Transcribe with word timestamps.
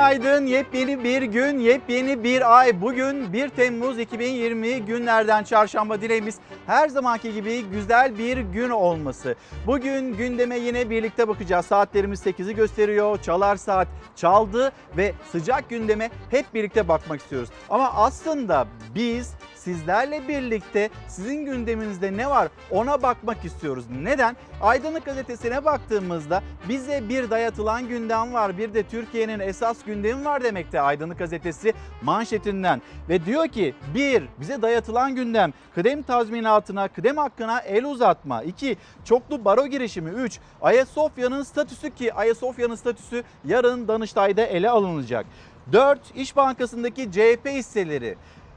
Günaydın. 0.00 0.46
Yepyeni 0.46 1.04
bir 1.04 1.22
gün, 1.22 1.58
yepyeni 1.58 2.24
bir 2.24 2.58
ay. 2.58 2.80
Bugün 2.80 3.32
1 3.32 3.48
Temmuz 3.48 3.98
2020 3.98 4.84
günlerden 4.84 5.44
çarşamba 5.44 6.00
dileğimiz 6.00 6.38
her 6.66 6.88
zamanki 6.88 7.34
gibi 7.34 7.62
güzel 7.62 8.18
bir 8.18 8.38
gün 8.38 8.70
olması. 8.70 9.34
Bugün 9.66 10.16
gündeme 10.16 10.58
yine 10.58 10.90
birlikte 10.90 11.28
bakacağız. 11.28 11.66
Saatlerimiz 11.66 12.26
8'i 12.26 12.54
gösteriyor. 12.54 13.22
Çalar 13.22 13.56
saat 13.56 13.88
çaldı 14.16 14.72
ve 14.96 15.12
sıcak 15.32 15.70
gündeme 15.70 16.10
hep 16.30 16.54
birlikte 16.54 16.88
bakmak 16.88 17.20
istiyoruz. 17.20 17.50
Ama 17.70 17.92
aslında 17.94 18.66
biz 18.94 19.34
sizlerle 19.60 20.28
birlikte 20.28 20.90
sizin 21.08 21.44
gündeminizde 21.44 22.16
ne 22.16 22.30
var 22.30 22.48
ona 22.70 23.02
bakmak 23.02 23.44
istiyoruz. 23.44 23.84
Neden? 24.02 24.36
Aydınlık 24.62 25.04
gazetesine 25.04 25.64
baktığımızda 25.64 26.42
bize 26.68 27.08
bir 27.08 27.30
dayatılan 27.30 27.88
gündem 27.88 28.32
var. 28.32 28.58
Bir 28.58 28.74
de 28.74 28.82
Türkiye'nin 28.82 29.40
esas 29.40 29.84
gündemi 29.84 30.24
var 30.24 30.44
demekte 30.44 30.80
Aydınlık 30.80 31.18
gazetesi 31.18 31.72
manşetinden. 32.02 32.82
Ve 33.08 33.24
diyor 33.24 33.48
ki 33.48 33.74
bir 33.94 34.22
bize 34.40 34.62
dayatılan 34.62 35.14
gündem 35.14 35.52
kıdem 35.74 36.02
tazminatına, 36.02 36.88
kıdem 36.88 37.16
hakkına 37.16 37.60
el 37.60 37.84
uzatma. 37.84 38.42
2 38.42 38.76
çoklu 39.04 39.44
baro 39.44 39.66
girişimi. 39.66 40.10
3 40.10 40.38
Ayasofya'nın 40.62 41.42
statüsü 41.42 41.90
ki 41.90 42.14
Ayasofya'nın 42.14 42.74
statüsü 42.74 43.22
yarın 43.44 43.88
Danıştay'da 43.88 44.42
ele 44.42 44.70
alınacak. 44.70 45.26
4 45.72 45.98
İş 46.14 46.36
Bankası'ndaki 46.36 47.12
CHP 47.12 47.46
hisseleri. 47.46 48.16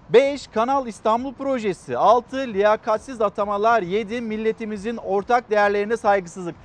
5 0.09 0.47
Kanal 0.47 0.87
İstanbul 0.87 1.33
projesi, 1.33 1.97
6 1.97 2.37
liyakatsiz 2.37 3.21
atamalar, 3.21 3.81
7 3.81 4.21
milletimizin 4.21 4.97
ortak 4.97 5.49
değerlerine 5.49 5.97
saygısızlık. 5.97 6.55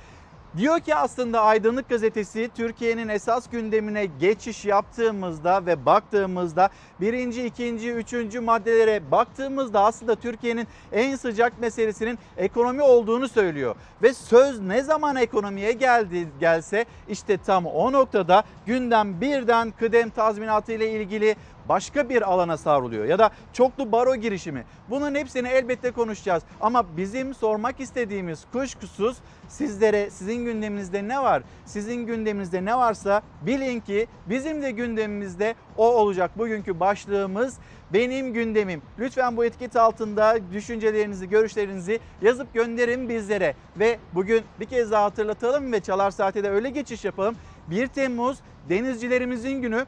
Diyor 0.57 0.79
ki 0.79 0.95
aslında 0.95 1.41
Aydınlık 1.41 1.89
Gazetesi 1.89 2.49
Türkiye'nin 2.55 3.07
esas 3.07 3.49
gündemine 3.49 4.05
geçiş 4.05 4.65
yaptığımızda 4.65 5.65
ve 5.65 5.85
baktığımızda 5.85 6.69
birinci, 7.01 7.45
ikinci, 7.45 7.91
üçüncü 7.91 8.39
maddelere 8.39 9.11
baktığımızda 9.11 9.81
aslında 9.81 10.15
Türkiye'nin 10.15 10.67
en 10.91 11.15
sıcak 11.15 11.59
meselesinin 11.59 12.19
ekonomi 12.37 12.81
olduğunu 12.81 13.27
söylüyor. 13.27 13.75
Ve 14.03 14.13
söz 14.13 14.59
ne 14.59 14.83
zaman 14.83 15.15
ekonomiye 15.15 15.71
geldi 15.71 16.27
gelse 16.39 16.85
işte 17.09 17.37
tam 17.37 17.65
o 17.65 17.91
noktada 17.91 18.43
gündem 18.65 19.21
birden 19.21 19.71
kıdem 19.71 20.09
tazminatı 20.09 20.71
ile 20.71 20.91
ilgili 20.91 21.35
başka 21.69 22.09
bir 22.09 22.21
alana 22.21 22.57
savruluyor 22.57 23.05
ya 23.05 23.19
da 23.19 23.29
çoklu 23.53 23.91
baro 23.91 24.15
girişimi. 24.15 24.63
Bunun 24.89 25.15
hepsini 25.15 25.47
elbette 25.47 25.91
konuşacağız 25.91 26.43
ama 26.61 26.97
bizim 26.97 27.33
sormak 27.33 27.79
istediğimiz 27.79 28.45
kuşkusuz 28.51 29.17
sizlere 29.47 30.09
sizin 30.09 30.45
gündeminizde 30.45 31.07
ne 31.07 31.19
var? 31.19 31.43
Sizin 31.65 31.95
gündeminizde 32.05 32.65
ne 32.65 32.77
varsa 32.77 33.21
bilin 33.41 33.79
ki 33.79 34.07
bizim 34.25 34.61
de 34.61 34.71
gündemimizde 34.71 35.55
o 35.77 35.93
olacak. 35.93 36.31
Bugünkü 36.37 36.79
başlığımız 36.79 37.57
benim 37.93 38.33
gündemim. 38.33 38.81
Lütfen 38.99 39.37
bu 39.37 39.45
etiket 39.45 39.75
altında 39.75 40.37
düşüncelerinizi, 40.53 41.29
görüşlerinizi 41.29 41.99
yazıp 42.21 42.53
gönderin 42.53 43.09
bizlere. 43.09 43.55
Ve 43.79 43.99
bugün 44.13 44.43
bir 44.59 44.65
kez 44.65 44.91
daha 44.91 45.03
hatırlatalım 45.03 45.71
ve 45.71 45.79
Çalar 45.79 46.11
Saat'e 46.11 46.43
de 46.43 46.49
öyle 46.49 46.69
geçiş 46.69 47.05
yapalım. 47.05 47.35
1 47.67 47.87
Temmuz 47.87 48.39
denizcilerimizin 48.69 49.61
günü 49.61 49.85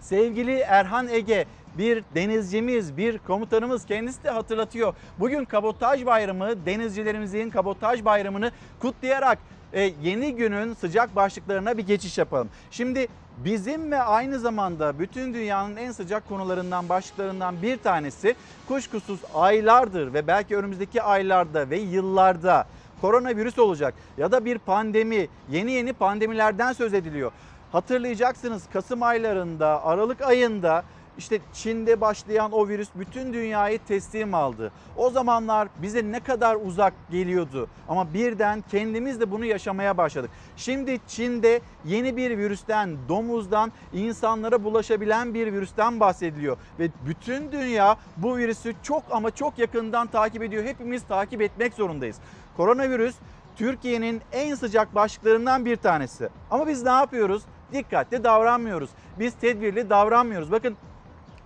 sevgili 0.00 0.58
Erhan 0.58 1.08
Ege 1.08 1.46
bir 1.78 2.04
denizcimiz, 2.14 2.96
bir 2.96 3.18
komutanımız 3.18 3.86
kendisi 3.86 4.24
de 4.24 4.30
hatırlatıyor. 4.30 4.94
Bugün 5.18 5.44
kabotaj 5.44 6.06
bayramı, 6.06 6.66
denizcilerimizin 6.66 7.50
kabotaj 7.50 8.04
bayramını 8.04 8.50
kutlayarak 8.80 9.38
e, 9.72 9.92
yeni 10.02 10.34
günün 10.34 10.74
sıcak 10.74 11.16
başlıklarına 11.16 11.78
bir 11.78 11.86
geçiş 11.86 12.18
yapalım. 12.18 12.48
Şimdi 12.70 13.08
bizim 13.44 13.92
ve 13.92 14.02
aynı 14.02 14.38
zamanda 14.38 14.98
bütün 14.98 15.34
dünyanın 15.34 15.76
en 15.76 15.92
sıcak 15.92 16.28
konularından, 16.28 16.88
başlıklarından 16.88 17.62
bir 17.62 17.76
tanesi 17.76 18.34
kuşkusuz 18.68 19.20
aylardır 19.34 20.14
ve 20.14 20.26
belki 20.26 20.56
önümüzdeki 20.56 21.02
aylarda 21.02 21.70
ve 21.70 21.78
yıllarda 21.78 22.66
koronavirüs 23.00 23.58
olacak 23.58 23.94
ya 24.18 24.32
da 24.32 24.44
bir 24.44 24.58
pandemi, 24.58 25.28
yeni 25.50 25.72
yeni 25.72 25.92
pandemilerden 25.92 26.72
söz 26.72 26.94
ediliyor. 26.94 27.32
Hatırlayacaksınız 27.72 28.62
Kasım 28.72 29.02
aylarında, 29.02 29.84
Aralık 29.84 30.22
ayında 30.22 30.84
işte 31.18 31.38
Çin'de 31.52 32.00
başlayan 32.00 32.52
o 32.52 32.68
virüs 32.68 32.88
bütün 32.94 33.32
dünyayı 33.32 33.78
teslim 33.88 34.34
aldı. 34.34 34.72
O 34.96 35.10
zamanlar 35.10 35.68
bize 35.82 36.12
ne 36.12 36.20
kadar 36.20 36.56
uzak 36.64 36.92
geliyordu 37.10 37.68
ama 37.88 38.14
birden 38.14 38.64
kendimiz 38.70 39.20
de 39.20 39.30
bunu 39.30 39.44
yaşamaya 39.44 39.96
başladık. 39.96 40.30
Şimdi 40.56 40.98
Çin'de 41.08 41.60
yeni 41.84 42.16
bir 42.16 42.38
virüsten, 42.38 42.96
domuzdan 43.08 43.72
insanlara 43.92 44.64
bulaşabilen 44.64 45.34
bir 45.34 45.52
virüsten 45.52 46.00
bahsediliyor 46.00 46.56
ve 46.78 46.88
bütün 47.06 47.52
dünya 47.52 47.96
bu 48.16 48.36
virüsü 48.36 48.74
çok 48.82 49.02
ama 49.10 49.30
çok 49.30 49.58
yakından 49.58 50.06
takip 50.06 50.42
ediyor. 50.42 50.64
Hepimiz 50.64 51.02
takip 51.02 51.42
etmek 51.42 51.74
zorundayız. 51.74 52.16
Koronavirüs 52.56 53.14
Türkiye'nin 53.56 54.22
en 54.32 54.54
sıcak 54.54 54.94
başlıklarından 54.94 55.64
bir 55.64 55.76
tanesi. 55.76 56.28
Ama 56.50 56.66
biz 56.66 56.82
ne 56.82 56.90
yapıyoruz? 56.90 57.42
Dikkatli 57.72 58.24
davranmıyoruz. 58.24 58.90
Biz 59.18 59.34
tedbirli 59.34 59.90
davranmıyoruz. 59.90 60.52
Bakın 60.52 60.76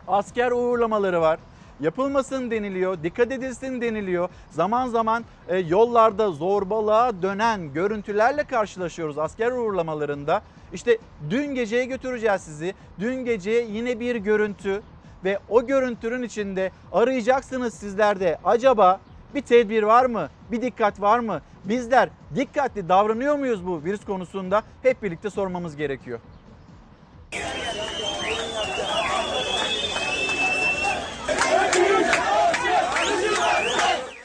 asker 0.09 0.51
uğurlamaları 0.51 1.21
var. 1.21 1.39
Yapılmasın 1.81 2.51
deniliyor, 2.51 3.03
dikkat 3.03 3.33
edilsin 3.33 3.81
deniliyor. 3.81 4.29
Zaman 4.51 4.89
zaman 4.89 5.25
e, 5.49 5.59
yollarda 5.59 6.31
zorbalığa 6.31 7.23
dönen 7.23 7.73
görüntülerle 7.73 8.45
karşılaşıyoruz 8.45 9.19
asker 9.19 9.53
uğurlamalarında. 9.53 10.43
İşte 10.73 10.99
dün 11.31 11.55
geceye 11.55 11.85
götüreceğiz 11.85 12.43
sizi. 12.43 12.75
Dün 13.01 13.25
gece 13.25 13.51
yine 13.51 14.01
bir 14.01 14.17
görüntü 14.17 14.83
ve 15.25 15.39
o 15.49 15.67
görüntünün 15.67 16.23
içinde 16.23 16.71
arayacaksınız 16.93 17.75
sizler 17.75 18.21
de 18.21 18.39
acaba 18.45 19.01
bir 19.35 19.43
tedbir 19.43 19.83
var 19.83 20.05
mı? 20.05 20.29
Bir 20.51 20.63
dikkat 20.63 21.01
var 21.01 21.19
mı? 21.19 21.41
Bizler 21.65 22.09
dikkatli 22.37 22.89
davranıyor 22.89 23.37
muyuz 23.37 23.67
bu 23.67 23.85
virüs 23.85 24.05
konusunda? 24.05 24.63
Hep 24.83 25.03
birlikte 25.03 25.31
sormamız 25.31 25.77
gerekiyor. 25.77 26.21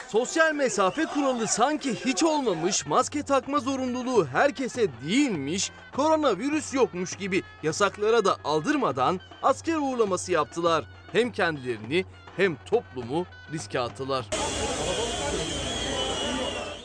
Sosyal 0.08 0.54
mesafe 0.54 1.04
kuralı 1.04 1.46
sanki 1.46 1.94
hiç 1.94 2.24
olmamış, 2.24 2.86
maske 2.86 3.22
takma 3.22 3.58
zorunluluğu 3.58 4.26
herkese 4.26 4.86
değilmiş, 5.04 5.70
koronavirüs 5.96 6.74
yokmuş 6.74 7.16
gibi 7.16 7.42
yasaklara 7.62 8.24
da 8.24 8.36
aldırmadan 8.44 9.20
asker 9.42 9.76
uğurlaması 9.76 10.32
yaptılar. 10.32 10.84
Hem 11.12 11.32
kendilerini 11.32 12.04
hem 12.36 12.56
toplumu 12.66 13.26
riske 13.52 13.80
attılar. 13.80 14.26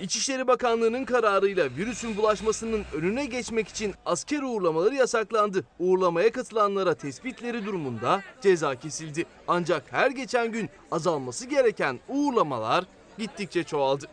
İçişleri 0.05 0.47
Bakanlığı'nın 0.47 1.05
kararıyla 1.05 1.69
virüsün 1.77 2.17
bulaşmasının 2.17 2.83
önüne 2.93 3.25
geçmek 3.25 3.67
için 3.67 3.93
asker 4.05 4.41
uğurlamaları 4.41 4.95
yasaklandı. 4.95 5.65
Uğurlamaya 5.79 6.31
katılanlara 6.31 6.93
tespitleri 6.93 7.65
durumunda 7.65 8.23
ceza 8.41 8.75
kesildi. 8.75 9.25
Ancak 9.47 9.83
her 9.91 10.11
geçen 10.11 10.51
gün 10.51 10.69
azalması 10.91 11.45
gereken 11.45 11.99
uğurlamalar 12.07 12.85
gittikçe 13.17 13.63
çoğaldı. 13.63 14.05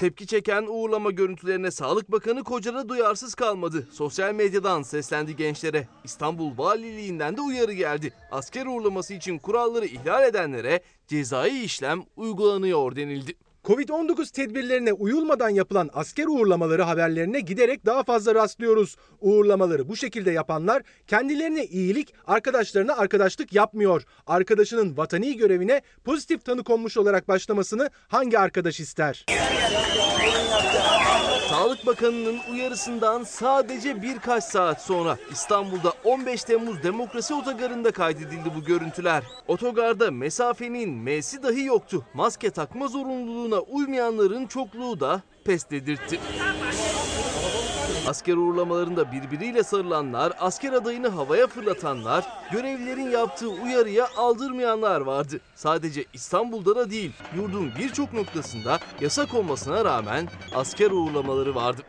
Tepki 0.00 0.26
çeken 0.26 0.66
uğurlama 0.68 1.10
görüntülerine 1.10 1.70
Sağlık 1.70 2.12
Bakanı 2.12 2.44
Kocara 2.44 2.88
duyarsız 2.88 3.34
kalmadı. 3.34 3.88
Sosyal 3.92 4.34
medyadan 4.34 4.82
seslendi 4.82 5.36
gençlere. 5.36 5.88
İstanbul 6.04 6.58
Valiliğinden 6.58 7.36
de 7.36 7.40
uyarı 7.40 7.72
geldi. 7.72 8.12
Asker 8.30 8.66
uğurlaması 8.66 9.14
için 9.14 9.38
kuralları 9.38 9.86
ihlal 9.86 10.24
edenlere 10.24 10.82
cezai 11.08 11.64
işlem 11.64 12.02
uygulanıyor 12.16 12.96
denildi. 12.96 13.34
Covid-19 13.64 14.32
tedbirlerine 14.32 14.92
uyulmadan 14.92 15.48
yapılan 15.48 15.90
asker 15.92 16.26
uğurlamaları 16.26 16.82
haberlerine 16.82 17.40
giderek 17.40 17.86
daha 17.86 18.02
fazla 18.02 18.34
rastlıyoruz. 18.34 18.96
Uğurlamaları 19.20 19.88
bu 19.88 19.96
şekilde 19.96 20.30
yapanlar 20.30 20.82
kendilerine 21.06 21.64
iyilik, 21.64 22.14
arkadaşlarına 22.26 22.96
arkadaşlık 22.96 23.52
yapmıyor. 23.52 24.02
Arkadaşının 24.26 24.96
vatani 24.96 25.36
görevine 25.36 25.82
pozitif 26.04 26.44
tanı 26.44 26.64
konmuş 26.64 26.96
olarak 26.96 27.28
başlamasını 27.28 27.90
hangi 28.08 28.38
arkadaş 28.38 28.80
ister? 28.80 29.26
Sağlık 31.60 31.86
Bakanı'nın 31.86 32.38
uyarısından 32.52 33.24
sadece 33.24 34.02
birkaç 34.02 34.44
saat 34.44 34.82
sonra 34.82 35.18
İstanbul'da 35.32 35.92
15 36.04 36.44
Temmuz 36.44 36.82
Demokrasi 36.82 37.34
Otogarı'nda 37.34 37.90
kaydedildi 37.90 38.52
bu 38.56 38.64
görüntüler. 38.64 39.22
Otogarda 39.48 40.10
mesafenin 40.10 40.90
M'si 40.90 41.42
dahi 41.42 41.64
yoktu. 41.64 42.04
Maske 42.14 42.50
takma 42.50 42.88
zorunluluğuna 42.88 43.60
uymayanların 43.60 44.46
çokluğu 44.46 45.00
da 45.00 45.22
pes 45.44 45.70
dedirtti. 45.70 46.20
Asker 48.10 48.36
uğurlamalarında 48.36 49.12
birbiriyle 49.12 49.62
sarılanlar, 49.62 50.32
asker 50.40 50.72
adayını 50.72 51.08
havaya 51.08 51.46
fırlatanlar, 51.46 52.24
görevlilerin 52.52 53.10
yaptığı 53.10 53.48
uyarıya 53.48 54.08
aldırmayanlar 54.16 55.00
vardı. 55.00 55.40
Sadece 55.54 56.04
İstanbul'da 56.12 56.76
da 56.76 56.90
değil, 56.90 57.12
yurdun 57.36 57.72
birçok 57.78 58.12
noktasında 58.12 58.78
yasak 59.00 59.34
olmasına 59.34 59.84
rağmen 59.84 60.28
asker 60.54 60.90
uğurlamaları 60.90 61.54
vardı. 61.54 61.82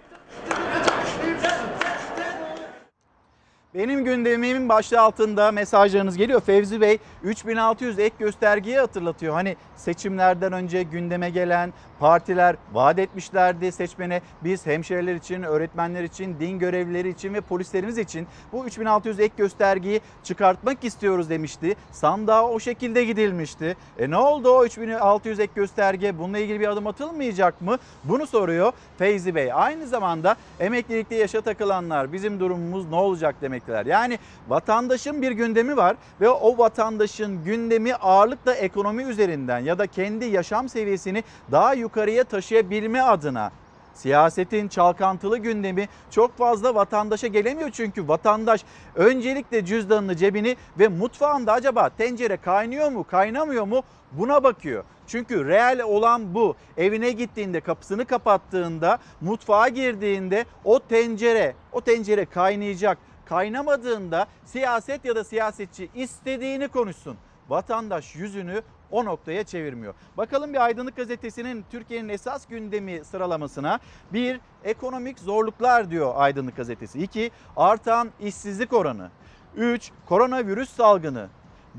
Benim 3.74 4.06
gündemimin 4.06 4.70
başlığı 4.70 5.02
altında 5.02 5.52
mesajlarınız 5.52 6.18
geliyor. 6.18 6.42
Fevzi 6.42 6.82
Bey 6.82 6.98
3600 7.24 8.00
ek 8.00 8.16
göstergeyi 8.20 8.80
hatırlatıyor. 8.80 9.34
Hani 9.34 9.56
seçimlerden 9.76 10.54
önce 10.54 10.84
gündeme 10.84 11.30
gelen 11.30 11.74
partiler 12.02 12.56
vaat 12.74 13.00
etmişlerdi 13.00 13.72
seçmene. 13.72 14.22
Biz 14.44 14.66
hemşireler 14.66 15.16
için, 15.16 15.44
öğretmenler 15.44 16.04
için, 16.04 16.36
din 16.40 16.60
görevlileri 16.60 17.10
için 17.10 17.34
ve 17.34 17.42
polislerimiz 17.42 17.98
için 17.98 18.28
bu 18.54 18.66
3600 18.66 19.20
ek 19.20 19.34
göstergeyi 19.38 20.02
çıkartmak 20.24 20.84
istiyoruz 20.84 21.30
demişti. 21.30 21.76
Sandığa 21.92 22.48
o 22.48 22.60
şekilde 22.60 23.04
gidilmişti. 23.04 23.78
E 24.00 24.10
ne 24.10 24.18
oldu 24.18 24.50
o 24.50 24.66
3600 24.66 25.40
ek 25.40 25.52
gösterge? 25.56 26.20
Bununla 26.20 26.38
ilgili 26.38 26.60
bir 26.60 26.68
adım 26.68 26.88
atılmayacak 26.88 27.62
mı? 27.62 27.78
Bunu 28.04 28.28
soruyor 28.28 28.74
Feyzi 28.98 29.36
Bey. 29.36 29.54
Aynı 29.54 29.88
zamanda 29.88 30.36
emeklilikte 30.60 31.16
yaşa 31.16 31.42
takılanlar 31.42 32.14
bizim 32.14 32.40
durumumuz 32.40 32.90
ne 32.90 32.96
olacak 32.96 33.36
demekteler. 33.42 33.86
Yani 33.86 34.20
vatandaşın 34.48 35.22
bir 35.22 35.32
gündemi 35.32 35.78
var 35.78 35.96
ve 36.22 36.30
o 36.30 36.58
vatandaşın 36.58 37.44
gündemi 37.44 37.96
ağırlıkla 37.96 38.54
ekonomi 38.54 39.04
üzerinden 39.04 39.60
ya 39.60 39.80
da 39.80 39.88
kendi 39.88 40.26
yaşam 40.26 40.70
seviyesini 40.70 41.24
daha 41.52 41.74
yukarıya 41.92 42.24
taşıyabilme 42.24 43.02
adına 43.02 43.52
Siyasetin 43.94 44.68
çalkantılı 44.68 45.38
gündemi 45.38 45.90
çok 46.12 46.38
fazla 46.38 46.76
vatandaşa 46.76 47.28
gelemiyor 47.28 47.70
çünkü 47.72 48.08
vatandaş 48.08 48.66
öncelikle 48.96 49.66
cüzdanını 49.66 50.16
cebini 50.16 50.56
ve 50.80 50.88
mutfağında 50.88 51.54
acaba 51.54 51.90
tencere 51.90 52.38
kaynıyor 52.38 52.92
mu 52.92 53.04
kaynamıyor 53.04 53.64
mu 53.64 53.82
buna 54.12 54.44
bakıyor. 54.44 54.84
Çünkü 55.08 55.48
reel 55.48 55.82
olan 55.84 56.36
bu. 56.36 56.56
Evine 56.78 57.12
gittiğinde 57.12 57.62
kapısını 57.62 58.06
kapattığında 58.06 59.00
mutfağa 59.22 59.68
girdiğinde 59.68 60.46
o 60.64 60.80
tencere 60.80 61.56
o 61.72 61.82
tencere 61.82 62.26
kaynayacak. 62.26 62.98
Kaynamadığında 63.26 64.28
siyaset 64.46 65.06
ya 65.06 65.16
da 65.16 65.24
siyasetçi 65.24 65.90
istediğini 65.96 66.68
konuşsun. 66.68 67.18
Vatandaş 67.50 68.16
yüzünü 68.16 68.62
o 68.92 69.06
noktaya 69.06 69.44
çevirmiyor. 69.44 69.94
Bakalım 70.18 70.54
bir 70.54 70.66
Aydınlık 70.66 70.96
Gazetesi'nin 70.96 71.66
Türkiye'nin 71.72 72.10
esas 72.10 72.46
gündemi 72.46 73.06
sıralamasına. 73.06 73.80
Bir, 74.14 74.40
ekonomik 74.64 75.20
zorluklar 75.20 75.92
diyor 75.92 76.14
Aydınlık 76.16 76.58
Gazetesi. 76.58 77.04
İki, 77.04 77.32
artan 77.58 78.10
işsizlik 78.20 78.74
oranı. 78.74 79.10
Üç, 79.56 79.92
koronavirüs 80.06 80.70
salgını. 80.70 81.28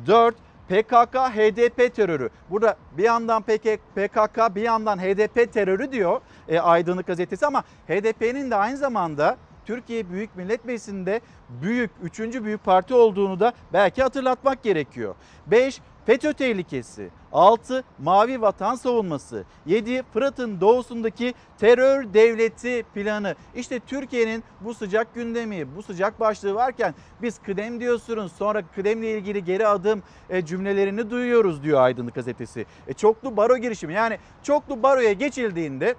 Dört, 0.07 0.35
PKK, 0.69 1.15
HDP 1.15 1.95
terörü. 1.95 2.31
Burada 2.51 2.77
bir 2.99 3.05
yandan 3.05 3.43
PKK 3.43 4.55
bir 4.55 4.63
yandan 4.63 4.99
HDP 4.99 5.53
terörü 5.53 5.93
diyor 5.93 6.21
e, 6.49 6.61
Aydınlık 6.61 7.07
Gazetesi 7.07 7.47
ama 7.47 7.63
HDP'nin 7.89 8.51
de 8.51 8.57
aynı 8.57 8.77
zamanda 8.77 9.37
Türkiye 9.67 10.11
Büyük 10.11 10.37
Millet 10.37 10.65
Meclisi'nde 10.65 11.21
büyük, 11.49 11.91
üçüncü 12.03 12.45
büyük 12.45 12.65
parti 12.65 12.95
olduğunu 12.95 13.41
da 13.41 13.53
belki 13.73 14.03
hatırlatmak 14.03 14.63
gerekiyor. 14.63 15.15
5. 15.47 15.81
FETÖ 16.07 16.33
tehlikesi. 16.33 17.11
6. 17.33 17.85
Mavi 17.99 18.41
vatan 18.41 18.75
savunması. 18.75 19.45
7. 19.67 20.03
Fırat'ın 20.13 20.61
doğusundaki 20.61 21.35
terör 21.59 22.15
devleti 22.15 22.85
planı. 22.95 23.35
İşte 23.55 23.81
Türkiye'nin 23.81 24.45
bu 24.61 24.75
sıcak 24.75 25.15
gündemi, 25.15 25.77
bu 25.77 25.83
sıcak 25.83 26.21
başlığı 26.21 26.55
varken 26.55 26.95
biz 27.23 27.39
kıdem 27.39 27.81
diyorsunuz 27.81 28.33
sonra 28.33 28.63
kıdemle 28.75 29.19
ilgili 29.19 29.45
geri 29.45 29.67
adım 29.67 30.03
e, 30.31 30.45
cümlelerini 30.45 31.11
duyuyoruz 31.11 31.63
diyor 31.63 31.81
Aydınlık 31.81 32.15
Gazetesi. 32.15 32.67
E, 32.87 32.93
çoklu 32.93 33.37
baro 33.37 33.57
girişimi 33.57 33.95
yani 33.95 34.19
çoklu 34.43 34.83
baroya 34.83 35.13
geçildiğinde 35.13 35.95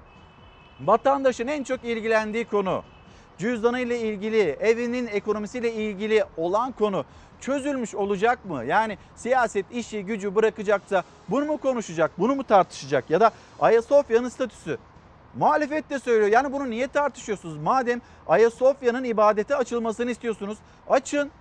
vatandaşın 0.81 1.47
en 1.47 1.63
çok 1.63 1.83
ilgilendiği 1.83 2.45
konu 2.45 2.83
cüzdanı 3.38 3.79
ile 3.79 4.00
ilgili, 4.00 4.39
evinin 4.39 5.07
ekonomisiyle 5.07 5.73
ilgili 5.73 6.23
olan 6.38 6.71
konu 6.71 7.05
çözülmüş 7.45 7.95
olacak 7.95 8.45
mı? 8.45 8.66
Yani 8.66 8.98
siyaset 9.16 9.66
işi 9.72 10.06
gücü 10.06 10.36
bırakacaksa 10.36 11.04
bunu 11.30 11.45
mu 11.45 11.57
konuşacak, 11.57 12.12
bunu 12.19 12.36
mu 12.36 12.44
tartışacak 12.44 13.10
ya 13.10 13.19
da 13.19 13.31
Ayasofya'nın 13.60 14.30
statüsü 14.30 14.78
Muhalefet 15.36 15.90
de 15.90 16.00
söylüyor. 16.00 16.31
Yani 16.31 16.54
bunu 16.54 16.69
niye 16.69 16.88
tartışıyorsunuz? 16.88 17.57
Madem 17.57 18.01
Ayasofya'nın 18.28 19.04
ibadete 19.04 19.56
açılmasını 19.56 20.12
istiyorsunuz, 20.12 20.57
açın. 20.90 21.31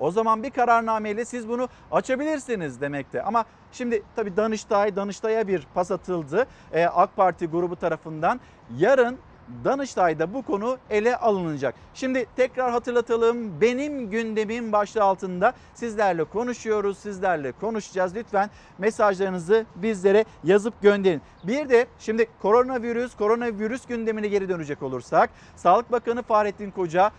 O 0.00 0.10
zaman 0.10 0.42
bir 0.42 0.50
kararnameyle 0.50 1.24
siz 1.24 1.48
bunu 1.48 1.68
açabilirsiniz 1.90 2.80
demekte. 2.80 3.22
Ama 3.22 3.44
şimdi 3.72 4.02
tabii 4.16 4.36
Danıştay, 4.36 4.96
Danıştay'a 4.96 5.48
bir 5.48 5.66
pas 5.74 5.90
atıldı 5.90 6.46
ee, 6.72 6.84
AK 6.84 7.16
Parti 7.16 7.46
grubu 7.46 7.76
tarafından. 7.76 8.40
Yarın 8.78 9.18
Danıştay'da 9.64 10.34
bu 10.34 10.42
konu 10.42 10.78
ele 10.90 11.16
alınacak. 11.16 11.74
Şimdi 11.94 12.26
tekrar 12.36 12.70
hatırlatalım. 12.70 13.60
Benim 13.60 14.10
gündemim 14.10 14.72
başlığı 14.72 15.02
altında 15.02 15.52
sizlerle 15.74 16.24
konuşuyoruz, 16.24 16.98
sizlerle 16.98 17.52
konuşacağız. 17.52 18.14
Lütfen 18.14 18.50
mesajlarınızı 18.78 19.66
bizlere 19.76 20.24
yazıp 20.44 20.82
gönderin. 20.82 21.22
Bir 21.44 21.68
de 21.68 21.86
şimdi 21.98 22.26
koronavirüs, 22.42 23.16
koronavirüs 23.16 23.86
gündemine 23.86 24.28
geri 24.28 24.48
dönecek 24.48 24.82
olursak 24.82 25.30
Sağlık 25.56 25.92
Bakanı 25.92 26.22
Fahrettin 26.22 26.70
Koca 26.70 27.10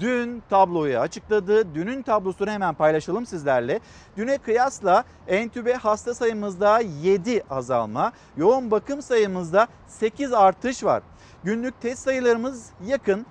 dün 0.00 0.42
tabloyu 0.50 0.98
açıkladı. 0.98 1.74
Dünün 1.74 2.02
tablosunu 2.02 2.50
hemen 2.50 2.74
paylaşalım 2.74 3.26
sizlerle. 3.26 3.80
Düne 4.16 4.38
kıyasla 4.38 5.04
entübe 5.28 5.74
hasta 5.74 6.14
sayımızda 6.14 6.80
7 7.02 7.42
azalma, 7.50 8.12
yoğun 8.36 8.70
bakım 8.70 9.02
sayımızda 9.02 9.66
8 9.88 10.32
artış 10.32 10.84
var. 10.84 11.02
Günlük 11.44 11.80
test 11.80 12.02
sayılarımız 12.02 12.70
yakın. 12.86 13.26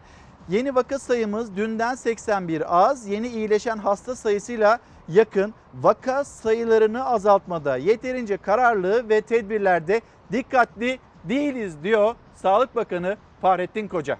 Yeni 0.49 0.75
vaka 0.75 0.99
sayımız 0.99 1.55
dünden 1.55 1.95
81 1.95 2.89
az, 2.89 3.07
yeni 3.07 3.27
iyileşen 3.27 3.77
hasta 3.77 4.15
sayısıyla 4.15 4.79
yakın. 5.07 5.53
Vaka 5.73 6.23
sayılarını 6.23 7.05
azaltmada 7.05 7.77
yeterince 7.77 8.37
kararlı 8.37 9.09
ve 9.09 9.21
tedbirlerde 9.21 10.01
dikkatli 10.31 10.99
değiliz 11.23 11.83
diyor 11.83 12.15
Sağlık 12.35 12.75
Bakanı 12.75 13.17
Fahrettin 13.41 13.87
Koca. 13.87 14.17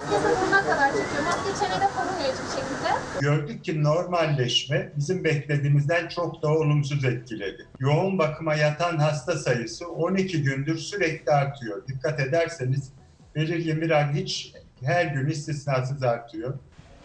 Maske 0.00 0.16
sonuna 0.40 0.62
kadar 0.62 0.88
çekiyor. 0.88 1.22
Maske 1.24 1.64
çenede 1.64 1.88
korumuyor 1.96 2.32
hiçbir 2.34 2.60
şekilde. 2.60 3.20
Gördük 3.20 3.64
ki 3.64 3.82
normalleşme 3.82 4.92
bizim 4.96 5.24
beklediğimizden 5.24 6.08
çok 6.08 6.42
daha 6.42 6.52
olumsuz 6.54 7.04
etkiledi. 7.04 7.66
Yoğun 7.78 8.18
bakıma 8.18 8.54
yatan 8.54 8.96
hasta 8.98 9.38
sayısı 9.38 9.88
12 9.88 10.42
gündür 10.42 10.78
sürekli 10.78 11.32
artıyor. 11.32 11.86
Dikkat 11.88 12.20
ederseniz 12.20 12.92
belirli 13.34 13.80
bir 13.80 13.90
ay 13.90 14.12
hiç 14.14 14.54
her 14.82 15.04
gün 15.04 15.26
istisnasız 15.26 16.02
artıyor. 16.02 16.54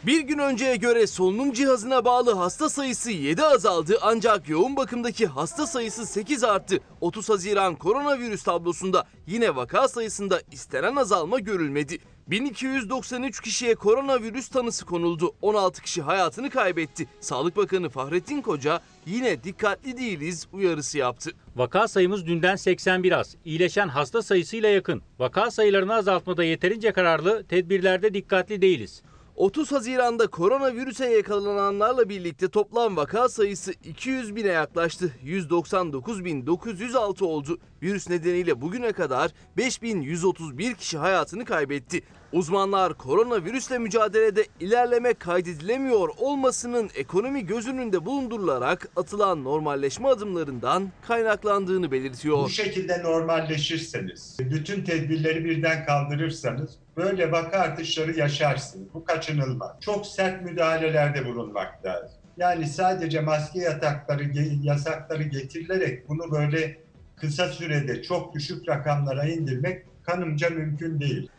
Bir 0.03 0.19
gün 0.21 0.37
önceye 0.37 0.75
göre 0.75 1.07
solunum 1.07 1.53
cihazına 1.53 2.05
bağlı 2.05 2.35
hasta 2.35 2.69
sayısı 2.69 3.11
7 3.11 3.43
azaldı 3.43 3.97
ancak 4.01 4.49
yoğun 4.49 4.75
bakımdaki 4.75 5.27
hasta 5.27 5.67
sayısı 5.67 6.05
8 6.05 6.43
arttı. 6.43 6.79
30 7.01 7.29
Haziran 7.29 7.75
koronavirüs 7.75 8.43
tablosunda 8.43 9.05
yine 9.27 9.55
vaka 9.55 9.87
sayısında 9.87 10.41
istenen 10.51 10.95
azalma 10.95 11.39
görülmedi. 11.39 11.99
1293 12.27 13.41
kişiye 13.41 13.75
koronavirüs 13.75 14.47
tanısı 14.47 14.85
konuldu. 14.85 15.35
16 15.41 15.81
kişi 15.81 16.01
hayatını 16.01 16.49
kaybetti. 16.49 17.07
Sağlık 17.19 17.57
Bakanı 17.57 17.89
Fahrettin 17.89 18.41
Koca 18.41 18.81
yine 19.05 19.43
dikkatli 19.43 19.97
değiliz 19.97 20.47
uyarısı 20.53 20.97
yaptı. 20.97 21.31
Vaka 21.55 21.87
sayımız 21.87 22.27
dünden 22.27 22.55
81 22.55 23.11
az. 23.11 23.35
İyileşen 23.45 23.87
hasta 23.87 24.21
sayısıyla 24.21 24.69
yakın. 24.69 25.01
Vaka 25.19 25.51
sayılarını 25.51 25.93
azaltmada 25.93 26.43
yeterince 26.43 26.91
kararlı, 26.91 27.43
tedbirlerde 27.47 28.13
dikkatli 28.13 28.61
değiliz. 28.61 29.01
30 29.35 29.71
Haziran'da 29.71 30.27
koronavirüse 30.27 31.09
yakalananlarla 31.09 32.09
birlikte 32.09 32.47
toplam 32.47 32.97
vaka 32.97 33.29
sayısı 33.29 33.71
200 33.71 34.35
bine 34.35 34.47
yaklaştı. 34.47 35.11
199.906 35.25 37.23
oldu. 37.23 37.57
Virüs 37.81 38.09
nedeniyle 38.09 38.61
bugüne 38.61 38.91
kadar 38.91 39.31
5131 39.57 40.73
kişi 40.73 40.97
hayatını 40.97 41.45
kaybetti. 41.45 42.01
Uzmanlar 42.33 42.93
koronavirüsle 42.93 43.77
mücadelede 43.77 44.45
ilerleme 44.59 45.13
kaydedilemiyor 45.13 46.09
olmasının 46.17 46.89
ekonomi 46.95 47.45
göz 47.45 47.67
önünde 47.67 48.05
bulundurularak 48.05 48.89
atılan 48.95 49.43
normalleşme 49.43 50.07
adımlarından 50.07 50.91
kaynaklandığını 51.07 51.91
belirtiyor. 51.91 52.37
Bu 52.37 52.49
şekilde 52.49 53.03
normalleşirseniz, 53.03 54.37
bütün 54.39 54.83
tedbirleri 54.83 55.45
birden 55.45 55.85
kaldırırsanız 55.85 56.75
böyle 56.97 57.31
vaka 57.31 57.57
artışları 57.57 58.17
yaşarsınız. 58.17 58.93
Bu 58.93 59.05
kaçınılmaz. 59.05 59.71
Çok 59.81 60.07
sert 60.07 60.41
müdahalelerde 60.41 61.25
bulunmak 61.25 61.85
lazım. 61.85 62.17
Yani 62.37 62.67
sadece 62.67 63.21
maske 63.21 63.59
yatakları, 63.59 64.23
yasakları 64.63 65.23
getirilerek 65.23 66.09
bunu 66.09 66.31
böyle 66.31 66.77
kısa 67.15 67.47
sürede 67.47 68.03
çok 68.03 68.33
düşük 68.33 68.69
rakamlara 68.69 69.25
indirmek 69.25 69.85
kanımca 70.03 70.49
mümkün 70.49 70.99
değil. 70.99 71.29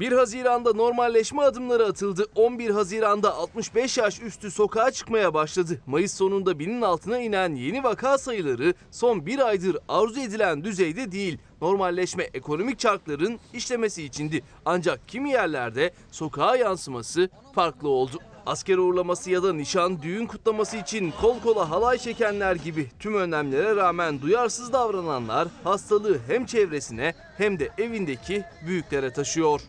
1 0.00 0.12
Haziran'da 0.12 0.72
normalleşme 0.72 1.42
adımları 1.42 1.86
atıldı. 1.86 2.26
11 2.34 2.70
Haziran'da 2.70 3.34
65 3.34 3.98
yaş 3.98 4.22
üstü 4.22 4.50
sokağa 4.50 4.90
çıkmaya 4.90 5.34
başladı. 5.34 5.80
Mayıs 5.86 6.14
sonunda 6.14 6.58
binin 6.58 6.82
altına 6.82 7.18
inen 7.18 7.54
yeni 7.54 7.84
vaka 7.84 8.18
sayıları 8.18 8.74
son 8.90 9.26
bir 9.26 9.38
aydır 9.38 9.78
arzu 9.88 10.20
edilen 10.20 10.64
düzeyde 10.64 11.12
değil. 11.12 11.38
Normalleşme 11.60 12.24
ekonomik 12.34 12.78
çarkların 12.78 13.38
işlemesi 13.54 14.02
içindi. 14.02 14.42
Ancak 14.64 15.08
kimi 15.08 15.30
yerlerde 15.30 15.92
sokağa 16.10 16.56
yansıması 16.56 17.30
farklı 17.54 17.88
oldu. 17.88 18.18
Asker 18.46 18.78
uğurlaması 18.78 19.30
ya 19.30 19.42
da 19.42 19.52
nişan, 19.52 20.02
düğün 20.02 20.26
kutlaması 20.26 20.76
için 20.76 21.12
kol 21.20 21.40
kola 21.40 21.70
halay 21.70 21.98
çekenler 21.98 22.54
gibi 22.54 22.88
tüm 22.98 23.14
önlemlere 23.14 23.76
rağmen 23.76 24.22
duyarsız 24.22 24.72
davrananlar 24.72 25.48
hastalığı 25.64 26.18
hem 26.26 26.46
çevresine 26.46 27.14
hem 27.38 27.58
de 27.58 27.68
evindeki 27.78 28.44
büyüklere 28.66 29.12
taşıyor. 29.12 29.60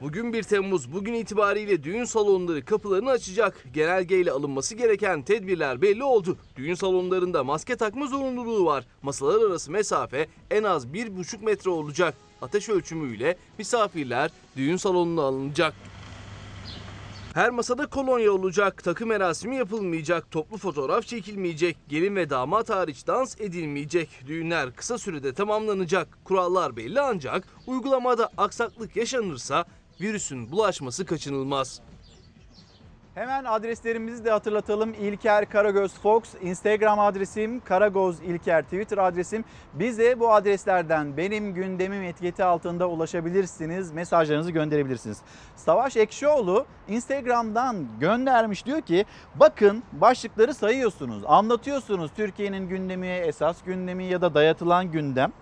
Bugün 0.00 0.32
1 0.32 0.42
Temmuz, 0.42 0.92
bugün 0.92 1.14
itibariyle 1.14 1.82
düğün 1.82 2.04
salonları 2.04 2.64
kapılarını 2.64 3.10
açacak. 3.10 3.64
Genelgeyle 3.74 4.30
alınması 4.30 4.74
gereken 4.74 5.22
tedbirler 5.22 5.82
belli 5.82 6.04
oldu. 6.04 6.38
Düğün 6.56 6.74
salonlarında 6.74 7.44
maske 7.44 7.76
takma 7.76 8.06
zorunluluğu 8.06 8.66
var. 8.66 8.84
Masalar 9.02 9.50
arası 9.50 9.70
mesafe 9.70 10.26
en 10.50 10.62
az 10.62 10.86
1,5 10.86 11.44
metre 11.44 11.70
olacak. 11.70 12.14
Ateş 12.42 12.68
ölçümüyle 12.68 13.36
misafirler 13.58 14.30
düğün 14.56 14.76
salonuna 14.76 15.22
alınacak. 15.22 15.74
Her 17.36 17.50
masada 17.50 17.86
kolonya 17.86 18.32
olacak, 18.32 18.84
takı 18.84 19.06
merasimi 19.06 19.56
yapılmayacak, 19.56 20.30
toplu 20.30 20.56
fotoğraf 20.56 21.06
çekilmeyecek, 21.06 21.76
gelin 21.88 22.16
ve 22.16 22.30
damat 22.30 22.70
hariç 22.70 23.06
dans 23.06 23.40
edilmeyecek. 23.40 24.08
Düğünler 24.26 24.72
kısa 24.72 24.98
sürede 24.98 25.34
tamamlanacak. 25.34 26.18
Kurallar 26.24 26.76
belli 26.76 27.00
ancak 27.00 27.44
uygulamada 27.66 28.30
aksaklık 28.36 28.96
yaşanırsa 28.96 29.64
virüsün 30.00 30.50
bulaşması 30.50 31.06
kaçınılmaz. 31.06 31.80
Hemen 33.16 33.44
adreslerimizi 33.44 34.24
de 34.24 34.30
hatırlatalım. 34.30 34.94
İlker 34.94 35.48
Karagöz 35.48 35.94
Fox, 35.94 36.22
Instagram 36.42 36.98
adresim, 36.98 37.60
Karagoz 37.60 38.20
İlker 38.20 38.62
Twitter 38.62 38.98
adresim. 38.98 39.44
Bize 39.74 40.20
bu 40.20 40.32
adreslerden 40.32 41.16
benim 41.16 41.54
gündemim 41.54 42.02
etiketi 42.02 42.44
altında 42.44 42.88
ulaşabilirsiniz. 42.88 43.92
Mesajlarınızı 43.92 44.50
gönderebilirsiniz. 44.50 45.18
Savaş 45.54 45.96
Ekşioğlu 45.96 46.66
Instagram'dan 46.88 47.86
göndermiş 48.00 48.66
diyor 48.66 48.80
ki 48.80 49.04
bakın 49.34 49.82
başlıkları 49.92 50.54
sayıyorsunuz, 50.54 51.22
anlatıyorsunuz 51.26 52.10
Türkiye'nin 52.16 52.68
gündemi, 52.68 53.08
esas 53.08 53.62
gündemi 53.62 54.04
ya 54.04 54.20
da 54.20 54.34
dayatılan 54.34 54.90
gündem. 54.90 55.32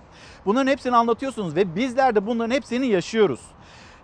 Bunların 0.47 0.71
hepsini 0.71 0.97
anlatıyorsunuz 0.97 1.57
ve 1.57 1.77
bizler 1.77 2.15
de 2.15 2.27
bunların 2.27 2.55
hepsini 2.55 2.87
yaşıyoruz. 2.87 3.41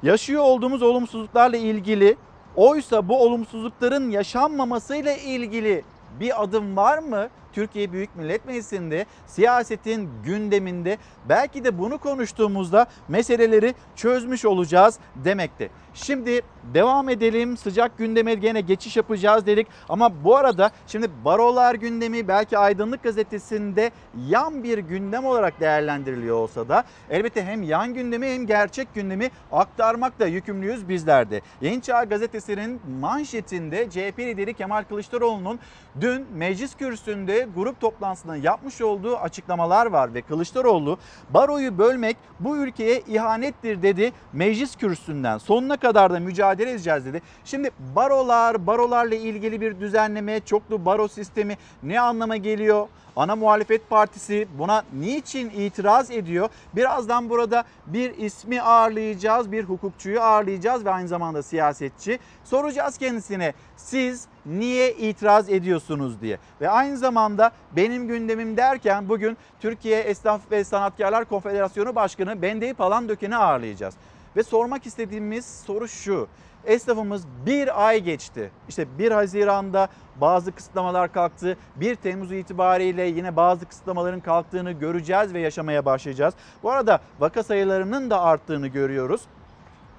Yaşıyor 0.03 0.43
olduğumuz 0.43 0.83
olumsuzluklarla 0.83 1.57
ilgili 1.57 2.17
Oysa 2.57 3.09
bu 3.09 3.23
olumsuzlukların 3.23 4.11
yaşanmamasıyla 4.11 5.17
ilgili 5.17 5.85
bir 6.21 6.43
adım 6.43 6.77
var 6.77 6.99
mı? 6.99 7.29
Türkiye 7.53 7.93
Büyük 7.93 8.17
Millet 8.17 8.47
Meclisi'nde 8.47 9.07
siyasetin 9.27 10.11
gündeminde 10.25 10.99
belki 11.29 11.65
de 11.65 11.79
bunu 11.79 11.99
konuştuğumuzda 11.99 12.87
meseleleri 13.09 13.75
çözmüş 13.97 14.45
olacağız 14.45 14.99
demekti. 15.17 15.71
Şimdi 15.95 16.41
devam 16.75 17.09
edelim. 17.09 17.57
Sıcak 17.57 17.99
gündeme 17.99 18.35
gene 18.35 18.61
geçiş 18.61 18.97
yapacağız 18.97 19.47
dedik. 19.47 19.67
Ama 19.89 20.25
bu 20.25 20.37
arada 20.37 20.71
şimdi 20.87 21.11
barolar 21.25 21.75
gündemi 21.75 22.29
belki 22.29 22.59
Aydınlık 22.59 23.03
Gazetesi'nde 23.03 23.91
yan 24.29 24.63
bir 24.63 24.79
gündem 24.79 25.25
olarak 25.25 25.61
değerlendiriliyor 25.61 26.37
olsa 26.37 26.69
da 26.69 26.85
elbette 27.11 27.45
hem 27.45 27.63
yan 27.63 27.95
gündemi 27.95 28.27
hem 28.27 28.47
gerçek 28.47 28.95
gündemi 28.95 29.31
aktarmakla 29.53 30.27
yükümlüyüz 30.27 30.89
bizler 30.89 31.31
de. 31.31 31.41
Yeni 31.61 31.83
Çağ 31.83 32.05
Gazetesi'nin 32.05 32.81
manşetinde 33.01 33.91
CHP 33.91 34.19
lideri 34.19 34.55
Kemal 34.55 34.85
Kılıçdaroğlu'nun 34.85 35.59
dün 36.01 36.27
meclis 36.35 36.75
kürsüsünde 36.75 37.40
grup 37.45 37.81
toplantısında 37.81 38.37
yapmış 38.37 38.81
olduğu 38.81 39.17
açıklamalar 39.17 39.87
var 39.87 40.15
ve 40.15 40.23
Kılıçdaroğlu 40.23 40.99
baroyu 41.31 41.79
bölmek 41.79 42.17
bu 42.41 42.57
ülkeye 42.57 43.01
ihanettir 43.01 43.83
dedi 43.83 44.13
meclis 44.33 44.77
kürsüsünden. 44.77 45.39
Sonuna 45.39 45.77
kadar 45.77 46.13
da 46.13 46.21
mücadele 46.21 46.71
edeceğiz 46.71 47.05
dedi. 47.05 47.23
Şimdi 47.45 47.71
barolar, 47.97 48.67
barolarla 48.67 49.15
ilgili 49.15 49.61
bir 49.61 49.81
düzenleme, 49.81 50.41
çoklu 50.41 50.85
baro 50.85 51.09
sistemi 51.09 51.57
ne 51.83 52.01
anlama 52.01 52.37
geliyor? 52.37 52.89
Ana 53.21 53.37
muhalefet 53.37 53.91
partisi 53.91 54.49
buna 54.59 54.85
niçin 54.93 55.51
itiraz 55.51 56.11
ediyor? 56.11 56.49
Birazdan 56.77 57.31
burada 57.31 57.65
bir 57.87 58.19
ismi 58.19 58.63
ağırlayacağız, 58.63 59.53
bir 59.53 59.65
hukukçuyu 59.65 60.21
ağırlayacağız 60.21 60.85
ve 60.85 60.91
aynı 60.91 61.09
zamanda 61.09 61.43
siyasetçi. 61.43 62.19
Soracağız 62.45 62.99
kendisine 62.99 63.53
siz 63.77 64.27
niye 64.47 64.93
itiraz 64.93 65.51
ediyorsunuz 65.51 66.21
diye. 66.21 66.39
Ve 66.61 66.71
aynı 66.71 66.99
zamanda 66.99 67.51
benim 67.77 68.09
gündemim 68.09 68.57
derken 68.57 69.09
bugün 69.09 69.37
Türkiye 69.61 70.01
Esnaf 70.01 70.41
ve 70.51 70.65
Sanatkarlar 70.65 71.25
Konfederasyonu 71.25 71.95
Başkanı 71.95 72.43
Bendeyi 72.43 72.75
Palandöken'i 72.75 73.37
ağırlayacağız. 73.37 73.95
Ve 74.37 74.43
sormak 74.43 74.87
istediğimiz 74.87 75.47
soru 75.67 75.89
şu. 75.89 76.29
Esnafımız 76.65 77.23
bir 77.47 77.87
ay 77.87 78.01
geçti. 78.01 78.51
İşte 78.69 78.99
1 78.99 79.11
Haziran'da 79.11 79.89
bazı 80.21 80.53
kısıtlamalar 80.53 81.13
kalktı. 81.13 81.57
1 81.77 81.95
Temmuz 81.95 82.33
itibariyle 82.33 83.03
yine 83.03 83.37
bazı 83.37 83.67
kısıtlamaların 83.67 84.21
kalktığını 84.21 84.73
göreceğiz 84.73 85.35
ve 85.35 85.41
yaşamaya 85.41 85.85
başlayacağız. 85.85 86.35
Bu 86.63 86.71
arada 86.71 87.01
vaka 87.21 87.43
sayılarının 87.43 88.11
da 88.11 88.21
arttığını 88.23 88.67
görüyoruz. 88.67 89.21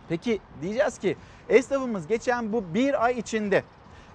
Peki 0.10 0.40
diyeceğiz 0.62 0.98
ki 0.98 1.18
esnafımız 1.50 2.08
geçen 2.08 2.54
bu 2.54 2.64
bir 2.74 3.06
ay 3.06 3.20
içinde 3.20 3.64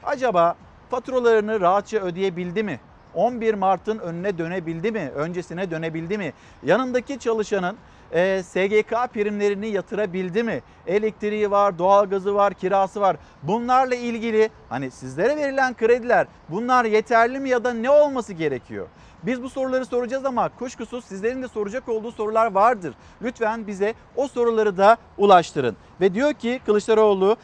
acaba 0.05 0.57
faturalarını 0.91 1.61
rahatça 1.61 1.99
ödeyebildi 1.99 2.63
mi? 2.63 2.81
11 3.15 3.55
Mart'ın 3.55 3.99
önüne 3.99 4.39
dönebildi 4.39 4.93
mi? 4.93 5.11
Öncesine 5.15 5.71
dönebildi 5.71 6.19
mi? 6.19 6.33
Yanındaki 6.63 7.19
çalışanın 7.19 7.77
e, 8.13 8.43
SGK 8.43 9.13
primlerini 9.13 9.69
yatırabildi 9.69 10.43
mi? 10.43 10.63
Elektriği 10.87 11.51
var, 11.51 11.79
doğalgazı 11.79 12.35
var, 12.35 12.55
kirası 12.55 13.01
var. 13.01 13.17
Bunlarla 13.43 13.95
ilgili 13.95 14.51
hani 14.69 14.91
sizlere 14.91 15.37
verilen 15.37 15.75
krediler 15.75 16.27
bunlar 16.49 16.85
yeterli 16.85 17.41
mi 17.41 17.49
ya 17.49 17.65
da 17.65 17.73
ne 17.73 17.91
olması 17.91 18.33
gerekiyor? 18.33 18.87
Biz 19.23 19.43
bu 19.43 19.51
soruları 19.51 19.87
soracağız 19.87 20.25
ama 20.25 20.49
kuşkusuz 20.49 21.05
sizlerin 21.05 21.43
de 21.43 21.49
soracak 21.49 21.89
olduğu 21.89 22.13
sorular 22.13 22.53
vardır. 22.53 22.95
Lütfen 23.23 23.67
bize 23.67 23.95
o 24.17 24.29
soruları 24.29 24.77
da 24.77 24.97
ulaştırın. 25.19 25.77
Ve 26.01 26.15
diyor 26.15 26.33
ki 26.33 26.61
Kılıçdaroğlu 26.67 27.37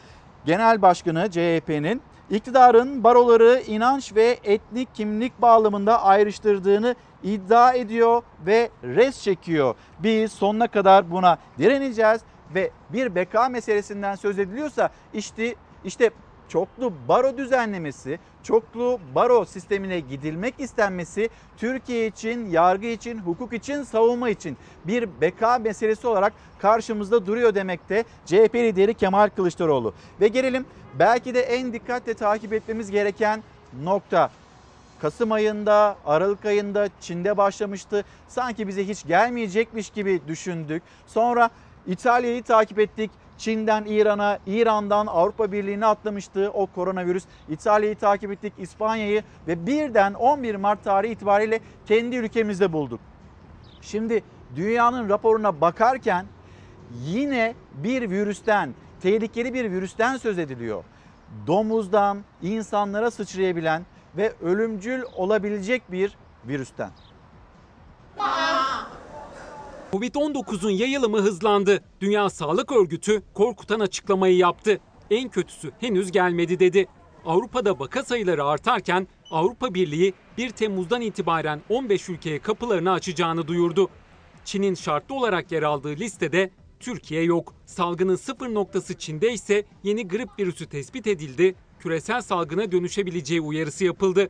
Genel 0.45 0.81
Başkanı 0.81 1.31
CHP'nin 1.31 2.01
iktidarın 2.29 3.03
baroları 3.03 3.61
inanç 3.67 4.15
ve 4.15 4.39
etnik 4.43 4.95
kimlik 4.95 5.41
bağlamında 5.41 6.03
ayrıştırdığını 6.03 6.95
iddia 7.23 7.73
ediyor 7.73 8.21
ve 8.45 8.69
res 8.83 9.21
çekiyor. 9.21 9.75
Biz 9.99 10.31
sonuna 10.31 10.67
kadar 10.67 11.11
buna 11.11 11.37
direneceğiz 11.57 12.21
ve 12.55 12.71
bir 12.89 13.15
beka 13.15 13.49
meselesinden 13.49 14.15
söz 14.15 14.39
ediliyorsa 14.39 14.89
işte 15.13 15.55
işte 15.83 16.09
çoklu 16.53 16.93
baro 17.07 17.37
düzenlemesi, 17.37 18.19
çoklu 18.43 18.99
baro 19.15 19.45
sistemine 19.45 19.99
gidilmek 19.99 20.55
istenmesi 20.57 21.29
Türkiye 21.57 22.07
için, 22.07 22.49
yargı 22.49 22.85
için, 22.85 23.17
hukuk 23.17 23.53
için, 23.53 23.83
savunma 23.83 24.29
için 24.29 24.57
bir 24.85 25.09
beka 25.21 25.57
meselesi 25.57 26.07
olarak 26.07 26.33
karşımızda 26.59 27.25
duruyor 27.25 27.55
demekte 27.55 28.03
CHP 28.25 28.55
lideri 28.55 28.93
Kemal 28.93 29.29
Kılıçdaroğlu. 29.29 29.93
Ve 30.21 30.27
gelelim 30.27 30.65
belki 30.99 31.33
de 31.33 31.41
en 31.41 31.73
dikkatle 31.73 32.13
takip 32.13 32.53
etmemiz 32.53 32.91
gereken 32.91 33.43
nokta. 33.83 34.31
Kasım 35.01 35.31
ayında, 35.31 35.97
Aralık 36.05 36.45
ayında 36.45 36.89
Çin'de 37.01 37.37
başlamıştı. 37.37 38.05
Sanki 38.27 38.67
bize 38.67 38.87
hiç 38.87 39.07
gelmeyecekmiş 39.07 39.89
gibi 39.89 40.21
düşündük. 40.27 40.83
Sonra 41.07 41.49
İtalya'yı 41.87 42.43
takip 42.43 42.79
ettik. 42.79 43.11
Çin'den 43.43 43.85
İran'a, 43.85 44.39
İran'dan 44.47 45.07
Avrupa 45.07 45.51
Birliği'ne 45.51 45.85
atlamıştı 45.85 46.51
o 46.53 46.67
koronavirüs. 46.67 47.23
İtalya'yı 47.49 47.95
takip 47.95 48.31
ettik, 48.31 48.53
İspanya'yı 48.57 49.23
ve 49.47 49.67
birden 49.67 50.13
11 50.13 50.55
Mart 50.55 50.83
tarihi 50.83 51.11
itibariyle 51.11 51.59
kendi 51.85 52.15
ülkemizde 52.15 52.73
bulduk. 52.73 52.99
Şimdi 53.81 54.23
dünyanın 54.55 55.09
raporuna 55.09 55.61
bakarken 55.61 56.25
yine 57.05 57.55
bir 57.73 58.09
virüsten, 58.09 58.73
tehlikeli 59.01 59.53
bir 59.53 59.71
virüsten 59.71 60.17
söz 60.17 60.39
ediliyor. 60.39 60.83
Domuzdan 61.47 62.23
insanlara 62.41 63.11
sıçrayabilen 63.11 63.85
ve 64.17 64.33
ölümcül 64.41 65.03
olabilecek 65.15 65.91
bir 65.91 66.17
virüsten. 66.47 66.89
Covid-19'un 69.93 70.69
yayılımı 70.69 71.17
hızlandı. 71.17 71.83
Dünya 72.01 72.29
Sağlık 72.29 72.71
Örgütü 72.71 73.23
korkutan 73.33 73.79
açıklamayı 73.79 74.37
yaptı. 74.37 74.79
En 75.11 75.29
kötüsü 75.29 75.71
henüz 75.79 76.11
gelmedi 76.11 76.59
dedi. 76.59 76.87
Avrupa'da 77.25 77.79
vaka 77.79 78.03
sayıları 78.03 78.45
artarken 78.45 79.07
Avrupa 79.31 79.73
Birliği 79.73 80.13
1 80.37 80.49
Temmuz'dan 80.49 81.01
itibaren 81.01 81.61
15 81.69 82.09
ülkeye 82.09 82.39
kapılarını 82.39 82.91
açacağını 82.91 83.47
duyurdu. 83.47 83.89
Çin'in 84.45 84.75
şartlı 84.75 85.15
olarak 85.15 85.51
yer 85.51 85.63
aldığı 85.63 85.95
listede 85.95 86.49
Türkiye 86.79 87.23
yok. 87.23 87.53
Salgının 87.65 88.15
sıfır 88.15 88.53
noktası 88.53 88.97
Çin'de 88.97 89.33
ise 89.33 89.65
yeni 89.83 90.07
grip 90.07 90.29
virüsü 90.39 90.65
tespit 90.65 91.07
edildi. 91.07 91.55
Küresel 91.79 92.21
salgına 92.21 92.71
dönüşebileceği 92.71 93.41
uyarısı 93.41 93.85
yapıldı. 93.85 94.29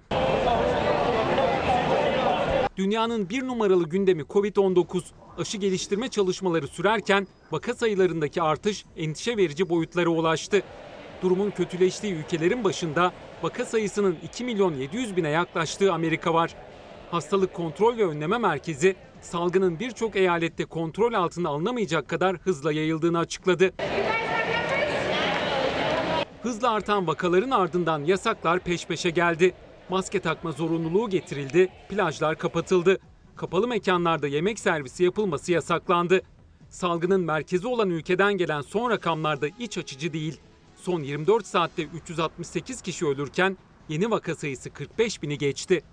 Dünyanın 2.77 3.29
bir 3.29 3.47
numaralı 3.47 3.89
gündemi 3.89 4.21
Covid-19. 4.21 5.03
Aşı 5.37 5.57
geliştirme 5.57 6.07
çalışmaları 6.09 6.67
sürerken 6.67 7.27
vaka 7.51 7.73
sayılarındaki 7.73 8.41
artış 8.41 8.85
endişe 8.97 9.37
verici 9.37 9.69
boyutlara 9.69 10.09
ulaştı. 10.09 10.61
Durumun 11.21 11.51
kötüleştiği 11.51 12.13
ülkelerin 12.13 12.63
başında 12.63 13.13
vaka 13.43 13.65
sayısının 13.65 14.17
2 14.23 14.43
milyon 14.43 14.73
700 14.73 15.17
bine 15.17 15.29
yaklaştığı 15.29 15.93
Amerika 15.93 16.33
var. 16.33 16.55
Hastalık 17.11 17.53
Kontrol 17.53 17.97
ve 17.97 18.05
Önleme 18.05 18.37
Merkezi 18.37 18.95
salgının 19.21 19.79
birçok 19.79 20.15
eyalette 20.15 20.65
kontrol 20.65 21.13
altına 21.13 21.49
alınamayacak 21.49 22.07
kadar 22.07 22.37
hızla 22.37 22.71
yayıldığını 22.71 23.19
açıkladı. 23.19 23.71
Hızla 26.41 26.71
artan 26.71 27.07
vakaların 27.07 27.51
ardından 27.51 28.03
yasaklar 28.03 28.59
peş 28.59 28.87
peşe 28.87 29.09
geldi. 29.09 29.53
Maske 29.89 30.19
takma 30.19 30.51
zorunluluğu 30.51 31.09
getirildi, 31.09 31.69
plajlar 31.89 32.37
kapatıldı. 32.37 32.99
Kapalı 33.35 33.67
mekanlarda 33.67 34.27
yemek 34.27 34.59
servisi 34.59 35.03
yapılması 35.03 35.51
yasaklandı. 35.51 36.21
Salgının 36.69 37.21
merkezi 37.21 37.67
olan 37.67 37.89
ülkeden 37.89 38.33
gelen 38.33 38.61
son 38.61 38.89
rakamlar 38.89 39.41
da 39.41 39.47
iç 39.59 39.77
açıcı 39.77 40.13
değil. 40.13 40.39
Son 40.75 41.01
24 41.01 41.47
saatte 41.47 41.83
368 41.83 42.81
kişi 42.81 43.05
ölürken 43.05 43.57
yeni 43.89 44.11
vaka 44.11 44.35
sayısı 44.35 44.69
45 44.69 45.23
bini 45.23 45.37
geçti. 45.37 45.83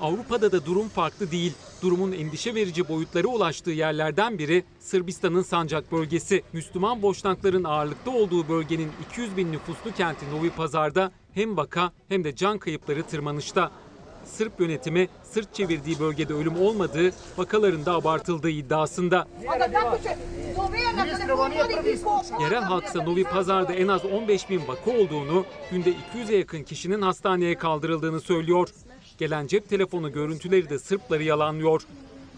Avrupa'da 0.00 0.52
da 0.52 0.66
durum 0.66 0.88
farklı 0.88 1.30
değil. 1.30 1.52
Durumun 1.82 2.12
endişe 2.12 2.54
verici 2.54 2.88
boyutlara 2.88 3.28
ulaştığı 3.28 3.70
yerlerden 3.70 4.38
biri 4.38 4.64
Sırbistan'ın 4.78 5.42
Sancak 5.42 5.92
bölgesi. 5.92 6.42
Müslüman 6.52 7.02
boşnakların 7.02 7.64
ağırlıkta 7.64 8.10
olduğu 8.10 8.48
bölgenin 8.48 8.90
200 9.10 9.36
bin 9.36 9.52
nüfuslu 9.52 9.92
kenti 9.92 10.30
Novi 10.30 10.50
Pazar'da 10.50 11.12
hem 11.34 11.56
vaka 11.56 11.92
hem 12.08 12.24
de 12.24 12.36
can 12.36 12.58
kayıpları 12.58 13.02
tırmanışta. 13.02 13.70
Sırp 14.36 14.60
yönetimi 14.60 15.08
sırt 15.22 15.54
çevirdiği 15.54 16.00
bölgede 16.00 16.34
ölüm 16.34 16.60
olmadığı, 16.60 17.12
vakaların 17.36 17.86
da 17.86 17.94
abartıldığı 17.94 18.50
iddiasında. 18.50 19.28
Yerel 22.40 22.62
halksa 22.62 23.02
Novi 23.02 23.24
Pazar'da 23.24 23.72
en 23.72 23.88
az 23.88 24.04
15 24.04 24.50
bin 24.50 24.68
vaka 24.68 24.90
olduğunu, 24.90 25.44
günde 25.70 25.90
200'e 25.90 26.36
yakın 26.36 26.62
kişinin 26.62 27.02
hastaneye 27.02 27.54
kaldırıldığını 27.54 28.20
söylüyor. 28.20 28.68
Gelen 29.18 29.46
cep 29.46 29.68
telefonu 29.68 30.12
görüntüleri 30.12 30.70
de 30.70 30.78
Sırpları 30.78 31.22
yalanlıyor. 31.22 31.82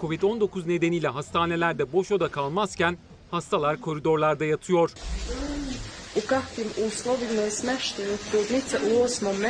Covid-19 0.01 0.69
nedeniyle 0.69 1.09
hastanelerde 1.09 1.93
boş 1.93 2.13
oda 2.13 2.29
kalmazken 2.29 2.99
hastalar 3.31 3.81
koridorlarda 3.81 4.45
yatıyor. 4.45 4.91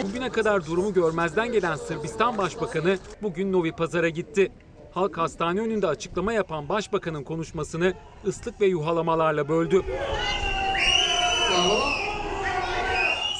Bugüne 0.09 0.31
kadar 0.31 0.67
durumu 0.67 0.95
görmezden 0.95 1.53
gelen 1.53 1.77
Sırbistan 1.77 2.39
Başbakanı 2.39 2.99
bugün 3.23 3.53
Novi 3.53 3.73
Pazar'a 3.73 4.09
gitti. 4.09 4.53
Halk 4.93 5.19
hastane 5.19 5.61
önünde 5.61 5.87
açıklama 5.87 6.33
yapan 6.33 6.69
başbakanın 6.69 7.25
konuşmasını 7.25 7.95
ıslık 8.27 8.61
ve 8.61 8.67
yuhalamalarla 8.67 9.49
böldü. 9.49 9.83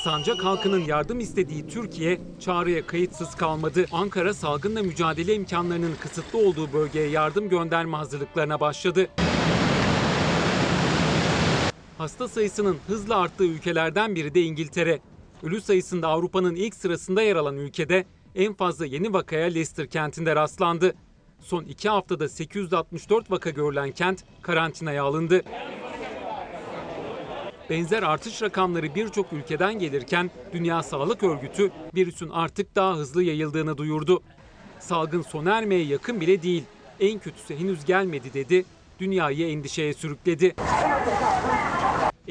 Sancak 0.05 0.45
halkının 0.45 0.85
yardım 0.85 1.21
istediği 1.21 1.67
Türkiye 1.69 2.21
çağrıya 2.41 2.87
kayıtsız 2.87 3.35
kalmadı. 3.35 3.87
Ankara 3.93 4.35
salgınla 4.35 4.83
mücadele 4.83 5.35
imkanlarının 5.35 5.95
kısıtlı 6.01 6.39
olduğu 6.39 6.73
bölgeye 6.73 7.09
yardım 7.09 7.49
gönderme 7.49 7.97
hazırlıklarına 7.97 8.61
başladı. 8.61 9.09
Hasta 12.01 12.29
sayısının 12.29 12.77
hızla 12.87 13.17
arttığı 13.17 13.45
ülkelerden 13.45 14.15
biri 14.15 14.35
de 14.35 14.43
İngiltere. 14.43 14.99
Ölü 15.43 15.61
sayısında 15.61 16.09
Avrupa'nın 16.09 16.55
ilk 16.55 16.75
sırasında 16.75 17.23
yer 17.23 17.37
alan 17.37 17.57
ülkede 17.57 18.05
en 18.35 18.55
fazla 18.55 18.87
yeni 18.87 19.13
vakaya 19.13 19.47
Leicester 19.47 19.87
kentinde 19.87 20.37
rastlandı. 20.37 20.95
Son 21.41 21.65
iki 21.65 21.89
haftada 21.89 22.29
864 22.29 23.31
vaka 23.31 23.51
görülen 23.51 23.91
kent 23.91 24.25
karantinaya 24.43 25.05
alındı. 25.05 25.43
Benzer 27.71 28.03
artış 28.03 28.43
rakamları 28.43 28.95
birçok 28.95 29.33
ülkeden 29.33 29.79
gelirken 29.79 30.31
Dünya 30.53 30.83
Sağlık 30.83 31.23
Örgütü 31.23 31.71
virüsün 31.95 32.29
artık 32.29 32.77
daha 32.77 32.97
hızlı 32.97 33.23
yayıldığını 33.23 33.77
duyurdu. 33.77 34.23
Salgın 34.79 35.23
sona 35.23 35.59
ermeye 35.59 35.85
yakın 35.85 36.21
bile 36.21 36.43
değil. 36.43 36.65
En 37.01 37.19
kötüsü 37.19 37.59
henüz 37.59 37.85
gelmedi 37.85 38.35
dedi. 38.35 38.65
Dünyayı 39.01 39.49
endişeye 39.49 39.95
sürükledi. 39.95 40.55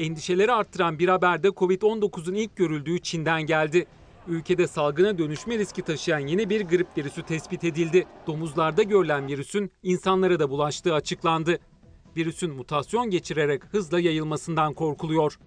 Endişeleri 0.00 0.52
arttıran 0.52 0.98
bir 0.98 1.08
haber 1.08 1.42
de 1.42 1.48
Covid-19'un 1.48 2.34
ilk 2.34 2.56
görüldüğü 2.56 2.98
Çin'den 2.98 3.42
geldi. 3.42 3.86
Ülkede 4.28 4.66
salgına 4.66 5.18
dönüşme 5.18 5.58
riski 5.58 5.82
taşıyan 5.82 6.18
yeni 6.18 6.50
bir 6.50 6.60
grip 6.60 6.86
virüsü 6.98 7.22
tespit 7.22 7.64
edildi. 7.64 8.06
Domuzlarda 8.26 8.82
görülen 8.82 9.26
virüsün 9.28 9.70
insanlara 9.82 10.40
da 10.40 10.50
bulaştığı 10.50 10.94
açıklandı. 10.94 11.58
Virüsün 12.16 12.54
mutasyon 12.54 13.10
geçirerek 13.10 13.62
hızla 13.64 14.00
yayılmasından 14.00 14.74
korkuluyor. 14.74 15.38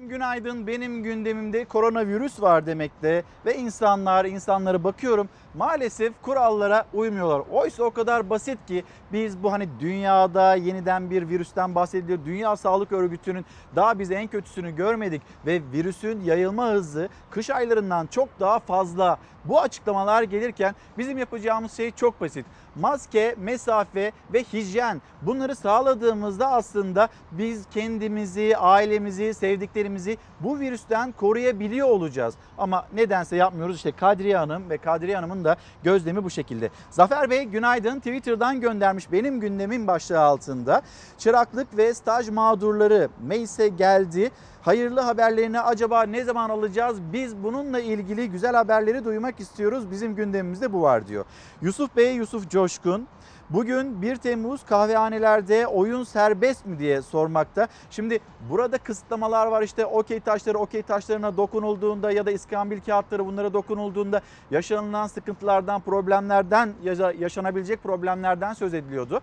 Günaydın 0.00 0.66
benim 0.66 1.02
gündemimde 1.02 1.64
koronavirüs 1.64 2.42
var 2.42 2.66
demekte 2.66 3.22
ve 3.46 3.56
insanlar 3.56 4.24
insanlara 4.24 4.84
bakıyorum 4.84 5.28
maalesef 5.54 6.12
kurallara 6.22 6.86
uymuyorlar. 6.94 7.42
Oysa 7.50 7.84
o 7.84 7.90
kadar 7.90 8.30
basit 8.30 8.58
ki 8.66 8.84
biz 9.12 9.42
bu 9.42 9.52
hani 9.52 9.68
dünyada 9.80 10.54
yeniden 10.54 11.10
bir 11.10 11.28
virüsten 11.28 11.74
bahsediliyor. 11.74 12.18
Dünya 12.24 12.56
Sağlık 12.56 12.92
Örgütü'nün 12.92 13.44
daha 13.76 13.98
biz 13.98 14.10
en 14.10 14.26
kötüsünü 14.26 14.76
görmedik 14.76 15.22
ve 15.46 15.62
virüsün 15.72 16.20
yayılma 16.20 16.68
hızı 16.68 17.08
kış 17.30 17.50
aylarından 17.50 18.06
çok 18.06 18.40
daha 18.40 18.58
fazla. 18.58 19.18
Bu 19.44 19.60
açıklamalar 19.60 20.22
gelirken 20.22 20.74
bizim 20.98 21.18
yapacağımız 21.18 21.72
şey 21.72 21.90
çok 21.90 22.20
basit. 22.20 22.46
Maske, 22.80 23.34
mesafe 23.38 24.12
ve 24.32 24.42
hijyen 24.42 25.02
bunları 25.22 25.56
sağladığımızda 25.56 26.48
aslında 26.48 27.08
biz 27.32 27.64
kendimizi, 27.70 28.56
ailemizi, 28.56 29.34
sevdiklerimizi 29.34 30.18
bu 30.40 30.60
virüsten 30.60 31.12
koruyabiliyor 31.12 31.88
olacağız. 31.88 32.34
Ama 32.58 32.86
nedense 32.94 33.36
yapmıyoruz. 33.36 33.76
İşte 33.76 33.92
Kadriye 33.92 34.36
Hanım 34.36 34.70
ve 34.70 34.78
Kadriye 34.78 35.16
Hanım'ın 35.16 35.44
da 35.44 35.56
gözlemi 35.82 36.24
bu 36.24 36.30
şekilde. 36.30 36.70
Zafer 36.90 37.30
Bey 37.30 37.44
günaydın 37.44 37.98
Twitter'dan 37.98 38.60
göndermiş 38.60 39.12
benim 39.12 39.40
gündemin 39.40 39.86
başlığı 39.86 40.20
altında. 40.20 40.82
Çıraklık 41.18 41.76
ve 41.76 41.94
staj 41.94 42.28
mağdurları 42.28 43.08
meclise 43.22 43.68
geldi. 43.68 44.30
Hayırlı 44.66 45.00
haberlerini 45.00 45.60
acaba 45.60 46.02
ne 46.02 46.24
zaman 46.24 46.50
alacağız? 46.50 46.98
Biz 47.12 47.36
bununla 47.42 47.80
ilgili 47.80 48.30
güzel 48.30 48.54
haberleri 48.54 49.04
duymak 49.04 49.40
istiyoruz. 49.40 49.90
Bizim 49.90 50.14
gündemimizde 50.14 50.72
bu 50.72 50.82
var 50.82 51.06
diyor. 51.06 51.24
Yusuf 51.62 51.96
Bey, 51.96 52.14
Yusuf 52.14 52.50
Coşkun 52.50 53.08
Bugün 53.50 54.02
1 54.02 54.16
Temmuz 54.16 54.64
kahvehanelerde 54.64 55.66
oyun 55.66 56.04
serbest 56.04 56.66
mi 56.66 56.78
diye 56.78 57.02
sormakta. 57.02 57.68
Şimdi 57.90 58.20
burada 58.50 58.78
kısıtlamalar 58.78 59.46
var 59.46 59.62
işte 59.62 59.86
okey 59.86 60.20
taşları 60.20 60.58
okey 60.58 60.82
taşlarına 60.82 61.36
dokunulduğunda 61.36 62.12
ya 62.12 62.26
da 62.26 62.30
iskambil 62.30 62.80
kağıtları 62.80 63.26
bunlara 63.26 63.52
dokunulduğunda 63.52 64.20
yaşanılan 64.50 65.06
sıkıntılardan, 65.06 65.80
problemlerden, 65.80 66.72
yaşanabilecek 67.18 67.82
problemlerden 67.82 68.52
söz 68.52 68.74
ediliyordu. 68.74 69.20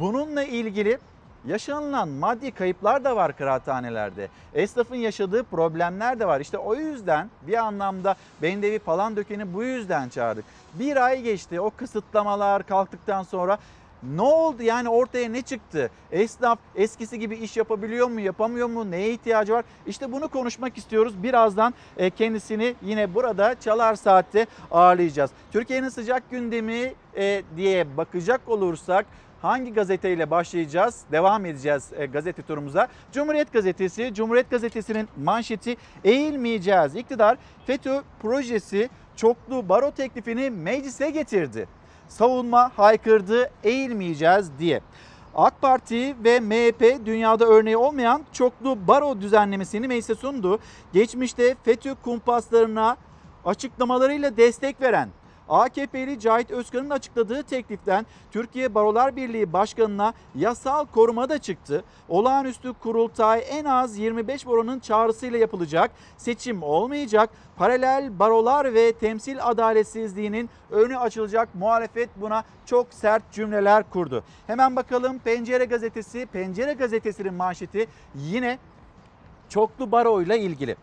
Bununla 0.00 0.44
ilgili 0.44 0.98
yaşanılan 1.46 2.08
maddi 2.08 2.50
kayıplar 2.50 3.04
da 3.04 3.16
var 3.16 3.36
kıraathanelerde. 3.36 4.28
Esnafın 4.54 4.96
yaşadığı 4.96 5.44
problemler 5.44 6.20
de 6.20 6.26
var. 6.26 6.40
İşte 6.40 6.58
o 6.58 6.74
yüzden 6.74 7.30
bir 7.46 7.54
anlamda 7.54 8.14
Bendevi 8.42 8.78
Palandöken'i 8.78 9.54
bu 9.54 9.64
yüzden 9.64 10.08
çağırdık. 10.08 10.44
Bir 10.74 11.04
ay 11.04 11.22
geçti 11.22 11.60
o 11.60 11.70
kısıtlamalar 11.70 12.66
kalktıktan 12.66 13.22
sonra 13.22 13.58
ne 14.02 14.22
oldu 14.22 14.62
yani 14.62 14.88
ortaya 14.88 15.28
ne 15.28 15.42
çıktı? 15.42 15.90
Esnaf 16.12 16.58
eskisi 16.74 17.18
gibi 17.18 17.36
iş 17.36 17.56
yapabiliyor 17.56 18.08
mu, 18.08 18.20
yapamıyor 18.20 18.68
mu, 18.68 18.90
neye 18.90 19.12
ihtiyacı 19.12 19.52
var? 19.52 19.64
İşte 19.86 20.12
bunu 20.12 20.28
konuşmak 20.28 20.78
istiyoruz. 20.78 21.22
Birazdan 21.22 21.74
e, 21.96 22.10
kendisini 22.10 22.74
yine 22.82 23.14
burada 23.14 23.60
Çalar 23.60 23.94
Saat'te 23.94 24.46
ağırlayacağız. 24.70 25.30
Türkiye'nin 25.52 25.88
sıcak 25.88 26.30
gündemi 26.30 26.94
e, 27.16 27.42
diye 27.56 27.96
bakacak 27.96 28.40
olursak 28.46 29.06
hangi 29.44 29.72
gazeteyle 29.72 30.30
başlayacağız? 30.30 31.00
Devam 31.12 31.46
edeceğiz 31.46 31.90
e, 31.96 32.06
gazete 32.06 32.42
turumuza. 32.42 32.88
Cumhuriyet 33.12 33.52
Gazetesi, 33.52 34.14
Cumhuriyet 34.14 34.50
Gazetesi'nin 34.50 35.08
manşeti 35.24 35.76
eğilmeyeceğiz. 36.04 36.96
İktidar 36.96 37.38
FETÖ 37.66 38.02
projesi 38.22 38.90
çoklu 39.16 39.68
baro 39.68 39.90
teklifini 39.90 40.50
meclise 40.50 41.10
getirdi. 41.10 41.68
Savunma 42.08 42.70
haykırdı 42.76 43.50
eğilmeyeceğiz 43.64 44.58
diye. 44.58 44.80
AK 45.34 45.60
Parti 45.60 46.24
ve 46.24 46.40
MHP 46.40 47.06
dünyada 47.06 47.44
örneği 47.44 47.76
olmayan 47.76 48.22
çoklu 48.32 48.88
baro 48.88 49.20
düzenlemesini 49.20 49.88
meclise 49.88 50.14
sundu. 50.14 50.58
Geçmişte 50.92 51.56
FETÖ 51.64 51.94
kumpaslarına 51.94 52.96
açıklamalarıyla 53.44 54.36
destek 54.36 54.80
veren 54.80 55.08
AKP'li 55.48 56.20
Cahit 56.20 56.50
Özkan'ın 56.50 56.90
açıkladığı 56.90 57.42
tekliften 57.42 58.06
Türkiye 58.32 58.74
Barolar 58.74 59.16
Birliği 59.16 59.52
Başkanı'na 59.52 60.14
yasal 60.34 60.86
koruma 60.86 61.28
da 61.28 61.38
çıktı. 61.38 61.84
Olağanüstü 62.08 62.72
kurultay 62.72 63.44
en 63.48 63.64
az 63.64 63.98
25 63.98 64.46
baronun 64.46 64.78
çağrısıyla 64.78 65.38
yapılacak. 65.38 65.90
Seçim 66.16 66.62
olmayacak. 66.62 67.30
Paralel 67.56 68.18
barolar 68.18 68.74
ve 68.74 68.92
temsil 68.92 69.46
adaletsizliğinin 69.46 70.50
önü 70.70 70.98
açılacak. 70.98 71.54
Muhalefet 71.54 72.08
buna 72.16 72.44
çok 72.66 72.94
sert 72.94 73.32
cümleler 73.32 73.90
kurdu. 73.90 74.24
Hemen 74.46 74.76
bakalım 74.76 75.18
Pencere 75.18 75.64
Gazetesi. 75.64 76.26
Pencere 76.26 76.72
Gazetesi'nin 76.72 77.34
manşeti 77.34 77.86
yine 78.14 78.58
çoklu 79.48 79.92
baro 79.92 80.22
ile 80.22 80.38
ilgili. 80.38 80.76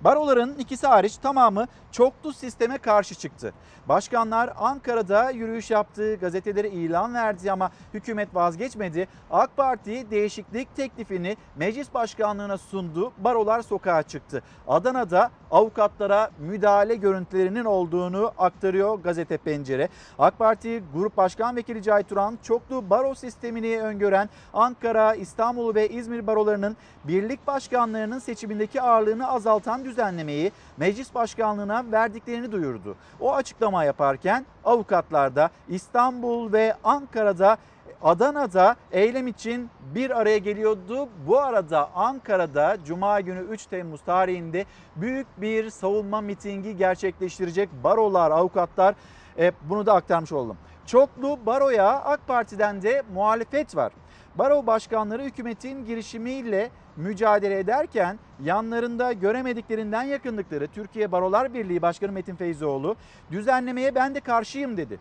Baroların 0.00 0.54
ikisi 0.58 0.86
hariç 0.86 1.16
tamamı 1.16 1.66
çoklu 1.92 2.32
sisteme 2.32 2.78
karşı 2.78 3.14
çıktı. 3.14 3.52
Başkanlar 3.88 4.52
Ankara'da 4.58 5.30
yürüyüş 5.30 5.70
yaptı, 5.70 6.14
gazetelere 6.14 6.70
ilan 6.70 7.14
verdi 7.14 7.52
ama 7.52 7.70
hükümet 7.94 8.34
vazgeçmedi. 8.34 9.08
AK 9.30 9.56
Parti 9.56 10.10
değişiklik 10.10 10.76
teklifini 10.76 11.36
meclis 11.56 11.94
başkanlığına 11.94 12.58
sundu. 12.58 13.12
Barolar 13.18 13.62
sokağa 13.62 14.02
çıktı. 14.02 14.42
Adana'da 14.68 15.30
avukatlara 15.50 16.30
müdahale 16.38 16.94
görüntülerinin 16.94 17.64
olduğunu 17.64 18.32
aktarıyor 18.38 18.98
gazete 18.98 19.36
Pencere. 19.36 19.88
AK 20.18 20.38
Parti 20.38 20.82
Grup 20.94 21.16
Başkan 21.16 21.56
Vekili 21.56 21.82
Cahit 21.82 22.08
Turan 22.08 22.38
çoklu 22.42 22.90
baro 22.90 23.14
sistemini 23.14 23.80
öngören 23.80 24.28
Ankara, 24.54 25.14
İstanbul 25.14 25.74
ve 25.74 25.88
İzmir 25.88 26.26
barolarının 26.26 26.76
birlik 27.04 27.46
başkanlarının 27.46 28.18
seçimindeki 28.18 28.82
ağırlığını 28.82 29.30
azaltan 29.30 29.67
düzenlemeyi 29.84 30.52
meclis 30.76 31.14
başkanlığına 31.14 31.84
verdiklerini 31.92 32.52
duyurdu. 32.52 32.96
O 33.20 33.34
açıklama 33.34 33.84
yaparken 33.84 34.46
avukatlar 34.64 35.36
da 35.36 35.50
İstanbul 35.68 36.52
ve 36.52 36.74
Ankara'da 36.84 37.58
Adana'da 38.02 38.76
eylem 38.92 39.26
için 39.26 39.70
bir 39.94 40.20
araya 40.20 40.38
geliyordu. 40.38 41.08
Bu 41.26 41.38
arada 41.38 41.90
Ankara'da 41.94 42.76
Cuma 42.84 43.20
günü 43.20 43.40
3 43.40 43.66
Temmuz 43.66 44.00
tarihinde 44.00 44.64
büyük 44.96 45.26
bir 45.40 45.70
savunma 45.70 46.20
mitingi 46.20 46.76
gerçekleştirecek 46.76 47.68
barolar, 47.84 48.30
avukatlar 48.30 48.94
e, 49.38 49.52
bunu 49.62 49.86
da 49.86 49.94
aktarmış 49.94 50.32
oldum. 50.32 50.56
Çoklu 50.86 51.38
baroya 51.46 51.88
AK 51.88 52.26
Parti'den 52.26 52.82
de 52.82 53.02
muhalefet 53.14 53.76
var. 53.76 53.92
Baro 54.38 54.66
başkanları 54.66 55.22
hükümetin 55.22 55.84
girişimiyle 55.84 56.70
mücadele 56.96 57.58
ederken 57.58 58.18
yanlarında 58.42 59.12
göremediklerinden 59.12 60.02
yakındıkları 60.02 60.66
Türkiye 60.66 61.12
Barolar 61.12 61.54
Birliği 61.54 61.82
Başkanı 61.82 62.12
Metin 62.12 62.36
Feyzoğlu 62.36 62.96
düzenlemeye 63.30 63.94
ben 63.94 64.14
de 64.14 64.20
karşıyım 64.20 64.76
dedi. 64.76 65.00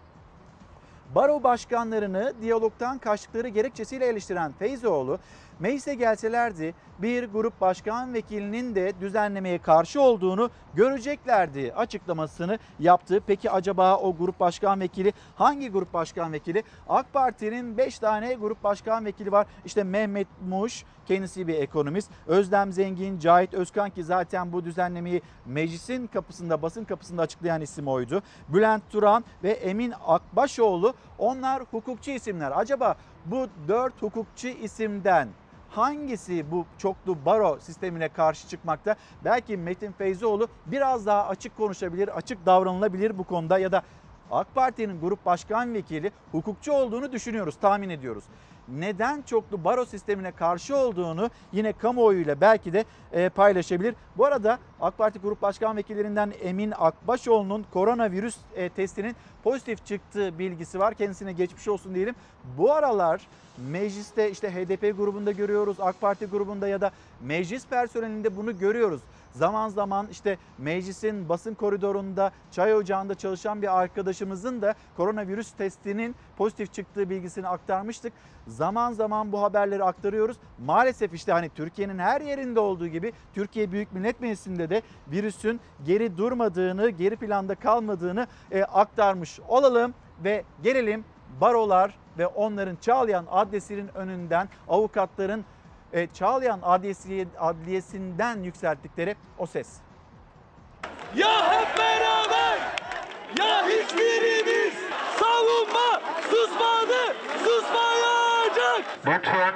Baro 1.15 1.43
başkanlarını 1.43 2.33
diyalogtan 2.41 2.97
kaçtıkları 2.97 3.47
gerekçesiyle 3.47 4.05
eleştiren 4.05 4.51
Feyzoğlu, 4.51 5.19
meclise 5.59 5.95
gelselerdi 5.95 6.73
bir 6.99 7.23
grup 7.23 7.61
başkan 7.61 8.13
vekilinin 8.13 8.75
de 8.75 8.93
düzenlemeye 9.01 9.57
karşı 9.57 10.01
olduğunu 10.01 10.49
göreceklerdi 10.73 11.73
açıklamasını 11.75 12.59
yaptı. 12.79 13.21
Peki 13.27 13.51
acaba 13.51 13.97
o 13.97 14.15
grup 14.15 14.39
başkan 14.39 14.79
vekili 14.79 15.13
hangi 15.35 15.69
grup 15.71 15.93
başkan 15.93 16.33
vekili? 16.33 16.63
AK 16.89 17.13
Parti'nin 17.13 17.77
5 17.77 17.99
tane 17.99 18.33
grup 18.33 18.63
başkan 18.63 19.05
vekili 19.05 19.31
var. 19.31 19.47
İşte 19.65 19.83
Mehmet 19.83 20.27
Muş 20.49 20.83
kendisi 21.05 21.47
bir 21.47 21.55
ekonomist. 21.55 22.11
Özlem 22.27 22.71
Zengin, 22.71 23.19
Cahit 23.19 23.53
Özkan 23.53 23.89
ki 23.89 24.03
zaten 24.03 24.53
bu 24.53 24.65
düzenlemeyi 24.65 25.21
meclisin 25.45 26.07
kapısında 26.07 26.61
basın 26.61 26.83
kapısında 26.83 27.21
açıklayan 27.21 27.61
isim 27.61 27.87
oydu. 27.87 28.21
Bülent 28.49 28.83
Turan 28.89 29.23
ve 29.43 29.51
Emin 29.51 29.93
Akbaşoğlu 30.07 30.93
onlar 31.17 31.63
hukukçu 31.71 32.11
isimler. 32.11 32.51
Acaba 32.55 32.95
bu 33.25 33.47
dört 33.67 34.01
hukukçu 34.01 34.47
isimden 34.47 35.27
hangisi 35.77 36.51
bu 36.51 36.65
çoklu 36.77 37.25
baro 37.25 37.59
sistemine 37.59 38.09
karşı 38.09 38.47
çıkmakta? 38.47 38.95
Belki 39.25 39.57
Metin 39.57 39.91
Feyzoğlu 39.91 40.47
biraz 40.65 41.05
daha 41.05 41.27
açık 41.27 41.57
konuşabilir, 41.57 42.17
açık 42.17 42.45
davranılabilir 42.45 43.17
bu 43.17 43.23
konuda 43.23 43.59
ya 43.59 43.71
da 43.71 43.83
AK 44.31 44.55
Parti'nin 44.55 45.01
grup 45.01 45.25
başkan 45.25 45.73
vekili 45.73 46.11
hukukçu 46.31 46.73
olduğunu 46.73 47.11
düşünüyoruz, 47.11 47.55
tahmin 47.61 47.89
ediyoruz. 47.89 48.23
Neden 48.67 49.21
çoklu 49.21 49.63
baro 49.63 49.85
sistemine 49.85 50.31
karşı 50.31 50.77
olduğunu 50.77 51.29
yine 51.51 51.73
kamuoyuyla 51.73 52.41
belki 52.41 52.73
de 52.73 52.85
e, 53.11 53.29
paylaşabilir. 53.29 53.95
Bu 54.17 54.25
arada 54.25 54.59
AK 54.81 54.97
Parti 54.97 55.19
Grup 55.19 55.41
Başkan 55.41 55.77
Vekillerinden 55.77 56.33
Emin 56.41 56.73
Akbaşoğlu'nun 56.77 57.65
koronavirüs 57.73 58.37
e, 58.55 58.69
testinin 58.69 59.15
pozitif 59.43 59.85
çıktığı 59.85 60.39
bilgisi 60.39 60.79
var. 60.79 60.93
Kendisine 60.93 61.33
geçmiş 61.33 61.67
olsun 61.67 61.95
diyelim. 61.95 62.15
Bu 62.57 62.73
aralar 62.73 63.27
mecliste 63.57 64.31
işte 64.31 64.51
HDP 64.51 64.97
grubunda 64.97 65.31
görüyoruz, 65.31 65.77
AK 65.79 66.01
Parti 66.01 66.25
grubunda 66.25 66.67
ya 66.67 66.81
da 66.81 66.91
meclis 67.21 67.65
personelinde 67.67 68.37
bunu 68.37 68.59
görüyoruz. 68.59 69.01
Zaman 69.33 69.69
zaman 69.69 70.07
işte 70.11 70.37
meclisin 70.57 71.29
basın 71.29 71.53
koridorunda, 71.53 72.31
çay 72.51 72.75
ocağında 72.75 73.15
çalışan 73.15 73.61
bir 73.61 73.79
arkadaşımızın 73.79 74.61
da 74.61 74.75
koronavirüs 74.97 75.51
testinin 75.51 76.15
pozitif 76.37 76.73
çıktığı 76.73 77.09
bilgisini 77.09 77.47
aktarmıştık. 77.47 78.13
Zaman 78.57 78.91
zaman 78.91 79.31
bu 79.31 79.41
haberleri 79.41 79.83
aktarıyoruz. 79.83 80.37
Maalesef 80.65 81.13
işte 81.13 81.31
hani 81.31 81.49
Türkiye'nin 81.49 81.99
her 81.99 82.21
yerinde 82.21 82.59
olduğu 82.59 82.87
gibi 82.87 83.13
Türkiye 83.33 83.71
Büyük 83.71 83.93
Millet 83.93 84.21
Meclisi'nde 84.21 84.69
de 84.69 84.81
virüsün 85.07 85.59
geri 85.85 86.17
durmadığını, 86.17 86.89
geri 86.89 87.15
planda 87.15 87.55
kalmadığını 87.55 88.27
e, 88.51 88.63
aktarmış 88.63 89.39
olalım 89.47 89.93
ve 90.23 90.43
gelelim 90.63 91.05
barolar 91.41 91.97
ve 92.17 92.27
onların 92.27 92.75
Çağlayan 92.75 93.25
Adliyesi'nin 93.31 93.95
önünden 93.95 94.49
avukatların 94.67 95.45
e, 95.93 96.07
Çağlayan 96.07 96.59
Adliyesi, 96.63 97.27
Adliyesi'nden 97.39 98.43
yükselttikleri 98.43 99.15
o 99.37 99.45
ses. 99.45 99.67
Ya 101.15 101.51
hep 101.51 101.77
beraber 101.77 102.59
ya 103.39 103.67
hiçbirimiz 103.67 104.73
savunma 105.19 106.01
susmadı 106.29 107.15
susmayacak. 107.43 107.96
Lütfen 109.07 109.53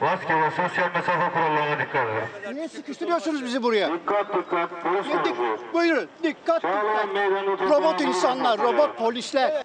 maske 0.00 0.34
ve 0.40 0.50
sosyal 0.50 0.90
mesafe 0.94 1.32
kurallarına 1.32 1.78
dikkat 1.84 2.06
edin. 2.06 2.56
Niye 2.56 2.68
sıkıştırıyorsunuz 2.68 3.44
bizi 3.44 3.62
buraya? 3.62 3.92
Dikkat 3.92 4.28
dikkat 4.28 4.70
polis 4.82 5.06
Dik, 5.24 5.36
grubu. 5.36 5.58
buyurun 5.72 6.08
dikkat 6.22 6.62
Çağlayan 6.62 7.08
dikkat. 7.08 7.70
Robot 7.70 8.00
insanlar, 8.00 8.58
robot 8.58 8.96
polisler. 8.98 9.62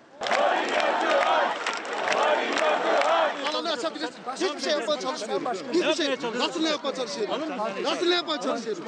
Alanı 3.54 3.72
açabilirsin. 3.72 4.16
Hiçbir 4.36 4.60
şey 4.60 4.72
yapmaya 4.74 5.00
çalışmıyorum. 5.00 5.46
Hiçbir 5.74 5.94
şey. 5.94 6.16
Nasıl 6.40 6.62
ne 6.64 6.70
yapmaya 6.70 6.96
çalışıyorum? 6.96 7.36
Nasıl 7.84 8.10
ne 8.10 8.16
yapmaya 8.16 8.42
çalışıyorum? 8.42 8.84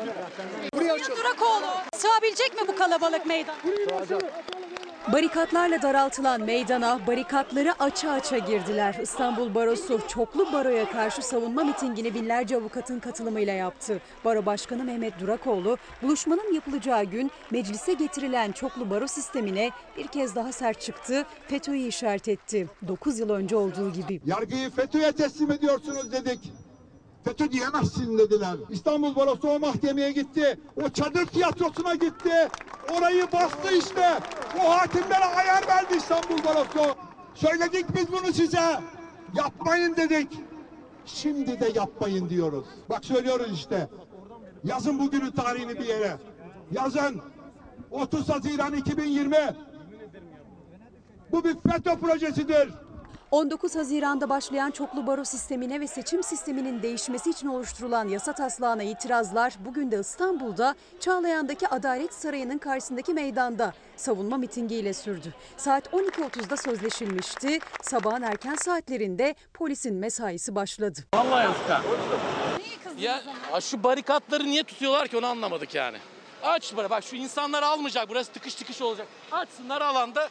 Buraya. 0.76 0.98
Durakoğlu 1.18 1.66
sığabilecek 1.96 2.62
mi 2.62 2.68
bu 2.68 2.76
kalabalık 2.76 3.26
meydan? 3.26 3.56
Barikatlarla 5.12 5.82
daraltılan 5.82 6.42
meydana 6.42 7.08
barikatları 7.08 7.74
aça 7.80 8.12
aça 8.12 8.38
girdiler. 8.38 8.96
İstanbul 9.02 9.56
Barosu 9.56 10.00
çoklu 10.08 10.54
baroya 10.54 10.92
karşı 10.92 11.22
savunma 11.22 11.64
mitingini 11.64 12.14
binlerce 12.14 12.58
avukatın 12.58 13.00
katılımıyla 13.00 13.54
yaptı. 13.54 14.02
Baro 14.26 14.46
Başkanı 14.46 14.84
Mehmet 14.84 15.20
Durakoğlu 15.20 15.78
buluşmanın 16.02 16.54
yapılacağı 16.54 17.04
gün 17.04 17.32
meclise 17.52 17.94
getirilen 17.94 18.52
çoklu 18.52 18.90
baro 18.90 19.08
sistemine 19.08 19.72
bir 19.98 20.08
kez 20.08 20.36
daha 20.36 20.52
sert 20.52 20.82
çıktı. 20.82 21.26
FETÖ'yü 21.48 21.88
işaret 21.88 22.28
etti. 22.28 22.68
9 22.88 23.20
yıl 23.20 23.30
önce 23.30 23.56
olduğu 23.56 23.94
gibi. 23.94 24.22
Yargıyı 24.26 24.70
FETÖ'ye 24.70 25.12
teslim 25.12 25.52
ediyorsunuz 25.52 26.12
dedik. 26.12 26.54
FETÖ 27.24 27.52
diyemezsin 27.52 28.18
dediler. 28.18 28.56
İstanbul 28.70 29.16
Barosu 29.16 29.50
o 29.50 29.60
mahkemeye 29.60 30.12
gitti. 30.12 30.60
O 30.86 30.90
çadır 30.90 31.26
tiyatrosuna 31.26 31.96
gitti. 31.96 32.50
Orayı 32.98 33.32
bastı 33.34 33.76
işte. 33.78 34.20
O 34.60 34.70
hakimlere 34.70 35.26
ayar 35.26 35.68
verdi 35.68 35.96
İstanbul 35.98 36.44
Barosu. 36.44 36.96
Söyledik 37.36 37.86
biz 37.96 38.12
bunu 38.12 38.34
size. 38.34 38.80
Yapmayın 39.36 39.96
dedik. 39.96 40.40
Şimdi 41.06 41.60
de 41.60 41.72
yapmayın 41.76 42.30
diyoruz. 42.30 42.66
Bak 42.90 43.06
söylüyoruz 43.06 43.54
işte. 43.54 43.90
Yazın 44.64 45.00
bugünün 45.00 45.32
tarihini 45.32 45.80
bir 45.80 45.86
yere. 45.86 46.18
Yazın. 46.72 47.22
30 47.92 48.30
Haziran 48.30 48.74
2020. 48.74 49.36
Bu 51.32 51.44
bir 51.44 51.56
FETÖ 51.70 51.96
projesidir. 51.96 52.70
19 53.34 53.76
Haziran'da 53.76 54.30
başlayan 54.30 54.72
çoklu 54.72 55.08
baro 55.08 55.26
sistemine 55.26 55.80
ve 55.80 55.88
seçim 55.88 56.24
sisteminin 56.24 56.82
değişmesi 56.82 57.30
için 57.30 57.48
oluşturulan 57.48 58.08
yasa 58.08 58.34
taslağına 58.34 58.84
itirazlar 58.84 59.54
bugün 59.66 59.92
de 59.92 60.00
İstanbul'da 60.00 60.76
Çağlayan'daki 61.00 61.68
Adalet 61.68 62.14
Sarayı'nın 62.14 62.58
karşısındaki 62.58 63.14
meydanda 63.14 63.74
savunma 63.96 64.38
mitingiyle 64.38 64.94
sürdü. 64.94 65.34
Saat 65.58 65.88
12.30'da 65.88 66.58
sözleşilmişti. 66.58 67.60
Sabahın 67.82 68.22
erken 68.22 68.56
saatlerinde 68.56 69.36
polisin 69.54 69.96
mesaisi 69.96 70.56
başladı. 70.56 71.00
Vallahi 71.14 71.44
yazık 71.44 71.70
ha. 71.70 71.82
Ya 73.00 73.22
şu 73.62 73.84
barikatları 73.84 74.44
niye 74.44 74.64
tutuyorlar 74.64 75.08
ki 75.08 75.18
onu 75.18 75.26
anlamadık 75.26 75.76
yani. 75.76 75.98
Aç 76.44 76.76
bırak. 76.78 76.90
Bak 76.90 77.04
şu 77.04 77.16
insanlar 77.16 77.64
almayacak. 77.64 78.10
Burası 78.10 78.32
tıkış 78.32 78.56
tıkış 78.56 78.82
olacak. 78.82 79.08
Açsınlar 79.32 79.82
alanda. 79.82 80.30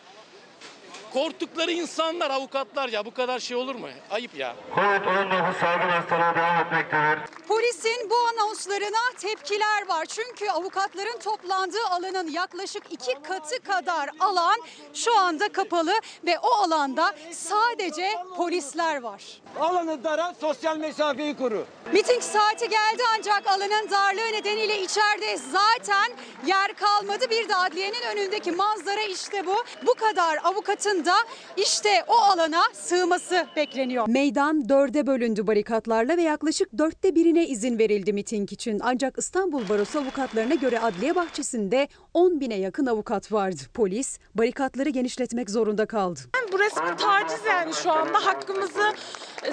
Korktukları 1.12 1.72
insanlar, 1.72 2.30
avukatlar 2.30 2.88
ya 2.88 3.04
bu 3.04 3.14
kadar 3.14 3.38
şey 3.38 3.56
olur 3.56 3.74
mu? 3.74 3.88
Ayıp 4.10 4.34
ya. 4.34 4.56
Covid-19 4.76 5.60
salgın 5.60 5.88
hastalığı 5.88 6.36
devam 6.36 6.66
etmektedir. 6.66 7.18
Polisin 7.48 8.10
bu 8.10 8.14
anonslarına 8.16 9.12
tepkiler 9.18 9.88
var. 9.88 10.04
Çünkü 10.06 10.50
avukatların 10.50 11.18
toplandığı 11.18 11.86
alanın 11.90 12.28
yaklaşık 12.30 12.82
iki 12.90 13.14
katı 13.22 13.62
kadar 13.62 14.10
alan 14.20 14.56
şu 14.94 15.18
anda 15.18 15.52
kapalı 15.52 15.92
ve 16.26 16.38
o 16.38 16.48
alanda 16.50 17.14
sadece 17.32 18.12
polisler 18.36 19.02
var. 19.02 19.22
Alanı 19.60 20.04
dara, 20.04 20.34
sosyal 20.40 20.76
mesafeyi 20.76 21.36
koru. 21.36 21.66
Miting 21.92 22.22
saati 22.22 22.68
geldi 22.68 23.02
ancak 23.18 23.46
alanın 23.46 23.90
darlığı 23.90 24.32
nedeniyle 24.32 24.82
içeride 24.82 25.36
zaten 25.52 26.12
yer 26.46 26.74
kalmadı. 26.74 27.30
Bir 27.30 27.48
de 27.48 27.56
adliyenin 27.56 28.02
önündeki 28.02 28.52
manzara 28.52 29.00
işte 29.02 29.46
bu. 29.46 29.64
Bu 29.86 29.94
kadar 29.94 30.38
avukatın 30.44 31.01
da 31.04 31.14
işte 31.56 32.04
o 32.08 32.14
alana 32.14 32.62
sığması 32.72 33.46
bekleniyor. 33.56 34.08
Meydan 34.08 34.68
dörde 34.68 35.06
bölündü 35.06 35.46
barikatlarla 35.46 36.16
ve 36.16 36.22
yaklaşık 36.22 36.78
dörtte 36.78 37.14
birine 37.14 37.46
izin 37.46 37.78
verildi 37.78 38.12
miting 38.12 38.52
için. 38.52 38.80
Ancak 38.82 39.18
İstanbul 39.18 39.68
Barosu 39.68 39.98
avukatlarına 39.98 40.54
göre 40.54 40.80
adliye 40.80 41.16
bahçesinde 41.16 41.88
10 42.14 42.40
bine 42.40 42.54
yakın 42.54 42.86
avukat 42.86 43.32
vardı. 43.32 43.60
Polis 43.74 44.18
barikatları 44.34 44.88
genişletmek 44.88 45.50
zorunda 45.50 45.86
kaldı. 45.86 46.20
Burası 46.52 46.76
bir 46.76 46.96
taciz 46.96 47.40
yani 47.48 47.74
şu 47.74 47.92
anda 47.92 48.26
hakkımızı 48.26 48.92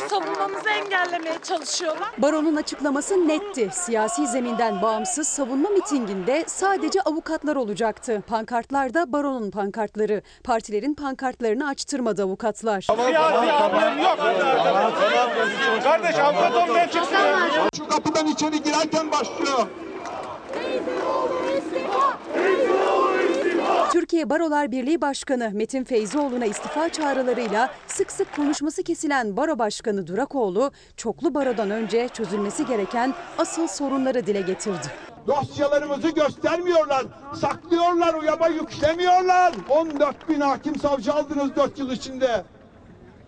savunmamızı 0.10 0.69
engellemeye 0.69 1.39
çalışıyorlar. 1.43 2.10
Baronun 2.17 2.56
açıklaması 2.56 3.28
netti. 3.28 3.69
Siyasi 3.73 4.28
zeminden 4.28 4.82
bağımsız 4.82 5.28
savunma 5.28 5.69
mitinginde 5.69 6.43
sadece 6.47 7.02
avukatlar 7.02 7.56
olacaktı. 7.56 8.23
Pankartlar 8.28 8.93
da 8.93 9.12
baronun 9.12 9.52
pankartları. 9.52 10.21
Partilerin 10.43 10.93
pankartlarını 10.93 11.67
açtırmadı 11.67 12.23
avukatlar. 12.23 12.88
Kardeş 15.84 16.15
avukat 16.19 16.56
olmaya 16.56 16.91
çıksın. 16.91 17.17
Şu 17.78 17.88
kapıdan 17.88 18.28
içeri 18.28 18.63
girerken 18.63 19.12
başlıyor. 19.12 19.67
Türkiye 23.91 24.30
Barolar 24.30 24.71
Birliği 24.71 25.02
Başkanı 25.02 25.52
Metin 25.54 25.84
Feyzioğlu'na 25.84 26.45
istifa 26.45 26.89
çağrılarıyla 26.89 27.71
sık 27.88 28.12
sık 28.12 28.36
konuşması 28.36 28.84
kesilen 28.84 29.38
Baro 29.38 29.60
Başkanı 29.60 30.08
Durakoğlu, 30.08 30.71
çoklu 30.97 31.34
barodan 31.34 31.69
önce 31.69 32.08
çözülmesi 32.08 32.65
gereken 32.65 33.13
asıl 33.38 33.67
sorunları 33.67 34.25
dile 34.28 34.41
getirdi. 34.41 34.88
Dosyalarımızı 35.28 36.10
göstermiyorlar. 36.10 37.04
Saklıyorlar, 37.41 38.13
uyama 38.13 38.47
yüklemiyorlar. 38.47 39.54
14 39.69 40.30
bin 40.30 40.41
hakim 40.41 40.75
savcı 40.80 41.13
aldınız 41.13 41.56
4 41.56 41.80
yıl 41.80 41.91
içinde. 41.91 42.43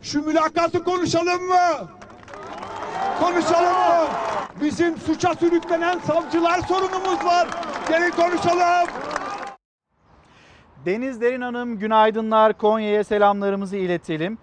Şu 0.02 0.26
mülakatı 0.26 0.84
konuşalım 0.84 1.43
mı? 1.43 1.88
Konuşalım 3.19 3.74
mı? 3.74 4.08
Bizim 4.62 4.97
suça 4.97 5.34
sürüklenen 5.36 6.00
savcılar 6.08 6.60
sorunumuz 6.67 7.26
var. 7.26 7.47
Gelin 7.89 8.12
konuşalım. 8.12 8.88
Deniz 10.86 11.22
Derin 11.22 11.41
Hanım 11.41 11.80
günaydınlar. 11.80 12.58
Konya'ya 12.58 13.04
selamlarımızı 13.04 13.78
iletelim. 13.78 14.38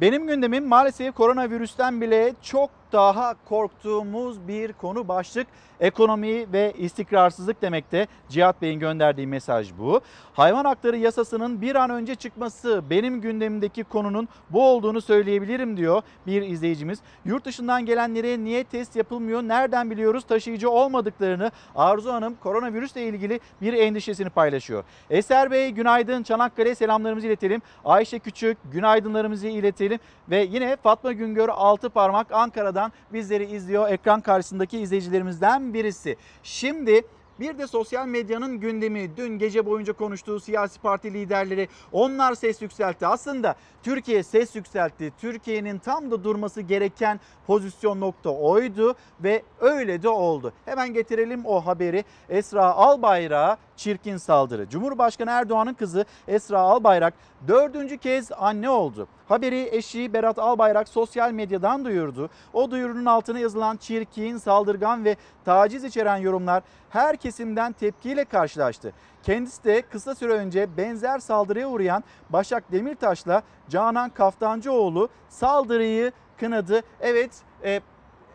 Benim 0.00 0.26
gündemim 0.26 0.66
maalesef 0.66 1.14
koronavirüsten 1.14 2.00
bile 2.00 2.34
çok 2.42 2.70
daha 2.92 3.34
korktuğumuz 3.44 4.48
bir 4.48 4.72
konu 4.72 5.08
başlık 5.08 5.46
ekonomi 5.80 6.52
ve 6.52 6.72
istikrarsızlık 6.78 7.62
demekte. 7.62 8.06
Cihat 8.28 8.62
Bey'in 8.62 8.80
gönderdiği 8.80 9.26
mesaj 9.26 9.72
bu. 9.78 10.00
Hayvan 10.32 10.64
hakları 10.64 10.96
yasasının 10.96 11.60
bir 11.60 11.74
an 11.74 11.90
önce 11.90 12.14
çıkması 12.14 12.82
benim 12.90 13.20
gündemimdeki 13.20 13.84
konunun 13.84 14.28
bu 14.50 14.64
olduğunu 14.64 15.00
söyleyebilirim 15.00 15.76
diyor 15.76 16.02
bir 16.26 16.42
izleyicimiz. 16.42 16.98
Yurt 17.24 17.44
dışından 17.44 17.86
gelenlere 17.86 18.44
niye 18.44 18.64
test 18.64 18.96
yapılmıyor? 18.96 19.42
Nereden 19.42 19.90
biliyoruz 19.90 20.24
taşıyıcı 20.24 20.70
olmadıklarını? 20.70 21.50
Arzu 21.76 22.12
Hanım 22.12 22.34
koronavirüsle 22.42 23.02
ilgili 23.02 23.40
bir 23.60 23.72
endişesini 23.72 24.30
paylaşıyor. 24.30 24.84
Eser 25.10 25.50
Bey 25.50 25.70
günaydın. 25.70 26.22
Çanakkale 26.22 26.74
selamlarımızı 26.74 27.26
iletelim. 27.26 27.62
Ayşe 27.84 28.18
Küçük 28.18 28.58
günaydınlarımızı 28.72 29.46
iletelim. 29.46 29.98
Ve 30.30 30.48
yine 30.50 30.76
Fatma 30.76 31.12
Güngör 31.12 31.48
altı 31.48 31.90
parmak 31.90 32.32
Ankara'dan 32.32 32.92
bizleri 33.12 33.44
izliyor. 33.44 33.90
Ekran 33.90 34.20
karşısındaki 34.20 34.78
izleyicilerimizden 34.78 35.73
birisi. 35.74 36.16
Şimdi 36.42 37.02
bir 37.40 37.58
de 37.58 37.66
sosyal 37.66 38.06
medyanın 38.06 38.60
gündemi 38.60 39.16
dün 39.16 39.38
gece 39.38 39.66
boyunca 39.66 39.92
konuştuğu 39.92 40.40
siyasi 40.40 40.80
parti 40.80 41.12
liderleri 41.14 41.68
onlar 41.92 42.34
ses 42.34 42.62
yükseltti. 42.62 43.06
Aslında 43.06 43.54
Türkiye 43.82 44.22
ses 44.22 44.56
yükseltti. 44.56 45.12
Türkiye'nin 45.20 45.78
tam 45.78 46.10
da 46.10 46.24
durması 46.24 46.60
gereken 46.60 47.20
pozisyon 47.46 48.00
nokta 48.00 48.30
oydu 48.30 48.94
ve 49.20 49.42
öyle 49.60 50.02
de 50.02 50.08
oldu. 50.08 50.52
Hemen 50.64 50.94
getirelim 50.94 51.46
o 51.46 51.60
haberi. 51.66 52.04
Esra 52.28 52.64
Albayrak'a 52.64 53.58
çirkin 53.76 54.16
saldırı. 54.16 54.68
Cumhurbaşkanı 54.68 55.30
Erdoğan'ın 55.30 55.74
kızı 55.74 56.04
Esra 56.28 56.58
Albayrak 56.58 57.14
dördüncü 57.48 57.98
kez 57.98 58.32
anne 58.32 58.70
oldu. 58.70 59.08
Haberi 59.28 59.68
eşi 59.72 60.12
Berat 60.12 60.38
Albayrak 60.38 60.88
sosyal 60.88 61.32
medyadan 61.32 61.84
duyurdu. 61.84 62.30
O 62.52 62.70
duyurunun 62.70 63.04
altına 63.04 63.38
yazılan 63.38 63.76
çirkin, 63.76 64.36
saldırgan 64.36 65.04
ve 65.04 65.16
taciz 65.44 65.84
içeren 65.84 66.16
yorumlar 66.16 66.62
her 66.94 67.16
kesimden 67.16 67.72
tepkiyle 67.72 68.24
karşılaştı. 68.24 68.92
Kendisi 69.22 69.64
de 69.64 69.82
kısa 69.82 70.14
süre 70.14 70.32
önce 70.32 70.76
benzer 70.76 71.18
saldırıya 71.18 71.68
uğrayan 71.68 72.04
Başak 72.30 72.72
Demirtaş'la 72.72 73.42
Canan 73.68 74.10
Kaftancıoğlu 74.10 75.08
saldırıyı 75.28 76.12
kınadı. 76.38 76.80
Evet 77.00 77.30
e, 77.64 77.80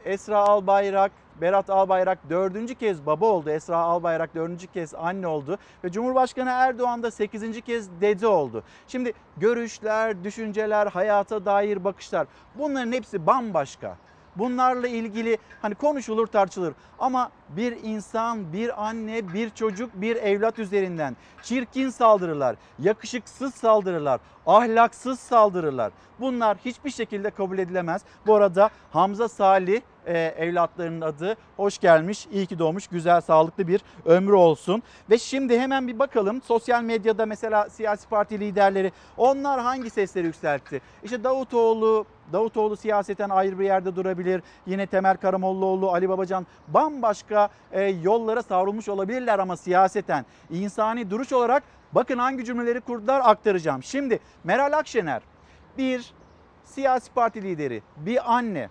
Esra 0.06 0.38
Albayrak, 0.38 1.12
Berat 1.41 1.69
Albayrak 1.69 2.30
dördüncü 2.30 2.76
kez 2.76 3.06
baba 3.06 3.26
oldu. 3.26 3.50
Esra 3.50 3.78
Albayrak 3.78 4.36
dördüncü 4.36 4.67
kez 4.67 4.95
anne 4.95 5.28
oldu. 5.28 5.58
Ve 5.84 5.91
Cumhurbaşkanı 5.91 6.50
Erdoğan 6.50 7.04
da 7.04 7.12
sekizinci 7.12 7.62
kez 7.62 8.02
dede 8.02 8.28
oldu. 8.28 8.63
Şimdi 8.88 9.13
görüşler, 9.38 10.24
düşünceler, 10.24 10.88
hayata 10.88 11.45
dair 11.45 11.84
bakışlar 11.84 12.28
bunların 12.56 12.91
hepsi 12.91 13.28
bambaşka. 13.28 13.98
Bunlarla 14.36 14.88
ilgili 14.88 15.38
hani 15.62 15.76
konuşulur 15.76 16.28
tartışılır 16.28 16.74
ama 17.00 17.32
bir 17.57 17.83
insan, 17.83 18.53
bir 18.53 18.88
anne, 18.88 19.33
bir 19.33 19.49
çocuk, 19.49 19.89
bir 19.93 20.15
evlat 20.15 20.59
üzerinden 20.59 21.15
çirkin 21.43 21.89
saldırılar, 21.89 22.55
yakışıksız 22.79 23.55
saldırılar, 23.55 24.19
ahlaksız 24.45 25.19
saldırılar 25.19 25.91
bunlar 26.19 26.57
hiçbir 26.65 26.89
şekilde 26.89 27.29
kabul 27.29 27.57
edilemez. 27.57 28.01
Bu 28.27 28.35
arada 28.35 28.69
Hamza 28.91 29.29
Salih 29.29 29.81
e, 30.05 30.19
evlatlarının 30.19 31.01
adı 31.01 31.35
hoş 31.57 31.77
gelmiş, 31.77 32.27
iyi 32.31 32.45
ki 32.45 32.59
doğmuş, 32.59 32.88
güzel, 32.88 33.21
sağlıklı 33.21 33.67
bir 33.67 33.81
ömrü 34.05 34.33
olsun. 34.33 34.83
Ve 35.09 35.17
şimdi 35.17 35.59
hemen 35.59 35.88
bir 35.88 35.99
bakalım 35.99 36.41
sosyal 36.41 36.83
medyada 36.83 37.25
mesela 37.25 37.69
siyasi 37.69 38.09
parti 38.09 38.39
liderleri 38.39 38.91
onlar 39.17 39.59
hangi 39.59 39.89
sesleri 39.89 40.25
yükseltti? 40.25 40.81
İşte 41.03 41.23
Davutoğlu, 41.23 42.05
Davutoğlu 42.33 42.77
siyaseten 42.77 43.29
ayrı 43.29 43.59
bir 43.59 43.65
yerde 43.65 43.95
durabilir. 43.95 44.41
Yine 44.65 44.88
Temel 44.88 45.17
Karamollaoğlu, 45.17 45.91
Ali 45.91 46.09
Babacan 46.09 46.47
bambaşka 46.67 47.38
e, 47.71 47.82
yollara 47.82 48.43
savrulmuş 48.43 48.89
olabilirler 48.89 49.39
ama 49.39 49.58
siyaseten 49.58 50.25
insani 50.49 51.10
duruş 51.12 51.34
olarak 51.34 51.63
bakın 51.91 52.17
hangi 52.17 52.45
cümleleri 52.45 52.82
kurdular 52.82 53.21
aktaracağım. 53.23 53.84
Şimdi 53.84 54.19
Meral 54.43 54.78
Akşener 54.78 55.21
bir 55.78 56.13
siyasi 56.63 57.12
parti 57.13 57.43
lideri, 57.43 57.82
bir 57.97 58.36
anne 58.36 58.69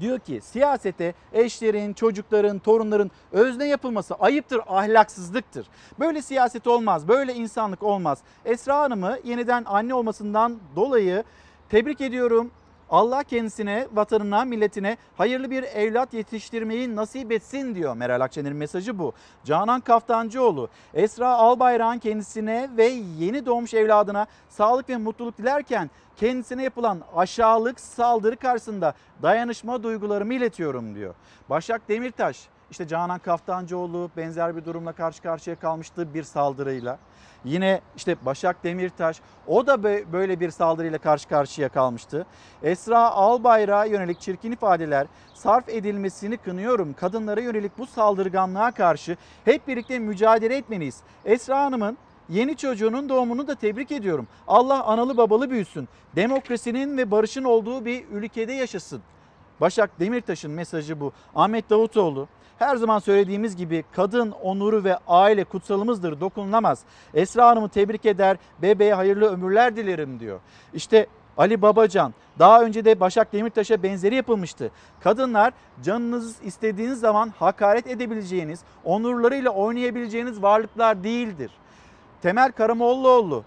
diyor 0.00 0.18
ki 0.18 0.40
siyasete 0.42 1.14
eşlerin, 1.32 1.92
çocukların, 1.92 2.58
torunların 2.58 3.10
özne 3.32 3.68
yapılması 3.68 4.14
ayıptır, 4.14 4.60
ahlaksızlıktır. 4.66 5.66
Böyle 5.98 6.22
siyaset 6.22 6.66
olmaz, 6.66 7.08
böyle 7.08 7.34
insanlık 7.34 7.82
olmaz. 7.82 8.18
Esra 8.44 8.78
Hanım'ı 8.78 9.18
yeniden 9.24 9.64
anne 9.66 9.94
olmasından 9.94 10.58
dolayı 10.76 11.24
tebrik 11.68 12.00
ediyorum. 12.00 12.50
Allah 12.90 13.22
kendisine, 13.22 13.88
vatanına, 13.92 14.44
milletine 14.44 14.96
hayırlı 15.16 15.50
bir 15.50 15.62
evlat 15.62 16.14
yetiştirmeyi 16.14 16.96
nasip 16.96 17.32
etsin 17.32 17.74
diyor 17.74 17.96
Meral 17.96 18.20
Akşener'in 18.20 18.56
mesajı 18.56 18.98
bu. 18.98 19.12
Canan 19.44 19.80
Kaftancıoğlu, 19.80 20.68
Esra 20.94 21.28
Albayrak'ın 21.28 21.98
kendisine 21.98 22.70
ve 22.76 22.86
yeni 23.18 23.46
doğmuş 23.46 23.74
evladına 23.74 24.26
sağlık 24.48 24.88
ve 24.88 24.96
mutluluk 24.96 25.38
dilerken 25.38 25.90
kendisine 26.16 26.62
yapılan 26.62 27.00
aşağılık 27.16 27.80
saldırı 27.80 28.36
karşısında 28.36 28.94
dayanışma 29.22 29.82
duygularımı 29.82 30.34
iletiyorum 30.34 30.94
diyor. 30.94 31.14
Başak 31.50 31.88
Demirtaş, 31.88 32.48
işte 32.70 32.88
Canan 32.88 33.18
Kaftancıoğlu 33.18 34.10
benzer 34.16 34.56
bir 34.56 34.64
durumla 34.64 34.92
karşı 34.92 35.22
karşıya 35.22 35.56
kalmıştı 35.56 36.14
bir 36.14 36.22
saldırıyla. 36.22 36.98
Yine 37.44 37.80
işte 37.96 38.16
Başak 38.26 38.64
Demirtaş 38.64 39.20
o 39.46 39.66
da 39.66 39.74
bö- 39.74 40.12
böyle 40.12 40.40
bir 40.40 40.50
saldırıyla 40.50 40.98
karşı 40.98 41.28
karşıya 41.28 41.68
kalmıştı. 41.68 42.26
Esra 42.62 43.10
Albayrak'a 43.10 43.84
yönelik 43.84 44.20
çirkin 44.20 44.52
ifadeler 44.52 45.06
sarf 45.34 45.68
edilmesini 45.68 46.36
kınıyorum. 46.36 46.92
Kadınlara 46.92 47.40
yönelik 47.40 47.78
bu 47.78 47.86
saldırganlığa 47.86 48.70
karşı 48.70 49.16
hep 49.44 49.68
birlikte 49.68 49.98
mücadele 49.98 50.56
etmeliyiz. 50.56 51.00
Esra 51.24 51.64
Hanım'ın 51.64 51.98
Yeni 52.30 52.56
çocuğunun 52.56 53.08
doğumunu 53.08 53.48
da 53.48 53.54
tebrik 53.54 53.92
ediyorum. 53.92 54.26
Allah 54.48 54.84
analı 54.84 55.16
babalı 55.16 55.50
büyüsün. 55.50 55.88
Demokrasinin 56.16 56.96
ve 56.96 57.10
barışın 57.10 57.44
olduğu 57.44 57.84
bir 57.84 58.04
ülkede 58.12 58.52
yaşasın. 58.52 59.02
Başak 59.60 60.00
Demirtaş'ın 60.00 60.50
mesajı 60.50 61.00
bu. 61.00 61.12
Ahmet 61.34 61.70
Davutoğlu 61.70 62.28
her 62.60 62.76
zaman 62.76 62.98
söylediğimiz 62.98 63.56
gibi 63.56 63.84
kadın 63.92 64.30
onuru 64.30 64.84
ve 64.84 64.98
aile 65.08 65.44
kutsalımızdır 65.44 66.20
dokunulamaz. 66.20 66.80
Esra 67.14 67.46
Hanım'ı 67.46 67.68
tebrik 67.68 68.06
eder 68.06 68.36
bebeğe 68.62 68.94
hayırlı 68.94 69.32
ömürler 69.32 69.76
dilerim 69.76 70.20
diyor. 70.20 70.40
İşte 70.74 71.06
Ali 71.36 71.62
Babacan 71.62 72.14
daha 72.38 72.62
önce 72.62 72.84
de 72.84 73.00
Başak 73.00 73.32
Demirtaş'a 73.32 73.82
benzeri 73.82 74.14
yapılmıştı. 74.14 74.70
Kadınlar 75.00 75.52
canınız 75.82 76.36
istediğiniz 76.44 77.00
zaman 77.00 77.32
hakaret 77.38 77.86
edebileceğiniz, 77.86 78.60
onurlarıyla 78.84 79.50
oynayabileceğiniz 79.50 80.42
varlıklar 80.42 81.04
değildir. 81.04 81.50
Temel 82.22 82.52
Karamollaoğlu 82.52 83.44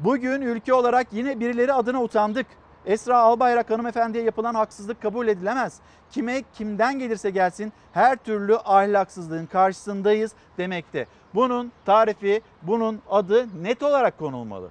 bugün 0.00 0.42
ülke 0.42 0.74
olarak 0.74 1.06
yine 1.12 1.40
birileri 1.40 1.72
adına 1.72 2.02
utandık. 2.02 2.46
Esra 2.86 3.18
Albayrak 3.18 3.70
hanımefendiye 3.70 4.24
yapılan 4.24 4.54
haksızlık 4.54 5.02
kabul 5.02 5.28
edilemez. 5.28 5.80
Kime 6.10 6.42
kimden 6.54 6.98
gelirse 6.98 7.30
gelsin 7.30 7.72
her 7.92 8.16
türlü 8.16 8.56
ahlaksızlığın 8.56 9.46
karşısındayız 9.46 10.32
demekte. 10.58 11.06
Bunun 11.34 11.72
tarifi, 11.84 12.42
bunun 12.62 13.02
adı 13.10 13.64
net 13.64 13.82
olarak 13.82 14.18
konulmalı. 14.18 14.68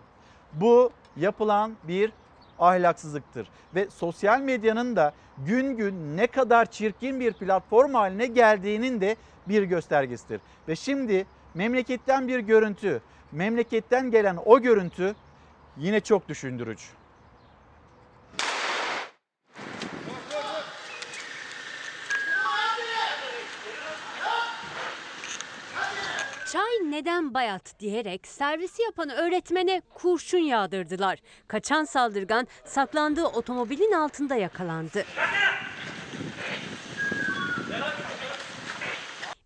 Bu 0.54 0.91
yapılan 1.17 1.74
bir 1.84 2.12
ahlaksızlıktır 2.60 3.50
ve 3.76 3.89
sosyal 3.89 4.41
medyanın 4.41 4.95
da 4.95 5.13
gün 5.38 5.78
gün 5.78 6.17
ne 6.17 6.28
kadar 6.28 6.65
çirkin 6.65 7.19
bir 7.19 7.34
platform 7.34 7.93
haline 7.93 8.26
geldiğinin 8.26 9.02
de 9.02 9.15
bir 9.47 9.63
göstergesidir. 9.63 10.41
Ve 10.67 10.76
şimdi 10.76 11.26
memleketten 11.54 12.28
bir 12.28 12.39
görüntü, 12.39 13.02
memleketten 13.32 14.12
gelen 14.12 14.38
o 14.45 14.60
görüntü 14.60 15.15
yine 15.78 16.00
çok 16.00 16.30
düşündürücü. 16.30 16.86
Çay 26.52 26.71
neden 26.82 27.34
bayat 27.34 27.80
diyerek 27.80 28.28
servisi 28.28 28.82
yapan 28.82 29.10
öğretmene 29.10 29.82
kurşun 29.94 30.38
yağdırdılar. 30.38 31.20
Kaçan 31.48 31.84
saldırgan 31.84 32.48
saklandığı 32.65 33.26
otomobilin 33.26 33.91
altında 33.91 34.36
yakalandı. 34.36 35.04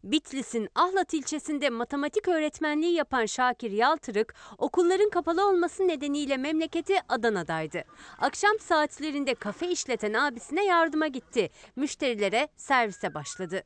Bitlis'in 0.06 0.70
Ahlat 0.76 1.14
ilçesinde 1.14 1.70
matematik 1.70 2.28
öğretmenliği 2.28 2.94
yapan 2.94 3.26
Şakir 3.26 3.72
Yaltırık, 3.72 4.36
okulların 4.58 5.10
kapalı 5.10 5.50
olması 5.50 5.88
nedeniyle 5.88 6.38
memleketi 6.38 6.94
Adana'daydı. 7.10 7.84
Akşam 8.20 8.60
saatlerinde 8.60 9.36
kafe 9.36 9.68
işleten 9.68 10.14
abisine 10.14 10.66
yardıma 10.66 11.08
gitti. 11.08 11.50
Müşterilere 11.76 12.48
servise 12.56 13.14
başladı. 13.14 13.64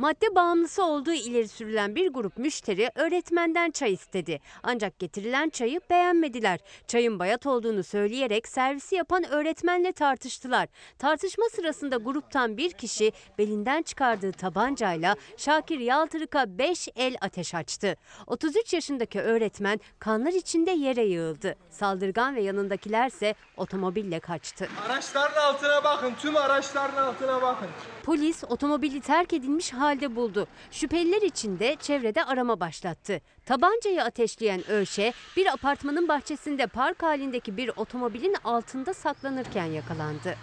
Madde 0.00 0.34
bağımlısı 0.34 0.84
olduğu 0.84 1.12
ileri 1.12 1.48
sürülen 1.48 1.94
bir 1.94 2.08
grup 2.08 2.38
müşteri 2.38 2.90
öğretmenden 2.94 3.70
çay 3.70 3.92
istedi. 3.92 4.40
Ancak 4.62 4.98
getirilen 4.98 5.48
çayı 5.48 5.80
beğenmediler. 5.90 6.60
Çayın 6.86 7.18
bayat 7.18 7.46
olduğunu 7.46 7.84
söyleyerek 7.84 8.48
servisi 8.48 8.94
yapan 8.94 9.30
öğretmenle 9.30 9.92
tartıştılar. 9.92 10.68
Tartışma 10.98 11.44
sırasında 11.52 11.96
gruptan 11.96 12.56
bir 12.56 12.72
kişi 12.72 13.12
belinden 13.38 13.82
çıkardığı 13.82 14.32
tabancayla 14.32 15.16
Şakir 15.36 15.78
Yaltırık'a 15.78 16.58
5 16.58 16.88
el 16.96 17.16
ateş 17.20 17.54
açtı. 17.54 17.96
33 18.26 18.72
yaşındaki 18.72 19.20
öğretmen 19.20 19.80
kanlar 19.98 20.32
içinde 20.32 20.70
yere 20.70 21.04
yığıldı. 21.04 21.56
Saldırgan 21.70 22.36
ve 22.36 22.42
yanındakilerse 22.42 23.34
otomobille 23.56 24.20
kaçtı. 24.20 24.68
Araçların 24.86 25.40
altına 25.40 25.84
bakın. 25.84 26.14
Tüm 26.20 26.36
araçların 26.36 27.02
altına 27.02 27.42
bakın. 27.42 27.68
Polis 28.10 28.44
otomobili 28.44 29.00
terk 29.00 29.32
edilmiş 29.32 29.72
halde 29.72 30.16
buldu. 30.16 30.46
Şüpheliler 30.70 31.22
için 31.22 31.58
de 31.58 31.76
çevrede 31.80 32.24
arama 32.24 32.60
başlattı. 32.60 33.20
Tabancayı 33.46 34.04
ateşleyen 34.04 34.70
Ölşe 34.70 35.12
bir 35.36 35.46
apartmanın 35.46 36.08
bahçesinde 36.08 36.66
park 36.66 37.02
halindeki 37.02 37.56
bir 37.56 37.70
otomobilin 37.76 38.36
altında 38.44 38.94
saklanırken 38.94 39.64
yakalandı. 39.64 40.36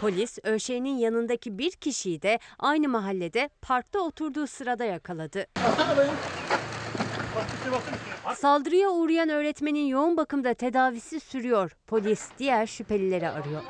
Polis 0.00 0.38
Ölşe'nin 0.42 0.98
yanındaki 0.98 1.58
bir 1.58 1.70
kişiyi 1.70 2.22
de 2.22 2.38
aynı 2.58 2.88
mahallede 2.88 3.50
parkta 3.62 4.00
oturduğu 4.00 4.46
sırada 4.46 4.84
yakaladı. 4.84 5.46
Saldırıya 8.34 8.90
uğrayan 8.90 9.28
öğretmenin 9.28 9.86
yoğun 9.86 10.16
bakımda 10.16 10.54
tedavisi 10.54 11.20
sürüyor. 11.20 11.76
Polis 11.86 12.28
diğer 12.38 12.66
şüphelileri 12.66 13.28
arıyor. 13.28 13.62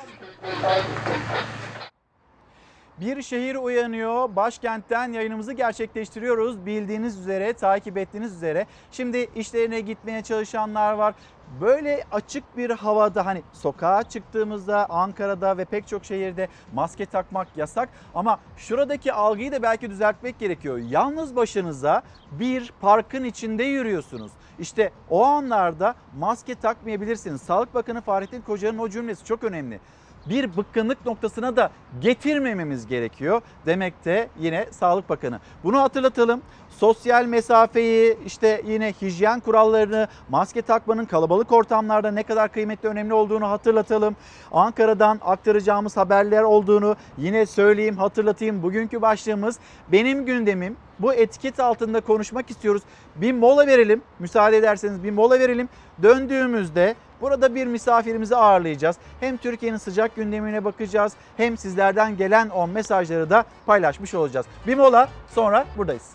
Bir 3.00 3.22
şehir 3.22 3.54
uyanıyor. 3.54 4.36
Başkentten 4.36 5.12
yayınımızı 5.12 5.52
gerçekleştiriyoruz. 5.52 6.66
Bildiğiniz 6.66 7.18
üzere, 7.18 7.52
takip 7.52 7.96
ettiğiniz 7.96 8.34
üzere. 8.34 8.66
Şimdi 8.92 9.30
işlerine 9.36 9.80
gitmeye 9.80 10.22
çalışanlar 10.22 10.92
var. 10.92 11.14
Böyle 11.60 12.04
açık 12.12 12.56
bir 12.56 12.70
havada 12.70 13.26
hani 13.26 13.42
sokağa 13.52 14.02
çıktığımızda 14.02 14.86
Ankara'da 14.90 15.58
ve 15.58 15.64
pek 15.64 15.88
çok 15.88 16.04
şehirde 16.04 16.48
maske 16.72 17.06
takmak 17.06 17.56
yasak 17.56 17.88
ama 18.14 18.40
şuradaki 18.56 19.12
algıyı 19.12 19.52
da 19.52 19.62
belki 19.62 19.90
düzeltmek 19.90 20.38
gerekiyor. 20.38 20.78
Yalnız 20.78 21.36
başınıza 21.36 22.02
bir 22.30 22.72
parkın 22.80 23.24
içinde 23.24 23.64
yürüyorsunuz. 23.64 24.32
İşte 24.58 24.92
o 25.10 25.24
anlarda 25.24 25.94
maske 26.18 26.54
takmayabilirsiniz. 26.54 27.42
Sağlık 27.42 27.74
Bakanı 27.74 28.00
Fahrettin 28.00 28.40
Koca'nın 28.40 28.78
o 28.78 28.88
cümlesi 28.88 29.24
çok 29.24 29.44
önemli 29.44 29.80
bir 30.26 30.56
bıkkınlık 30.56 31.06
noktasına 31.06 31.56
da 31.56 31.70
getirmememiz 32.00 32.86
gerekiyor 32.86 33.42
demekte 33.66 34.28
yine 34.38 34.66
Sağlık 34.70 35.08
Bakanı. 35.08 35.40
Bunu 35.64 35.80
hatırlatalım. 35.80 36.42
Sosyal 36.80 37.24
mesafeyi 37.24 38.18
işte 38.26 38.62
yine 38.66 38.94
hijyen 39.02 39.40
kurallarını 39.40 40.08
maske 40.28 40.62
takmanın 40.62 41.04
kalabalık 41.04 41.52
ortamlarda 41.52 42.10
ne 42.10 42.22
kadar 42.22 42.52
kıymetli 42.52 42.88
önemli 42.88 43.14
olduğunu 43.14 43.50
hatırlatalım. 43.50 44.16
Ankara'dan 44.52 45.20
aktaracağımız 45.22 45.96
haberler 45.96 46.42
olduğunu 46.42 46.96
yine 47.16 47.46
söyleyeyim 47.46 47.96
hatırlatayım. 47.96 48.62
Bugünkü 48.62 49.02
başlığımız 49.02 49.58
benim 49.92 50.26
gündemim 50.26 50.76
bu 50.98 51.14
etiket 51.14 51.60
altında 51.60 52.00
konuşmak 52.00 52.50
istiyoruz. 52.50 52.82
Bir 53.16 53.32
mola 53.32 53.66
verelim. 53.66 54.02
Müsaade 54.18 54.56
ederseniz 54.56 55.04
bir 55.04 55.10
mola 55.10 55.38
verelim. 55.40 55.68
Döndüğümüzde 56.02 56.94
burada 57.20 57.54
bir 57.54 57.66
misafirimizi 57.66 58.36
ağırlayacağız. 58.36 58.96
Hem 59.20 59.36
Türkiye'nin 59.36 59.78
sıcak 59.78 60.16
gündemine 60.16 60.64
bakacağız 60.64 61.12
hem 61.36 61.56
sizlerden 61.56 62.16
gelen 62.16 62.48
o 62.48 62.66
mesajları 62.66 63.30
da 63.30 63.44
paylaşmış 63.66 64.14
olacağız. 64.14 64.46
Bir 64.66 64.74
mola 64.74 65.08
sonra 65.34 65.66
buradayız. 65.76 66.10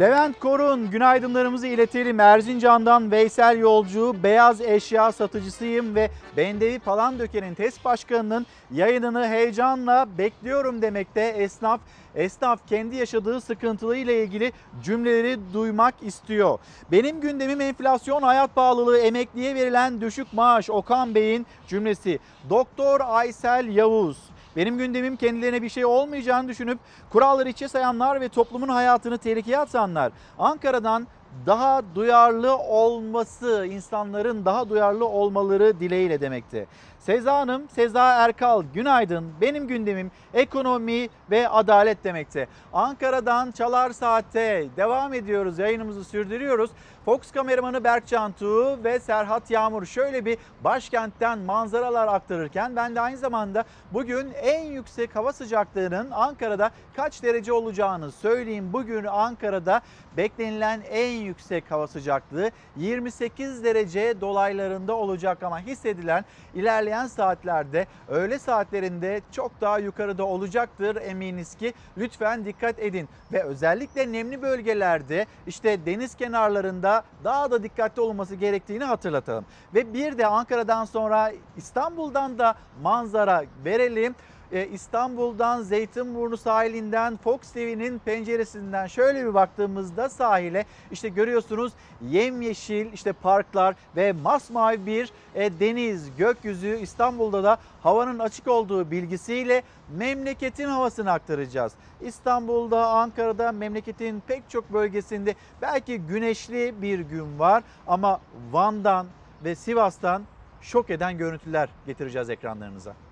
Levent 0.00 0.40
Korun 0.40 0.90
günaydınlarımızı 0.90 1.66
iletelim. 1.66 2.20
Erzincan'dan 2.20 3.10
Veysel 3.10 3.58
Yolcu, 3.58 4.16
beyaz 4.22 4.60
eşya 4.60 5.12
satıcısıyım 5.12 5.94
ve 5.94 6.10
Bendevi 6.36 6.78
Palandöken'in 6.78 7.54
TES 7.54 7.84
Başkanı'nın 7.84 8.46
yayınını 8.70 9.28
heyecanla 9.28 10.06
bekliyorum 10.18 10.82
demekte 10.82 11.20
esnaf. 11.20 11.80
Esnaf 12.14 12.68
kendi 12.68 12.96
yaşadığı 12.96 13.40
sıkıntılarıyla 13.40 14.12
ilgili 14.12 14.52
cümleleri 14.82 15.38
duymak 15.52 15.94
istiyor. 16.02 16.58
Benim 16.92 17.20
gündemim 17.20 17.60
enflasyon, 17.60 18.22
hayat 18.22 18.54
pahalılığı, 18.54 18.98
emekliye 18.98 19.54
verilen 19.54 20.00
düşük 20.00 20.32
maaş. 20.32 20.70
Okan 20.70 21.14
Bey'in 21.14 21.46
cümlesi. 21.68 22.18
Doktor 22.50 23.00
Aysel 23.04 23.68
Yavuz. 23.68 24.18
Benim 24.58 24.78
gündemim 24.78 25.16
kendilerine 25.16 25.62
bir 25.62 25.68
şey 25.68 25.84
olmayacağını 25.84 26.48
düşünüp 26.48 26.78
kuralları 27.10 27.48
içe 27.48 27.68
sayanlar 27.68 28.20
ve 28.20 28.28
toplumun 28.28 28.68
hayatını 28.68 29.18
tehlikeye 29.18 29.58
atanlar. 29.58 30.12
Ankara'dan 30.38 31.06
daha 31.46 31.82
duyarlı 31.94 32.56
olması, 32.56 33.66
insanların 33.70 34.44
daha 34.44 34.68
duyarlı 34.68 35.08
olmaları 35.08 35.80
dileğiyle 35.80 36.20
demekti. 36.20 36.66
Seza 37.00 37.38
Hanım, 37.38 37.68
Seza 37.68 38.14
Erkal 38.14 38.62
günaydın. 38.74 39.32
Benim 39.40 39.66
gündemim 39.66 40.10
ekonomi 40.34 41.08
ve 41.30 41.48
adalet 41.48 42.04
demekte. 42.04 42.48
Ankara'dan 42.72 43.50
Çalar 43.50 43.90
Saat'te 43.90 44.66
devam 44.76 45.14
ediyoruz. 45.14 45.58
Yayınımızı 45.58 46.04
sürdürüyoruz. 46.04 46.70
Fox 47.08 47.30
kameramanı 47.32 47.84
Berk 47.84 48.06
Cantu 48.06 48.84
ve 48.84 49.00
Serhat 49.00 49.50
Yağmur 49.50 49.84
şöyle 49.86 50.24
bir 50.24 50.38
başkentten 50.64 51.38
manzaralar 51.38 52.08
aktarırken 52.08 52.76
ben 52.76 52.94
de 52.94 53.00
aynı 53.00 53.16
zamanda 53.16 53.64
bugün 53.92 54.32
en 54.32 54.64
yüksek 54.64 55.16
hava 55.16 55.32
sıcaklığının 55.32 56.10
Ankara'da 56.10 56.70
kaç 56.96 57.22
derece 57.22 57.52
olacağını 57.52 58.12
söyleyeyim. 58.12 58.72
Bugün 58.72 59.04
Ankara'da 59.04 59.80
beklenilen 60.18 60.82
en 60.90 61.10
yüksek 61.10 61.70
hava 61.70 61.86
sıcaklığı 61.86 62.50
28 62.76 63.64
derece 63.64 64.20
dolaylarında 64.20 64.94
olacak 64.94 65.42
ama 65.42 65.60
hissedilen 65.60 66.24
ilerleyen 66.54 67.06
saatlerde 67.06 67.86
öğle 68.08 68.38
saatlerinde 68.38 69.20
çok 69.32 69.60
daha 69.60 69.78
yukarıda 69.78 70.24
olacaktır 70.24 70.96
eminiz 70.96 71.54
ki 71.54 71.74
lütfen 71.98 72.44
dikkat 72.44 72.78
edin 72.78 73.08
ve 73.32 73.42
özellikle 73.42 74.12
nemli 74.12 74.42
bölgelerde 74.42 75.26
işte 75.46 75.86
deniz 75.86 76.14
kenarlarında 76.14 77.04
daha 77.24 77.50
da 77.50 77.62
dikkatli 77.62 78.02
olması 78.02 78.34
gerektiğini 78.34 78.84
hatırlatalım. 78.84 79.46
Ve 79.74 79.94
bir 79.94 80.18
de 80.18 80.26
Ankara'dan 80.26 80.84
sonra 80.84 81.32
İstanbul'dan 81.56 82.38
da 82.38 82.54
manzara 82.82 83.44
verelim. 83.64 84.14
Ee, 84.52 84.66
İstanbul'dan 84.66 85.62
Zeytinburnu 85.62 86.36
sahilinden 86.36 87.16
Fox 87.16 87.40
TV'nin 87.40 87.98
penceresinden 87.98 88.86
şöyle 88.86 89.26
bir 89.26 89.34
baktığımızda 89.34 90.08
sahile 90.08 90.64
işte 90.90 91.08
görüyorsunuz 91.08 91.72
yemyeşil 92.08 92.92
işte 92.92 93.12
parklar 93.12 93.74
ve 93.96 94.12
masmavi 94.12 94.86
bir 94.86 95.12
e, 95.34 95.60
deniz, 95.60 96.16
gökyüzü 96.16 96.78
İstanbul'da 96.82 97.44
da 97.44 97.58
havanın 97.82 98.18
açık 98.18 98.48
olduğu 98.48 98.90
bilgisiyle 98.90 99.62
memleketin 99.96 100.68
havasını 100.68 101.12
aktaracağız. 101.12 101.72
İstanbul'da, 102.00 102.88
Ankara'da, 102.88 103.52
memleketin 103.52 104.22
pek 104.26 104.50
çok 104.50 104.72
bölgesinde 104.72 105.34
belki 105.62 105.98
güneşli 105.98 106.82
bir 106.82 107.00
gün 107.00 107.38
var 107.38 107.62
ama 107.86 108.20
Van'dan 108.52 109.06
ve 109.44 109.54
Sivas'tan 109.54 110.22
şok 110.60 110.90
eden 110.90 111.18
görüntüler 111.18 111.68
getireceğiz 111.86 112.30
ekranlarınıza. 112.30 113.07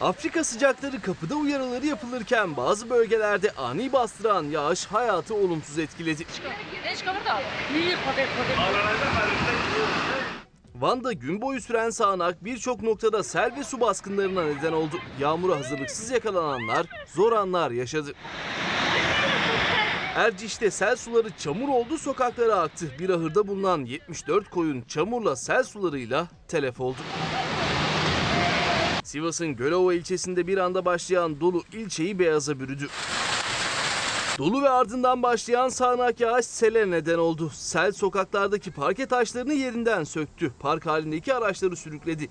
Afrika 0.00 0.44
sıcakları 0.44 1.00
kapıda 1.00 1.34
uyarıları 1.34 1.86
yapılırken 1.86 2.56
bazı 2.56 2.90
bölgelerde 2.90 3.50
ani 3.50 3.92
bastıran 3.92 4.44
yağış 4.44 4.86
hayatı 4.86 5.34
olumsuz 5.34 5.78
etkiledi. 5.78 6.24
Van'da 10.74 11.12
gün 11.12 11.42
boyu 11.42 11.60
süren 11.60 11.90
sağanak 11.90 12.44
birçok 12.44 12.82
noktada 12.82 13.22
sel 13.22 13.56
ve 13.56 13.64
su 13.64 13.80
baskınlarına 13.80 14.44
neden 14.44 14.72
oldu. 14.72 14.96
Yağmura 15.20 15.56
hazırlıksız 15.56 16.10
yakalananlar 16.10 16.86
zor 17.14 17.32
anlar 17.32 17.70
yaşadı. 17.70 18.12
Erciş'te 20.16 20.70
sel 20.70 20.96
suları 20.96 21.30
çamur 21.38 21.68
oldu 21.68 21.98
sokaklara 21.98 22.54
aktı. 22.54 22.86
Bir 22.98 23.10
ahırda 23.10 23.48
bulunan 23.48 23.84
74 23.84 24.50
koyun 24.50 24.82
çamurla 24.82 25.36
sel 25.36 25.64
sularıyla 25.64 26.28
telef 26.48 26.80
oldu. 26.80 26.96
Sivas'ın 29.04 29.56
Gölova 29.56 29.94
ilçesinde 29.94 30.46
bir 30.46 30.58
anda 30.58 30.84
başlayan 30.84 31.40
dolu 31.40 31.62
ilçeyi 31.72 32.18
beyaza 32.18 32.60
bürüdü. 32.60 32.88
Dolu 34.38 34.62
ve 34.62 34.68
ardından 34.68 35.22
başlayan 35.22 35.68
sağanak 35.68 36.20
yağış 36.20 36.46
sele 36.46 36.90
neden 36.90 37.18
oldu. 37.18 37.50
Sel 37.54 37.92
sokaklardaki 37.92 38.70
parke 38.70 39.06
taşlarını 39.06 39.54
yerinden 39.54 40.04
söktü. 40.04 40.52
Park 40.60 40.86
halindeki 40.86 41.34
araçları 41.34 41.76
sürükledi. 41.76 42.28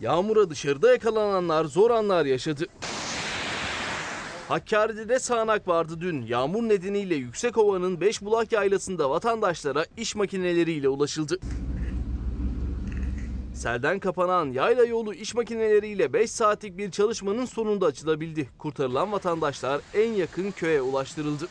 Yağmura 0.00 0.50
dışarıda 0.50 0.90
yakalananlar 0.90 1.64
zor 1.64 1.90
anlar 1.90 2.24
yaşadı. 2.24 2.66
Hakkari'de 4.48 5.08
de 5.08 5.18
sağanak 5.18 5.68
vardı 5.68 6.00
dün. 6.00 6.22
Yağmur 6.22 6.62
nedeniyle 6.62 7.14
Yüksekova'nın 7.14 8.00
Beşbulak 8.00 8.52
yaylasında 8.52 9.10
vatandaşlara 9.10 9.86
iş 9.96 10.14
makineleriyle 10.14 10.88
ulaşıldı. 10.88 11.38
Selden 13.54 13.98
kapanan 13.98 14.52
yayla 14.52 14.84
yolu 14.84 15.14
iş 15.14 15.34
makineleriyle 15.34 16.12
5 16.12 16.30
saatlik 16.30 16.78
bir 16.78 16.90
çalışmanın 16.90 17.44
sonunda 17.44 17.86
açılabildi. 17.86 18.48
Kurtarılan 18.58 19.12
vatandaşlar 19.12 19.80
en 19.94 20.12
yakın 20.12 20.50
köye 20.50 20.82
ulaştırıldı. 20.82 21.48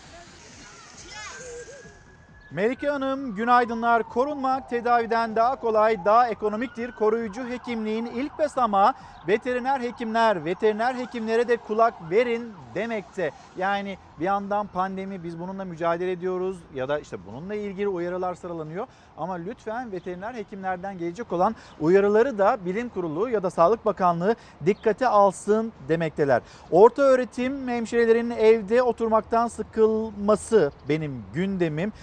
Melike 2.53 2.89
Hanım 2.89 3.35
günaydınlar. 3.35 4.03
Korunmak 4.03 4.69
tedaviden 4.69 5.35
daha 5.35 5.55
kolay, 5.55 6.05
daha 6.05 6.27
ekonomiktir. 6.27 6.91
Koruyucu 6.91 7.49
hekimliğin 7.49 8.05
ilk 8.05 8.39
basamağı 8.39 8.93
veteriner 9.27 9.79
hekimler, 9.79 10.45
veteriner 10.45 10.95
hekimlere 10.95 11.47
de 11.47 11.57
kulak 11.57 11.93
verin 12.09 12.53
demekte. 12.75 13.31
Yani 13.57 13.97
bir 14.19 14.25
yandan 14.25 14.67
pandemi 14.67 15.23
biz 15.23 15.39
bununla 15.39 15.65
mücadele 15.65 16.11
ediyoruz 16.11 16.57
ya 16.73 16.89
da 16.89 16.99
işte 16.99 17.17
bununla 17.27 17.55
ilgili 17.55 17.87
uyarılar 17.87 18.35
sıralanıyor. 18.35 18.87
Ama 19.17 19.33
lütfen 19.33 19.91
veteriner 19.91 20.33
hekimlerden 20.33 20.97
gelecek 20.97 21.31
olan 21.33 21.55
uyarıları 21.79 22.37
da 22.37 22.57
bilim 22.65 22.89
kurulu 22.89 23.29
ya 23.29 23.43
da 23.43 23.49
Sağlık 23.49 23.85
Bakanlığı 23.85 24.35
dikkate 24.65 25.07
alsın 25.07 25.73
demekteler. 25.87 26.41
Orta 26.71 27.01
öğretim 27.01 27.67
hemşirelerin 27.67 28.29
evde 28.29 28.83
oturmaktan 28.83 29.47
sıkılması 29.47 30.71
benim 30.89 31.23
gündemim. 31.33 31.93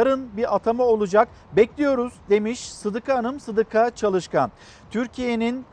Yarın 0.00 0.36
bir 0.36 0.54
atama 0.54 0.84
olacak 0.84 1.28
bekliyoruz 1.52 2.12
demiş 2.30 2.60
Sıdıka 2.60 3.14
Hanım 3.16 3.40
Sıdıka 3.40 3.90
Çalışkan. 3.90 4.50
Türkiye'nin 4.90 5.64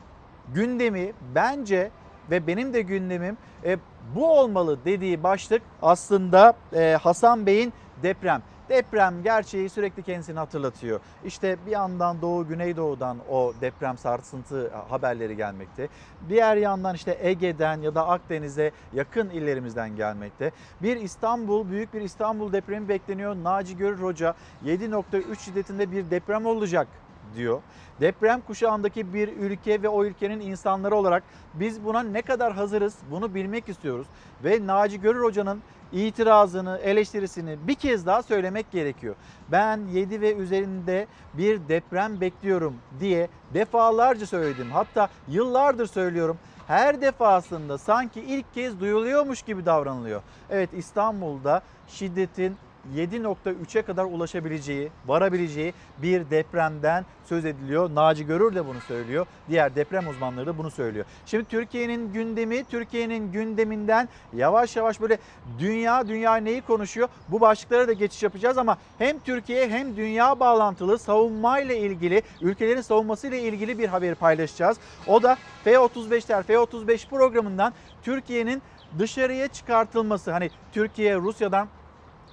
gündemi 0.54 1.14
bence 1.36 1.92
ve 2.32 2.48
benim 2.48 2.74
de 2.74 2.82
gündemim 2.82 3.38
e, 3.64 3.78
bu 4.16 4.40
olmalı 4.40 4.80
dediği 4.86 5.24
başlık 5.24 5.62
aslında 5.82 6.54
e, 6.74 6.98
Hasan 7.02 7.46
Bey'in 7.46 7.74
deprem. 8.04 8.42
Deprem 8.70 9.24
gerçeği 9.24 9.70
sürekli 9.70 10.04
kendisini 10.04 10.40
hatırlatıyor. 10.40 11.00
İşte 11.26 11.58
bir 11.66 11.72
yandan 11.72 12.22
Doğu 12.22 12.48
Güneydoğu'dan 12.48 13.18
o 13.30 13.54
deprem 13.62 13.98
sarsıntı 13.98 14.72
haberleri 14.90 15.36
gelmekte. 15.36 15.88
Diğer 16.30 16.58
yandan 16.58 16.96
işte 16.96 17.18
Ege'den 17.22 17.82
ya 17.82 17.96
da 17.96 18.08
Akdeniz'e 18.08 18.72
yakın 18.94 19.30
illerimizden 19.30 19.96
gelmekte. 19.96 20.52
Bir 20.82 20.98
İstanbul, 20.98 21.70
büyük 21.70 21.94
bir 21.94 22.02
İstanbul 22.02 22.54
depremi 22.54 22.90
bekleniyor. 22.90 23.36
Naci 23.36 23.78
Görür 23.78 24.00
Hoca 24.00 24.36
7.3 24.66 25.40
şiddetinde 25.40 25.92
bir 25.92 26.12
deprem 26.12 26.46
olacak 26.46 26.88
diyor. 27.36 27.62
Deprem 28.02 28.42
kuşağındaki 28.42 29.14
bir 29.14 29.28
ülke 29.28 29.84
ve 29.84 29.90
o 29.90 30.06
ülkenin 30.06 30.40
insanları 30.40 30.96
olarak 30.96 31.24
biz 31.54 31.86
buna 31.86 32.04
ne 32.04 32.22
kadar 32.22 32.54
hazırız 32.54 32.96
bunu 33.12 33.36
bilmek 33.36 33.70
istiyoruz. 33.70 34.08
Ve 34.44 34.68
Naci 34.68 35.02
Görür 35.02 35.24
Hoca'nın 35.24 35.62
itirazını, 35.92 36.80
eleştirisini 36.84 37.58
bir 37.68 37.76
kez 37.76 38.06
daha 38.06 38.24
söylemek 38.24 38.72
gerekiyor. 38.72 39.16
Ben 39.52 39.82
7 39.94 40.22
ve 40.22 40.36
üzerinde 40.36 41.08
bir 41.34 41.60
deprem 41.70 42.22
bekliyorum 42.22 42.76
diye 43.00 43.30
defalarca 43.54 44.26
söyledim. 44.26 44.72
Hatta 44.72 45.10
yıllardır 45.28 45.88
söylüyorum. 45.88 46.38
Her 46.68 47.02
defasında 47.02 47.78
sanki 47.78 48.22
ilk 48.22 48.54
kez 48.54 48.80
duyuluyormuş 48.80 49.42
gibi 49.42 49.66
davranılıyor. 49.66 50.22
Evet 50.50 50.70
İstanbul'da 50.74 51.62
şiddetin 51.88 52.58
7.3'e 52.96 53.82
kadar 53.82 54.04
ulaşabileceği, 54.04 54.92
varabileceği 55.08 55.74
bir 55.98 56.30
depremden 56.30 57.06
söz 57.26 57.46
ediliyor. 57.46 57.96
Naci 57.96 58.26
Görür 58.26 58.56
de 58.56 58.66
bunu 58.66 58.82
söylüyor. 58.82 59.26
Diğer 59.50 59.76
deprem 59.76 60.08
uzmanları 60.08 60.48
da 60.48 60.58
bunu 60.58 60.72
söylüyor. 60.72 61.06
Şimdi 61.26 61.46
Türkiye'nin 61.46 62.14
gündemi, 62.14 62.64
Türkiye'nin 62.64 63.32
gündeminden 63.32 64.10
yavaş 64.34 64.76
yavaş 64.76 65.02
böyle 65.02 65.18
dünya 65.60 66.08
dünya 66.08 66.36
neyi 66.36 66.62
konuşuyor? 66.62 67.08
Bu 67.28 67.42
başlıklara 67.42 67.88
da 67.88 67.94
geçiş 67.94 68.24
yapacağız 68.24 68.58
ama 68.58 68.78
hem 68.98 69.20
Türkiye 69.20 69.70
hem 69.70 69.98
dünya 69.98 70.40
bağlantılı 70.40 71.00
savunmayla 71.00 71.76
ilgili, 71.76 72.22
ülkelerin 72.42 72.82
savunmasıyla 72.82 73.38
ilgili 73.38 73.80
bir 73.80 73.88
haberi 73.88 74.16
paylaşacağız. 74.16 74.78
O 75.08 75.24
da 75.24 75.38
F-35'ler, 75.64 76.44
F-35 76.44 77.10
programından 77.10 77.74
Türkiye'nin 78.04 78.62
dışarıya 79.00 79.48
çıkartılması. 79.48 80.32
Hani 80.32 80.50
Türkiye 80.74 81.16
Rusya'dan 81.16 81.68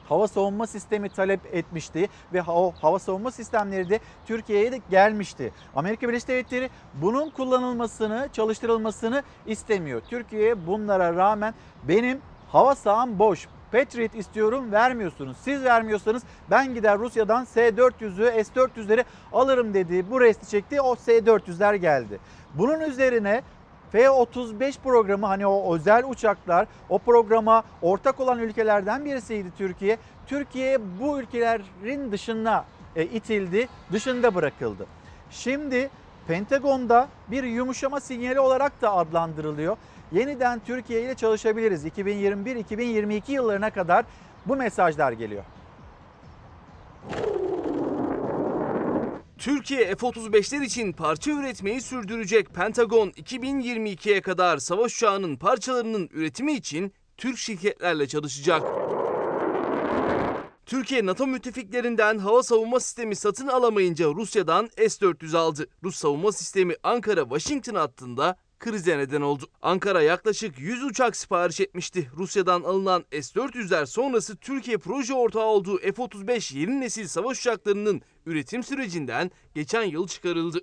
hava 0.08 0.28
savunma 0.28 0.66
sistemi 0.66 1.08
talep 1.08 1.40
etmişti 1.52 2.08
ve 2.32 2.42
o 2.42 2.72
hava 2.80 2.98
savunma 2.98 3.30
sistemleri 3.30 3.90
de 3.90 4.00
Türkiye'ye 4.26 4.72
de 4.72 4.80
gelmişti. 4.90 5.52
Amerika 5.76 6.08
Birleşik 6.08 6.28
Devletleri 6.28 6.70
bunun 6.94 7.30
kullanılmasını, 7.30 8.28
çalıştırılmasını 8.32 9.22
istemiyor. 9.46 10.02
Türkiye 10.10 10.66
bunlara 10.66 11.14
rağmen 11.14 11.54
benim 11.88 12.20
hava 12.48 12.74
saham 12.74 13.18
boş. 13.18 13.48
Patriot 13.72 14.14
istiyorum 14.14 14.72
vermiyorsunuz. 14.72 15.36
Siz 15.36 15.64
vermiyorsanız 15.64 16.22
ben 16.50 16.74
gider 16.74 16.98
Rusya'dan 16.98 17.44
S-400'ü, 17.44 18.44
S-400'leri 18.44 19.04
alırım 19.32 19.74
dediği 19.74 20.10
bu 20.10 20.20
resti 20.20 20.50
çekti. 20.50 20.80
O 20.80 20.96
S-400'ler 20.96 21.76
geldi. 21.76 22.18
Bunun 22.54 22.80
üzerine 22.80 23.42
F-35 23.94 24.78
programı 24.84 25.26
hani 25.26 25.46
o 25.46 25.74
özel 25.74 26.04
uçaklar 26.08 26.66
o 26.88 26.98
programa 26.98 27.62
ortak 27.82 28.20
olan 28.20 28.38
ülkelerden 28.38 29.04
birisiydi 29.04 29.48
Türkiye. 29.58 29.98
Türkiye 30.26 30.78
bu 31.00 31.20
ülkelerin 31.20 32.12
dışına 32.12 32.64
e, 32.96 33.04
itildi, 33.04 33.68
dışında 33.92 34.34
bırakıldı. 34.34 34.86
Şimdi 35.30 35.90
Pentagon'da 36.26 37.08
bir 37.28 37.44
yumuşama 37.44 38.00
sinyali 38.00 38.40
olarak 38.40 38.82
da 38.82 38.92
adlandırılıyor. 38.92 39.76
Yeniden 40.12 40.60
Türkiye 40.66 41.02
ile 41.02 41.14
çalışabiliriz. 41.14 41.86
2021-2022 41.86 43.32
yıllarına 43.32 43.70
kadar 43.70 44.04
bu 44.46 44.56
mesajlar 44.56 45.12
geliyor. 45.12 45.44
Türkiye 49.38 49.94
F-35'ler 49.94 50.64
için 50.64 50.92
parça 50.92 51.30
üretmeyi 51.30 51.80
sürdürecek. 51.80 52.54
Pentagon 52.54 53.10
2022'ye 53.10 54.20
kadar 54.20 54.58
savaş 54.58 54.94
uçağının 54.94 55.36
parçalarının 55.36 56.08
üretimi 56.12 56.52
için 56.52 56.92
Türk 57.16 57.38
şirketlerle 57.38 58.08
çalışacak. 58.08 58.62
Türkiye 60.66 61.06
NATO 61.06 61.26
müttefiklerinden 61.26 62.18
hava 62.18 62.42
savunma 62.42 62.80
sistemi 62.80 63.16
satın 63.16 63.48
alamayınca 63.48 64.06
Rusya'dan 64.06 64.68
S-400 64.76 65.36
aldı. 65.36 65.66
Rus 65.84 65.96
savunma 65.96 66.32
sistemi 66.32 66.72
Ankara-Washington 66.72 67.74
hattında 67.74 68.36
krize 68.58 68.98
neden 68.98 69.20
oldu. 69.20 69.46
Ankara 69.62 70.02
yaklaşık 70.02 70.58
100 70.58 70.84
uçak 70.84 71.16
sipariş 71.16 71.60
etmişti. 71.60 72.10
Rusya'dan 72.16 72.62
alınan 72.62 73.04
S-400'ler 73.10 73.86
sonrası 73.86 74.36
Türkiye 74.36 74.78
proje 74.78 75.14
ortağı 75.14 75.44
olduğu 75.44 75.78
F-35 75.78 76.58
yeni 76.58 76.80
nesil 76.80 77.06
savaş 77.06 77.40
uçaklarının 77.40 78.02
üretim 78.26 78.62
sürecinden 78.62 79.30
geçen 79.54 79.82
yıl 79.82 80.06
çıkarıldı. 80.08 80.60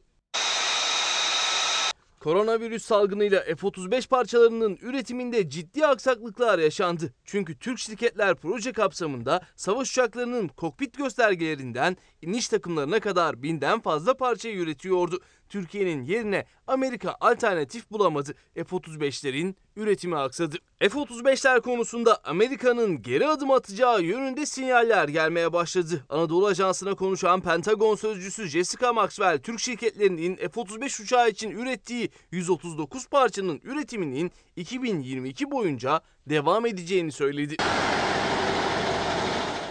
Koronavirüs 2.21 2.85
salgınıyla 2.85 3.41
F-35 3.41 4.07
parçalarının 4.07 4.77
üretiminde 4.81 5.49
ciddi 5.49 5.87
aksaklıklar 5.87 6.59
yaşandı. 6.59 7.13
Çünkü 7.25 7.59
Türk 7.59 7.79
şirketler 7.79 8.35
proje 8.35 8.71
kapsamında 8.71 9.41
savaş 9.55 9.89
uçaklarının 9.91 10.47
kokpit 10.47 10.97
göstergelerinden 10.97 11.97
iniş 12.21 12.47
takımlarına 12.47 12.99
kadar 12.99 13.43
binden 13.43 13.81
fazla 13.81 14.17
parçayı 14.17 14.57
üretiyordu. 14.57 15.19
Türkiye'nin 15.51 16.03
yerine 16.03 16.45
Amerika 16.67 17.15
alternatif 17.21 17.91
bulamadı. 17.91 18.33
F-35'lerin 18.55 19.55
üretimi 19.75 20.17
aksadı. 20.17 20.55
F-35'ler 20.79 21.61
konusunda 21.61 22.19
Amerika'nın 22.23 23.01
geri 23.01 23.27
adım 23.27 23.51
atacağı 23.51 24.01
yönünde 24.01 24.45
sinyaller 24.45 25.07
gelmeye 25.07 25.53
başladı. 25.53 26.05
Anadolu 26.09 26.47
Ajansı'na 26.47 26.95
konuşan 26.95 27.41
Pentagon 27.41 27.95
sözcüsü 27.95 28.47
Jessica 28.47 28.93
Maxwell, 28.93 29.39
Türk 29.39 29.59
şirketlerinin 29.59 30.35
F-35 30.35 31.03
uçağı 31.03 31.29
için 31.29 31.51
ürettiği 31.51 32.09
139 32.31 33.07
parçanın 33.07 33.61
üretiminin 33.63 34.31
2022 34.55 35.51
boyunca 35.51 36.01
devam 36.29 36.65
edeceğini 36.65 37.11
söyledi. 37.11 37.55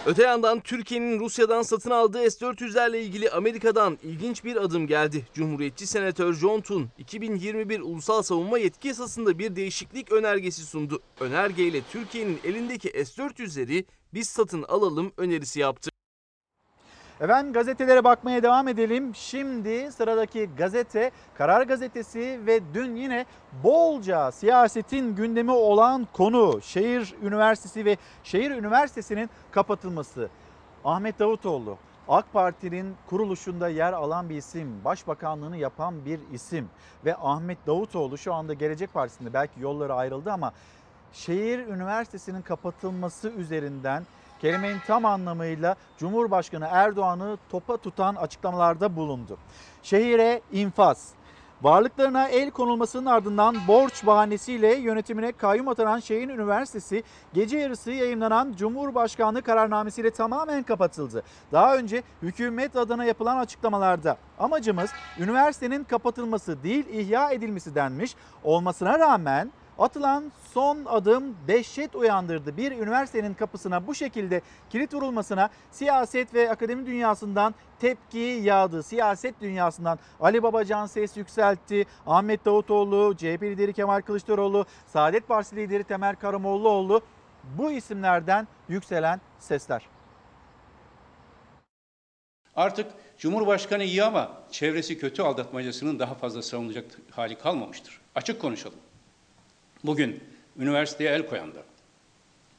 Öte 0.05 0.23
yandan 0.23 0.59
Türkiye'nin 0.59 1.19
Rusya'dan 1.19 1.61
satın 1.61 1.91
aldığı 1.91 2.31
S-400'lerle 2.31 2.97
ilgili 2.97 3.29
Amerika'dan 3.29 3.97
ilginç 4.03 4.43
bir 4.43 4.55
adım 4.55 4.87
geldi. 4.87 5.25
Cumhuriyetçi 5.33 5.87
Senatör 5.87 6.33
John 6.33 6.61
Thune 6.61 6.85
2021 6.97 7.79
Ulusal 7.79 8.21
Savunma 8.21 8.57
Yetki 8.57 8.87
Yasası'nda 8.87 9.39
bir 9.39 9.55
değişiklik 9.55 10.11
önergesi 10.11 10.65
sundu. 10.65 11.01
Önergeyle 11.19 11.81
Türkiye'nin 11.91 12.39
elindeki 12.43 12.89
S-400'leri 12.89 13.85
biz 14.13 14.29
satın 14.29 14.63
alalım 14.63 15.11
önerisi 15.17 15.59
yaptı. 15.59 15.90
Efendim 17.21 17.53
gazetelere 17.53 18.03
bakmaya 18.03 18.43
devam 18.43 18.67
edelim. 18.67 19.15
Şimdi 19.15 19.91
sıradaki 19.91 20.49
gazete 20.57 21.11
Karar 21.37 21.61
Gazetesi 21.61 22.39
ve 22.45 22.61
dün 22.73 22.95
yine 22.95 23.25
bolca 23.63 24.31
siyasetin 24.31 25.15
gündemi 25.15 25.51
olan 25.51 26.07
konu 26.13 26.61
Şehir 26.61 27.15
Üniversitesi 27.23 27.85
ve 27.85 27.97
Şehir 28.23 28.51
Üniversitesi'nin 28.51 29.29
kapatılması. 29.51 30.29
Ahmet 30.85 31.19
Davutoğlu 31.19 31.77
AK 32.07 32.33
Parti'nin 32.33 32.95
kuruluşunda 33.09 33.69
yer 33.69 33.93
alan 33.93 34.29
bir 34.29 34.35
isim, 34.35 34.85
başbakanlığını 34.85 35.57
yapan 35.57 36.05
bir 36.05 36.19
isim 36.33 36.69
ve 37.05 37.15
Ahmet 37.15 37.67
Davutoğlu 37.67 38.17
şu 38.17 38.33
anda 38.33 38.53
Gelecek 38.53 38.93
Partisi'nde 38.93 39.33
belki 39.33 39.61
yolları 39.61 39.93
ayrıldı 39.93 40.31
ama 40.31 40.53
Şehir 41.13 41.59
Üniversitesi'nin 41.59 42.41
kapatılması 42.41 43.29
üzerinden 43.29 44.03
kelimenin 44.41 44.79
tam 44.87 45.05
anlamıyla 45.05 45.75
Cumhurbaşkanı 45.97 46.67
Erdoğan'ı 46.71 47.37
topa 47.49 47.77
tutan 47.77 48.15
açıklamalarda 48.15 48.95
bulundu. 48.95 49.37
Şehire 49.83 50.41
infaz, 50.51 51.13
Varlıklarına 51.61 52.27
el 52.27 52.51
konulmasının 52.51 53.05
ardından 53.05 53.55
borç 53.67 54.05
bahanesiyle 54.05 54.75
yönetimine 54.75 55.31
kayyum 55.31 55.67
atanan 55.67 55.99
Şehir 55.99 56.29
Üniversitesi 56.29 57.03
gece 57.33 57.57
yarısı 57.57 57.91
yayınlanan 57.91 58.53
Cumhurbaşkanlığı 58.57 59.41
kararnamesiyle 59.41 60.11
tamamen 60.11 60.63
kapatıldı. 60.63 61.23
Daha 61.51 61.77
önce 61.77 62.03
hükümet 62.21 62.75
adına 62.75 63.05
yapılan 63.05 63.37
açıklamalarda 63.37 64.17
amacımız 64.39 64.91
üniversitenin 65.19 65.83
kapatılması 65.83 66.63
değil 66.63 66.85
ihya 66.91 67.31
edilmesi 67.31 67.75
denmiş 67.75 68.15
olmasına 68.43 68.99
rağmen 68.99 69.51
Atılan 69.79 70.31
son 70.53 70.85
adım 70.85 71.37
dehşet 71.47 71.95
uyandırdı. 71.95 72.57
Bir 72.57 72.71
üniversitenin 72.71 73.33
kapısına 73.33 73.87
bu 73.87 73.95
şekilde 73.95 74.41
kilit 74.69 74.93
vurulmasına 74.93 75.49
siyaset 75.71 76.33
ve 76.33 76.51
akademi 76.51 76.85
dünyasından 76.85 77.55
tepki 77.79 78.19
yağdı. 78.19 78.83
Siyaset 78.83 79.41
dünyasından 79.41 79.99
Ali 80.19 80.43
Babacan 80.43 80.85
ses 80.85 81.17
yükseltti. 81.17 81.85
Ahmet 82.07 82.45
Davutoğlu, 82.45 83.15
CHP 83.17 83.43
lideri 83.43 83.73
Kemal 83.73 84.01
Kılıçdaroğlu, 84.01 84.65
Saadet 84.87 85.27
Partisi 85.27 85.55
lideri 85.55 85.83
Temel 85.83 86.15
Karamollaoğlu 86.15 87.01
bu 87.57 87.71
isimlerden 87.71 88.47
yükselen 88.69 89.21
sesler. 89.39 89.87
Artık 92.55 92.91
Cumhurbaşkanı 93.17 93.83
iyi 93.83 94.03
ama 94.03 94.31
çevresi 94.51 94.97
kötü 94.97 95.21
aldatmacasının 95.21 95.99
daha 95.99 96.15
fazla 96.15 96.41
savunulacak 96.41 96.85
hali 97.11 97.37
kalmamıştır. 97.37 98.01
Açık 98.15 98.41
konuşalım. 98.41 98.79
Bugün 99.83 100.23
üniversiteye 100.59 101.11
el 101.11 101.27
koyan 101.27 101.55
da, 101.55 101.63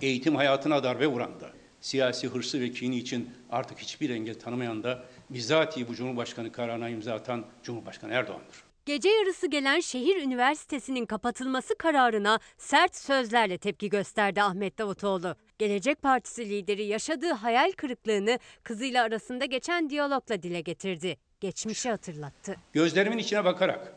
eğitim 0.01 0.37
hayatına 0.37 0.85
darbe 0.85 1.07
vuran 1.07 1.41
da, 1.41 1.51
siyasi 1.81 2.29
hırsı 2.29 2.61
ve 2.61 2.71
kini 2.71 2.97
için 2.97 3.31
artık 3.51 3.79
hiçbir 3.79 4.11
engel 4.11 4.39
tanımayan 4.39 4.83
da 4.83 5.05
bizzatihi 5.31 5.89
bu 5.89 5.95
Cumhurbaşkanı 5.95 6.53
kararına 6.53 6.89
imza 6.89 7.15
atan 7.15 7.45
Cumhurbaşkanı 7.63 8.13
Erdoğan'dır. 8.13 8.65
Gece 8.87 9.09
yarısı 9.09 9.47
gelen 9.47 9.81
şehir 9.81 10.23
üniversitesinin 10.23 11.07
kapatılması 11.07 11.75
kararına 11.79 12.39
sert 12.59 12.97
sözlerle 12.97 13.59
tepki 13.59 13.89
gösterdi 13.89 14.43
Ahmet 14.43 14.79
Davutoğlu. 14.79 15.37
Gelecek 15.59 16.03
Partisi 16.03 16.49
lideri 16.49 16.85
yaşadığı 16.85 17.33
hayal 17.33 17.73
kırıklığını 17.73 18.39
kızıyla 18.63 19.05
arasında 19.05 19.45
geçen 19.45 19.91
diyalogla 19.91 20.43
dile 20.43 20.61
getirdi. 20.61 21.17
Geçmişi 21.41 21.91
hatırlattı. 21.91 22.57
Gözlerimin 22.73 23.19
içine 23.19 23.45
bakarak, 23.45 23.95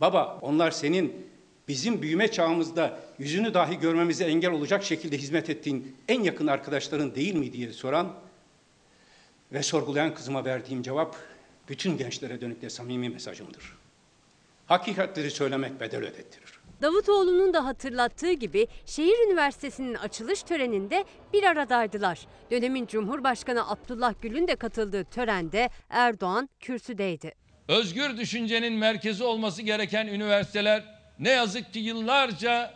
baba 0.00 0.38
onlar 0.42 0.70
senin 0.70 1.31
bizim 1.72 2.02
büyüme 2.02 2.30
çağımızda 2.30 2.98
yüzünü 3.18 3.54
dahi 3.54 3.78
görmemize 3.78 4.24
engel 4.24 4.50
olacak 4.50 4.84
şekilde 4.84 5.18
hizmet 5.18 5.50
ettiğin 5.50 5.96
en 6.08 6.22
yakın 6.22 6.46
arkadaşların 6.46 7.14
değil 7.14 7.34
mi 7.34 7.52
diye 7.52 7.72
soran 7.72 8.12
ve 9.52 9.62
sorgulayan 9.62 10.14
kızıma 10.14 10.44
verdiğim 10.44 10.82
cevap 10.82 11.16
bütün 11.68 11.98
gençlere 11.98 12.40
dönük 12.40 12.62
de 12.62 12.70
samimi 12.70 13.08
mesajımdır. 13.08 13.76
Hakikatleri 14.66 15.30
söylemek 15.30 15.80
bedel 15.80 16.00
ödettirir. 16.00 16.60
Davutoğlu'nun 16.82 17.54
da 17.54 17.64
hatırlattığı 17.64 18.32
gibi 18.32 18.66
şehir 18.86 19.26
üniversitesinin 19.26 19.94
açılış 19.94 20.42
töreninde 20.42 21.04
bir 21.32 21.42
aradaydılar. 21.42 22.26
Dönemin 22.50 22.86
Cumhurbaşkanı 22.86 23.70
Abdullah 23.70 24.14
Gül'ün 24.22 24.48
de 24.48 24.56
katıldığı 24.56 25.04
törende 25.04 25.70
Erdoğan 25.90 26.48
kürsüdeydi. 26.60 27.34
Özgür 27.68 28.16
düşüncenin 28.16 28.72
merkezi 28.72 29.24
olması 29.24 29.62
gereken 29.62 30.06
üniversiteler 30.06 30.91
ne 31.22 31.30
yazık 31.30 31.72
ki 31.72 31.78
yıllarca 31.78 32.74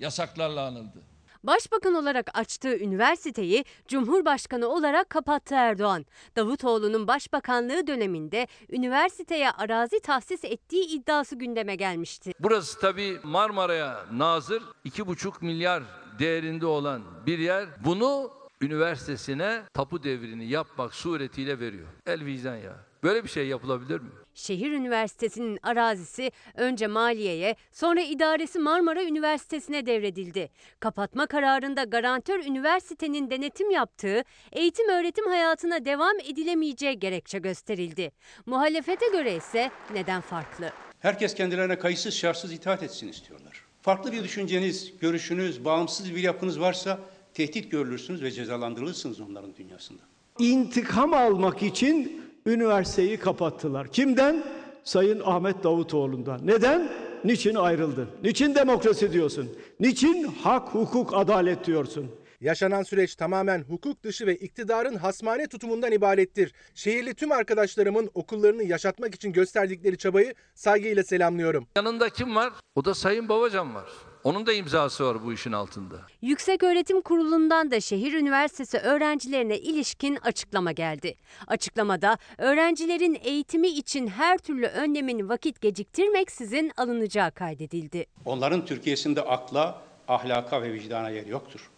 yasaklarla 0.00 0.66
anıldı. 0.66 1.02
Başbakan 1.44 1.94
olarak 1.94 2.38
açtığı 2.38 2.78
üniversiteyi 2.78 3.64
Cumhurbaşkanı 3.88 4.66
olarak 4.66 5.10
kapattı 5.10 5.54
Erdoğan. 5.54 6.06
Davutoğlu'nun 6.36 7.08
başbakanlığı 7.08 7.86
döneminde 7.86 8.46
üniversiteye 8.70 9.50
arazi 9.50 10.00
tahsis 10.00 10.44
ettiği 10.44 10.86
iddiası 10.86 11.36
gündeme 11.36 11.76
gelmişti. 11.76 12.32
Burası 12.40 12.80
tabii 12.80 13.18
Marmara'ya 13.22 14.04
nazır 14.12 14.62
2,5 14.84 15.44
milyar 15.44 15.82
değerinde 16.18 16.66
olan 16.66 17.02
bir 17.26 17.38
yer. 17.38 17.68
Bunu 17.84 18.30
üniversitesine 18.60 19.62
tapu 19.74 20.02
devrini 20.02 20.46
yapmak 20.46 20.94
suretiyle 20.94 21.60
veriyor. 21.60 21.86
El 22.06 22.24
vicdan 22.24 22.56
ya. 22.56 22.76
Böyle 23.04 23.24
bir 23.24 23.28
şey 23.28 23.46
yapılabilir 23.46 24.00
mi? 24.00 24.08
Şehir 24.34 24.72
Üniversitesi'nin 24.72 25.58
arazisi 25.62 26.30
önce 26.54 26.86
Maliye'ye, 26.86 27.56
sonra 27.72 28.02
idaresi 28.02 28.58
Marmara 28.58 29.04
Üniversitesi'ne 29.04 29.86
devredildi. 29.86 30.50
Kapatma 30.80 31.26
kararında 31.26 31.84
garantör 31.84 32.44
üniversitenin 32.44 33.30
denetim 33.30 33.70
yaptığı, 33.70 34.24
eğitim 34.52 34.88
öğretim 34.88 35.26
hayatına 35.26 35.84
devam 35.84 36.18
edilemeyeceği 36.24 36.98
gerekçe 36.98 37.38
gösterildi. 37.38 38.10
Muhalefete 38.46 39.08
göre 39.08 39.36
ise 39.36 39.70
neden 39.94 40.20
farklı? 40.20 40.70
Herkes 41.00 41.34
kendilerine 41.34 41.78
kayıtsız 41.78 42.14
şartsız 42.14 42.52
itaat 42.52 42.82
etsin 42.82 43.08
istiyorlar. 43.08 43.64
Farklı 43.82 44.12
bir 44.12 44.24
düşünceniz, 44.24 44.98
görüşünüz, 45.00 45.64
bağımsız 45.64 46.14
bir 46.14 46.22
yapınız 46.22 46.60
varsa 46.60 47.00
tehdit 47.34 47.70
görülürsünüz 47.70 48.22
ve 48.22 48.30
cezalandırılırsınız 48.30 49.20
onların 49.20 49.56
dünyasında. 49.56 50.02
İntikam 50.38 51.14
almak 51.14 51.62
için 51.62 52.24
üniversiteyi 52.46 53.16
kapattılar. 53.16 53.88
Kimden? 53.92 54.44
Sayın 54.84 55.22
Ahmet 55.24 55.64
Davutoğlu'ndan. 55.64 56.46
Neden? 56.46 56.88
Niçin 57.24 57.54
ayrıldın? 57.54 58.08
Niçin 58.22 58.54
demokrasi 58.54 59.12
diyorsun? 59.12 59.56
Niçin 59.80 60.22
hak, 60.24 60.68
hukuk, 60.68 61.14
adalet 61.14 61.66
diyorsun? 61.66 62.10
Yaşanan 62.40 62.82
süreç 62.82 63.16
tamamen 63.16 63.62
hukuk 63.62 64.02
dışı 64.02 64.26
ve 64.26 64.36
iktidarın 64.36 64.94
hasmane 64.96 65.46
tutumundan 65.46 65.92
ibarettir. 65.92 66.52
Şehirli 66.74 67.14
tüm 67.14 67.32
arkadaşlarımın 67.32 68.10
okullarını 68.14 68.62
yaşatmak 68.64 69.14
için 69.14 69.32
gösterdikleri 69.32 69.98
çabayı 69.98 70.34
saygıyla 70.54 71.02
selamlıyorum. 71.02 71.66
Yanında 71.76 72.08
kim 72.08 72.36
var? 72.36 72.52
O 72.74 72.84
da 72.84 72.94
Sayın 72.94 73.28
Babacan 73.28 73.74
var. 73.74 73.88
Onun 74.24 74.46
da 74.46 74.52
imzası 74.52 75.04
var 75.04 75.24
bu 75.24 75.32
işin 75.32 75.52
altında. 75.52 75.96
Yükseköğretim 76.22 77.02
Kurulu'ndan 77.02 77.70
da 77.70 77.80
şehir 77.80 78.12
üniversitesi 78.12 78.78
öğrencilerine 78.78 79.58
ilişkin 79.58 80.16
açıklama 80.16 80.72
geldi. 80.72 81.14
Açıklamada 81.46 82.18
öğrencilerin 82.38 83.18
eğitimi 83.22 83.68
için 83.68 84.06
her 84.06 84.38
türlü 84.38 84.66
önlemin 84.66 85.28
vakit 85.28 85.60
geciktirmeksizin 85.60 86.72
alınacağı 86.76 87.30
kaydedildi. 87.30 88.06
Onların 88.24 88.64
Türkiye'sinde 88.64 89.22
akla, 89.22 89.82
ahlaka 90.08 90.62
ve 90.62 90.72
vicdana 90.72 91.10
yer 91.10 91.26
yoktur. 91.26 91.70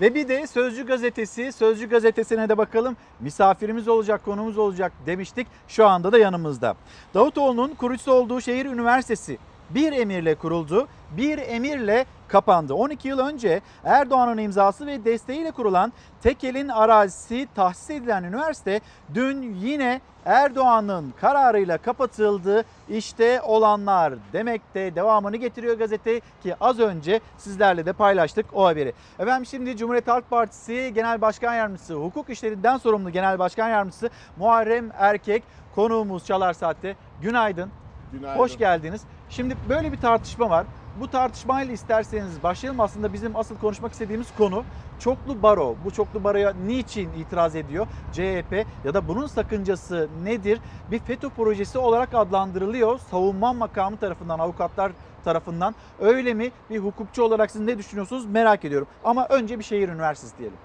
Ve 0.00 0.14
bir 0.14 0.28
de 0.28 0.46
Sözcü 0.46 0.86
Gazetesi, 0.86 1.52
Sözcü 1.52 1.88
Gazetesi'ne 1.88 2.48
de 2.48 2.58
bakalım. 2.58 2.96
Misafirimiz 3.20 3.88
olacak, 3.88 4.24
konumuz 4.24 4.58
olacak 4.58 4.92
demiştik. 5.06 5.46
Şu 5.68 5.86
anda 5.86 6.12
da 6.12 6.18
yanımızda. 6.18 6.76
Davutoğlu'nun 7.14 7.74
kurucusu 7.74 8.12
olduğu 8.12 8.40
şehir 8.40 8.66
üniversitesi 8.66 9.38
bir 9.74 9.92
emirle 9.92 10.34
kuruldu, 10.34 10.88
bir 11.16 11.38
emirle 11.38 12.06
kapandı. 12.28 12.74
12 12.74 13.08
yıl 13.08 13.18
önce 13.18 13.60
Erdoğan'ın 13.84 14.38
imzası 14.38 14.86
ve 14.86 15.04
desteğiyle 15.04 15.50
kurulan 15.50 15.92
Tekel'in 16.22 16.68
arazisi 16.68 17.48
tahsis 17.54 17.90
edilen 17.90 18.24
üniversite 18.24 18.80
dün 19.14 19.42
yine 19.42 20.00
Erdoğan'ın 20.24 21.14
kararıyla 21.20 21.78
kapatıldı. 21.78 22.64
İşte 22.88 23.40
olanlar 23.42 24.14
demek 24.32 24.74
de 24.74 24.94
devamını 24.94 25.36
getiriyor 25.36 25.78
gazete 25.78 26.20
ki 26.42 26.54
az 26.60 26.78
önce 26.78 27.20
sizlerle 27.38 27.86
de 27.86 27.92
paylaştık 27.92 28.46
o 28.52 28.66
haberi. 28.66 28.92
Efendim 29.18 29.46
şimdi 29.46 29.76
Cumhuriyet 29.76 30.08
Halk 30.08 30.30
Partisi 30.30 30.92
Genel 30.94 31.20
Başkan 31.20 31.54
Yardımcısı, 31.54 31.94
hukuk 31.94 32.30
işlerinden 32.30 32.76
sorumlu 32.76 33.10
Genel 33.10 33.38
Başkan 33.38 33.68
Yardımcısı 33.68 34.10
Muharrem 34.36 34.90
Erkek 34.98 35.42
konuğumuz 35.74 36.26
Çalar 36.26 36.52
Saat'te. 36.52 36.96
Günaydın. 37.22 37.70
Günaydın. 38.12 38.38
Hoş 38.38 38.58
geldiniz. 38.58 39.02
Şimdi 39.36 39.56
böyle 39.68 39.92
bir 39.92 39.96
tartışma 39.96 40.50
var. 40.50 40.66
Bu 41.00 41.10
tartışmayla 41.10 41.74
isterseniz 41.74 42.42
başlayalım. 42.42 42.80
Aslında 42.80 43.12
bizim 43.12 43.36
asıl 43.36 43.56
konuşmak 43.56 43.92
istediğimiz 43.92 44.26
konu 44.38 44.64
çoklu 44.98 45.42
baro. 45.42 45.76
Bu 45.84 45.90
çoklu 45.90 46.24
baroya 46.24 46.52
niçin 46.66 47.12
itiraz 47.12 47.56
ediyor 47.56 47.86
CHP 48.12 48.66
ya 48.84 48.94
da 48.94 49.08
bunun 49.08 49.26
sakıncası 49.26 50.08
nedir? 50.24 50.58
Bir 50.90 50.98
FETÖ 50.98 51.28
projesi 51.28 51.78
olarak 51.78 52.14
adlandırılıyor 52.14 52.98
savunma 53.10 53.52
makamı 53.52 53.96
tarafından, 53.96 54.38
avukatlar 54.38 54.92
tarafından. 55.24 55.74
Öyle 56.00 56.34
mi? 56.34 56.50
Bir 56.70 56.78
hukukçu 56.78 57.22
olarak 57.22 57.50
siz 57.50 57.60
ne 57.60 57.78
düşünüyorsunuz 57.78 58.26
merak 58.26 58.64
ediyorum. 58.64 58.88
Ama 59.04 59.26
önce 59.26 59.58
bir 59.58 59.64
şehir 59.64 59.88
üniversitesi 59.88 60.38
diyelim. 60.38 60.58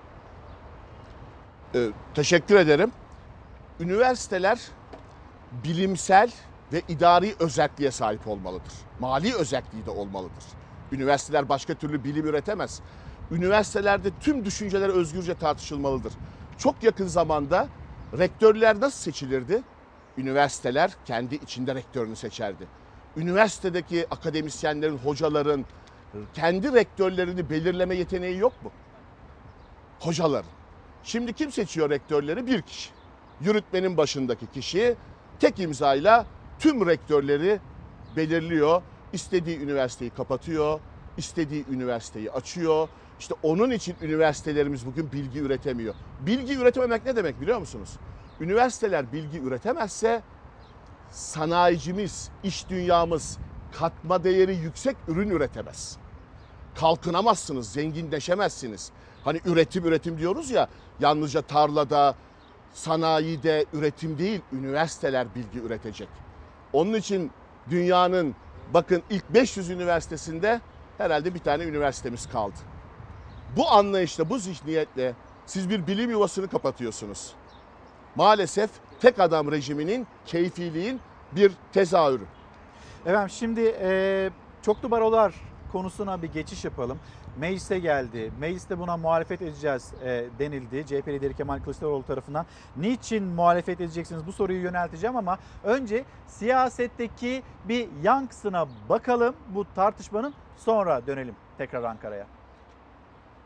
Ee, 1.76 1.88
teşekkür 2.13 2.55
ederim. 2.55 2.91
Üniversiteler 3.80 4.59
bilimsel 5.63 6.32
ve 6.74 6.82
idari 6.88 7.36
özelliğe 7.39 7.91
sahip 7.91 8.28
olmalıdır. 8.28 8.74
Mali 8.99 9.36
özelliği 9.36 9.86
de 9.86 9.89
olmalıdır. 9.91 10.43
Üniversiteler 10.91 11.49
başka 11.49 11.74
türlü 11.74 12.03
bilim 12.03 12.26
üretemez. 12.26 12.82
Üniversitelerde 13.32 14.09
tüm 14.20 14.45
düşünceler 14.45 14.89
özgürce 14.89 15.36
tartışılmalıdır. 15.36 16.13
Çok 16.57 16.84
yakın 16.84 17.07
zamanda 17.07 17.68
rektörler 18.18 18.80
nasıl 18.80 18.99
seçilirdi? 18.99 19.61
Üniversiteler 20.18 20.91
kendi 21.05 21.36
içinde 21.36 21.76
rektörünü 21.76 22.15
seçerdi. 22.15 22.68
Üniversitedeki 23.18 24.07
akademisyenlerin, 24.11 24.97
hocaların 24.97 25.65
kendi 26.34 26.74
rektörlerini 26.74 27.49
belirleme 27.49 27.95
yeteneği 27.95 28.38
yok 28.38 28.63
mu? 28.63 28.72
Hocaların. 29.99 30.51
Şimdi 31.03 31.34
kim 31.34 31.51
seçiyor 31.51 31.89
rektörleri? 31.89 32.47
Bir 32.47 32.61
kişi. 32.61 32.89
Yürütmenin 33.41 33.97
başındaki 33.97 34.47
kişi 34.47 34.95
tek 35.39 35.59
imzayla 35.59 36.26
tüm 36.59 36.87
rektörleri 36.87 37.59
belirliyor. 38.15 38.81
İstediği 39.13 39.59
üniversiteyi 39.59 40.11
kapatıyor, 40.11 40.79
istediği 41.17 41.65
üniversiteyi 41.69 42.31
açıyor. 42.31 42.89
İşte 43.19 43.35
onun 43.43 43.71
için 43.71 43.95
üniversitelerimiz 44.01 44.85
bugün 44.85 45.11
bilgi 45.11 45.39
üretemiyor. 45.39 45.95
Bilgi 46.19 46.57
üretememek 46.57 47.05
ne 47.05 47.15
demek 47.15 47.41
biliyor 47.41 47.59
musunuz? 47.59 47.89
Üniversiteler 48.39 49.11
bilgi 49.11 49.39
üretemezse 49.39 50.21
sanayicimiz, 51.11 52.29
iş 52.43 52.69
dünyamız 52.69 53.37
katma 53.79 54.23
değeri 54.23 54.55
yüksek 54.55 54.97
ürün 55.07 55.29
üretemez. 55.29 55.97
Kalkınamazsınız, 56.75 57.71
zenginleşemezsiniz. 57.71 58.91
Hani 59.23 59.41
üretim 59.45 59.85
üretim 59.85 60.17
diyoruz 60.17 60.51
ya, 60.51 60.69
yalnızca 60.99 61.41
tarlada, 61.41 62.15
sanayide 62.73 63.65
üretim 63.73 64.17
değil, 64.17 64.41
üniversiteler 64.51 65.35
bilgi 65.35 65.59
üretecek. 65.59 66.09
Onun 66.74 66.93
için 66.93 67.32
dünyanın 67.70 68.36
bakın 68.74 69.03
ilk 69.09 69.30
500 69.34 69.70
üniversitesinde 69.70 70.61
herhalde 70.97 71.34
bir 71.34 71.39
tane 71.39 71.63
üniversitemiz 71.63 72.30
kaldı. 72.30 72.55
Bu 73.57 73.70
anlayışla, 73.70 74.30
bu 74.30 74.39
zihniyetle 74.39 75.13
siz 75.45 75.70
bir 75.70 75.88
bilim 75.88 76.09
yuvasını 76.09 76.47
kapatıyorsunuz. 76.47 77.34
Maalesef 78.15 78.70
tek 79.01 79.20
adam 79.20 79.51
rejiminin 79.51 80.07
keyfiliğin 80.26 80.99
bir 81.32 81.51
tezahürü. 81.74 82.24
Efendim 83.05 83.30
şimdi 83.30 83.76
e, 83.82 84.30
çoklu 84.61 84.91
barolar 84.91 85.34
konusuna 85.72 86.22
bir 86.22 86.28
geçiş 86.28 86.65
yapalım. 86.65 86.99
Meclise 87.39 87.79
geldi. 87.79 88.31
Mecliste 88.39 88.79
buna 88.79 88.97
muhalefet 88.97 89.41
edeceğiz 89.41 89.93
e, 90.03 90.25
denildi. 90.39 90.85
CHP 90.85 91.07
lideri 91.07 91.35
Kemal 91.35 91.59
Kılıçdaroğlu 91.59 92.03
tarafından. 92.03 92.45
Niçin 92.77 93.23
muhalefet 93.23 93.81
edeceksiniz 93.81 94.25
bu 94.27 94.31
soruyu 94.31 94.61
yönelteceğim 94.61 95.15
ama 95.15 95.38
önce 95.63 96.05
siyasetteki 96.27 97.43
bir 97.65 97.88
yankısına 98.03 98.67
bakalım 98.89 99.35
bu 99.49 99.65
tartışmanın 99.75 100.33
sonra 100.57 101.07
dönelim 101.07 101.35
tekrar 101.57 101.83
Ankara'ya. 101.83 102.27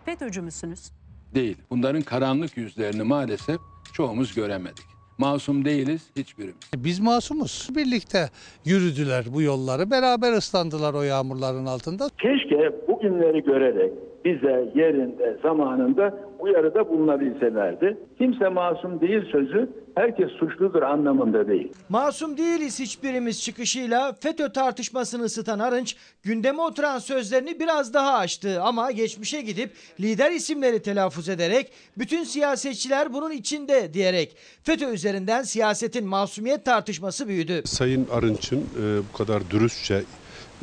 FETÖ'cü 0.06 0.42
müsünüz? 0.42 0.92
Değil. 1.36 1.58
Bunların 1.70 2.02
karanlık 2.02 2.58
yüzlerini 2.58 3.04
maalesef 3.04 3.62
çoğumuz 3.94 4.36
göremedik. 4.36 4.86
Masum 5.22 5.66
değiliz 5.66 6.12
hiçbirimiz. 6.16 6.72
Biz 6.78 7.00
masumuz. 7.00 7.70
Birlikte 7.76 8.20
yürüdüler 8.66 9.26
bu 9.34 9.42
yolları. 9.42 9.92
Beraber 9.92 10.32
ıslandılar 10.34 10.94
o 10.94 11.02
yağmurların 11.02 11.66
altında. 11.66 12.04
Keşke 12.18 12.72
bugünleri 12.88 13.44
görerek 13.44 13.92
bize 14.26 14.72
yerinde, 14.76 15.38
zamanında 15.44 16.18
uyarıda 16.40 16.90
bulunabilselerdi. 16.90 17.98
Kimse 18.18 18.48
masum 18.50 19.02
değil 19.02 19.32
sözü 19.32 19.70
herkes 19.96 20.32
suçludur 20.32 20.82
anlamında 20.82 21.48
değil. 21.48 21.72
Masum 21.90 22.38
değiliz 22.38 22.80
hiçbirimiz 22.80 23.42
çıkışıyla 23.44 24.14
FETÖ 24.20 24.52
tartışmasını 24.52 25.24
ısıtan 25.24 25.60
Arınç 25.60 25.96
gündeme 26.24 26.62
oturan 26.62 27.00
sözlerini 27.00 27.60
biraz 27.60 27.94
daha 27.94 28.18
açtı 28.18 28.62
ama 28.62 28.92
geçmişe 28.92 29.42
gidip 29.42 29.72
lider 30.00 30.32
isimleri 30.32 30.82
telaffuz 30.82 31.30
ederek 31.30 31.72
bütün 31.98 32.24
siyasetçiler 32.24 33.14
bunun 33.14 33.32
içinde 33.32 33.94
diyerek 33.94 34.36
FETÖ 34.64 34.94
üzerinden 34.94 35.44
siyasetin 35.44 36.06
masumiyet 36.06 36.66
tartışması 36.66 37.28
büyüdü. 37.28 37.62
Sayın 37.66 38.08
Arınç'ın 38.12 38.60
e, 38.60 39.00
bu 39.14 39.18
kadar 39.18 39.50
dürüstçe 39.50 40.04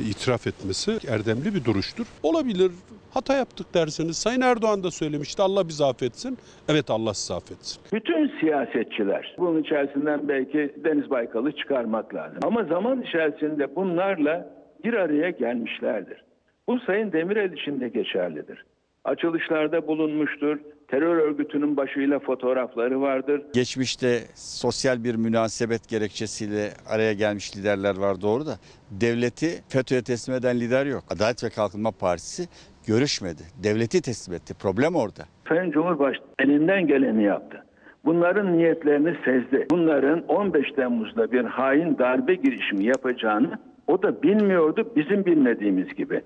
itiraf 0.02 0.46
etmesi 0.46 0.98
erdemli 1.08 1.54
bir 1.54 1.64
duruştur. 1.64 2.06
Olabilir, 2.22 2.72
hata 3.10 3.36
yaptık 3.36 3.74
derseniz. 3.74 4.16
Sayın 4.16 4.40
Erdoğan 4.40 4.82
da 4.82 4.90
söylemişti 4.90 5.42
Allah 5.42 5.68
bizi 5.68 5.84
affetsin. 5.84 6.38
Evet 6.68 6.90
Allah 6.90 7.14
sizi 7.14 7.34
affetsin. 7.34 7.82
Bütün 7.92 8.32
siyasetçiler 8.40 9.34
bunun 9.38 9.62
içerisinden 9.62 10.28
belki 10.28 10.74
Deniz 10.84 11.10
Baykal'ı 11.10 11.52
çıkarmak 11.52 12.14
lazım. 12.14 12.38
Ama 12.42 12.64
zaman 12.64 13.02
içerisinde 13.02 13.76
bunlarla 13.76 14.50
bir 14.84 14.94
araya 14.94 15.30
gelmişlerdir. 15.30 16.24
Bu 16.68 16.80
Sayın 16.80 17.12
Demirel 17.12 17.52
için 17.52 17.80
de 17.80 17.88
geçerlidir. 17.88 18.64
Açılışlarda 19.04 19.86
bulunmuştur, 19.86 20.58
Terör 20.88 21.16
örgütünün 21.16 21.76
başıyla 21.76 22.18
fotoğrafları 22.18 23.00
vardır. 23.00 23.42
Geçmişte 23.52 24.18
sosyal 24.34 25.04
bir 25.04 25.14
münasebet 25.14 25.88
gerekçesiyle 25.88 26.70
araya 26.88 27.12
gelmiş 27.12 27.56
liderler 27.56 27.98
var 27.98 28.20
doğru 28.20 28.46
da 28.46 28.54
devleti 28.90 29.48
FETÖ'ye 29.68 30.02
teslim 30.02 30.36
eden 30.36 30.60
lider 30.60 30.86
yok. 30.86 31.04
Adalet 31.10 31.44
ve 31.44 31.48
Kalkınma 31.48 31.90
Partisi 31.90 32.42
görüşmedi. 32.86 33.42
Devleti 33.62 34.02
teslim 34.02 34.34
etti. 34.36 34.54
Problem 34.62 34.94
orada. 34.96 35.22
Sayın 35.48 35.70
Cumhurbaşkanı 35.70 36.28
elinden 36.38 36.86
geleni 36.86 37.22
yaptı. 37.22 37.64
Bunların 38.04 38.58
niyetlerini 38.58 39.16
sezdi. 39.24 39.66
Bunların 39.70 40.26
15 40.28 40.72
Temmuz'da 40.72 41.32
bir 41.32 41.44
hain 41.44 41.98
darbe 41.98 42.34
girişimi 42.34 42.84
yapacağını 42.84 43.58
o 43.86 44.02
da 44.02 44.22
bilmiyordu 44.22 44.92
bizim 44.96 45.24
bilmediğimiz 45.24 45.94
gibi. 45.94 46.20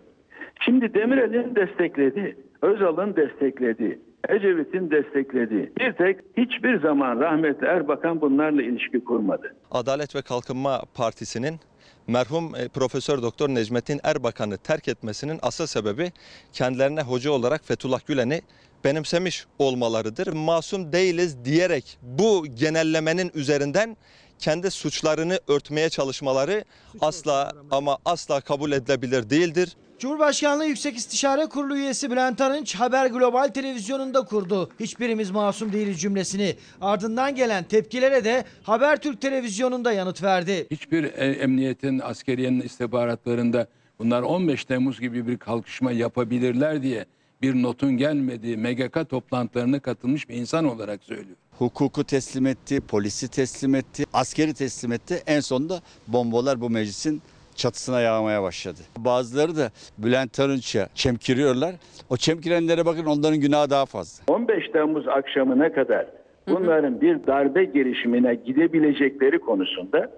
Şimdi 0.64 0.94
Demirel'in 0.94 1.54
destekledi, 1.54 2.36
Özal'ın 2.62 3.16
destekledi, 3.16 3.98
Ecevit'in 4.28 4.90
desteklediği. 4.90 5.72
Bir 5.78 5.92
tek 5.92 6.20
hiçbir 6.36 6.80
zaman 6.80 7.20
rahmetli 7.20 7.66
Erbakan 7.66 8.20
bunlarla 8.20 8.62
ilişki 8.62 9.04
kurmadı. 9.04 9.54
Adalet 9.70 10.16
ve 10.16 10.22
Kalkınma 10.22 10.82
Partisi'nin 10.94 11.60
merhum 12.06 12.54
e, 12.54 12.68
Profesör 12.68 13.22
Doktor 13.22 13.48
Necmettin 13.48 14.00
Erbakan'ı 14.02 14.58
terk 14.58 14.88
etmesinin 14.88 15.38
asıl 15.42 15.66
sebebi 15.66 16.12
kendilerine 16.52 17.02
hoca 17.02 17.30
olarak 17.30 17.64
Fethullah 17.64 18.06
Gülen'i 18.06 18.40
benimsemiş 18.84 19.46
olmalarıdır. 19.58 20.26
Masum 20.26 20.92
değiliz 20.92 21.44
diyerek 21.44 21.98
bu 22.02 22.46
genellemenin 22.54 23.30
üzerinden 23.34 23.96
kendi 24.38 24.70
suçlarını 24.70 25.40
örtmeye 25.48 25.88
çalışmaları 25.88 26.64
asla 27.00 27.52
ama 27.70 27.98
asla 28.04 28.40
kabul 28.40 28.72
edilebilir 28.72 29.30
değildir. 29.30 29.76
Cumhurbaşkanlığı 30.02 30.66
Yüksek 30.66 30.96
İstişare 30.96 31.46
Kurulu 31.46 31.76
üyesi 31.76 32.10
Bülent 32.10 32.40
Arınç 32.40 32.74
Haber 32.74 33.06
Global 33.06 33.48
televizyonunda 33.48 34.24
kurdu. 34.24 34.70
Hiçbirimiz 34.80 35.30
masum 35.30 35.72
değiliz 35.72 36.00
cümlesini. 36.00 36.56
Ardından 36.80 37.34
gelen 37.34 37.64
tepkilere 37.64 38.24
de 38.24 38.44
Habertürk 38.62 39.20
televizyonunda 39.20 39.92
yanıt 39.92 40.22
verdi. 40.22 40.66
Hiçbir 40.70 41.04
e, 41.04 41.32
emniyetin, 41.32 41.98
askeriyenin 41.98 42.60
istihbaratlarında 42.60 43.66
bunlar 43.98 44.22
15 44.22 44.64
Temmuz 44.64 45.00
gibi 45.00 45.26
bir 45.26 45.38
kalkışma 45.38 45.92
yapabilirler 45.92 46.82
diye 46.82 47.04
bir 47.42 47.62
notun 47.62 47.96
gelmediği 47.96 48.56
MGK 48.56 49.08
toplantılarına 49.08 49.80
katılmış 49.80 50.28
bir 50.28 50.34
insan 50.34 50.64
olarak 50.64 51.04
söylüyorum. 51.04 51.36
Hukuku 51.58 52.04
teslim 52.04 52.46
etti, 52.46 52.80
polisi 52.80 53.28
teslim 53.28 53.74
etti, 53.74 54.04
askeri 54.12 54.54
teslim 54.54 54.92
etti. 54.92 55.22
En 55.26 55.40
sonunda 55.40 55.82
bombalar 56.08 56.60
bu 56.60 56.70
meclisin 56.70 57.22
çatısına 57.62 58.00
yağmaya 58.00 58.42
başladı. 58.42 58.80
Bazıları 58.98 59.56
da 59.56 59.70
Bülent 59.98 60.40
Arınç'a 60.40 60.88
çemkiriyorlar. 60.94 61.74
O 62.10 62.16
çemkirenlere 62.16 62.86
bakın 62.86 63.04
onların 63.04 63.40
günahı 63.40 63.70
daha 63.70 63.86
fazla. 63.86 64.34
15 64.34 64.68
Temmuz 64.68 65.08
akşamına 65.08 65.72
kadar 65.72 66.06
bunların 66.48 67.00
bir 67.00 67.26
darbe 67.26 67.64
girişimine 67.64 68.34
gidebilecekleri 68.34 69.38
konusunda 69.38 70.10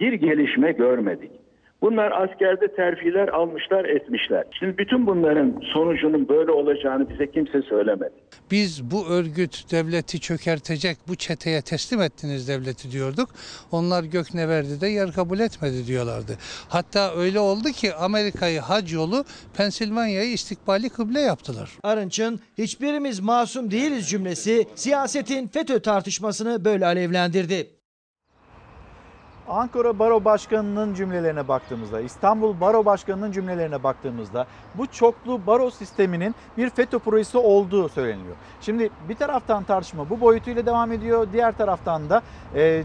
bir 0.00 0.12
gelişme 0.12 0.72
görmedik. 0.72 1.30
Bunlar 1.82 2.12
askerde 2.12 2.74
terfiler 2.74 3.28
almışlar 3.28 3.84
etmişler. 3.84 4.44
Şimdi 4.58 4.78
bütün 4.78 5.06
bunların 5.06 5.62
sonucunun 5.72 6.28
böyle 6.28 6.50
olacağını 6.50 7.10
bize 7.10 7.30
kimse 7.30 7.62
söylemedi. 7.62 8.14
Biz 8.50 8.90
bu 8.90 9.08
örgüt 9.08 9.72
devleti 9.72 10.20
çökertecek 10.20 10.96
bu 11.08 11.14
çeteye 11.14 11.62
teslim 11.62 12.00
ettiniz 12.00 12.48
devleti 12.48 12.92
diyorduk. 12.92 13.28
Onlar 13.72 14.04
gök 14.04 14.34
ne 14.34 14.48
verdi 14.48 14.80
de 14.80 14.86
yer 14.88 15.12
kabul 15.12 15.40
etmedi 15.40 15.86
diyorlardı. 15.86 16.32
Hatta 16.68 17.14
öyle 17.16 17.40
oldu 17.40 17.68
ki 17.68 17.94
Amerika'yı 17.94 18.60
hac 18.60 18.92
yolu 18.92 19.24
Pensilvanya'yı 19.56 20.32
istikbali 20.32 20.88
kıble 20.88 21.20
yaptılar. 21.20 21.70
Arınç'ın 21.82 22.40
hiçbirimiz 22.58 23.20
masum 23.20 23.70
değiliz 23.70 24.08
cümlesi 24.08 24.66
siyasetin 24.74 25.46
FETÖ 25.46 25.80
tartışmasını 25.80 26.64
böyle 26.64 26.86
alevlendirdi. 26.86 27.79
Ankara 29.50 29.98
Baro 29.98 30.24
Başkanı'nın 30.24 30.94
cümlelerine 30.94 31.48
baktığımızda, 31.48 32.00
İstanbul 32.00 32.60
Baro 32.60 32.84
Başkanı'nın 32.84 33.32
cümlelerine 33.32 33.82
baktığımızda 33.82 34.46
bu 34.74 34.86
çoklu 34.86 35.46
baro 35.46 35.70
sisteminin 35.70 36.34
bir 36.56 36.70
FETÖ 36.70 36.98
projesi 36.98 37.38
olduğu 37.38 37.88
söyleniyor. 37.88 38.36
Şimdi 38.60 38.90
bir 39.08 39.14
taraftan 39.14 39.64
tartışma 39.64 40.10
bu 40.10 40.20
boyutuyla 40.20 40.66
devam 40.66 40.92
ediyor. 40.92 41.26
Diğer 41.32 41.56
taraftan 41.56 42.10
da 42.10 42.22
e, 42.54 42.82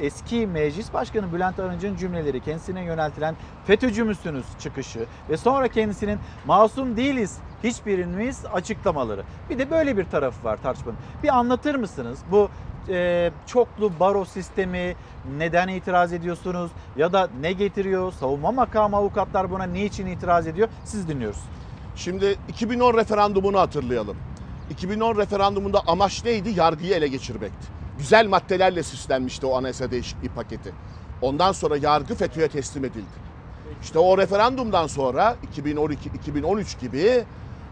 eski 0.00 0.46
meclis 0.46 0.92
başkanı 0.94 1.32
Bülent 1.32 1.58
Arınç'ın 1.58 1.96
cümleleri, 1.96 2.40
kendisine 2.40 2.84
yöneltilen 2.84 3.34
FETÖ'cü 3.66 4.04
müsünüz 4.04 4.46
çıkışı 4.58 5.06
ve 5.30 5.36
sonra 5.36 5.68
kendisinin 5.68 6.18
masum 6.46 6.96
değiliz 6.96 7.38
hiçbirimiz 7.64 8.44
açıklamaları. 8.52 9.22
Bir 9.50 9.58
de 9.58 9.70
böyle 9.70 9.96
bir 9.96 10.04
tarafı 10.04 10.44
var 10.44 10.58
tartışmanın. 10.62 10.98
Bir 11.22 11.28
anlatır 11.28 11.74
mısınız 11.74 12.18
bu 12.30 12.48
e, 12.88 13.30
çoklu 13.46 13.92
baro 14.00 14.24
sistemi 14.24 14.96
neden 15.38 15.68
itiraz 15.68 16.12
ediyorsunuz 16.12 16.70
ya 16.96 17.12
da 17.12 17.28
ne 17.40 17.52
getiriyor? 17.52 18.12
Savunma 18.12 18.52
makamı 18.52 18.96
avukatlar 18.96 19.50
buna 19.50 19.64
niçin 19.64 20.06
itiraz 20.06 20.46
ediyor? 20.46 20.68
Siz 20.84 21.08
dinliyoruz. 21.08 21.40
Şimdi 21.96 22.36
2010 22.48 22.94
referandumunu 22.94 23.58
hatırlayalım. 23.58 24.16
2010 24.70 25.16
referandumunda 25.16 25.80
amaç 25.86 26.24
neydi? 26.24 26.52
Yargıyı 26.56 26.94
ele 26.94 27.08
geçirmekti. 27.08 27.66
Güzel 27.98 28.26
maddelerle 28.26 28.82
süslenmişti 28.82 29.46
o 29.46 29.56
anayasa 29.56 29.90
değişikliği 29.90 30.28
paketi. 30.28 30.72
Ondan 31.22 31.52
sonra 31.52 31.76
yargı 31.76 32.14
FETÖ'ye 32.14 32.48
teslim 32.48 32.84
edildi. 32.84 33.26
İşte 33.82 33.98
o 33.98 34.18
referandumdan 34.18 34.86
sonra 34.86 35.36
2012-2013 35.56 36.80
gibi 36.80 37.24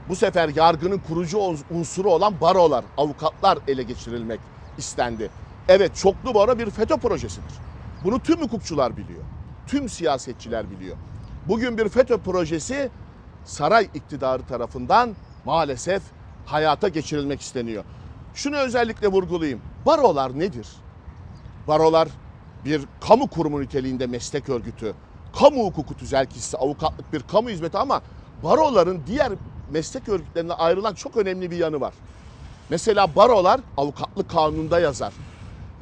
bu 0.09 0.17
sefer 0.17 0.49
yargının 0.49 0.99
kurucu 0.99 1.39
unsuru 1.71 2.11
olan 2.11 2.41
barolar, 2.41 2.85
avukatlar 2.97 3.59
ele 3.69 3.83
geçirilmek 3.83 4.41
istendi. 4.79 5.31
Evet 5.69 5.97
çoklu 5.97 6.35
baro 6.35 6.59
bir 6.59 6.71
FETÖ 6.71 6.97
projesidir. 6.97 7.55
Bunu 8.05 8.21
tüm 8.21 8.41
hukukçular 8.41 8.97
biliyor. 8.97 9.23
Tüm 9.67 9.89
siyasetçiler 9.89 10.71
biliyor. 10.71 10.97
Bugün 11.49 11.79
bir 11.79 11.89
FETÖ 11.89 12.19
projesi 12.19 12.91
saray 13.45 13.89
iktidarı 13.95 14.43
tarafından 14.43 15.17
maalesef 15.45 16.03
hayata 16.47 16.89
geçirilmek 16.89 17.41
isteniyor. 17.41 17.85
Şunu 18.35 18.57
özellikle 18.57 19.09
vurgulayayım. 19.09 19.61
Barolar 19.87 20.39
nedir? 20.39 20.69
Barolar 21.69 22.09
bir 22.65 22.83
kamu 23.01 23.29
kurumu 23.29 23.61
niteliğinde 23.61 24.07
meslek 24.07 24.49
örgütü, 24.49 24.95
kamu 25.39 25.65
hukuku 25.65 25.97
tüzelkisi, 25.97 26.57
avukatlık 26.57 27.13
bir 27.13 27.21
kamu 27.21 27.51
hizmeti 27.51 27.79
ama 27.79 28.03
baroların 28.43 29.03
diğer 29.07 29.33
meslek 29.71 30.09
örgütlerine 30.09 30.53
ayrılan 30.53 30.95
çok 30.95 31.17
önemli 31.17 31.51
bir 31.51 31.57
yanı 31.57 31.81
var. 31.81 31.95
Mesela 32.71 33.17
barolar 33.17 33.61
avukatlık 33.77 34.31
kanununda 34.31 34.81
yazar. 34.81 35.13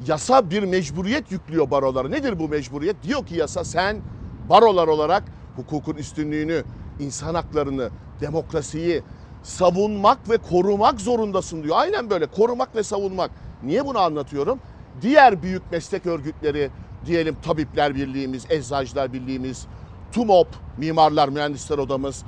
Yasa 0.07 0.49
bir 0.49 0.63
mecburiyet 0.63 1.31
yüklüyor 1.31 1.71
barolara. 1.71 2.09
Nedir 2.09 2.39
bu 2.39 2.49
mecburiyet? 2.49 3.03
Diyor 3.03 3.25
ki 3.25 3.35
yasa 3.35 3.63
sen 3.63 4.01
barolar 4.49 4.87
olarak 4.87 5.23
hukukun 5.55 5.95
üstünlüğünü, 5.95 6.63
insan 6.99 7.35
haklarını, 7.35 7.89
demokrasiyi 8.21 9.03
savunmak 9.43 10.29
ve 10.29 10.37
korumak 10.37 11.01
zorundasın 11.01 11.63
diyor. 11.63 11.75
Aynen 11.79 12.09
böyle 12.09 12.25
korumak 12.25 12.75
ve 12.75 12.83
savunmak. 12.83 13.31
Niye 13.63 13.85
bunu 13.85 13.99
anlatıyorum? 13.99 14.59
Diğer 15.01 15.43
büyük 15.43 15.71
meslek 15.71 16.05
örgütleri 16.05 16.69
diyelim 17.05 17.37
Tabipler 17.41 17.95
Birliğimiz, 17.95 18.45
Eczacılar 18.49 19.13
Birliğimiz, 19.13 19.67
TUMOP, 20.11 20.47
Mimarlar 20.77 21.29
Mühendisler 21.29 21.77
Odamız 21.77 22.23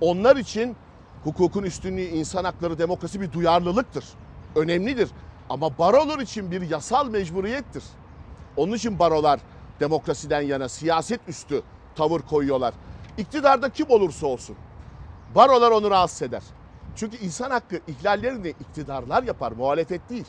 onlar 0.00 0.36
için 0.36 0.76
hukukun 1.28 1.62
üstünlüğü, 1.62 2.02
insan 2.02 2.44
hakları, 2.44 2.78
demokrasi 2.78 3.20
bir 3.20 3.32
duyarlılıktır. 3.32 4.04
Önemlidir. 4.56 5.10
Ama 5.50 5.78
barolar 5.78 6.18
için 6.18 6.50
bir 6.50 6.70
yasal 6.70 7.08
mecburiyettir. 7.08 7.84
Onun 8.56 8.72
için 8.72 8.98
barolar 8.98 9.40
demokrasiden 9.80 10.40
yana 10.40 10.68
siyaset 10.68 11.20
üstü 11.28 11.62
tavır 11.96 12.20
koyuyorlar. 12.20 12.74
İktidarda 13.18 13.68
kim 13.68 13.90
olursa 13.90 14.26
olsun 14.26 14.56
barolar 15.34 15.70
onu 15.70 15.90
rahatsız 15.90 16.22
eder. 16.22 16.42
Çünkü 16.96 17.16
insan 17.16 17.50
hakkı 17.50 17.80
ihlallerini 17.86 18.48
iktidarlar 18.48 19.22
yapar, 19.22 19.52
muhalefet 19.52 20.10
değil. 20.10 20.26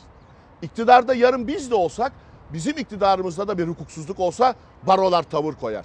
İktidarda 0.62 1.14
yarın 1.14 1.48
biz 1.48 1.70
de 1.70 1.74
olsak, 1.74 2.12
bizim 2.52 2.78
iktidarımızda 2.78 3.48
da 3.48 3.58
bir 3.58 3.68
hukuksuzluk 3.68 4.20
olsa 4.20 4.54
barolar 4.86 5.22
tavır 5.22 5.54
koyar. 5.54 5.84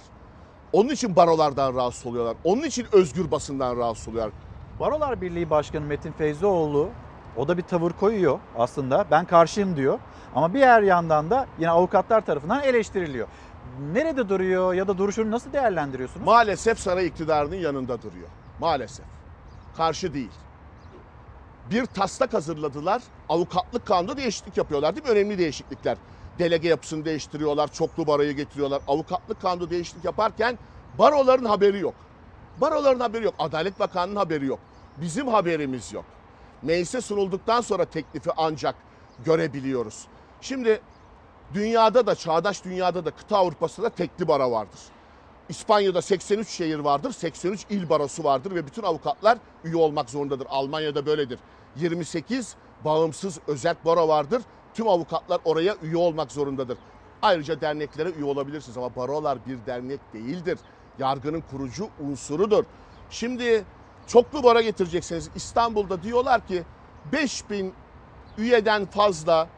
Onun 0.72 0.88
için 0.88 1.16
barolardan 1.16 1.74
rahatsız 1.74 2.06
oluyorlar. 2.06 2.36
Onun 2.44 2.62
için 2.62 2.86
özgür 2.92 3.30
basından 3.30 3.76
rahatsız 3.76 4.08
oluyorlar. 4.08 4.32
Barolar 4.80 5.20
Birliği 5.20 5.50
Başkanı 5.50 5.84
Metin 5.86 6.12
Feyzioğlu 6.12 6.88
o 7.36 7.48
da 7.48 7.58
bir 7.58 7.62
tavır 7.62 7.92
koyuyor 7.92 8.40
aslında. 8.58 9.04
Ben 9.10 9.24
karşıyım 9.24 9.76
diyor. 9.76 9.98
Ama 10.34 10.54
bir 10.54 10.58
yer 10.58 10.82
yandan 10.82 11.30
da 11.30 11.46
yine 11.58 11.70
avukatlar 11.70 12.20
tarafından 12.26 12.62
eleştiriliyor. 12.62 13.28
Nerede 13.92 14.28
duruyor 14.28 14.74
ya 14.74 14.88
da 14.88 14.98
duruşunu 14.98 15.30
nasıl 15.30 15.52
değerlendiriyorsunuz? 15.52 16.26
Maalesef 16.26 16.78
saray 16.78 17.06
iktidarının 17.06 17.56
yanında 17.56 18.02
duruyor. 18.02 18.28
Maalesef. 18.60 19.04
Karşı 19.76 20.14
değil. 20.14 20.30
Bir 21.70 21.86
taslak 21.86 22.34
hazırladılar. 22.34 23.02
Avukatlık 23.28 23.86
kanunda 23.86 24.16
değişiklik 24.16 24.56
yapıyorlar 24.56 24.96
değil 24.96 25.06
mi? 25.06 25.12
Önemli 25.12 25.38
değişiklikler. 25.38 25.96
Delege 26.38 26.68
yapısını 26.68 27.04
değiştiriyorlar, 27.04 27.68
çoklu 27.68 28.06
baroyu 28.06 28.32
getiriyorlar. 28.32 28.82
Avukatlık 28.88 29.40
kanunu 29.40 29.70
değişiklik 29.70 30.04
yaparken 30.04 30.58
baroların 30.98 31.44
haberi 31.44 31.78
yok. 31.78 31.94
Baroların 32.60 33.00
haberi 33.00 33.24
yok. 33.24 33.34
Adalet 33.38 33.80
Bakanı'nın 33.80 34.16
haberi 34.16 34.46
yok. 34.46 34.58
Bizim 34.96 35.28
haberimiz 35.28 35.92
yok. 35.92 36.04
Meclise 36.62 37.00
sunulduktan 37.00 37.60
sonra 37.60 37.84
teklifi 37.84 38.30
ancak 38.36 38.74
görebiliyoruz. 39.24 40.06
Şimdi 40.40 40.80
dünyada 41.54 42.06
da 42.06 42.14
çağdaş 42.14 42.64
dünyada 42.64 43.04
da 43.04 43.10
kıta 43.10 43.38
Avrupa'sında 43.38 43.88
tekli 43.90 44.28
bara 44.28 44.50
vardır. 44.50 44.80
İspanya'da 45.48 46.02
83 46.02 46.48
şehir 46.48 46.78
vardır, 46.78 47.12
83 47.12 47.66
il 47.70 47.88
barosu 47.88 48.24
vardır 48.24 48.54
ve 48.54 48.66
bütün 48.66 48.82
avukatlar 48.82 49.38
üye 49.64 49.76
olmak 49.76 50.10
zorundadır. 50.10 50.46
Almanya'da 50.50 51.06
böyledir. 51.06 51.38
28 51.76 52.56
bağımsız 52.84 53.38
özerk 53.46 53.84
baro 53.84 54.08
vardır. 54.08 54.42
Tüm 54.74 54.88
avukatlar 54.88 55.40
oraya 55.44 55.76
üye 55.82 55.96
olmak 55.96 56.32
zorundadır. 56.32 56.78
Ayrıca 57.22 57.60
derneklere 57.60 58.10
üye 58.10 58.24
olabilirsiniz 58.24 58.78
ama 58.78 58.96
barolar 58.96 59.38
bir 59.46 59.58
dernek 59.66 60.00
değildir. 60.12 60.58
Yargının 60.98 61.42
kurucu 61.50 61.88
unsurudur. 62.00 62.64
Şimdi 63.10 63.64
çoklu 64.06 64.42
bara 64.42 64.60
getireceksiniz. 64.60 65.30
İstanbul'da 65.34 66.02
diyorlar 66.02 66.46
ki 66.46 66.62
5000 67.12 67.74
üyeden 68.38 68.86
fazla 68.86 69.48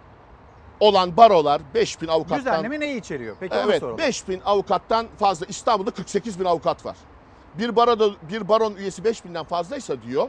olan 0.81 1.17
barolar 1.17 1.63
5000 1.75 2.09
avukattan 2.09 2.39
Düzenleme 2.39 2.81
neyi 2.81 3.01
içeriyor? 3.01 3.37
Peki 3.41 3.55
onu 3.55 3.63
Evet 3.71 3.81
soralım. 3.81 3.99
5000 3.99 4.41
avukattan 4.45 5.07
fazla 5.19 5.47
İstanbul'da 5.47 5.91
48 5.91 6.41
bin 6.41 6.45
avukat 6.45 6.87
var. 6.87 6.97
Bir 7.55 7.77
baroda 7.77 8.11
bir 8.31 8.49
baron 8.49 8.75
üyesi 8.75 9.03
5000'den 9.03 9.45
fazlaysa 9.45 10.03
diyor 10.03 10.29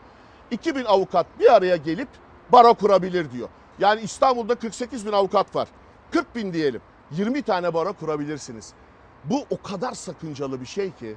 2000 0.51 0.85
avukat 0.85 1.25
bir 1.39 1.55
araya 1.55 1.75
gelip 1.75 2.07
baro 2.51 2.73
kurabilir 2.73 3.31
diyor. 3.31 3.49
Yani 3.79 4.01
İstanbul'da 4.01 4.55
48 4.55 5.05
bin 5.05 5.11
avukat 5.11 5.55
var. 5.55 5.67
40 6.11 6.35
bin 6.35 6.53
diyelim. 6.53 6.81
20 7.11 7.41
tane 7.41 7.73
baro 7.73 7.93
kurabilirsiniz. 7.93 8.73
Bu 9.23 9.45
o 9.49 9.61
kadar 9.61 9.93
sakıncalı 9.93 10.61
bir 10.61 10.65
şey 10.65 10.91
ki 10.91 11.15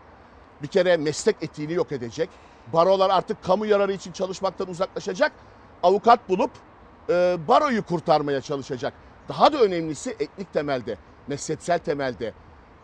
bir 0.63 0.69
kere 0.69 0.97
meslek 0.97 1.37
etiğini 1.43 1.73
yok 1.73 1.93
edecek. 1.93 2.31
Barolar 2.73 3.11
artık 3.11 3.43
kamu 3.43 3.67
yararı 3.67 3.93
için 3.93 4.13
çalışmaktan 4.13 4.69
uzaklaşacak. 4.69 5.33
Avukat 5.83 6.29
bulup 6.29 6.51
e, 7.11 7.37
baroyu 7.49 7.83
kurtarmaya 7.83 8.41
çalışacak. 8.41 8.95
Daha 9.29 9.53
da 9.53 9.59
önemlisi 9.59 10.11
etnik 10.11 10.53
temelde, 10.53 10.97
mezhepsel 11.27 11.79
temelde, 11.79 12.35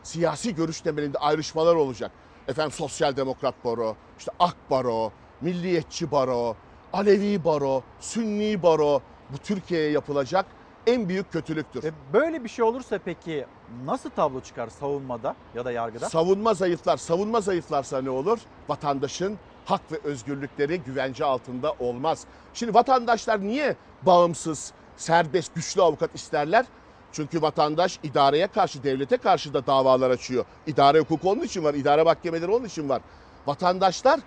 siyasi 0.02 0.54
görüş 0.54 0.80
temelinde 0.80 1.18
ayrışmalar 1.18 1.74
olacak. 1.74 2.10
Efendim 2.48 2.72
sosyal 2.72 3.16
demokrat 3.16 3.64
baro, 3.64 3.96
işte 4.18 4.32
ak 4.38 4.56
baro, 4.70 5.12
milliyetçi 5.40 6.10
baro, 6.10 6.56
Alevi 6.92 7.44
baro, 7.44 7.82
Sünni 8.00 8.62
baro 8.62 9.02
bu 9.32 9.38
Türkiye'ye 9.38 9.90
yapılacak 9.90 10.46
en 10.88 11.08
büyük 11.08 11.32
kötülüktür. 11.32 11.84
E, 11.84 11.92
Böyle 12.12 12.44
bir 12.44 12.48
şey 12.48 12.64
olursa 12.64 12.98
peki 13.04 13.46
nasıl 13.84 14.10
tablo 14.10 14.40
çıkar 14.40 14.68
savunmada 14.68 15.34
ya 15.54 15.64
da 15.64 15.72
yargıda? 15.72 16.08
Savunma 16.08 16.54
zayıflar. 16.54 16.96
Savunma 16.96 17.40
zayıflarsa 17.40 18.02
ne 18.02 18.10
olur? 18.10 18.38
Vatandaşın 18.68 19.38
hak 19.64 19.92
ve 19.92 19.98
özgürlükleri 20.04 20.80
güvence 20.80 21.24
altında 21.24 21.74
olmaz. 21.80 22.24
Şimdi 22.54 22.74
vatandaşlar 22.74 23.40
niye 23.40 23.76
bağımsız, 24.02 24.72
serbest, 24.96 25.54
güçlü 25.54 25.82
avukat 25.82 26.14
isterler? 26.14 26.66
Çünkü 27.12 27.42
vatandaş 27.42 27.98
idareye 28.02 28.46
karşı, 28.46 28.82
devlete 28.82 29.16
karşı 29.16 29.54
da 29.54 29.66
davalar 29.66 30.10
açıyor. 30.10 30.44
İdare 30.66 31.00
hukuku 31.00 31.30
onun 31.30 31.42
için 31.42 31.64
var, 31.64 31.74
idare 31.74 32.02
mahkemeleri 32.02 32.50
onun 32.50 32.64
için 32.64 32.88
var. 32.88 33.02
Vatandaşlar 33.46 34.20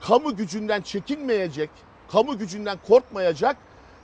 kamu 0.00 0.36
gücünden 0.36 0.80
çekinmeyecek, 0.80 1.70
kamu 2.12 2.38
gücünden 2.38 2.78
korkmayacak 2.88 3.56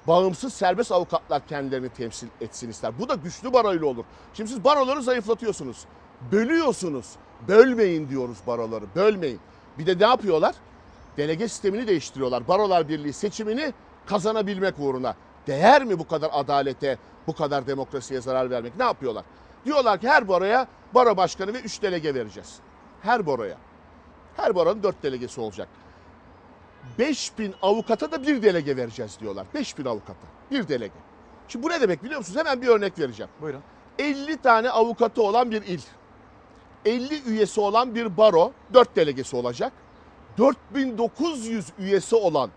bağımsız 0.07 0.55
serbest 0.55 0.93
avukatlar 0.93 1.47
kendilerini 1.47 1.89
temsil 1.89 2.29
etsin 2.41 2.71
ister. 2.71 2.99
Bu 2.99 3.09
da 3.09 3.15
güçlü 3.15 3.53
baroyla 3.53 3.87
olur. 3.87 4.05
Şimdi 4.35 4.51
siz 4.51 4.65
baroları 4.65 5.03
zayıflatıyorsunuz. 5.03 5.85
Bölüyorsunuz. 6.33 7.07
Bölmeyin 7.49 8.09
diyoruz 8.09 8.39
baroları. 8.47 8.85
Bölmeyin. 8.95 9.41
Bir 9.79 9.87
de 9.87 9.99
ne 9.99 10.09
yapıyorlar? 10.09 10.55
Delege 11.17 11.49
sistemini 11.49 11.87
değiştiriyorlar. 11.87 12.49
Barolar 12.49 12.89
Birliği 12.89 13.13
seçimini 13.13 13.73
kazanabilmek 14.07 14.75
uğruna. 14.79 15.15
Değer 15.47 15.85
mi 15.85 15.99
bu 15.99 16.09
kadar 16.09 16.31
adalete, 16.33 16.99
bu 17.27 17.35
kadar 17.35 17.67
demokrasiye 17.67 18.21
zarar 18.21 18.51
vermek? 18.51 18.77
Ne 18.77 18.85
yapıyorlar? 18.85 19.25
Diyorlar 19.65 20.01
ki 20.01 20.09
her 20.09 20.29
baroya 20.29 20.67
baro 20.95 21.17
başkanı 21.17 21.55
ve 21.55 21.61
3 21.61 21.83
delege 21.83 22.15
vereceğiz. 22.15 22.59
Her 23.03 23.27
baroya. 23.27 23.57
Her 24.37 24.55
baronun 24.55 24.83
4 24.83 25.03
delegesi 25.03 25.41
olacak. 25.41 25.69
5000 26.99 27.55
avukata 27.62 28.12
da 28.12 28.22
bir 28.22 28.43
delege 28.43 28.76
vereceğiz 28.76 29.20
diyorlar. 29.20 29.47
5000 29.55 29.85
avukata 29.85 30.26
bir 30.51 30.68
delege. 30.68 30.95
Şimdi 31.49 31.66
bu 31.66 31.70
ne 31.70 31.80
demek 31.80 32.05
biliyor 32.05 32.18
musunuz? 32.18 32.39
Hemen 32.39 32.62
bir 32.62 32.68
örnek 32.68 32.99
vereceğim. 32.99 33.30
Buyurun. 33.41 33.62
50 33.99 34.37
tane 34.37 34.70
avukatı 34.70 35.22
olan 35.22 35.51
bir 35.51 35.62
il. 35.62 35.80
50 36.85 37.22
üyesi 37.22 37.61
olan 37.61 37.95
bir 37.95 38.16
baro 38.16 38.53
4 38.74 38.97
delegesi 38.97 39.37
olacak. 39.37 39.72
4900 40.39 41.66
üyesi 41.78 42.16
olan 42.16 42.51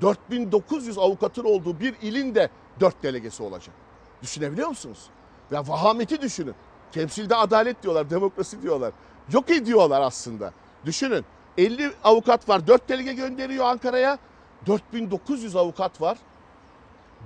4900 0.00 0.98
avukatın 0.98 1.44
olduğu 1.44 1.80
bir 1.80 1.94
ilin 2.02 2.34
de 2.34 2.50
4 2.80 3.02
delegesi 3.02 3.42
olacak. 3.42 3.74
Düşünebiliyor 4.22 4.68
musunuz? 4.68 5.06
Ya 5.50 5.68
vahameti 5.68 6.20
düşünün. 6.20 6.54
Temsilde 6.92 7.36
adalet 7.36 7.82
diyorlar, 7.82 8.10
demokrasi 8.10 8.62
diyorlar. 8.62 8.92
Yok 9.32 9.50
ediyorlar 9.50 10.00
aslında. 10.00 10.52
Düşünün 10.84 11.24
50 11.58 11.90
avukat 12.04 12.48
var 12.48 12.66
4 12.66 12.88
delege 12.88 13.12
gönderiyor 13.12 13.64
Ankara'ya. 13.64 14.18
4900 14.66 15.56
avukat 15.56 16.00
var 16.00 16.18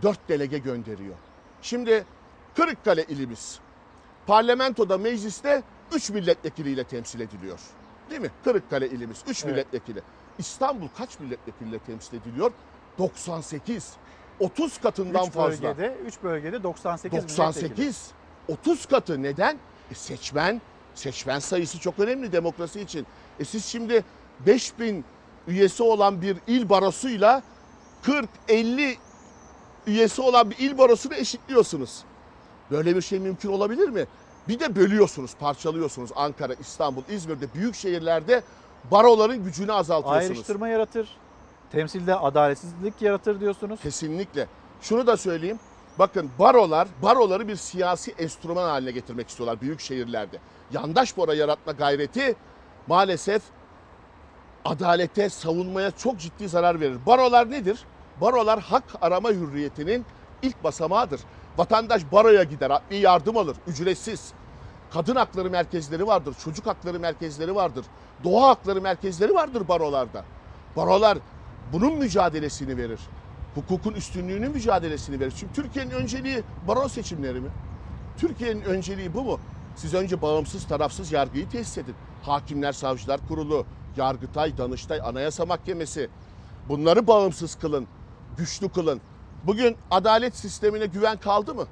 4 0.02 0.28
delege 0.28 0.58
gönderiyor. 0.58 1.14
Şimdi 1.62 2.04
Kırıkkale 2.54 3.04
ilimiz 3.04 3.60
parlamentoda 4.26 4.98
mecliste 4.98 5.62
3 5.92 6.10
milletvekiliyle 6.10 6.84
temsil 6.84 7.20
ediliyor. 7.20 7.60
Değil 8.10 8.20
mi? 8.20 8.30
Kırıkkale 8.44 8.88
ilimiz 8.88 9.22
3 9.28 9.44
Evet. 9.44 9.52
milletvekili. 9.54 10.02
İstanbul 10.38 10.88
kaç 10.98 11.20
milletvekiliyle 11.20 11.78
temsil 11.78 12.16
ediliyor? 12.16 12.52
98. 12.98 13.92
30 14.40 14.78
katından 14.78 15.26
3 15.26 15.32
fazla. 15.32 15.68
bölgede, 15.68 15.96
3 16.06 16.22
bölgede 16.22 16.62
98 16.62 17.12
milletvekili. 17.12 17.38
98. 17.38 18.10
30 18.48 18.86
katı 18.86 19.22
neden? 19.22 19.58
E 19.90 19.94
seçmen, 19.94 20.62
seçmen 20.94 21.38
sayısı 21.38 21.78
çok 21.78 21.98
önemli 21.98 22.32
demokrasi 22.32 22.80
için. 22.80 23.06
E 23.40 23.44
siz 23.44 23.64
şimdi 23.64 24.04
5000 24.40 25.04
üyesi 25.48 25.82
olan 25.82 26.22
bir 26.22 26.36
il 26.46 26.68
barosuyla 26.68 27.42
40-50 28.48 28.94
üyesi 29.86 30.22
olan 30.22 30.50
bir 30.50 30.58
il 30.58 30.78
barosunu 30.78 31.14
eşitliyorsunuz. 31.14 32.04
Böyle 32.70 32.96
bir 32.96 33.02
şey 33.02 33.18
mümkün 33.18 33.52
olabilir 33.52 33.88
mi? 33.88 34.06
Bir 34.48 34.60
de 34.60 34.76
bölüyorsunuz, 34.76 35.34
parçalıyorsunuz. 35.40 36.10
Ankara, 36.16 36.54
İstanbul, 36.54 37.02
İzmir'de 37.08 37.54
büyük 37.54 37.74
şehirlerde 37.74 38.42
baroların 38.90 39.44
gücünü 39.44 39.72
azaltıyorsunuz. 39.72 40.30
Ayrıştırma 40.30 40.68
yaratır. 40.68 41.16
Temsilde 41.72 42.14
adaletsizlik 42.14 43.02
yaratır 43.02 43.40
diyorsunuz. 43.40 43.80
Kesinlikle. 43.80 44.46
Şunu 44.80 45.06
da 45.06 45.16
söyleyeyim. 45.16 45.58
Bakın 45.98 46.30
barolar, 46.38 46.88
baroları 47.02 47.48
bir 47.48 47.56
siyasi 47.56 48.10
enstrüman 48.18 48.68
haline 48.68 48.90
getirmek 48.90 49.28
istiyorlar 49.28 49.60
büyük 49.60 49.80
şehirlerde. 49.80 50.38
Yandaş 50.72 51.16
baro 51.16 51.32
yaratma 51.32 51.72
gayreti 51.72 52.36
maalesef 52.86 53.42
adalete, 54.64 55.28
savunmaya 55.28 55.90
çok 55.90 56.20
ciddi 56.20 56.48
zarar 56.48 56.80
verir. 56.80 56.98
Barolar 57.06 57.50
nedir? 57.50 57.84
Barolar 58.20 58.60
hak 58.60 58.84
arama 59.00 59.30
hürriyetinin 59.30 60.04
ilk 60.42 60.64
basamağıdır. 60.64 61.20
Vatandaş 61.58 62.02
baroya 62.12 62.42
gider, 62.42 62.70
adli 62.70 62.96
yardım 62.96 63.36
alır, 63.36 63.56
ücretsiz. 63.66 64.32
Kadın 64.92 65.16
hakları 65.16 65.50
merkezleri 65.50 66.06
vardır, 66.06 66.34
çocuk 66.44 66.66
hakları 66.66 67.00
merkezleri 67.00 67.54
vardır, 67.54 67.84
doğa 68.24 68.48
hakları 68.48 68.80
merkezleri 68.80 69.34
vardır 69.34 69.68
barolarda. 69.68 70.24
Barolar 70.76 71.18
bunun 71.72 71.98
mücadelesini 71.98 72.76
verir. 72.76 73.00
Hukukun 73.54 73.92
üstünlüğünün 73.92 74.52
mücadelesini 74.52 75.20
verir. 75.20 75.32
Çünkü 75.36 75.52
Türkiye'nin 75.54 75.90
önceliği 75.90 76.42
baro 76.68 76.88
seçimleri 76.88 77.40
mi? 77.40 77.48
Türkiye'nin 78.18 78.62
önceliği 78.62 79.14
bu 79.14 79.22
mu? 79.22 79.40
Siz 79.76 79.94
önce 79.94 80.22
bağımsız 80.22 80.66
tarafsız 80.66 81.12
yargıyı 81.12 81.48
tesis 81.48 81.78
edin. 81.78 81.94
Hakimler 82.22 82.72
Savcılar 82.72 83.20
Kurulu, 83.28 83.66
Yargıtay, 83.96 84.58
Danıştay, 84.58 85.00
Anayasa 85.04 85.46
Mahkemesi. 85.46 86.10
Bunları 86.68 87.06
bağımsız 87.06 87.54
kılın, 87.54 87.86
güçlü 88.36 88.68
kılın. 88.68 89.00
Bugün 89.44 89.76
adalet 89.90 90.36
sistemine 90.36 90.86
güven 90.86 91.16
kaldı 91.16 91.54
mı? 91.54 91.66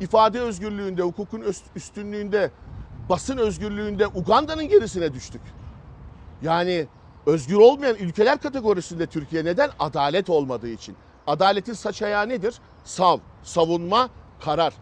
İfade 0.00 0.40
özgürlüğünde, 0.40 1.02
hukukun 1.02 1.40
üst- 1.40 1.76
üstünlüğünde, 1.76 2.50
basın 3.08 3.36
özgürlüğünde 3.38 4.06
Uganda'nın 4.06 4.68
gerisine 4.68 5.14
düştük. 5.14 5.40
Yani 6.42 6.86
özgür 7.26 7.56
olmayan 7.56 7.96
ülkeler 7.96 8.38
kategorisinde 8.40 9.06
Türkiye 9.06 9.44
neden? 9.44 9.70
Adalet 9.78 10.30
olmadığı 10.30 10.68
için. 10.68 10.96
Adaletin 11.26 11.72
saç 11.72 12.02
ayağı 12.02 12.28
nedir? 12.28 12.54
Sav, 12.84 13.18
savunma, 13.42 14.08
karar. 14.40 14.74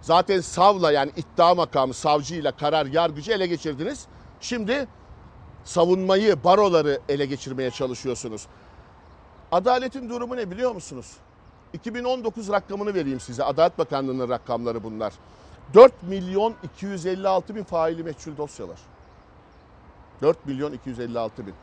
Zaten 0.00 0.40
savla 0.40 0.92
yani 0.92 1.10
iddia 1.16 1.54
makamı 1.54 1.94
savcıyla 1.94 2.52
karar 2.52 2.86
yargıcı 2.86 3.32
ele 3.32 3.46
geçirdiniz. 3.46 4.06
Şimdi 4.40 4.86
savunmayı, 5.64 6.44
baroları 6.44 7.00
ele 7.08 7.26
geçirmeye 7.26 7.70
çalışıyorsunuz. 7.70 8.46
Adaletin 9.52 10.08
durumu 10.08 10.36
ne 10.36 10.50
biliyor 10.50 10.72
musunuz? 10.72 11.12
2019 11.72 12.48
rakamını 12.48 12.94
vereyim 12.94 13.20
size. 13.20 13.44
Adalet 13.44 13.78
Bakanlığı'nın 13.78 14.28
rakamları 14.28 14.84
bunlar. 14.84 15.12
4 15.74 16.02
milyon 16.02 16.54
256 16.62 17.54
bin 17.54 17.64
faili 17.64 18.02
meçhul 18.02 18.36
dosyalar. 18.36 18.78
4 20.22 20.46
milyon 20.46 20.72
256 20.72 21.46
bin. 21.46 21.54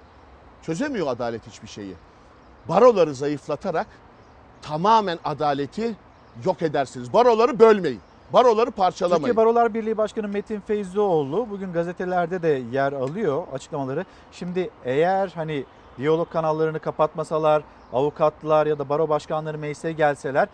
Çözemiyor 0.64 1.08
adalet 1.08 1.48
hiçbir 1.48 1.68
şeyi. 1.68 1.96
baroları 2.70 3.16
zayıflatarak 3.16 3.88
tamamen 4.62 5.20
adaleti 5.24 5.96
yok 6.46 6.62
edersiniz. 6.62 7.14
Baroları 7.14 7.60
bölmeyin. 7.60 8.02
Baroları 8.34 8.72
parçalamayın. 8.72 9.24
Türkiye 9.24 9.36
Barolar 9.36 9.74
Birliği 9.74 9.98
Başkanı 9.98 10.28
Metin 10.28 10.60
Feyzioğlu 10.60 11.48
bugün 11.50 11.74
gazetelerde 11.74 12.42
de 12.42 12.62
yer 12.72 12.94
alıyor 12.94 13.44
açıklamaları. 13.54 14.06
Şimdi 14.32 14.70
eğer 14.86 15.32
hani 15.36 15.66
diyalog 15.98 16.30
kanallarını 16.30 16.80
kapatmasalar, 16.80 17.64
avukatlar 17.94 18.66
ya 18.68 18.80
da 18.80 18.90
baro 18.90 19.10
başkanları 19.10 19.58
meclise 19.58 19.92
gelseler 19.92 20.48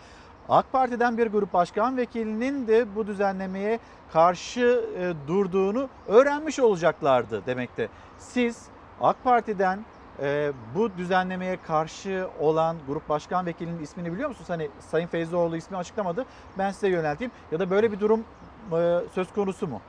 AK 0.48 0.72
Parti'den 0.72 1.18
bir 1.18 1.26
grup 1.26 1.52
başkan 1.52 1.96
vekilinin 1.96 2.66
de 2.66 2.96
bu 2.96 3.06
düzenlemeye 3.06 3.78
karşı 4.12 4.84
e, 4.98 5.28
durduğunu 5.28 5.88
öğrenmiş 6.06 6.58
olacaklardı 6.58 7.46
demekte. 7.46 7.88
Siz 8.18 8.62
AK 9.00 9.24
Parti'den 9.24 9.84
e, 10.22 10.52
bu 10.74 10.96
düzenlemeye 10.96 11.56
karşı 11.62 12.28
olan 12.40 12.76
grup 12.86 13.08
başkan 13.08 13.46
vekilinin 13.46 13.82
ismini 13.82 14.12
biliyor 14.12 14.28
musunuz? 14.28 14.50
Hani 14.50 14.70
Sayın 14.90 15.06
Feyzoğlu 15.06 15.56
ismi 15.56 15.76
açıklamadı. 15.76 16.26
Ben 16.58 16.70
size 16.70 16.88
yönelteyim. 16.88 17.32
Ya 17.52 17.60
da 17.60 17.70
böyle 17.70 17.92
bir 17.92 18.00
durum 18.00 18.24
e, 18.72 19.00
söz 19.14 19.32
konusu 19.32 19.66
mu? 19.66 19.80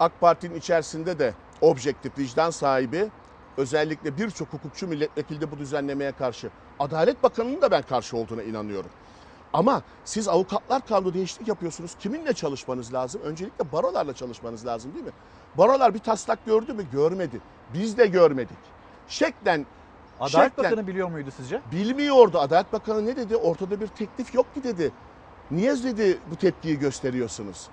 AK 0.00 0.20
Parti'nin 0.20 0.54
içerisinde 0.54 1.18
de 1.18 1.34
objektif 1.60 2.18
vicdan 2.18 2.50
sahibi 2.50 3.08
özellikle 3.56 4.18
birçok 4.18 4.52
hukukçu 4.52 4.88
milletvekili 4.88 5.40
de 5.40 5.50
bu 5.50 5.58
düzenlemeye 5.58 6.12
karşı. 6.12 6.50
Adalet 6.78 7.22
Bakanı'nın 7.22 7.62
da 7.62 7.70
ben 7.70 7.82
karşı 7.82 8.16
olduğuna 8.16 8.42
inanıyorum. 8.42 8.90
Ama 9.52 9.82
siz 10.04 10.28
avukatlar 10.28 10.86
kanunu 10.86 11.14
değişiklik 11.14 11.48
yapıyorsunuz. 11.48 11.94
Kiminle 12.00 12.32
çalışmanız 12.32 12.94
lazım? 12.94 13.20
Öncelikle 13.24 13.72
barolarla 13.72 14.14
çalışmanız 14.14 14.66
lazım 14.66 14.94
değil 14.94 15.04
mi? 15.04 15.12
Barolar 15.58 15.94
bir 15.94 15.98
taslak 15.98 16.46
gördü 16.46 16.72
mü? 16.72 16.84
Görmedi. 16.92 17.40
Biz 17.74 17.98
de 17.98 18.06
görmedik. 18.06 18.77
Şeklen 19.08 19.66
Adalet 20.20 20.52
şeklen- 20.52 20.64
Bakanı 20.64 20.86
biliyor 20.86 21.08
muydu 21.08 21.30
sizce? 21.36 21.60
Bilmiyordu. 21.72 22.38
Adalet 22.38 22.72
Bakanı 22.72 23.06
ne 23.06 23.16
dedi? 23.16 23.36
Ortada 23.36 23.80
bir 23.80 23.86
teklif 23.86 24.34
yok 24.34 24.54
ki 24.54 24.64
dedi. 24.64 24.92
Niye 25.50 25.82
dedi 25.82 26.18
bu 26.30 26.36
tepkiyi 26.36 26.78
gösteriyorsunuz? 26.78 27.68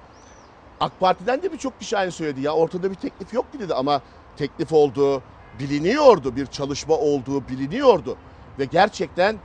AK 0.79 0.99
Parti'den 0.99 1.43
de 1.43 1.53
birçok 1.53 1.79
kişi 1.79 1.97
aynı 1.97 2.11
söyledi. 2.11 2.41
Ya 2.41 2.53
ortada 2.53 2.89
bir 2.91 2.95
teklif 2.95 3.33
yok 3.33 3.51
ki 3.51 3.59
dedi 3.59 3.73
ama 3.73 4.01
teklif 4.37 4.73
olduğu 4.73 5.21
biliniyordu. 5.59 6.35
Bir 6.35 6.45
çalışma 6.45 6.95
olduğu 6.95 7.47
biliniyordu. 7.47 8.17
Ve 8.59 8.65
gerçekten 8.65 9.35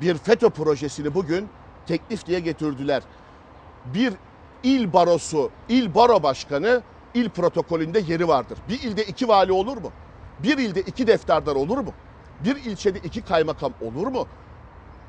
bir 0.00 0.18
FETÖ 0.18 0.50
projesini 0.50 1.14
bugün 1.14 1.48
teklif 1.86 2.26
diye 2.26 2.40
getirdiler. 2.40 3.02
Bir 3.94 4.12
il 4.62 4.92
barosu, 4.92 5.50
il 5.68 5.94
baro 5.94 6.22
başkanı 6.22 6.82
il 7.14 7.28
protokolünde 7.30 8.00
yeri 8.00 8.28
vardır. 8.28 8.58
Bir 8.68 8.82
ilde 8.82 9.04
iki 9.04 9.28
vali 9.28 9.52
olur 9.52 9.76
mu? 9.76 9.90
Bir 10.42 10.58
ilde 10.58 10.80
iki 10.80 11.06
defterdar 11.06 11.56
olur 11.56 11.78
mu? 11.78 11.92
Bir 12.44 12.56
ilçede 12.56 12.98
iki 12.98 13.22
kaymakam 13.22 13.72
olur 13.82 14.06
mu? 14.06 14.26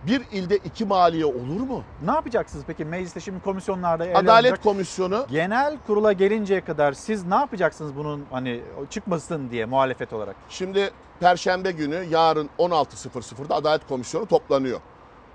Bir 0.07 0.21
ilde 0.31 0.57
iki 0.57 0.85
maliye 0.85 1.25
olur 1.25 1.61
mu? 1.61 1.83
Ne 2.05 2.11
yapacaksınız 2.11 2.63
peki 2.67 2.85
mecliste 2.85 3.19
şimdi 3.19 3.43
komisyonlarda 3.43 4.05
ele 4.05 4.17
Adalet 4.17 4.29
alınacak. 4.29 4.63
Komisyonu 4.63 5.25
Genel 5.31 5.77
kurula 5.87 6.13
gelinceye 6.13 6.61
kadar 6.61 6.93
siz 6.93 7.25
ne 7.25 7.35
yapacaksınız 7.35 7.95
bunun 7.95 8.25
hani 8.31 8.61
çıkmasın 8.89 9.49
diye 9.51 9.65
muhalefet 9.65 10.13
olarak? 10.13 10.35
Şimdi 10.49 10.91
Perşembe 11.19 11.71
günü 11.71 12.05
yarın 12.09 12.49
16.00'da 12.59 13.55
Adalet 13.55 13.87
Komisyonu 13.87 14.25
toplanıyor. 14.25 14.79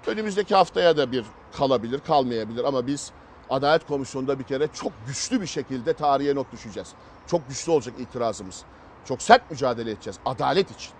Önümüzdeki 0.07 0.55
haftaya 0.55 0.96
da 0.96 1.12
bir 1.12 1.24
kalabilir, 1.59 2.01
kalmayabilir 2.07 2.64
ama 2.64 2.86
biz 2.86 3.12
Adalet 3.51 3.86
Komisyonu'nda 3.86 4.38
bir 4.38 4.44
kere 4.44 4.68
çok 4.72 4.92
güçlü 5.07 5.40
bir 5.40 5.46
şekilde 5.46 5.92
tarihe 5.92 6.34
not 6.34 6.53
düşeceğiz. 6.53 6.88
Çok 7.26 7.49
güçlü 7.49 7.72
olacak 7.72 7.94
itirazımız. 7.99 8.64
Çok 9.05 9.22
sert 9.22 9.51
mücadele 9.51 9.90
edeceğiz 9.90 10.18
adalet 10.26 10.70
için. 10.70 10.90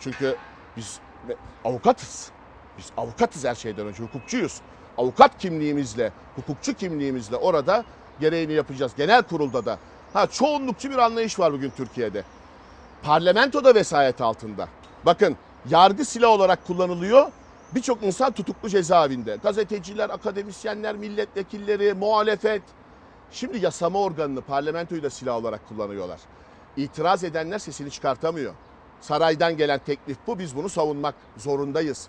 Çünkü 0.00 0.36
biz 0.76 1.00
avukatız. 1.64 2.30
Biz 2.78 2.92
avukatız 2.96 3.44
her 3.44 3.54
şeyden 3.54 3.86
önce, 3.86 4.02
hukukçuyuz. 4.02 4.60
Avukat 4.98 5.38
kimliğimizle, 5.38 6.12
hukukçu 6.36 6.74
kimliğimizle 6.74 7.36
orada 7.36 7.84
gereğini 8.20 8.52
yapacağız. 8.52 8.92
Genel 8.96 9.22
kurulda 9.22 9.64
da. 9.64 9.78
Ha 10.12 10.26
çoğunlukçu 10.26 10.90
bir 10.90 10.98
anlayış 10.98 11.38
var 11.38 11.52
bugün 11.52 11.72
Türkiye'de. 11.76 12.24
Parlamento 13.02 13.64
da 13.64 13.74
vesayet 13.74 14.20
altında. 14.20 14.68
Bakın 15.06 15.36
yargı 15.70 16.04
silah 16.04 16.28
olarak 16.28 16.66
kullanılıyor. 16.66 17.26
Birçok 17.74 18.02
insan 18.02 18.32
tutuklu 18.32 18.68
cezaevinde. 18.68 19.38
Gazeteciler, 19.42 20.10
akademisyenler, 20.10 20.96
milletvekilleri, 20.96 21.94
muhalefet. 21.94 22.62
Şimdi 23.30 23.64
yasama 23.64 23.98
organını, 23.98 24.40
parlamentoyu 24.40 25.02
da 25.02 25.10
silah 25.10 25.36
olarak 25.36 25.68
kullanıyorlar. 25.68 26.20
İtiraz 26.76 27.24
edenler 27.24 27.58
sesini 27.58 27.90
çıkartamıyor. 27.90 28.54
Saraydan 29.00 29.56
gelen 29.56 29.80
teklif 29.86 30.16
bu. 30.26 30.38
Biz 30.38 30.56
bunu 30.56 30.68
savunmak 30.68 31.14
zorundayız. 31.36 32.08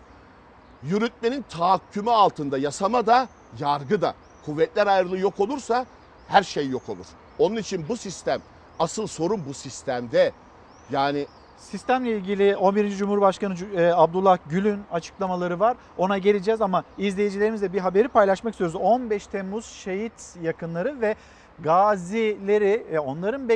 Yürütmenin 0.83 1.45
tahakkümü 1.49 2.11
altında 2.11 2.57
yasama 2.57 3.05
da 3.05 3.27
yargı 3.59 4.01
da. 4.01 4.13
Kuvvetler 4.45 4.87
ayrılığı 4.87 5.17
yok 5.17 5.39
olursa 5.39 5.85
her 6.27 6.43
şey 6.43 6.69
yok 6.69 6.89
olur. 6.89 7.05
Onun 7.39 7.55
için 7.55 7.85
bu 7.89 7.97
sistem, 7.97 8.41
asıl 8.79 9.07
sorun 9.07 9.45
bu 9.47 9.53
sistemde. 9.53 10.31
Yani 10.91 11.27
Sistemle 11.57 12.11
ilgili 12.11 12.55
11. 12.55 12.89
Cumhurbaşkanı 12.89 13.55
e, 13.75 13.91
Abdullah 13.93 14.37
Gül'ün 14.49 14.81
açıklamaları 14.91 15.59
var. 15.59 15.77
Ona 15.97 16.17
geleceğiz 16.17 16.61
ama 16.61 16.83
izleyicilerimizle 16.97 17.73
bir 17.73 17.79
haberi 17.79 18.07
paylaşmak 18.07 18.53
istiyoruz. 18.53 18.75
15 18.75 19.27
Temmuz 19.27 19.65
şehit 19.65 20.35
yakınları 20.41 21.01
ve 21.01 21.15
gazileri 21.59 22.85
e, 22.91 22.99
onların 22.99 23.49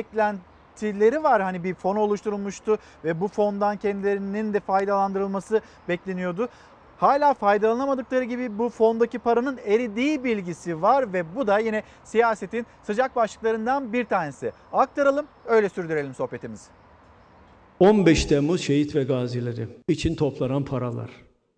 beklentileri 0.72 1.22
var. 1.22 1.42
Hani 1.42 1.64
bir 1.64 1.74
fon 1.74 1.96
oluşturulmuştu 1.96 2.78
ve 3.04 3.20
bu 3.20 3.28
fondan 3.28 3.76
kendilerinin 3.76 4.54
de 4.54 4.60
faydalandırılması 4.60 5.60
bekleniyordu. 5.88 6.48
Hala 6.98 7.34
faydalanamadıkları 7.34 8.24
gibi 8.24 8.58
bu 8.58 8.68
fondaki 8.68 9.18
paranın 9.18 9.58
eridiği 9.66 10.24
bilgisi 10.24 10.82
var 10.82 11.12
ve 11.12 11.34
bu 11.36 11.46
da 11.46 11.58
yine 11.58 11.82
siyasetin 12.04 12.66
sıcak 12.82 13.16
başlıklarından 13.16 13.92
bir 13.92 14.04
tanesi. 14.04 14.52
Aktaralım, 14.72 15.26
öyle 15.46 15.68
sürdürelim 15.68 16.14
sohbetimizi. 16.14 16.70
15 17.80 18.24
Temmuz 18.24 18.60
şehit 18.60 18.94
ve 18.94 19.04
gazileri 19.04 19.68
için 19.88 20.14
toplanan 20.14 20.64
paralar. 20.64 21.10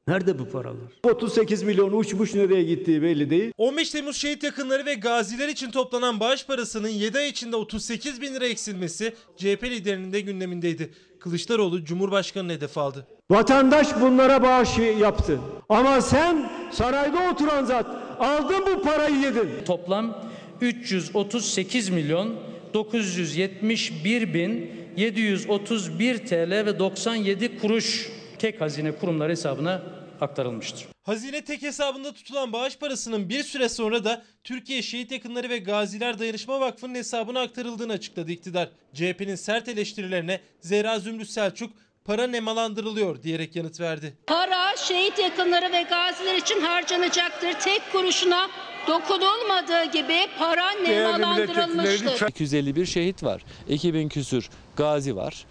Nerede 0.08 0.38
bu 0.38 0.48
paralar? 0.48 0.92
38 1.02 1.62
milyon 1.62 1.92
uçmuş 1.92 2.34
nereye 2.34 2.62
gittiği 2.62 3.02
belli 3.02 3.30
değil. 3.30 3.52
15 3.58 3.90
Temmuz 3.90 4.16
şehit 4.16 4.42
yakınları 4.42 4.86
ve 4.86 4.94
gaziler 4.94 5.48
için 5.48 5.70
toplanan 5.70 6.20
bağış 6.20 6.46
parasının 6.46 6.88
7 6.88 7.18
ay 7.18 7.28
içinde 7.28 7.56
38 7.56 8.20
bin 8.20 8.34
lira 8.34 8.46
eksilmesi 8.46 9.14
CHP 9.36 9.64
liderinin 9.64 10.12
de 10.12 10.20
gündemindeydi. 10.20 10.90
Kılıçdaroğlu 11.20 11.84
Cumhurbaşkanı'nı 11.84 12.52
hedef 12.52 12.78
aldı. 12.78 13.06
Vatandaş 13.30 14.00
bunlara 14.00 14.42
bağış 14.42 14.78
yaptı. 15.00 15.40
Ama 15.68 16.00
sen 16.00 16.50
sarayda 16.72 17.30
oturan 17.32 17.64
zat 17.64 17.86
aldın 18.18 18.62
bu 18.66 18.82
parayı 18.82 19.16
yedin. 19.16 19.48
Toplam 19.66 20.24
338 20.60 21.88
milyon 21.88 22.34
971 22.74 24.34
bin 24.34 24.70
731 24.96 26.18
TL 26.18 26.50
ve 26.66 26.78
97 26.78 27.58
kuruş 27.58 28.10
tek 28.44 28.60
hazine 28.60 28.92
kurumları 28.92 29.32
hesabına 29.32 29.82
aktarılmıştır. 30.20 30.86
Hazine 31.02 31.44
tek 31.44 31.62
hesabında 31.62 32.14
tutulan 32.14 32.52
bağış 32.52 32.78
parasının 32.78 33.28
bir 33.28 33.42
süre 33.42 33.68
sonra 33.68 34.04
da 34.04 34.22
Türkiye 34.44 34.82
Şehit 34.82 35.12
Yakınları 35.12 35.48
ve 35.48 35.58
Gaziler 35.58 36.18
Dayanışma 36.18 36.60
Vakfı'nın 36.60 36.94
hesabına 36.94 37.40
aktarıldığını 37.40 37.92
açıkladı 37.92 38.32
iktidar. 38.32 38.68
CHP'nin 38.94 39.34
sert 39.34 39.68
eleştirilerine 39.68 40.40
Zehra 40.60 40.98
Zümrüt 40.98 41.30
Selçuk 41.30 41.72
para 42.04 42.26
nemalandırılıyor 42.26 43.22
diyerek 43.22 43.56
yanıt 43.56 43.80
verdi. 43.80 44.16
Para 44.26 44.76
şehit 44.76 45.18
yakınları 45.18 45.72
ve 45.72 45.82
gaziler 45.82 46.34
için 46.34 46.60
harcanacaktır. 46.60 47.52
Tek 47.52 47.82
kuruşuna 47.92 48.50
dokunulmadığı 48.88 49.84
gibi 49.84 50.18
para 50.38 50.70
nemalandırılmıştır. 50.70 52.28
251 52.28 52.86
şehit 52.86 53.22
var. 53.22 53.42
2000 53.68 54.08
küsür 54.08 54.50
gazi 54.76 55.16
var. 55.16 55.46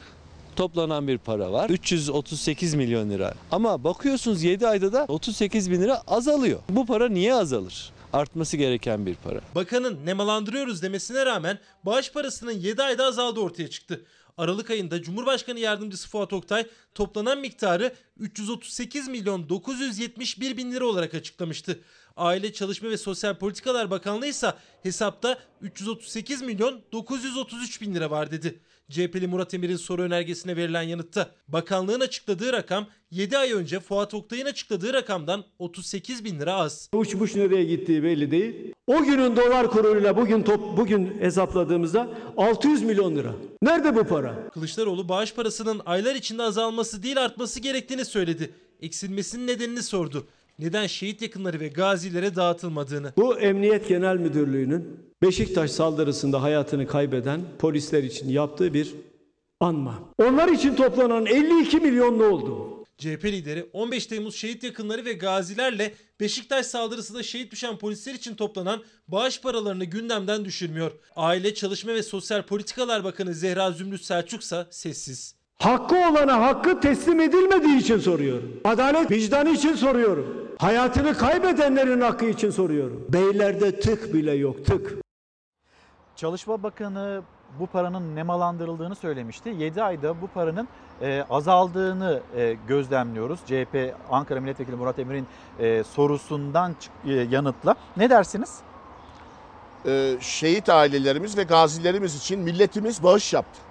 Toplanan 0.56 1.08
bir 1.08 1.18
para 1.18 1.52
var. 1.52 1.70
338 1.70 2.74
milyon 2.74 3.10
lira. 3.10 3.34
Ama 3.52 3.84
bakıyorsunuz 3.84 4.44
7 4.44 4.68
ayda 4.68 4.94
da 4.94 5.06
38 5.08 5.72
bin 5.72 5.82
lira 5.82 6.02
azalıyor. 6.08 6.60
Bu 6.70 6.86
para 6.86 7.10
niye 7.10 7.34
azalır? 7.34 7.92
Artması 8.14 8.58
gereken 8.58 9.06
bir 9.06 9.16
para. 9.16 9.42
Bakanın 9.56 10.06
nemalandırıyoruz 10.06 10.82
demesine 10.82 11.26
rağmen 11.26 11.60
bağış 11.84 12.12
parasının 12.12 12.52
7 12.52 12.84
ayda 12.84 13.06
azaldığı 13.06 13.40
ortaya 13.40 13.70
çıktı. 13.70 14.06
Aralık 14.38 14.70
ayında 14.70 15.02
Cumhurbaşkanı 15.02 15.60
Yardımcısı 15.60 16.10
Fuat 16.10 16.34
Oktay 16.34 16.68
toplanan 16.96 17.40
miktarı 17.40 17.96
338 18.20 19.08
milyon 19.08 19.50
971 19.50 20.58
bin 20.58 20.72
lira 20.72 20.86
olarak 20.86 21.14
açıklamıştı. 21.14 21.80
Aile 22.18 22.54
Çalışma 22.54 22.90
ve 22.90 22.98
Sosyal 22.98 23.36
Politikalar 23.36 23.92
Bakanlığı 23.92 24.28
ise 24.28 24.54
hesapta 24.84 25.38
338 25.62 26.42
milyon 26.42 26.82
933 26.92 27.82
bin 27.82 27.96
lira 27.96 28.12
var 28.12 28.32
dedi. 28.32 28.60
CHP'li 28.90 29.28
Murat 29.28 29.54
Emir'in 29.54 29.76
soru 29.76 30.02
önergesine 30.02 30.56
verilen 30.58 30.82
yanıtta 30.82 31.32
bakanlığın 31.48 32.00
açıkladığı 32.00 32.54
rakam 32.54 32.88
7 33.12 33.38
ay 33.38 33.52
önce 33.52 33.80
Fuat 33.80 34.14
Oktay'ın 34.14 34.46
açıkladığı 34.46 34.94
rakamdan 34.94 35.44
38 35.60 36.26
bin 36.26 36.40
lira 36.40 36.54
az. 36.54 36.90
Uçmuş 36.94 37.36
nereye 37.36 37.64
gittiği 37.64 38.04
belli 38.04 38.32
değil. 38.32 38.74
O 38.88 39.04
günün 39.04 39.36
dolar 39.36 39.68
kuruyla 39.72 40.18
bugün 40.18 40.44
top, 40.44 40.78
bugün 40.78 41.18
hesapladığımızda 41.20 42.10
600 42.38 42.84
milyon 42.84 43.16
lira. 43.16 43.34
Nerede 43.62 43.96
bu 43.96 44.04
para? 44.04 44.50
Kılıçdaroğlu 44.50 45.10
bağış 45.10 45.34
parasının 45.34 45.82
aylar 45.86 46.16
içinde 46.16 46.44
azalması 46.44 47.04
değil 47.04 47.24
artması 47.24 47.60
gerektiğini 47.60 48.06
söyledi. 48.06 48.52
eksilmesinin 48.82 49.48
nedenini 49.48 49.84
sordu. 49.84 50.28
Neden 50.60 50.88
şehit 50.88 51.22
yakınları 51.22 51.60
ve 51.60 51.68
gazilere 51.68 52.36
dağıtılmadığını. 52.36 53.14
Bu 53.18 53.40
Emniyet 53.40 53.88
Genel 53.88 54.18
Müdürlüğü'nün 54.18 55.00
Beşiktaş 55.24 55.72
saldırısında 55.72 56.42
hayatını 56.42 56.88
kaybeden 56.88 57.42
polisler 57.60 58.04
için 58.04 58.30
yaptığı 58.30 58.74
bir 58.74 58.96
anma. 59.60 60.00
Onlar 60.18 60.48
için 60.48 60.76
toplanan 60.76 61.26
52 61.26 61.78
milyon 61.78 62.20
ne 62.20 62.24
oldu? 62.24 62.70
CHP 62.98 63.26
lideri 63.26 63.66
15 63.74 64.06
Temmuz 64.06 64.36
şehit 64.36 64.64
yakınları 64.64 65.06
ve 65.06 65.14
gazilerle 65.14 65.94
Beşiktaş 66.20 66.66
saldırısında 66.66 67.24
şehit 67.24 67.52
düşen 67.52 67.78
polisler 67.78 68.14
için 68.14 68.36
toplanan 68.36 68.84
bağış 69.08 69.42
paralarını 69.42 69.86
gündemden 69.86 70.46
düşürmüyor. 70.46 70.92
Aile, 71.16 71.54
Çalışma 71.54 71.94
ve 71.94 72.04
Sosyal 72.04 72.42
Politikalar 72.42 73.04
Bakanı 73.04 73.34
Zehra 73.34 73.72
Zümrüt 73.72 74.04
Selçuk 74.04 74.42
ise 74.42 74.66
sessiz. 74.70 75.36
Hakkı 75.56 75.96
olana 75.96 76.42
hakkı 76.42 76.80
teslim 76.80 77.20
edilmediği 77.20 77.78
için 77.78 77.98
soruyorum. 77.98 78.62
Adalet 78.64 79.12
vicdanı 79.12 79.50
için 79.50 79.76
soruyorum. 79.76 80.50
Hayatını 80.58 81.18
kaybedenlerin 81.18 82.02
hakkı 82.02 82.26
için 82.26 82.50
soruyorum. 82.50 83.06
Beylerde 83.10 83.80
tık 83.80 84.14
bile 84.14 84.32
yok 84.32 84.66
tık. 84.66 85.03
Çalışma 86.16 86.64
Bakanı 86.64 87.22
bu 87.60 87.68
paranın 87.68 88.16
nemalandırıldığını 88.16 88.96
söylemişti. 88.96 89.50
7 89.50 89.84
ayda 89.84 90.22
bu 90.22 90.28
paranın 90.28 90.68
e, 91.02 91.26
azaldığını 91.30 92.22
e, 92.36 92.58
gözlemliyoruz. 92.68 93.40
CHP 93.46 93.96
Ankara 94.12 94.42
Milletvekili 94.42 94.76
Murat 94.76 95.00
Emir'in 95.00 95.28
e, 95.60 95.84
sorusundan 95.84 96.76
e, 97.06 97.12
yanıtla. 97.14 97.76
Ne 97.98 98.10
dersiniz? 98.10 98.62
Ee, 99.86 100.18
şehit 100.20 100.70
ailelerimiz 100.70 101.38
ve 101.38 101.44
gazilerimiz 101.44 102.16
için 102.16 102.40
milletimiz 102.40 103.04
bağış 103.04 103.34
yaptı. 103.34 103.62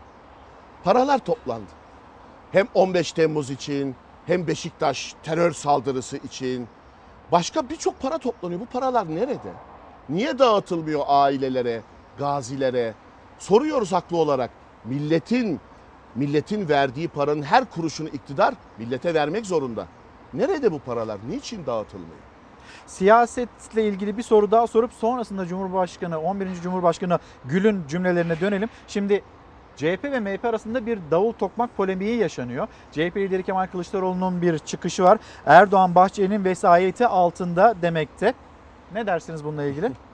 Paralar 0.85 1.19
toplandı. 1.19 1.71
Hem 2.53 2.69
15 2.75 3.13
Temmuz 3.13 3.51
için 3.51 3.97
hem 4.27 4.47
Beşiktaş 4.47 5.15
terör 5.23 5.53
saldırısı 5.53 6.17
için 6.17 6.69
başka 7.33 7.69
birçok 7.69 8.01
para 8.01 8.19
toplanıyor. 8.19 8.61
Bu 8.61 8.67
paralar 8.67 9.15
nerede? 9.17 9.53
Niye 10.09 10.39
dağıtılmıyor 10.39 11.03
ailelere, 11.07 11.83
gazilere? 12.19 12.95
Soruyoruz 13.39 13.93
haklı 13.93 14.17
olarak. 14.17 14.51
Milletin 14.85 15.61
milletin 16.15 16.69
verdiği 16.69 17.09
paranın 17.09 17.43
her 17.43 17.65
kuruşunu 17.65 18.09
iktidar 18.09 18.55
millete 18.79 19.15
vermek 19.15 19.47
zorunda. 19.47 19.87
Nerede 20.35 20.73
bu 20.73 20.79
paralar? 20.79 21.19
Niçin 21.29 21.67
dağıtılmıyor? 21.67 22.21
Siyasetle 22.87 23.89
ilgili 23.89 24.17
bir 24.19 24.23
soru 24.23 24.51
daha 24.51 24.67
sorup 24.67 24.93
sonrasında 24.93 25.47
Cumhurbaşkanı 25.47 26.21
11. 26.21 26.55
Cumhurbaşkanı 26.63 27.19
Gül'ün 27.45 27.83
cümlelerine 27.89 28.41
dönelim. 28.41 28.69
Şimdi 28.89 29.23
CHP 29.77 30.05
ve 30.05 30.21
MHP 30.21 30.45
arasında 30.45 30.87
bir 30.87 30.99
davul 31.11 31.33
tokmak 31.33 31.77
polemiği 31.77 32.17
yaşanıyor. 32.19 32.69
CHP 32.93 33.17
lideri 33.17 33.43
Kemal 33.43 33.67
Kılıçdaroğlu'nun 33.67 34.43
bir 34.43 34.59
çıkışı 34.59 35.05
var. 35.05 35.19
Erdoğan 35.47 35.95
Bahçeli'nin 35.95 36.45
vesayeti 36.45 37.07
altında 37.07 37.75
demekte. 37.83 38.35
Ne 38.95 39.07
dersiniz 39.07 39.45
bununla 39.45 39.65
ilgili? 39.65 39.93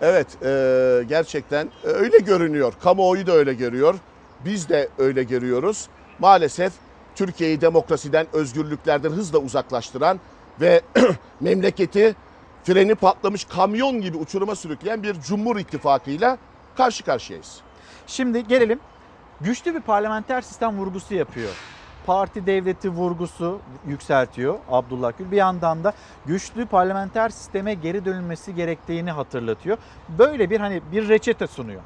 Evet 0.00 0.26
e, 0.42 1.04
gerçekten 1.08 1.68
öyle 1.84 2.18
görünüyor. 2.18 2.72
Kamuoyu 2.82 3.26
da 3.26 3.32
öyle 3.32 3.54
görüyor. 3.54 3.94
Biz 4.44 4.68
de 4.68 4.88
öyle 4.98 5.22
görüyoruz. 5.22 5.88
Maalesef 6.18 6.72
Türkiye'yi 7.14 7.60
demokrasiden, 7.60 8.26
özgürlüklerden 8.32 9.10
hızla 9.10 9.38
uzaklaştıran 9.38 10.20
ve 10.60 10.80
memleketi 11.40 12.16
freni 12.64 12.94
patlamış 12.94 13.44
kamyon 13.44 14.00
gibi 14.00 14.16
uçuruma 14.16 14.54
sürükleyen 14.54 15.02
bir 15.02 15.20
Cumhur 15.20 15.56
İttifakı'yla 15.56 16.38
karşı 16.76 17.04
karşıyayız. 17.04 17.60
Şimdi 18.06 18.46
gelelim 18.46 18.80
güçlü 19.40 19.74
bir 19.74 19.80
parlamenter 19.80 20.40
sistem 20.40 20.78
vurgusu 20.78 21.14
yapıyor. 21.14 21.50
Parti 22.06 22.46
devleti 22.46 22.88
vurgusu 22.88 23.60
yükseltiyor 23.86 24.58
Abdullah 24.70 25.12
Gül. 25.18 25.30
Bir 25.30 25.36
yandan 25.36 25.84
da 25.84 25.92
güçlü 26.26 26.66
parlamenter 26.66 27.28
sisteme 27.28 27.74
geri 27.74 28.04
dönülmesi 28.04 28.54
gerektiğini 28.54 29.10
hatırlatıyor. 29.10 29.78
Böyle 30.08 30.50
bir 30.50 30.60
hani 30.60 30.82
bir 30.92 31.08
reçete 31.08 31.46
sunuyor. 31.46 31.82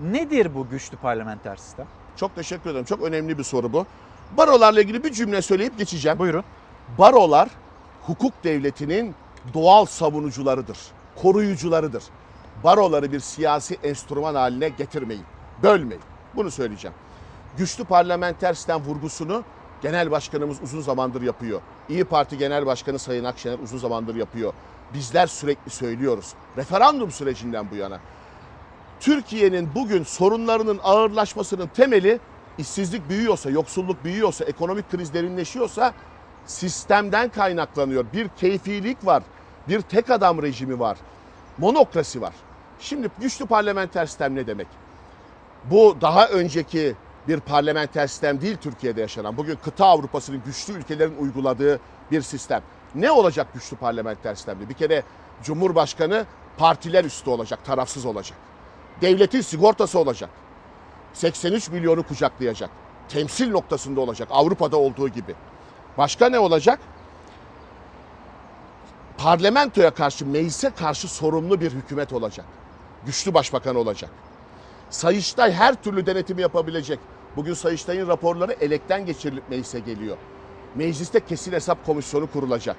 Nedir 0.00 0.54
bu 0.54 0.68
güçlü 0.68 0.96
parlamenter 0.96 1.56
sistem? 1.56 1.86
Çok 2.16 2.34
teşekkür 2.34 2.70
ederim. 2.70 2.84
Çok 2.84 3.02
önemli 3.02 3.38
bir 3.38 3.44
soru 3.44 3.72
bu. 3.72 3.86
Barolarla 4.36 4.80
ilgili 4.80 5.04
bir 5.04 5.12
cümle 5.12 5.42
söyleyip 5.42 5.78
geçeceğim. 5.78 6.18
Buyurun. 6.18 6.44
Barolar 6.98 7.48
hukuk 8.06 8.44
devletinin 8.44 9.14
doğal 9.54 9.84
savunucularıdır, 9.84 10.78
koruyucularıdır. 11.22 12.02
Baroları 12.64 13.12
bir 13.12 13.20
siyasi 13.20 13.78
enstrüman 13.82 14.34
haline 14.34 14.68
getirmeyin, 14.68 15.24
bölmeyin. 15.62 16.02
Bunu 16.36 16.50
söyleyeceğim. 16.50 16.96
Güçlü 17.58 17.84
parlamenter 17.84 18.54
sistem 18.54 18.80
vurgusunu 18.84 19.44
Genel 19.82 20.10
Başkanımız 20.10 20.62
uzun 20.62 20.80
zamandır 20.80 21.22
yapıyor. 21.22 21.60
İyi 21.88 22.04
Parti 22.04 22.38
Genel 22.38 22.66
Başkanı 22.66 22.98
Sayın 22.98 23.24
Akşener 23.24 23.58
uzun 23.58 23.78
zamandır 23.78 24.14
yapıyor. 24.14 24.52
Bizler 24.94 25.26
sürekli 25.26 25.70
söylüyoruz. 25.70 26.34
Referandum 26.56 27.10
sürecinden 27.10 27.70
bu 27.70 27.76
yana. 27.76 28.00
Türkiye'nin 29.00 29.68
bugün 29.74 30.04
sorunlarının 30.04 30.80
ağırlaşmasının 30.82 31.66
temeli 31.66 32.20
işsizlik 32.58 33.08
büyüyorsa, 33.08 33.50
yoksulluk 33.50 34.04
büyüyorsa, 34.04 34.44
ekonomik 34.44 34.90
kriz 34.90 35.14
derinleşiyorsa 35.14 35.92
sistemden 36.46 37.28
kaynaklanıyor. 37.28 38.04
Bir 38.12 38.28
keyfilik 38.28 39.06
var, 39.06 39.22
bir 39.68 39.80
tek 39.80 40.10
adam 40.10 40.42
rejimi 40.42 40.78
var, 40.78 40.98
monokrasi 41.58 42.20
var. 42.20 42.34
Şimdi 42.80 43.10
güçlü 43.20 43.46
parlamenter 43.46 44.06
sistem 44.06 44.34
ne 44.34 44.46
demek? 44.46 44.66
Bu 45.64 45.96
daha 46.00 46.28
önceki 46.28 46.94
bir 47.30 47.40
parlamenter 47.40 48.06
sistem 48.06 48.40
değil 48.40 48.56
Türkiye'de 48.56 49.00
yaşanan. 49.00 49.36
Bugün 49.36 49.56
kıta 49.56 49.86
Avrupa'sının 49.86 50.42
güçlü 50.46 50.72
ülkelerin 50.72 51.16
uyguladığı 51.16 51.80
bir 52.10 52.22
sistem. 52.22 52.62
Ne 52.94 53.10
olacak 53.10 53.54
güçlü 53.54 53.76
parlamenter 53.76 54.34
sistemde? 54.34 54.68
Bir 54.68 54.74
kere 54.74 55.02
Cumhurbaşkanı 55.42 56.26
partiler 56.58 57.04
üstü 57.04 57.30
olacak, 57.30 57.64
tarafsız 57.64 58.06
olacak. 58.06 58.38
Devletin 59.00 59.40
sigortası 59.40 59.98
olacak. 59.98 60.30
83 61.12 61.70
milyonu 61.70 62.02
kucaklayacak. 62.02 62.70
Temsil 63.08 63.50
noktasında 63.50 64.00
olacak 64.00 64.28
Avrupa'da 64.30 64.76
olduğu 64.76 65.08
gibi. 65.08 65.34
Başka 65.98 66.28
ne 66.28 66.38
olacak? 66.38 66.80
Parlamentoya 69.18 69.90
karşı, 69.90 70.26
meclise 70.26 70.70
karşı 70.70 71.08
sorumlu 71.08 71.60
bir 71.60 71.72
hükümet 71.72 72.12
olacak. 72.12 72.46
Güçlü 73.06 73.34
başbakan 73.34 73.76
olacak. 73.76 74.10
Sayıştay 74.90 75.52
her 75.52 75.74
türlü 75.74 76.06
denetimi 76.06 76.42
yapabilecek. 76.42 76.98
Bugün 77.36 77.54
Sayıştay'ın 77.54 78.08
raporları 78.08 78.52
elekten 78.52 79.06
geçirilip 79.06 79.50
meclise 79.50 79.80
geliyor. 79.80 80.16
Mecliste 80.74 81.20
kesin 81.20 81.52
hesap 81.52 81.86
komisyonu 81.86 82.26
kurulacak. 82.26 82.76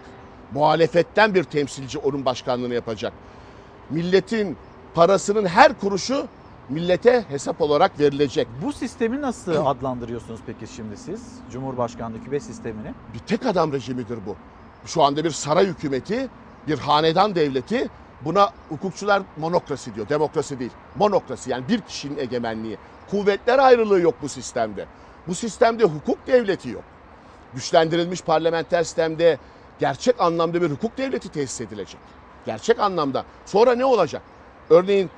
Muhalefetten 0.53 1.35
bir 1.35 1.43
temsilci 1.43 1.97
onun 1.97 2.25
başkanlığını 2.25 2.73
yapacak. 2.73 3.13
Milletin 3.89 4.57
parasının 4.93 5.45
her 5.45 5.79
kuruşu 5.79 6.27
millete 6.69 7.25
hesap 7.29 7.61
olarak 7.61 7.99
verilecek. 7.99 8.47
Bu 8.65 8.73
sistemi 8.73 9.21
nasıl 9.21 9.65
adlandırıyorsunuz 9.65 10.39
peki 10.45 10.73
şimdi 10.73 10.97
siz? 10.97 11.21
Cumhurbaşkanlığı 11.51 12.17
hükümet 12.17 12.43
sistemini. 12.43 12.93
Bir 13.13 13.19
tek 13.19 13.45
adam 13.45 13.73
rejimidir 13.73 14.19
bu. 14.25 14.35
Şu 14.85 15.03
anda 15.03 15.23
bir 15.23 15.29
saray 15.29 15.67
hükümeti, 15.67 16.29
bir 16.67 16.79
hanedan 16.79 17.35
devleti. 17.35 17.89
Buna 18.25 18.49
hukukçular 18.69 19.21
monokrasi 19.37 19.95
diyor. 19.95 20.09
Demokrasi 20.09 20.59
değil. 20.59 20.71
Monokrasi 20.95 21.49
yani 21.49 21.67
bir 21.67 21.81
kişinin 21.81 22.17
egemenliği. 22.17 22.77
Kuvvetler 23.09 23.59
ayrılığı 23.59 24.01
yok 24.01 24.15
bu 24.21 24.29
sistemde. 24.29 24.85
Bu 25.27 25.35
sistemde 25.35 25.83
hukuk 25.83 26.27
devleti 26.27 26.69
yok. 26.69 26.83
Güçlendirilmiş 27.53 28.21
parlamenter 28.21 28.83
sistemde 28.83 29.37
gerçek 29.79 30.21
anlamda 30.21 30.61
bir 30.61 30.71
hukuk 30.71 30.97
devleti 30.97 31.29
tesis 31.29 31.61
edilecek. 31.61 31.99
Gerçek 32.45 32.79
anlamda. 32.79 33.25
Sonra 33.45 33.75
ne 33.75 33.85
olacak? 33.85 34.21
Örneğin 34.69 35.09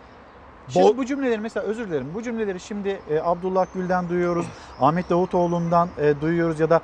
Şimdi 0.70 0.98
bu 0.98 1.06
cümleleri 1.06 1.40
mesela 1.42 1.66
özür 1.66 1.88
dilerim. 1.88 2.08
Bu 2.14 2.24
cümleleri 2.24 2.60
şimdi 2.60 3.02
e, 3.10 3.20
Abdullah 3.24 3.66
Gül'den 3.74 4.10
duyuyoruz. 4.10 4.46
Ahmet 4.82 5.10
Davutoğlu'ndan 5.10 5.90
e, 5.98 6.22
duyuyoruz 6.22 6.60
ya 6.60 6.70
da 6.70 6.82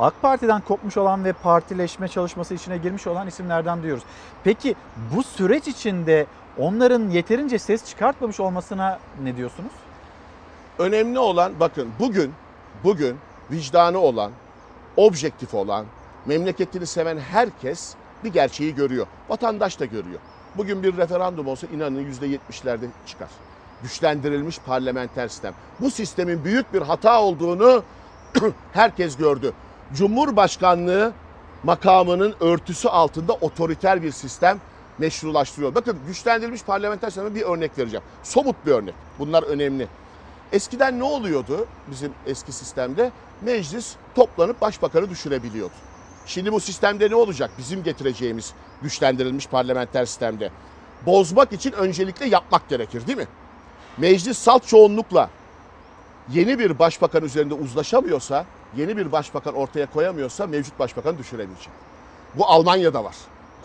AK 0.00 0.22
Parti'den 0.22 0.60
kopmuş 0.60 0.96
olan 0.96 1.24
ve 1.24 1.32
partileşme 1.32 2.08
çalışması 2.08 2.54
içine 2.54 2.78
girmiş 2.78 3.06
olan 3.06 3.26
isimlerden 3.26 3.82
duyuyoruz. 3.82 4.04
Peki 4.44 4.74
bu 5.16 5.22
süreç 5.22 5.68
içinde 5.68 6.26
onların 6.58 7.10
yeterince 7.10 7.58
ses 7.58 7.84
çıkartmamış 7.84 8.40
olmasına 8.40 8.98
ne 9.22 9.36
diyorsunuz? 9.36 9.72
Önemli 10.78 11.18
olan 11.18 11.52
bakın 11.60 11.88
bugün 11.98 12.32
bugün 12.84 13.16
vicdanı 13.50 13.98
olan, 13.98 14.32
objektif 14.96 15.54
olan, 15.54 15.86
memleketini 16.26 16.86
seven 16.86 17.18
herkes 17.18 17.94
bir 18.24 18.32
gerçeği 18.32 18.74
görüyor. 18.74 19.06
Vatandaş 19.28 19.80
da 19.80 19.84
görüyor. 19.84 20.20
Bugün 20.56 20.82
bir 20.82 20.96
referandum 20.96 21.48
olsa 21.48 21.66
inanın 21.66 22.12
%70'lerde 22.12 22.86
çıkar. 23.06 23.28
Güçlendirilmiş 23.82 24.58
parlamenter 24.58 25.28
sistem. 25.28 25.54
Bu 25.80 25.90
sistemin 25.90 26.44
büyük 26.44 26.74
bir 26.74 26.82
hata 26.82 27.22
olduğunu 27.22 27.82
herkes 28.72 29.16
gördü. 29.16 29.52
Cumhurbaşkanlığı 29.94 31.12
makamının 31.62 32.34
örtüsü 32.40 32.88
altında 32.88 33.32
otoriter 33.32 34.02
bir 34.02 34.12
sistem 34.12 34.60
meşrulaştırıyor. 34.98 35.74
Bakın 35.74 35.98
güçlendirilmiş 36.06 36.62
parlamenter 36.62 37.10
sisteme 37.10 37.34
bir 37.34 37.42
örnek 37.42 37.78
vereceğim. 37.78 38.04
Somut 38.22 38.66
bir 38.66 38.72
örnek. 38.72 38.94
Bunlar 39.18 39.42
önemli. 39.42 39.88
Eskiden 40.52 40.98
ne 40.98 41.04
oluyordu 41.04 41.66
bizim 41.90 42.12
eski 42.26 42.52
sistemde? 42.52 43.12
Meclis 43.42 43.94
toplanıp 44.14 44.60
başbakanı 44.60 45.10
düşürebiliyordu. 45.10 45.74
Şimdi 46.26 46.52
bu 46.52 46.60
sistemde 46.60 47.10
ne 47.10 47.14
olacak? 47.14 47.50
Bizim 47.58 47.82
getireceğimiz 47.82 48.52
güçlendirilmiş 48.82 49.46
parlamenter 49.46 50.04
sistemde. 50.04 50.50
Bozmak 51.06 51.52
için 51.52 51.72
öncelikle 51.72 52.26
yapmak 52.26 52.68
gerekir 52.68 53.06
değil 53.06 53.18
mi? 53.18 53.28
Meclis 53.98 54.38
salt 54.38 54.66
çoğunlukla 54.66 55.30
yeni 56.32 56.58
bir 56.58 56.78
başbakan 56.78 57.24
üzerinde 57.24 57.54
uzlaşamıyorsa, 57.54 58.46
yeni 58.76 58.96
bir 58.96 59.12
başbakan 59.12 59.54
ortaya 59.54 59.86
koyamıyorsa 59.90 60.46
mevcut 60.46 60.78
başbakanı 60.78 61.18
düşüremeyecek. 61.18 61.68
Bu 62.34 62.46
Almanya'da 62.46 63.04
var. 63.04 63.16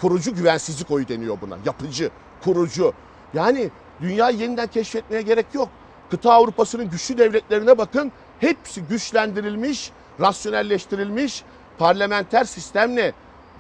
Kurucu 0.02 0.36
güvensizlik 0.36 0.92
oyu 0.92 1.08
deniyor 1.08 1.38
buna. 1.42 1.58
Yapıcı, 1.66 2.10
kurucu. 2.44 2.94
Yani 3.34 3.70
dünyayı 4.02 4.38
yeniden 4.38 4.68
keşfetmeye 4.68 5.22
gerek 5.22 5.46
yok. 5.54 5.70
Kıta 6.12 6.34
Avrupa'sının 6.34 6.90
güçlü 6.90 7.18
devletlerine 7.18 7.78
bakın. 7.78 8.12
Hepsi 8.40 8.82
güçlendirilmiş, 8.82 9.92
rasyonelleştirilmiş 10.20 11.44
parlamenter 11.78 12.44
sistemle 12.44 13.14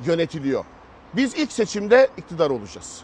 yönetiliyor. 0.06 0.66
Biz 1.14 1.36
ilk 1.36 1.52
seçimde 1.52 2.10
iktidar 2.18 2.50
olacağız. 2.50 3.02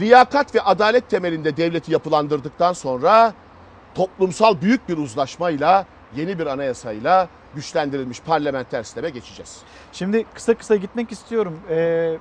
Liyakat 0.00 0.54
ve 0.54 0.60
adalet 0.60 1.10
temelinde 1.10 1.56
devleti 1.56 1.92
yapılandırdıktan 1.92 2.72
sonra 2.72 3.34
toplumsal 3.94 4.60
büyük 4.60 4.88
bir 4.88 4.98
uzlaşmayla, 4.98 5.86
yeni 6.16 6.38
bir 6.38 6.46
anayasayla 6.46 7.28
güçlendirilmiş 7.54 8.20
parlamenter 8.20 8.82
sisteme 8.82 9.10
geçeceğiz. 9.10 9.58
Şimdi 9.92 10.24
kısa 10.34 10.54
kısa 10.54 10.76
gitmek 10.76 11.12
istiyorum. 11.12 11.60
Ee, 11.70 12.18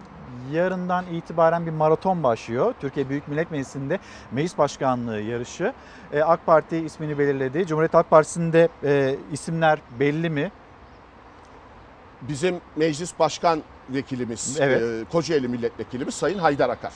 yarından 0.51 1.05
itibaren 1.13 1.65
bir 1.65 1.71
maraton 1.71 2.23
başlıyor. 2.23 2.73
Türkiye 2.81 3.09
Büyük 3.09 3.27
Millet 3.27 3.51
Meclisi'nde 3.51 3.99
meclis 4.31 4.57
başkanlığı 4.57 5.21
yarışı. 5.21 5.73
Ee, 6.13 6.21
AK 6.21 6.45
Parti 6.45 6.77
ismini 6.77 7.19
belirledi. 7.19 7.67
Cumhuriyet 7.67 7.93
Halk 7.93 8.09
Partisi'nde 8.09 8.69
e, 8.83 9.15
isimler 9.31 9.79
belli 9.99 10.29
mi? 10.29 10.51
Bizim 12.21 12.61
meclis 12.75 13.19
başkan 13.19 13.63
vekilimiz, 13.89 14.57
Evet. 14.59 14.81
e, 14.81 15.05
Kocaeli 15.11 15.47
milletvekilimiz 15.47 16.15
Sayın 16.15 16.39
Haydar 16.39 16.69
Akar. 16.69 16.93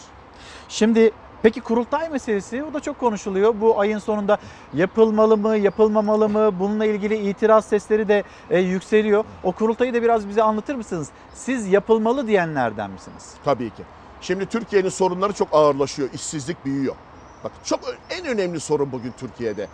Şimdi 0.69 1.11
peki 1.43 1.61
kurultay 1.61 2.09
meselesi 2.09 2.63
o 2.63 2.73
da 2.73 2.79
çok 2.79 2.99
konuşuluyor. 2.99 3.61
Bu 3.61 3.79
ayın 3.79 3.97
sonunda 3.97 4.37
yapılmalı 4.73 5.37
mı, 5.37 5.57
yapılmamalı 5.57 6.29
mı? 6.29 6.59
Bununla 6.59 6.85
ilgili 6.85 7.29
itiraz 7.29 7.65
sesleri 7.65 8.07
de 8.07 8.23
e, 8.49 8.59
yükseliyor. 8.59 9.25
O 9.43 9.51
kurultayı 9.51 9.93
da 9.93 10.01
biraz 10.01 10.27
bize 10.27 10.43
anlatır 10.43 10.75
mısınız? 10.75 11.09
Siz 11.33 11.67
yapılmalı 11.67 12.27
diyenlerden 12.27 12.91
misiniz? 12.91 13.33
Tabii 13.45 13.69
ki. 13.69 13.83
Şimdi 14.21 14.45
Türkiye'nin 14.45 14.89
sorunları 14.89 15.33
çok 15.33 15.47
ağırlaşıyor. 15.51 16.09
İşsizlik 16.13 16.65
büyüyor. 16.65 16.95
Bak 17.43 17.51
çok 17.63 17.79
en 18.09 18.25
önemli 18.25 18.59
sorun 18.59 18.91
bugün 18.91 19.11
Türkiye'de. 19.19 19.67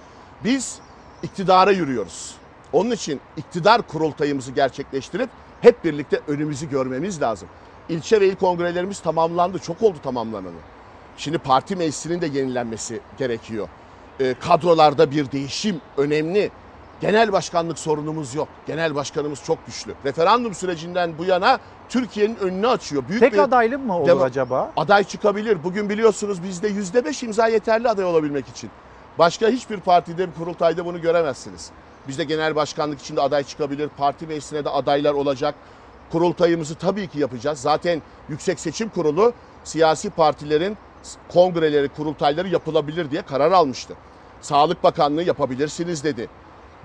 Biz 0.44 0.80
iktidara 1.24 1.72
yürüyoruz. 1.72 2.36
Onun 2.74 2.92
için 2.92 3.22
iktidar 3.38 3.82
kurultayımızı 3.82 4.52
gerçekleştirip 4.52 5.30
hep 5.62 5.84
birlikte 5.84 6.22
önümüzü 6.28 6.70
görmemiz 6.70 7.22
lazım. 7.22 7.50
İlçe 7.90 8.22
ve 8.22 8.28
il 8.28 8.36
kongrelerimiz 8.36 9.00
tamamlandı. 9.00 9.60
Çok 9.60 9.82
oldu 9.82 9.98
tamamlanalı. 10.04 10.73
Şimdi 11.18 11.38
parti 11.38 11.76
meclisinin 11.76 12.22
de 12.22 12.26
yenilenmesi 12.26 13.00
gerekiyor. 13.18 13.68
Ee, 14.20 14.36
kadrolarda 14.40 15.12
bir 15.12 15.32
değişim 15.32 15.82
önemli. 15.98 16.52
Genel 17.02 17.32
başkanlık 17.32 17.80
sorunumuz 17.80 18.36
yok. 18.36 18.48
Genel 18.68 18.96
başkanımız 18.96 19.44
çok 19.44 19.66
güçlü. 19.66 19.94
Referandum 20.06 20.54
sürecinden 20.54 21.18
bu 21.18 21.26
yana 21.26 21.60
Türkiye'nin 21.90 22.36
önünü 22.36 22.68
açıyor. 22.68 23.04
Büyük 23.08 23.20
Tek 23.22 23.34
bir 23.34 23.38
adaylı 23.38 23.80
mı 23.80 23.98
olur 23.98 24.10
Demo- 24.10 24.24
acaba? 24.24 24.72
Aday 24.78 25.04
çıkabilir. 25.04 25.64
Bugün 25.64 25.90
biliyorsunuz 25.90 26.44
bizde 26.44 26.68
yüzde 26.68 27.06
beş 27.06 27.24
imza 27.24 27.48
yeterli 27.48 27.90
aday 27.90 28.06
olabilmek 28.06 28.48
için. 28.48 28.70
Başka 29.20 29.48
hiçbir 29.48 29.80
partide, 29.80 30.28
bir 30.28 30.34
kurultayda 30.34 30.86
bunu 30.86 31.02
göremezsiniz. 31.02 31.70
Bizde 32.08 32.24
genel 32.24 32.56
başkanlık 32.56 33.02
için 33.02 33.16
de 33.16 33.22
aday 33.22 33.44
çıkabilir. 33.44 33.90
Parti 33.98 34.28
meclisine 34.28 34.66
de 34.66 34.70
adaylar 34.70 35.14
olacak. 35.14 35.56
Kurultayımızı 36.12 36.76
tabii 36.76 37.08
ki 37.08 37.20
yapacağız. 37.20 37.60
Zaten 37.60 38.02
Yüksek 38.30 38.60
Seçim 38.60 38.90
Kurulu 38.90 39.34
siyasi 39.64 40.10
partilerin 40.10 40.78
kongreleri, 41.30 41.90
kurultayları 41.90 42.48
yapılabilir 42.48 43.12
diye 43.12 43.22
karar 43.22 43.52
almıştı. 43.52 43.94
Sağlık 44.42 44.84
Bakanlığı 44.84 45.24
yapabilirsiniz 45.24 46.04
dedi. 46.04 46.30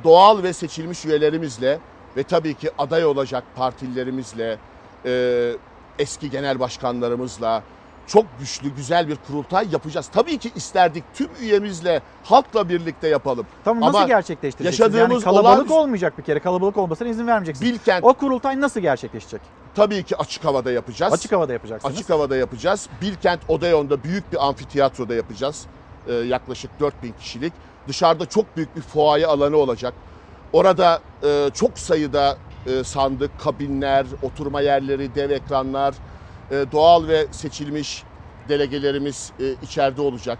Doğal 0.04 0.42
ve 0.42 0.52
seçilmiş 0.52 1.04
üyelerimizle 1.04 1.78
ve 2.16 2.22
tabii 2.22 2.54
ki 2.54 2.70
aday 2.78 3.04
olacak 3.04 3.44
partilerimizle, 3.56 4.58
e, 5.04 5.52
eski 5.98 6.30
genel 6.30 6.60
başkanlarımızla 6.60 7.62
çok 8.08 8.24
güçlü, 8.38 8.74
güzel 8.74 9.08
bir 9.08 9.16
kurultay 9.26 9.68
yapacağız. 9.72 10.08
Tabii 10.12 10.38
ki 10.38 10.50
isterdik 10.54 11.04
tüm 11.14 11.28
üyemizle, 11.40 12.02
halkla 12.24 12.68
birlikte 12.68 13.08
yapalım. 13.08 13.46
Tamam 13.64 13.88
nasıl 13.88 13.98
Ama 13.98 14.06
gerçekleştireceksiniz? 14.08 14.94
Yaşadığımız 14.94 15.24
yani 15.24 15.24
kalabalık 15.24 15.68
olağanüstü- 15.70 15.72
olmayacak 15.72 16.18
bir 16.18 16.22
kere. 16.22 16.40
Kalabalık 16.40 16.76
olmasına 16.76 17.08
izin 17.08 17.26
vermeyeceksiniz. 17.26 17.72
Bilkent 17.72 18.04
O 18.04 18.14
kurultay 18.14 18.60
nasıl 18.60 18.80
gerçekleşecek? 18.80 19.40
tabii 19.74 20.02
ki 20.02 20.16
açık 20.16 20.44
havada 20.44 20.72
yapacağız. 20.72 21.12
Açık 21.12 21.32
havada 21.32 21.52
yapacaksınız. 21.52 21.94
Açık 21.94 22.10
havada 22.10 22.36
yapacağız. 22.36 22.88
Bilkent 23.02 23.40
Odeon'da 23.48 24.02
büyük 24.04 24.32
bir 24.32 24.46
amfiteyatroda 24.46 25.14
yapacağız. 25.14 25.66
Ee, 26.06 26.12
yaklaşık 26.12 26.80
4000 26.80 27.12
kişilik. 27.20 27.52
Dışarıda 27.88 28.26
çok 28.26 28.56
büyük 28.56 28.76
bir 28.76 28.80
fuaye 28.80 29.26
alanı 29.26 29.56
olacak. 29.56 29.94
Orada 30.52 31.00
e, 31.24 31.50
çok 31.54 31.78
sayıda 31.78 32.36
e, 32.66 32.84
sandık, 32.84 33.40
kabinler, 33.40 34.06
oturma 34.22 34.60
yerleri, 34.60 35.14
dev 35.14 35.30
ekranlar, 35.30 35.94
e, 36.50 36.64
doğal 36.72 37.08
ve 37.08 37.26
seçilmiş 37.30 38.04
delegelerimiz 38.48 39.32
e, 39.40 39.52
içeride 39.62 40.00
olacak. 40.02 40.38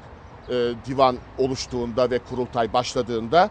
E, 0.49 0.73
divan 0.87 1.17
oluştuğunda 1.39 2.11
ve 2.11 2.19
kurultay 2.19 2.73
başladığında 2.73 3.51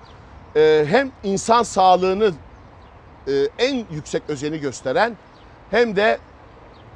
E, 0.55 0.85
hem 0.89 1.11
insan 1.23 1.63
sağlığını 1.63 2.31
e, 3.27 3.31
en 3.59 3.85
yüksek 3.91 4.23
özeni 4.27 4.59
gösteren 4.59 5.17
hem 5.71 5.95
de 5.95 6.19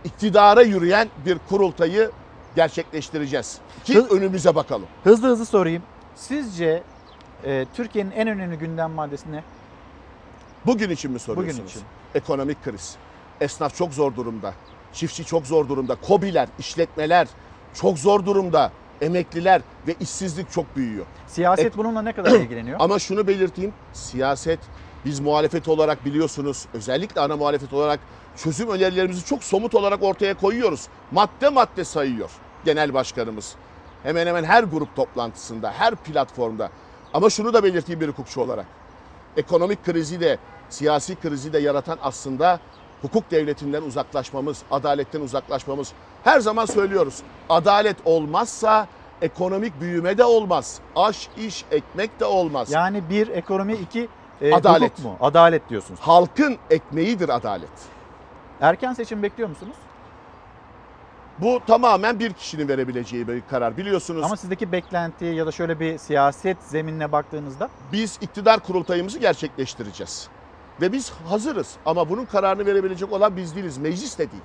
iktidara 0.04 0.62
yürüyen 0.62 1.08
bir 1.26 1.38
kurultayı 1.50 2.12
gerçekleştireceğiz. 2.56 3.58
Ki 3.84 3.96
Hı- 3.96 4.08
önümüze 4.16 4.56
bakalım. 4.56 4.88
Hızlı 5.04 5.28
hızlı 5.28 5.46
sorayım. 5.46 5.84
Sizce 6.16 6.84
e, 7.46 7.66
Türkiye'nin 7.76 8.12
en 8.12 8.28
önemli 8.28 8.58
gündem 8.58 8.92
maddesi 8.92 9.32
ne? 9.32 9.44
Bugün 10.66 10.90
için 10.90 11.12
mi 11.12 11.20
soruyorsunuz? 11.20 11.58
Bugün 11.60 11.70
için. 11.70 11.82
Ekonomik 12.16 12.64
kriz. 12.64 12.96
Esnaf 13.42 13.76
çok 13.76 13.94
zor 13.94 14.16
durumda. 14.16 14.54
Çiftçi 14.92 15.26
çok 15.26 15.48
zor 15.48 15.70
durumda. 15.70 15.96
Kobiler, 15.96 16.50
işletmeler 16.58 17.28
çok 17.74 18.00
zor 18.00 18.26
durumda. 18.26 18.72
Emekliler 19.02 19.62
ve 19.88 19.94
işsizlik 19.94 20.52
çok 20.52 20.76
büyüyor. 20.76 21.06
Siyaset 21.28 21.66
Ek- 21.66 21.78
bununla 21.78 22.02
ne 22.02 22.14
kadar 22.14 22.32
ilgileniyor? 22.42 22.78
Ama 22.82 23.00
şunu 23.00 23.28
belirteyim. 23.28 23.74
Siyaset 23.92 24.60
biz 25.06 25.20
muhalefet 25.20 25.68
olarak 25.68 26.06
biliyorsunuz 26.06 26.66
özellikle 26.74 27.22
ana 27.22 27.38
muhalefet 27.38 27.74
olarak 27.74 28.00
çözüm 28.36 28.70
önerilerimizi 28.70 29.26
çok 29.26 29.44
somut 29.44 29.76
olarak 29.76 30.04
ortaya 30.04 30.34
koyuyoruz. 30.38 30.88
Madde 31.12 31.50
madde 31.50 31.84
sayıyor 31.84 32.32
genel 32.64 32.94
başkanımız. 32.94 33.56
Hemen 34.04 34.28
hemen 34.28 34.44
her 34.44 34.64
grup 34.64 34.96
toplantısında, 34.96 35.72
her 35.72 35.96
platformda. 35.96 36.70
Ama 37.14 37.30
şunu 37.30 37.54
da 37.54 37.64
belirteyim 37.64 38.02
bir 38.02 38.08
hukukçu 38.08 38.42
olarak. 38.42 38.68
Ekonomik 39.36 39.84
krizi 39.84 40.20
de, 40.22 40.38
siyasi 40.70 41.16
krizi 41.16 41.54
de 41.54 41.60
yaratan 41.60 41.98
aslında 42.02 42.60
hukuk 43.02 43.32
devletinden 43.32 43.82
uzaklaşmamız, 43.82 44.62
adaletten 44.72 45.22
uzaklaşmamız. 45.22 45.92
Her 46.24 46.40
zaman 46.40 46.66
söylüyoruz. 46.66 47.20
Adalet 47.50 47.98
olmazsa 48.06 48.88
ekonomik 49.22 49.82
büyüme 49.82 50.18
de 50.18 50.24
olmaz. 50.24 50.80
Aş, 50.96 51.30
iş, 51.38 51.66
ekmek 51.72 52.20
de 52.20 52.26
olmaz. 52.26 52.72
Yani 52.72 53.04
bir 53.10 53.28
ekonomi, 53.28 53.74
iki 53.74 54.08
e, 54.42 54.54
Adalet. 54.54 54.92
hukuk 54.92 55.06
mu? 55.06 55.18
Adalet 55.22 55.70
diyorsunuz. 55.70 56.00
Halkın 56.00 56.58
ekmeğidir 56.70 57.30
adalet. 57.30 57.70
Erken 58.62 58.94
seçim 58.94 59.24
bekliyor 59.24 59.50
musunuz? 59.50 59.76
Bu 61.40 61.62
tamamen 61.68 62.20
bir 62.20 62.34
kişinin 62.34 62.68
verebileceği 62.68 63.28
bir 63.28 63.42
karar. 63.50 63.78
Biliyorsunuz 63.78 64.24
Ama 64.24 64.38
sizdeki 64.38 64.72
beklenti 64.72 65.26
ya 65.26 65.48
da 65.48 65.52
şöyle 65.52 65.80
bir 65.80 65.98
siyaset 65.98 66.58
zeminine 66.64 67.12
baktığınızda 67.12 67.70
biz 67.92 68.18
iktidar 68.22 68.60
kurultayımızı 68.60 69.20
gerçekleştireceğiz. 69.20 70.30
Ve 70.82 70.92
biz 70.92 71.10
hazırız 71.10 71.76
ama 71.86 72.10
bunun 72.10 72.26
kararını 72.26 72.66
verebilecek 72.66 73.14
olan 73.14 73.38
biz 73.38 73.56
değiliz. 73.56 73.78
Meclis 73.78 74.18
de 74.20 74.32
değil. 74.32 74.44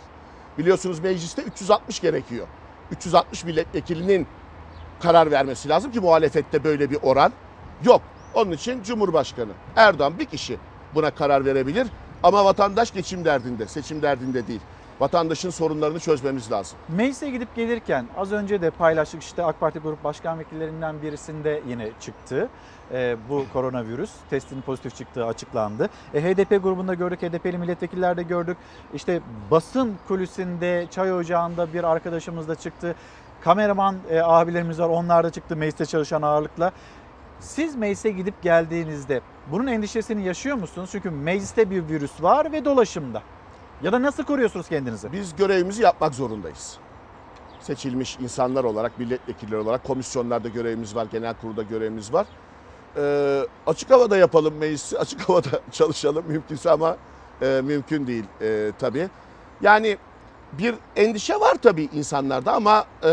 Biliyorsunuz 0.59 0.99
mecliste 1.01 1.43
360 1.43 2.01
gerekiyor. 2.01 2.47
360 2.91 3.45
milletvekilinin 3.45 4.27
karar 5.01 5.31
vermesi 5.31 5.69
lazım 5.69 5.93
ki 5.93 6.01
muhalefette 6.01 6.65
böyle 6.65 6.91
bir 6.91 6.99
oran 7.03 7.33
yok. 7.85 8.03
Onun 8.35 8.51
için 8.53 8.83
Cumhurbaşkanı 8.83 9.53
Erdoğan 9.77 10.19
bir 10.19 10.25
kişi 10.25 10.59
buna 10.95 11.11
karar 11.11 11.45
verebilir. 11.45 11.87
Ama 12.23 12.45
vatandaş 12.45 12.93
geçim 12.93 13.25
derdinde, 13.25 13.67
seçim 13.67 14.03
derdinde 14.03 14.47
değil. 14.47 14.61
Vatandaşın 15.01 15.51
sorunlarını 15.51 16.01
çözmemiz 16.01 16.53
lazım. 16.53 16.79
Meclise 16.89 17.31
gidip 17.31 17.57
gelirken 17.57 18.07
az 18.17 18.33
önce 18.33 18.63
de 18.63 18.71
paylaştık 18.71 19.23
işte 19.23 19.45
AK 19.45 19.61
Parti 19.61 19.79
Grup 19.79 20.05
Başkan 20.05 20.39
Vekillerinden 20.39 21.03
birisinde 21.03 21.63
yine 21.69 21.89
çıktı. 22.01 22.49
Ee, 22.93 23.17
bu 23.29 23.45
koronavirüs 23.53 24.11
testinin 24.31 24.63
pozitif 24.63 24.97
çıktığı 24.97 25.27
açıklandı. 25.27 25.89
E, 26.15 26.23
HDP 26.23 26.63
grubunda 26.63 26.95
gördük, 26.95 27.23
HDP'li 27.23 27.59
milletvekiller 27.59 28.17
de 28.17 28.23
gördük. 28.23 28.57
İşte 28.95 29.21
basın 29.51 29.95
kulüsünde, 30.09 30.87
çay 30.91 31.13
ocağında 31.13 31.73
bir 31.73 31.85
arkadaşımız 31.85 32.49
da 32.49 32.55
çıktı. 32.55 32.95
Kameraman 33.41 33.97
e, 34.11 34.21
abilerimiz 34.21 34.81
var, 34.81 34.89
onlar 34.89 35.25
da 35.25 35.31
çıktı 35.31 35.57
mecliste 35.57 35.87
çalışan 35.87 36.23
ağırlıkla. 36.23 36.73
Siz 37.41 37.77
meclise 37.77 38.11
gidip 38.11 38.43
geldiğinizde 38.43 39.21
bunun 39.51 39.67
endişesini 39.67 40.25
yaşıyor 40.25 40.57
musunuz? 40.57 40.89
Çünkü 40.93 41.11
mecliste 41.11 41.71
bir 41.71 41.89
virüs 41.89 42.23
var 42.23 42.53
ve 42.53 42.65
dolaşımda. 42.65 43.23
Ya 43.83 43.93
da 43.93 44.03
nasıl 44.03 44.25
koruyorsunuz 44.25 44.69
kendinizi? 44.69 45.13
Biz 45.13 45.37
görevimizi 45.37 45.83
yapmak 45.83 46.15
zorundayız. 46.15 46.79
Seçilmiş 47.61 48.19
insanlar 48.21 48.65
olarak, 48.65 48.99
milletvekilleri 48.99 49.61
olarak 49.61 49.85
komisyonlarda 49.85 50.49
görevimiz 50.49 50.97
var, 50.97 51.07
genel 51.13 51.35
kurulda 51.35 51.63
görevimiz 51.63 52.13
var. 52.13 52.27
Ee, 52.97 53.47
açık 53.66 53.90
havada 53.90 54.16
yapalım 54.16 54.55
meclisi, 54.55 54.98
açık 54.98 55.28
havada 55.28 55.60
çalışalım 55.73 56.24
mümkünse 56.28 56.70
ama 56.70 56.97
e, 57.43 57.60
mümkün 57.64 58.06
değil 58.06 58.24
e, 58.43 58.73
tabii. 58.78 59.09
Yani 59.60 59.98
bir 60.52 60.74
endişe 60.97 61.35
var 61.40 61.55
tabii 61.62 61.89
insanlarda 61.93 62.52
ama 62.52 62.85
e, 63.05 63.10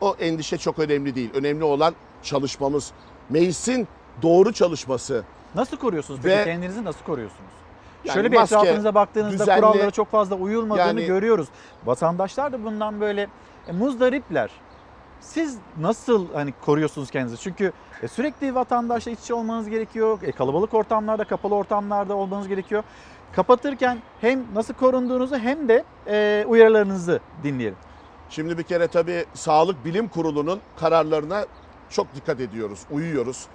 o 0.00 0.16
endişe 0.20 0.58
çok 0.58 0.78
önemli 0.78 1.14
değil. 1.14 1.30
Önemli 1.34 1.64
olan 1.64 1.94
çalışmamız, 2.22 2.92
meclisin 3.30 3.88
doğru 4.22 4.52
çalışması. 4.52 5.24
Nasıl 5.54 5.76
koruyorsunuz 5.76 6.20
peki? 6.22 6.36
Ve- 6.36 6.44
Kendinizi 6.44 6.84
nasıl 6.84 7.04
koruyorsunuz? 7.04 7.50
Yani 8.04 8.14
Şöyle 8.14 8.32
bir 8.32 8.36
maske, 8.36 8.56
etrafınıza 8.56 8.94
baktığınızda 8.94 9.44
düzenli- 9.44 9.60
kurallara 9.60 9.90
çok 9.90 10.10
fazla 10.10 10.34
uyulmadığını 10.36 10.86
Yani- 10.86 11.06
görüyoruz. 11.06 11.48
Vatandaşlar 11.84 12.52
da 12.52 12.64
bundan 12.64 13.00
böyle 13.00 13.28
e, 13.68 13.72
muzdaripler. 13.72 14.50
Siz 15.20 15.58
nasıl 15.80 16.32
hani 16.32 16.52
koruyorsunuz 16.64 17.10
kendinizi? 17.10 17.42
Çünkü 17.42 17.72
e, 18.02 18.08
sürekli 18.08 18.54
vatandaşla 18.54 19.10
iç 19.10 19.20
içe 19.20 19.34
olmanız 19.34 19.68
gerekiyor. 19.68 20.18
E, 20.22 20.32
kalabalık 20.32 20.74
ortamlarda, 20.74 21.24
kapalı 21.24 21.54
ortamlarda 21.54 22.16
olmanız 22.16 22.48
gerekiyor. 22.48 22.82
Kapatırken 23.32 23.98
hem 24.20 24.54
nasıl 24.54 24.74
korunduğunuzu 24.74 25.36
hem 25.36 25.68
de 25.68 25.84
e, 26.06 26.44
uyarılarınızı 26.48 27.20
dinleyelim. 27.42 27.78
Şimdi 28.30 28.58
bir 28.58 28.62
kere 28.62 28.88
tabii 28.88 29.24
Sağlık 29.34 29.84
Bilim 29.84 30.08
Kurulu'nun 30.08 30.60
kararlarına 30.80 31.46
çok 31.90 32.14
dikkat 32.14 32.40
ediyoruz, 32.40 32.80
uyuyoruz. 32.90 33.46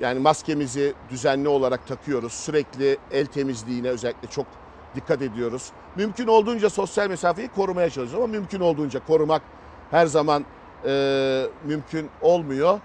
Yani 0.00 0.18
maskemizi 0.18 0.94
düzenli 1.10 1.48
olarak 1.48 1.86
takıyoruz. 1.86 2.32
Sürekli 2.32 2.98
el 3.10 3.26
temizliğine 3.26 3.88
özellikle 3.88 4.28
çok 4.28 4.46
dikkat 4.94 5.22
ediyoruz. 5.22 5.70
Mümkün 5.96 6.26
olduğunca 6.26 6.70
sosyal 6.70 7.08
mesafeyi 7.08 7.48
korumaya 7.48 7.90
çalışıyoruz 7.90 8.14
ama 8.14 8.26
mümkün 8.26 8.60
olduğunca 8.60 9.06
korumak 9.06 9.42
her 9.90 10.06
zaman 10.06 10.44
e, 10.86 11.46
mümkün 11.64 12.10
olmuyor. 12.22 12.80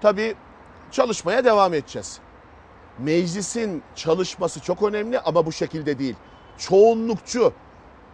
Tabii 0.00 0.34
çalışmaya 0.90 1.44
devam 1.44 1.74
edeceğiz. 1.74 2.18
Meclisin 2.98 3.82
çalışması 3.94 4.60
çok 4.60 4.82
önemli 4.82 5.20
ama 5.20 5.46
bu 5.46 5.52
şekilde 5.52 5.98
değil. 5.98 6.16
Çoğunlukçu, 6.58 7.52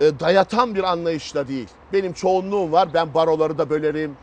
e, 0.01 0.21
dayatan 0.21 0.75
bir 0.75 0.83
anlayışla 0.85 1.49
değil. 1.49 1.69
Benim 1.93 2.13
çoğunluğum 2.13 2.73
var, 2.73 2.95
ben 2.95 3.15
baroları 3.15 3.59
da 3.59 3.71
bölerim, 3.71 4.17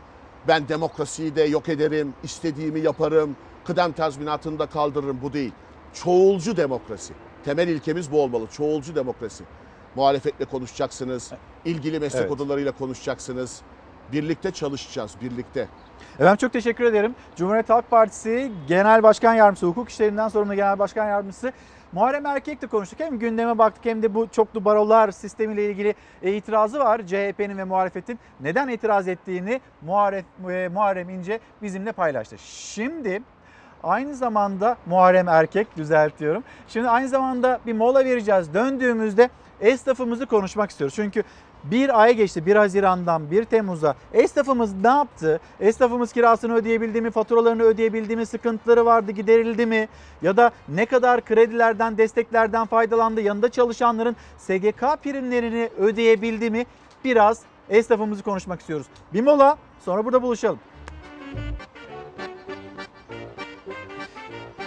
ben 0.48 0.68
demokrasiyi 0.68 1.36
de 1.36 1.42
yok 1.42 1.68
ederim, 1.68 2.14
istediğimi 2.22 2.80
yaparım, 2.80 3.36
kıdem 3.64 3.92
tazminatını 3.92 4.58
da 4.58 4.66
kaldırırım. 4.66 5.18
Bu 5.22 5.32
değil. 5.32 5.52
Çoğulcu 5.92 6.56
demokrasi. 6.56 7.12
Temel 7.44 7.68
ilkemiz 7.68 8.12
bu 8.12 8.22
olmalı. 8.22 8.46
Çoğulcu 8.46 8.94
demokrasi. 8.94 9.44
Muhalefetle 9.94 10.44
konuşacaksınız, 10.44 11.32
ilgili 11.64 12.00
meslek 12.00 12.22
Evet. 12.22 12.30
odalarıyla 12.30 12.72
konuşacaksınız. 12.72 13.62
Birlikte 14.12 14.50
çalışacağız, 14.50 15.12
birlikte. 15.22 15.68
Efendim 16.14 16.36
çok 16.36 16.52
teşekkür 16.52 16.84
ederim. 16.84 17.14
Cumhuriyet 17.36 17.70
Halk 17.70 17.90
Partisi 17.90 18.52
Genel 18.68 19.02
Başkan 19.02 19.34
Yardımcısı, 19.34 19.66
Hukuk 19.66 19.88
İşlerinden 19.88 20.28
sorumlu 20.28 20.54
Genel 20.54 20.78
Başkan 20.78 21.06
Yardımcısı 21.06 21.52
Muharrem 21.92 22.26
Erkek'le 22.26 22.70
konuştuk. 22.70 23.00
Hem 23.00 23.18
gündeme 23.18 23.58
baktık 23.58 23.84
hem 23.84 24.02
de 24.02 24.14
bu 24.14 24.28
çoklu 24.28 24.64
barolar 24.64 25.10
sistemiyle 25.10 25.70
ilgili 25.70 25.94
e, 26.22 26.32
itirazı 26.32 26.78
var. 26.78 27.00
CHP'nin 27.06 27.58
ve 27.58 27.64
muhalefetin 27.64 28.18
neden 28.40 28.68
itiraz 28.68 29.08
ettiğini 29.08 29.60
Muharrem, 29.82 30.24
e, 30.50 30.68
Muharrem 30.68 31.10
İnce 31.10 31.40
bizimle 31.62 31.92
paylaştı. 31.92 32.36
Şimdi 32.38 33.22
aynı 33.82 34.14
zamanda 34.14 34.76
Muharrem 34.86 35.28
Erkek 35.28 35.76
düzeltiyorum. 35.76 36.44
Şimdi 36.68 36.88
aynı 36.88 37.08
zamanda 37.08 37.60
bir 37.66 37.72
mola 37.72 38.04
vereceğiz. 38.04 38.54
Döndüğümüzde 38.54 39.28
esnafımızı 39.60 40.26
konuşmak 40.26 40.70
istiyoruz. 40.70 40.94
Çünkü 40.96 41.22
bir 41.64 42.02
ay 42.02 42.14
geçti 42.14 42.46
1 42.46 42.56
Haziran'dan 42.56 43.30
1 43.30 43.44
Temmuz'a. 43.44 43.94
Esnafımız 44.12 44.74
ne 44.82 44.88
yaptı? 44.88 45.40
Esnafımız 45.60 46.12
kirasını 46.12 46.54
ödeyebildi 46.54 47.00
mi? 47.00 47.10
Faturalarını 47.10 47.62
ödeyebildi 47.62 48.16
mi? 48.16 48.26
Sıkıntıları 48.26 48.84
vardı 48.84 49.12
giderildi 49.12 49.66
mi? 49.66 49.88
Ya 50.22 50.36
da 50.36 50.50
ne 50.68 50.86
kadar 50.86 51.24
kredilerden, 51.24 51.98
desteklerden 51.98 52.66
faydalandı? 52.66 53.20
Yanında 53.20 53.50
çalışanların 53.50 54.16
SGK 54.38 54.80
primlerini 55.02 55.70
ödeyebildi 55.78 56.50
mi? 56.50 56.66
Biraz 57.04 57.40
esnafımızı 57.68 58.22
konuşmak 58.22 58.60
istiyoruz. 58.60 58.86
Bir 59.12 59.20
mola 59.20 59.58
sonra 59.84 60.04
burada 60.04 60.22
buluşalım. 60.22 60.58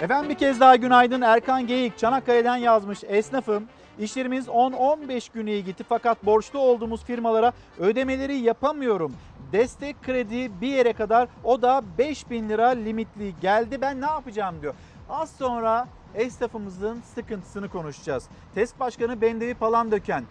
Efendim 0.02 0.30
bir 0.30 0.36
kez 0.36 0.60
daha 0.60 0.76
günaydın. 0.76 1.22
Erkan 1.22 1.68
Geyik 1.68 1.98
Çanakkale'den 1.98 2.58
yazmış. 2.58 3.04
Esnafım. 3.08 3.64
İşlerimiz 4.00 4.48
10-15 4.48 5.34
gün 5.34 5.48
iyi 5.48 5.66
gitti 5.66 5.84
fakat 5.90 6.26
borçlu 6.26 6.60
olduğumuz 6.60 7.04
firmalara 7.04 7.54
ödemeleri 7.80 8.38
yapamıyorum. 8.38 9.14
Destek 9.52 10.04
kredi 10.04 10.62
bir 10.62 10.68
yere 10.68 10.94
kadar 10.94 11.28
o 11.44 11.62
da 11.62 11.84
5000 11.98 12.50
lira 12.50 12.68
limitli 12.68 13.34
geldi. 13.42 13.82
Ben 13.82 14.02
ne 14.02 14.06
yapacağım 14.06 14.62
diyor. 14.62 14.74
Az 15.10 15.32
sonra 15.32 15.88
esnafımızın 16.16 17.02
sıkıntısını 17.16 17.70
konuşacağız. 17.70 18.24
TESK 18.56 18.80
Başkanı 18.80 19.22
Bendevi 19.22 19.54
Palandöken 19.54 20.24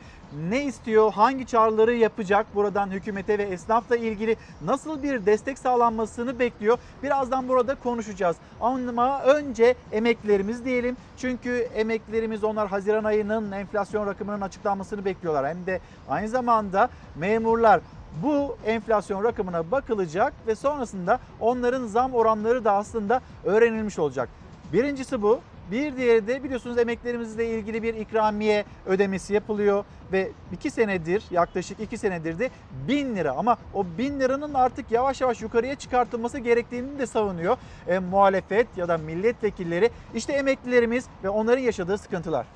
ne 0.48 0.64
istiyor, 0.64 1.12
hangi 1.12 1.46
çağrıları 1.46 1.94
yapacak 1.94 2.46
buradan 2.54 2.90
hükümete 2.90 3.38
ve 3.38 3.42
esnafla 3.42 3.96
ilgili 3.96 4.36
nasıl 4.64 5.02
bir 5.02 5.26
destek 5.26 5.58
sağlanmasını 5.58 6.38
bekliyor. 6.38 6.78
Birazdan 7.02 7.48
burada 7.48 7.74
konuşacağız. 7.74 8.36
Ama 8.60 9.22
önce 9.22 9.74
emeklilerimiz 9.92 10.64
diyelim. 10.64 10.96
Çünkü 11.18 11.68
emeklilerimiz 11.74 12.44
onlar 12.44 12.68
Haziran 12.68 13.04
ayının 13.04 13.52
enflasyon 13.52 14.06
rakamının 14.06 14.40
açıklanmasını 14.40 15.04
bekliyorlar. 15.04 15.48
Hem 15.48 15.66
de 15.66 15.80
aynı 16.08 16.28
zamanda 16.28 16.90
memurlar 17.16 17.80
bu 18.22 18.56
enflasyon 18.66 19.24
rakamına 19.24 19.70
bakılacak 19.70 20.32
ve 20.46 20.54
sonrasında 20.54 21.20
onların 21.40 21.86
zam 21.86 22.14
oranları 22.14 22.64
da 22.64 22.72
aslında 22.72 23.20
öğrenilmiş 23.44 23.98
olacak. 23.98 24.28
Birincisi 24.72 25.22
bu. 25.22 25.40
Bir 25.70 25.96
diğeri 25.96 26.26
de 26.26 26.44
biliyorsunuz 26.44 26.78
emeklerimizle 26.78 27.50
ilgili 27.50 27.82
bir 27.82 27.94
ikramiye 27.94 28.64
ödemesi 28.86 29.34
yapılıyor 29.34 29.84
ve 30.12 30.30
iki 30.52 30.70
senedir 30.70 31.22
yaklaşık 31.30 31.80
iki 31.80 31.98
senedir 31.98 32.38
de 32.38 32.50
bin 32.88 33.16
lira 33.16 33.32
ama 33.32 33.56
o 33.74 33.86
bin 33.98 34.20
liranın 34.20 34.54
artık 34.54 34.90
yavaş 34.90 35.20
yavaş 35.20 35.42
yukarıya 35.42 35.74
çıkartılması 35.74 36.38
gerektiğini 36.38 36.98
de 36.98 37.06
savunuyor 37.06 37.56
e, 37.88 37.98
muhalefet 37.98 38.66
ya 38.76 38.88
da 38.88 38.98
milletvekilleri. 38.98 39.90
İşte 40.14 40.32
emeklilerimiz 40.32 41.04
ve 41.24 41.28
onların 41.28 41.62
yaşadığı 41.62 41.98
sıkıntılar. 41.98 42.46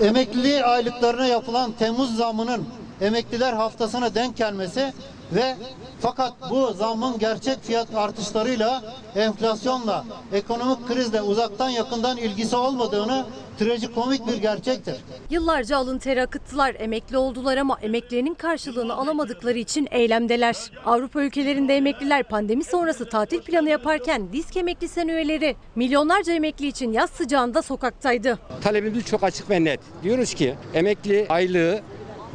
Emekli 0.00 0.64
aylıklarına 0.64 1.26
yapılan 1.26 1.72
Temmuz 1.72 2.16
zammının 2.16 2.66
emekliler 3.00 3.52
haftasına 3.52 4.14
denk 4.14 4.36
gelmesi 4.36 4.92
ve 5.32 5.56
fakat 6.00 6.32
bu 6.50 6.72
zammın 6.72 7.18
gerçek 7.18 7.62
fiyat 7.62 7.94
artışlarıyla, 7.94 8.82
enflasyonla, 9.16 10.04
ekonomik 10.32 10.88
krizle 10.88 11.22
uzaktan 11.22 11.68
yakından 11.68 12.16
ilgisi 12.16 12.56
olmadığını 12.56 13.24
trajikomik 13.58 14.26
bir 14.26 14.34
gerçektir. 14.36 14.94
Yıllarca 15.30 15.76
alın 15.76 15.98
teri 15.98 16.22
akıttılar, 16.22 16.76
emekli 16.78 17.16
oldular 17.16 17.56
ama 17.56 17.78
emeklerinin 17.82 18.34
karşılığını 18.34 18.94
alamadıkları 18.94 19.58
için 19.58 19.88
eylemdeler. 19.90 20.56
Avrupa 20.86 21.22
ülkelerinde 21.22 21.76
emekliler 21.76 22.22
pandemi 22.22 22.64
sonrası 22.64 23.08
tatil 23.08 23.40
planı 23.40 23.68
yaparken 23.68 24.32
disk 24.32 24.56
emekli 24.56 24.88
sen 24.88 25.08
üyeleri 25.08 25.56
milyonlarca 25.74 26.32
emekli 26.32 26.66
için 26.66 26.92
yaz 26.92 27.10
sıcağında 27.10 27.62
sokaktaydı. 27.62 28.38
Talebimiz 28.62 29.04
çok 29.04 29.22
açık 29.24 29.50
ve 29.50 29.64
net. 29.64 29.80
Diyoruz 30.02 30.34
ki 30.34 30.54
emekli 30.74 31.26
aylığı 31.28 31.80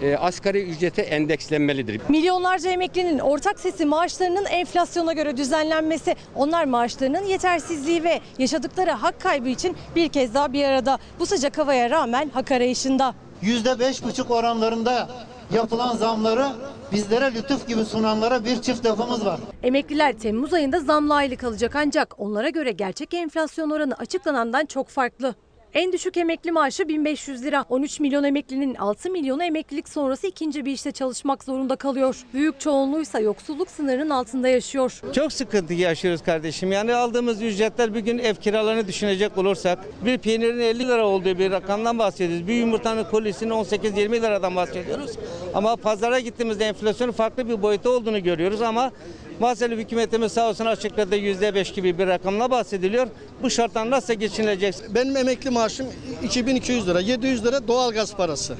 e, 0.01 0.15
asgari 0.17 0.63
ücrete 0.63 1.01
endekslenmelidir. 1.01 2.01
Milyonlarca 2.09 2.69
emeklinin 2.69 3.19
ortak 3.19 3.59
sesi 3.59 3.85
maaşlarının 3.85 4.45
enflasyona 4.45 5.13
göre 5.13 5.37
düzenlenmesi, 5.37 6.15
onlar 6.35 6.65
maaşlarının 6.65 7.23
yetersizliği 7.23 8.03
ve 8.03 8.19
yaşadıkları 8.37 8.91
hak 8.91 9.21
kaybı 9.21 9.49
için 9.49 9.77
bir 9.95 10.09
kez 10.09 10.33
daha 10.33 10.53
bir 10.53 10.63
arada. 10.63 10.97
Bu 11.19 11.25
sıcak 11.25 11.57
havaya 11.57 11.89
rağmen 11.89 12.29
hak 12.33 12.51
arayışında. 12.51 13.13
Yüzde 13.41 13.79
beş 13.79 14.03
buçuk 14.03 14.31
oranlarında 14.31 15.09
yapılan 15.53 15.95
zamları 15.95 16.47
bizlere 16.91 17.33
lütuf 17.33 17.67
gibi 17.67 17.85
sunanlara 17.85 18.45
bir 18.45 18.61
çift 18.61 18.85
lafımız 18.85 19.25
var. 19.25 19.39
Emekliler 19.63 20.13
Temmuz 20.13 20.53
ayında 20.53 20.79
zamlı 20.79 21.15
aylık 21.15 21.43
alacak 21.43 21.75
ancak 21.75 22.19
onlara 22.19 22.49
göre 22.49 22.71
gerçek 22.71 23.13
enflasyon 23.13 23.69
oranı 23.69 23.95
açıklanandan 23.95 24.65
çok 24.65 24.89
farklı. 24.89 25.35
En 25.77 25.93
düşük 25.93 26.17
emekli 26.17 26.51
maaşı 26.51 26.87
1500 26.87 27.43
lira. 27.43 27.65
13 27.69 27.99
milyon 27.99 28.23
emeklinin 28.23 28.75
6 28.75 29.09
milyonu 29.09 29.43
emeklilik 29.43 29.89
sonrası 29.89 30.27
ikinci 30.27 30.65
bir 30.65 30.71
işte 30.71 30.91
çalışmak 30.91 31.43
zorunda 31.43 31.75
kalıyor. 31.75 32.15
Büyük 32.33 32.59
çoğunluğuysa 32.59 33.19
yoksulluk 33.19 33.69
sınırının 33.69 34.09
altında 34.09 34.47
yaşıyor. 34.47 35.01
Çok 35.15 35.33
sıkıntı 35.33 35.73
yaşıyoruz 35.73 36.23
kardeşim. 36.23 36.71
Yani 36.71 36.93
aldığımız 36.93 37.41
ücretler 37.41 37.93
bir 37.93 37.99
gün 37.99 38.17
ev 38.17 38.35
kiralarını 38.35 38.87
düşünecek 38.87 39.37
olursak 39.37 39.79
bir 40.05 40.17
peynirin 40.17 40.59
50 40.59 40.87
lira 40.87 41.05
olduğu 41.07 41.39
bir 41.39 41.51
rakamdan 41.51 41.99
bahsediyoruz. 41.99 42.47
Bir 42.47 42.53
yumurtanın 42.53 43.03
kolisinin 43.03 43.51
18-20 43.51 44.21
liradan 44.21 44.55
bahsediyoruz. 44.55 45.11
Ama 45.53 45.75
pazara 45.75 46.19
gittiğimizde 46.19 46.65
enflasyonun 46.65 47.11
farklı 47.11 47.49
bir 47.49 47.61
boyutu 47.61 47.89
olduğunu 47.89 48.23
görüyoruz 48.23 48.61
ama 48.61 48.91
Maalesef 49.39 49.71
hükümetimiz 49.71 50.31
sağ 50.31 50.49
olsun 50.49 50.65
açıkladı 50.65 51.15
%5 51.15 51.73
gibi 51.73 51.97
bir 51.97 52.07
rakamla 52.07 52.51
bahsediliyor. 52.51 53.07
Bu 53.43 53.49
şarttan 53.49 53.91
nasıl 53.91 54.13
geçinilecek? 54.13 54.75
Benim 54.95 55.17
emekli 55.17 55.49
maaşım 55.49 55.87
2200 56.23 56.87
lira, 56.87 56.99
700 56.99 57.45
lira 57.45 57.67
doğalgaz 57.67 58.15
parası. 58.15 58.55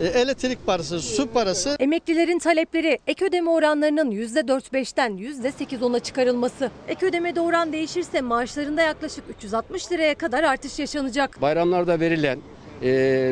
e, 0.00 0.06
elektrik 0.06 0.66
parası, 0.66 1.00
su 1.00 1.26
parası 1.26 1.76
Emeklilerin 1.80 2.38
talepleri 2.38 2.98
ek 3.06 3.24
ödeme 3.24 3.50
oranlarının 3.50 4.10
%4-5'ten 4.10 5.12
%8-10'a 5.18 5.98
çıkarılması. 6.00 6.70
Ek 6.88 7.06
ödemede 7.06 7.40
oran 7.40 7.72
değişirse 7.72 8.20
maaşlarında 8.20 8.82
yaklaşık 8.82 9.24
360 9.36 9.92
liraya 9.92 10.14
kadar 10.14 10.42
artış 10.42 10.78
yaşanacak. 10.78 11.42
Bayramlarda 11.42 12.00
verilen 12.00 12.38
e, 12.82 12.88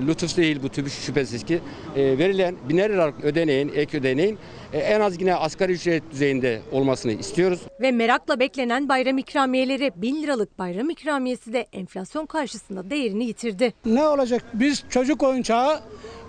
lütuf 0.06 0.36
değil 0.36 0.62
bu 0.62 0.68
tübü 0.68 0.90
şüphesiz 0.90 1.44
ki 1.44 1.60
e, 1.96 2.18
verilen 2.18 2.54
biner 2.68 2.90
liralık 2.90 3.24
ödeneğin, 3.24 3.72
ek 3.74 3.98
ödeneğin 3.98 4.38
e, 4.72 4.78
en 4.78 5.00
az 5.00 5.20
yine 5.20 5.34
asgari 5.34 5.72
ücret 5.72 6.10
düzeyinde 6.10 6.60
olmasını 6.72 7.12
istiyoruz. 7.12 7.60
Ve 7.80 7.90
merakla 7.90 8.40
beklenen 8.40 8.88
bayram 8.88 9.18
ikramiyeleri 9.18 9.92
1000 9.96 10.22
liralık 10.22 10.58
bayram 10.58 10.90
ikramiyesi 10.90 11.52
de 11.52 11.66
enflasyon 11.72 12.26
karşısında 12.26 12.90
değerini 12.90 13.24
yitirdi. 13.24 13.74
Ne 13.84 14.08
olacak? 14.08 14.44
Biz 14.54 14.84
çocuk 14.90 15.22
oyuncağı 15.22 15.80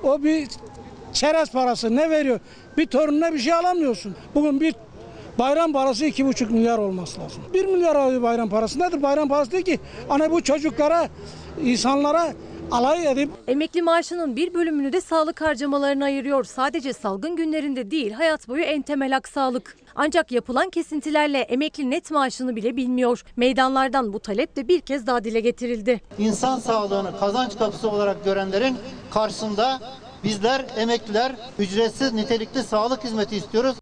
o 0.03 0.23
bir 0.23 0.47
çerez 1.13 1.51
parası 1.51 1.95
ne 1.95 2.09
veriyor? 2.09 2.39
Bir 2.77 2.85
torununa 2.85 3.33
bir 3.33 3.39
şey 3.39 3.53
alamıyorsun. 3.53 4.15
Bugün 4.35 4.61
bir 4.61 4.75
bayram 5.39 5.73
parası 5.73 6.05
iki 6.05 6.25
buçuk 6.25 6.51
milyar 6.51 6.77
olması 6.77 7.21
lazım. 7.21 7.43
Bir 7.53 7.65
milyar 7.65 7.95
alıyor 7.95 8.21
bayram 8.21 8.49
parası. 8.49 8.79
Nedir 8.79 9.01
bayram 9.01 9.29
parası 9.29 9.51
değil 9.51 9.65
ki? 9.65 9.79
Hani 10.07 10.31
bu 10.31 10.43
çocuklara, 10.43 11.09
insanlara 11.63 12.33
alay 12.71 13.11
edip 13.11 13.31
Emekli 13.47 13.81
maaşının 13.81 14.35
bir 14.35 14.53
bölümünü 14.53 14.93
de 14.93 15.01
sağlık 15.01 15.41
harcamalarına 15.41 16.05
ayırıyor. 16.05 16.43
Sadece 16.43 16.93
salgın 16.93 17.35
günlerinde 17.35 17.91
değil 17.91 18.11
hayat 18.11 18.47
boyu 18.47 18.63
en 18.63 18.81
temel 18.81 19.11
hak 19.11 19.27
sağlık. 19.27 19.77
Ancak 19.95 20.31
yapılan 20.31 20.69
kesintilerle 20.69 21.39
emekli 21.39 21.89
net 21.89 22.11
maaşını 22.11 22.55
bile 22.55 22.75
bilmiyor. 22.75 23.23
Meydanlardan 23.35 24.13
bu 24.13 24.19
talep 24.19 24.55
de 24.55 24.67
bir 24.67 24.81
kez 24.81 25.07
daha 25.07 25.23
dile 25.23 25.39
getirildi. 25.39 26.01
İnsan 26.17 26.59
sağlığını 26.59 27.19
kazanç 27.19 27.57
kapısı 27.57 27.89
olarak 27.89 28.25
görenlerin 28.25 28.77
karşısında 29.11 29.79
bizler 30.23 30.65
emekliler 30.77 31.35
ücretsiz 31.59 32.13
nitelikli 32.13 32.63
sağlık 32.63 33.03
hizmeti 33.03 33.35
istiyoruz. 33.35 33.75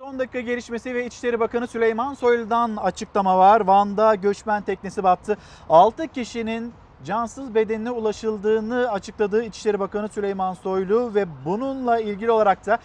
Son 0.00 0.18
dakika 0.18 0.40
gelişmesi 0.40 0.94
ve 0.94 1.06
İçişleri 1.06 1.40
Bakanı 1.40 1.66
Süleyman 1.66 2.14
Soylu'dan 2.14 2.76
açıklama 2.76 3.38
var. 3.38 3.60
Van'da 3.60 4.14
göçmen 4.14 4.62
teknesi 4.62 5.02
battı. 5.02 5.38
6 5.68 6.08
kişinin 6.08 6.72
cansız 7.04 7.54
bedenine 7.54 7.90
ulaşıldığını 7.90 8.92
açıkladığı 8.92 9.44
İçişleri 9.44 9.80
Bakanı 9.80 10.08
Süleyman 10.08 10.54
Soylu 10.54 11.14
ve 11.14 11.26
bununla 11.44 12.00
ilgili 12.00 12.30
olarak 12.30 12.66
da 12.66 12.78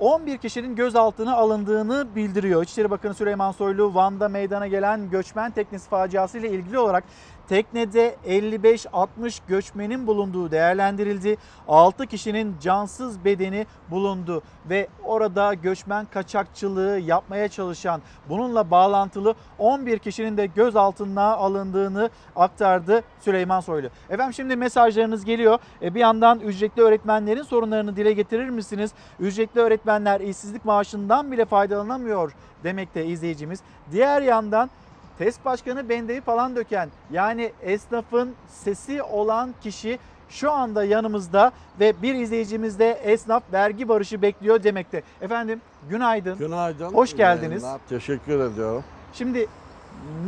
11 0.00 0.38
kişinin 0.38 0.76
gözaltına 0.76 1.36
alındığını 1.36 2.06
bildiriyor. 2.16 2.62
İçişleri 2.62 2.90
Bakanı 2.90 3.14
Süleyman 3.14 3.52
Soylu 3.52 3.94
Van'da 3.94 4.28
meydana 4.28 4.66
gelen 4.66 5.10
göçmen 5.10 5.50
teknesi 5.50 5.88
faciası 5.88 6.38
ile 6.38 6.50
ilgili 6.50 6.78
olarak 6.78 7.04
teknede 7.48 8.16
55-60 8.26 9.40
göçmenin 9.48 10.06
bulunduğu 10.06 10.50
değerlendirildi. 10.50 11.36
6 11.68 12.06
kişinin 12.06 12.56
cansız 12.60 13.24
bedeni 13.24 13.66
bulundu 13.90 14.42
ve 14.70 14.88
orada 15.04 15.54
göçmen 15.54 16.06
kaçakçılığı 16.06 16.98
yapmaya 16.98 17.48
çalışan 17.48 18.02
bununla 18.28 18.70
bağlantılı 18.70 19.34
11 19.58 19.98
kişinin 19.98 20.36
de 20.36 20.46
gözaltına 20.46 21.36
alındığını 21.36 22.10
aktardı 22.36 23.02
Süleyman 23.20 23.60
Soylu. 23.60 23.88
Efendim 24.10 24.34
şimdi 24.34 24.56
mesajlarınız 24.56 25.24
geliyor. 25.24 25.58
E, 25.82 25.94
bir 25.94 26.00
yandan 26.00 26.40
ücretli 26.40 26.82
öğretmenlerin 26.82 27.42
sorunlarını 27.42 27.96
dile 27.96 28.12
getirir 28.12 28.48
misiniz? 28.48 28.90
Ücretli 29.20 29.60
öğretmenler 29.60 30.20
işsizlik 30.20 30.64
maaşından 30.64 31.32
bile 31.32 31.44
faydalanamıyor 31.44 32.32
demekte 32.64 33.06
izleyicimiz. 33.06 33.60
Diğer 33.92 34.22
yandan 34.22 34.70
TES 35.18 35.44
Başkanı 35.44 35.88
bendeyi 35.88 36.20
falan 36.20 36.56
döken 36.56 36.88
yani 37.12 37.52
esnafın 37.62 38.34
sesi 38.48 39.02
olan 39.02 39.54
kişi 39.62 39.98
şu 40.28 40.52
anda 40.52 40.84
yanımızda 40.84 41.52
ve 41.80 42.02
bir 42.02 42.14
izleyicimiz 42.14 42.78
de 42.78 42.90
esnaf 42.92 43.42
vergi 43.52 43.88
barışı 43.88 44.22
bekliyor 44.22 44.62
demekte. 44.62 45.02
Efendim 45.20 45.60
günaydın. 45.90 46.38
Günaydın. 46.38 46.92
Hoş 46.92 47.16
geldiniz. 47.16 47.62
Yayınlar. 47.62 47.80
Teşekkür 47.88 48.40
ediyorum. 48.40 48.84
Şimdi 49.14 49.46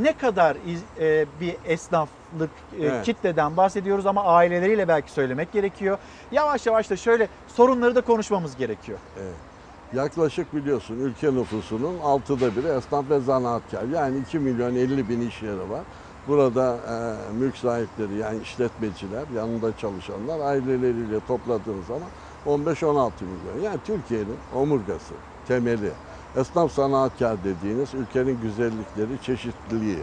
ne 0.00 0.12
kadar 0.16 0.56
e, 1.00 1.26
bir 1.40 1.56
esnaflık 1.64 2.50
e, 2.80 2.84
Evet. 2.86 3.04
kitleden 3.04 3.56
bahsediyoruz 3.56 4.06
ama 4.06 4.24
aileleriyle 4.24 4.88
belki 4.88 5.10
söylemek 5.12 5.52
gerekiyor. 5.52 5.98
Yavaş 6.32 6.66
yavaş 6.66 6.90
da 6.90 6.96
şöyle 6.96 7.28
sorunları 7.48 7.94
da 7.94 8.00
konuşmamız 8.00 8.56
gerekiyor. 8.56 8.98
Evet. 9.22 9.34
Yaklaşık 9.94 10.54
biliyorsun 10.54 10.98
ülke 10.98 11.34
nüfusunun 11.34 11.98
altıda 11.98 12.56
biri 12.56 12.66
esnaf 12.66 13.10
ve 13.10 13.20
zanaatkar. 13.20 13.84
Yani 13.84 14.18
2 14.18 14.38
milyon 14.38 14.74
50 14.74 15.08
bin 15.08 15.28
iş 15.28 15.42
yeri 15.42 15.70
var. 15.70 15.82
Burada 16.28 16.76
e, 16.76 17.32
mülk 17.32 17.56
sahipleri 17.56 18.14
yani 18.14 18.42
işletmeciler, 18.42 19.24
yanında 19.36 19.76
çalışanlar 19.76 20.40
aileleriyle 20.40 21.20
topladığınız 21.28 21.86
zaman 21.86 22.08
15-16 22.46 23.10
milyon. 23.20 23.64
Yani 23.64 23.78
Türkiye'nin 23.86 24.36
omurgası, 24.54 25.14
temeli. 25.48 25.90
Esnaf 26.36 26.72
zanaatkar 26.72 27.36
dediğiniz 27.44 27.94
ülkenin 27.94 28.40
güzellikleri, 28.40 29.22
çeşitliliği, 29.22 30.02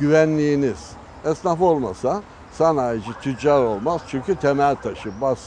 güvenliğiniz. 0.00 0.90
Esnaf 1.24 1.60
olmasa 1.60 2.22
sanayici, 2.52 3.12
tüccar 3.22 3.62
olmaz. 3.62 4.02
Çünkü 4.08 4.34
temel 4.34 4.76
taşı, 4.76 5.20
bas, 5.20 5.38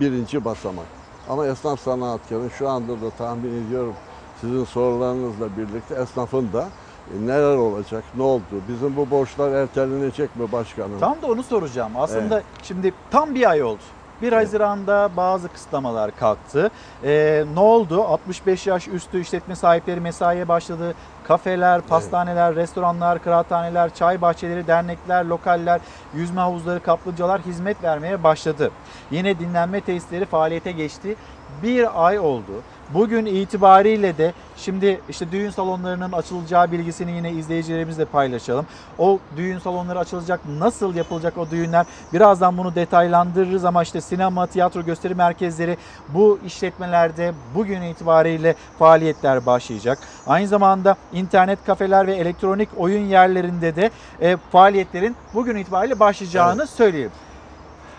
birinci 0.00 0.44
basamak. 0.44 0.97
Ama 1.28 1.46
esnaf 1.46 1.80
sanatkarın 1.80 2.48
şu 2.48 2.68
anda 2.68 2.92
da 3.00 3.10
tahmin 3.10 3.66
ediyorum 3.66 3.94
sizin 4.40 4.64
sorularınızla 4.64 5.56
birlikte 5.56 5.94
esnafın 5.94 6.52
da 6.52 6.68
e, 7.14 7.26
neler 7.26 7.56
olacak, 7.56 8.04
ne 8.16 8.22
oldu, 8.22 8.42
bizim 8.68 8.96
bu 8.96 9.10
borçlar 9.10 9.52
ertelenecek 9.52 10.36
mi 10.36 10.52
başkanım? 10.52 11.00
Tam 11.00 11.22
da 11.22 11.26
onu 11.26 11.42
soracağım. 11.42 11.92
Aslında 11.96 12.42
şimdi 12.62 12.94
tam 13.10 13.34
bir 13.34 13.50
ay 13.50 13.62
oldu. 13.62 13.82
1 14.22 14.32
Haziran'da 14.32 15.10
bazı 15.16 15.48
kısıtlamalar 15.48 16.16
kalktı. 16.16 16.70
Ee, 17.04 17.44
ne 17.54 17.60
oldu? 17.60 18.02
65 18.02 18.66
yaş 18.66 18.88
üstü 18.88 19.20
işletme 19.20 19.56
sahipleri 19.56 20.00
mesaiye 20.00 20.48
başladı. 20.48 20.94
Kafeler, 21.24 21.80
pastaneler, 21.80 22.54
restoranlar, 22.54 23.22
kıraathaneler, 23.22 23.94
çay 23.94 24.20
bahçeleri, 24.20 24.66
dernekler, 24.66 25.24
lokaller, 25.24 25.80
yüzme 26.14 26.40
havuzları, 26.40 26.80
kaplıcalar 26.80 27.40
hizmet 27.40 27.82
vermeye 27.82 28.22
başladı. 28.22 28.70
Yine 29.10 29.38
dinlenme 29.38 29.80
tesisleri 29.80 30.24
faaliyete 30.24 30.72
geçti. 30.72 31.16
Bir 31.62 32.06
ay 32.06 32.18
oldu. 32.18 32.52
Bugün 32.94 33.26
itibariyle 33.26 34.18
de 34.18 34.32
şimdi 34.56 35.00
işte 35.08 35.32
düğün 35.32 35.50
salonlarının 35.50 36.12
açılacağı 36.12 36.72
bilgisini 36.72 37.12
yine 37.12 37.32
izleyicilerimizle 37.32 38.04
paylaşalım. 38.04 38.66
O 38.98 39.18
düğün 39.36 39.58
salonları 39.58 39.98
açılacak, 39.98 40.40
nasıl 40.58 40.94
yapılacak 40.94 41.38
o 41.38 41.50
düğünler 41.50 41.86
birazdan 42.12 42.58
bunu 42.58 42.74
detaylandırırız 42.74 43.64
ama 43.64 43.82
işte 43.82 44.00
sinema, 44.00 44.46
tiyatro, 44.46 44.82
gösteri 44.82 45.14
merkezleri 45.14 45.76
bu 46.08 46.38
işletmelerde 46.46 47.32
bugün 47.54 47.82
itibariyle 47.82 48.54
faaliyetler 48.78 49.46
başlayacak. 49.46 49.98
Aynı 50.26 50.48
zamanda 50.48 50.96
internet 51.12 51.58
kafeler 51.66 52.06
ve 52.06 52.14
elektronik 52.14 52.68
oyun 52.76 53.06
yerlerinde 53.06 53.76
de 53.76 53.90
e, 54.20 54.36
faaliyetlerin 54.36 55.16
bugün 55.34 55.56
itibariyle 55.56 56.00
başlayacağını 56.00 56.66
söyleyeyim. 56.66 57.12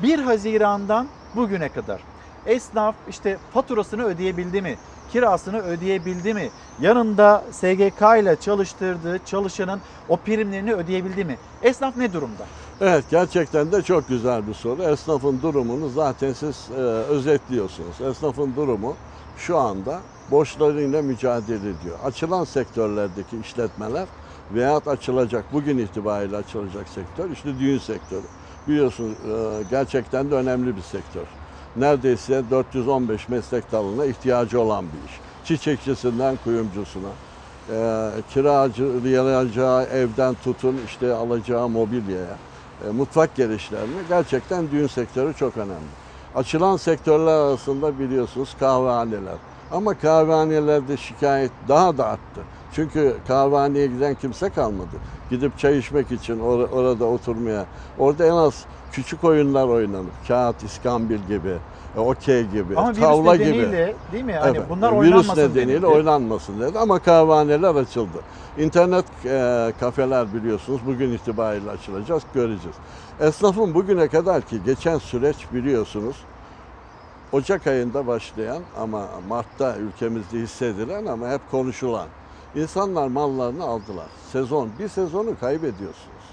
1 0.03 0.20
Haziran'dan 0.20 1.07
bugüne 1.36 1.70
kadar 1.70 1.99
esnaf 2.49 2.95
işte 3.09 3.38
faturasını 3.53 4.03
ödeyebildi 4.05 4.61
mi? 4.61 4.77
Kirasını 5.11 5.59
ödeyebildi 5.59 6.34
mi? 6.34 6.49
Yanında 6.81 7.43
SGK 7.51 8.01
ile 8.21 8.35
çalıştırdığı 8.35 9.19
çalışanın 9.26 9.81
o 10.09 10.17
primlerini 10.17 10.73
ödeyebildi 10.73 11.26
mi? 11.26 11.38
Esnaf 11.63 11.97
ne 11.97 12.13
durumda? 12.13 12.45
Evet 12.81 13.05
gerçekten 13.09 13.71
de 13.71 13.81
çok 13.81 14.07
güzel 14.07 14.47
bir 14.47 14.53
soru. 14.53 14.84
Esnafın 14.84 15.41
durumunu 15.41 15.89
zaten 15.89 16.34
siz 16.34 16.67
e, 16.71 16.81
özetliyorsunuz. 16.81 18.01
Esnafın 18.01 18.55
durumu 18.55 18.95
şu 19.38 19.57
anda 19.57 19.99
borçlarıyla 20.31 21.01
mücadele 21.01 21.57
ediyor. 21.57 21.99
Açılan 22.05 22.43
sektörlerdeki 22.43 23.39
işletmeler 23.39 24.07
veyahut 24.51 24.88
açılacak, 24.88 25.45
bugün 25.53 25.77
itibariyle 25.77 26.38
açılacak 26.38 26.88
sektör 26.88 27.30
işte 27.30 27.59
düğün 27.59 27.80
sektörü. 27.80 28.26
Biliyorsunuz 28.67 29.11
e, 29.11 29.63
gerçekten 29.69 30.31
de 30.31 30.35
önemli 30.35 30.76
bir 30.76 30.81
sektör. 30.81 31.39
Neredeyse 31.76 32.44
415 32.52 33.30
meslek 33.30 33.72
dalına 33.72 34.06
ihtiyacı 34.06 34.62
olan 34.62 34.86
bir 34.86 35.10
iş. 35.10 35.22
Çiçekçisinden 35.44 36.38
kuyumcusuna, 36.44 37.10
e, 37.70 38.10
kiracılayacağı 38.34 39.84
evden 39.84 40.36
tutun 40.36 40.76
işte 40.86 41.14
alacağı 41.14 41.70
mobilyaya, 41.70 42.38
e, 42.88 42.90
mutfak 42.90 43.36
gelişlerine 43.36 44.04
gerçekten 44.10 44.72
düğün 44.72 44.88
sektörü 44.88 45.34
çok 45.34 45.58
önemli. 45.58 45.90
Açılan 46.36 46.78
sektörler 46.78 47.32
arasında 47.32 48.00
biliyorsunuz 48.00 48.54
kahvehaneler. 48.60 49.38
Ama 49.72 49.94
kahvehanelerde 49.98 50.98
şikayet 50.98 51.52
daha 51.68 51.98
da 51.98 52.06
arttı. 52.06 52.41
Çünkü 52.72 53.22
kahvehaneye 53.28 53.88
giden 53.88 54.16
kimse 54.16 54.50
kalmadı. 54.50 54.96
Gidip 55.30 55.58
çay 55.58 55.78
içmek 55.78 56.12
için 56.12 56.40
or- 56.40 56.68
orada 56.70 57.06
oturmaya. 57.06 57.66
Orada 57.98 58.26
en 58.26 58.32
az 58.32 58.68
küçük 58.91 59.24
oyunlar 59.24 59.68
oynanır. 59.68 60.11
Kağıt, 60.28 60.64
iskambil 60.64 61.20
gibi, 61.20 61.57
e, 61.95 61.99
okey 61.99 62.44
gibi, 62.48 62.76
Ama 62.78 62.90
virüs 62.90 62.99
tavla 62.99 63.36
gibi. 63.36 63.45
nedeniyle 63.45 63.95
değil 64.11 64.24
mi? 64.24 64.34
Hani 64.34 64.60
bunlar 64.70 64.91
virüs 64.91 65.02
oynanmasın 65.03 65.41
nedeniyle 65.41 65.72
denildi. 65.72 65.86
oynanmasın 65.86 66.61
dedi 66.61 66.80
ama 66.80 66.99
kahvehaneler 66.99 67.76
açıldı. 67.76 68.18
İnternet 68.57 69.06
e, 69.26 69.74
kafeler 69.80 70.34
biliyorsunuz 70.34 70.82
bugün 70.86 71.11
itibariyle 71.11 71.70
açılacağız, 71.70 72.24
göreceğiz. 72.34 72.76
Esnafın 73.20 73.74
bugüne 73.74 74.07
kadar 74.07 74.41
ki 74.41 74.57
geçen 74.66 74.98
süreç 74.98 75.38
biliyorsunuz 75.53 76.16
Ocak 77.32 77.68
ayında 77.68 78.07
başlayan 78.07 78.61
ama 78.78 79.07
Mart'ta 79.28 79.76
ülkemizde 79.78 80.38
hissedilen 80.38 81.06
ama 81.06 81.30
hep 81.30 81.41
konuşulan. 81.52 82.07
İnsanlar 82.56 83.07
mallarını 83.07 83.64
aldılar. 83.64 84.06
Sezon, 84.32 84.70
bir 84.80 84.88
sezonu 84.88 85.40
kaybediyorsunuz. 85.40 86.26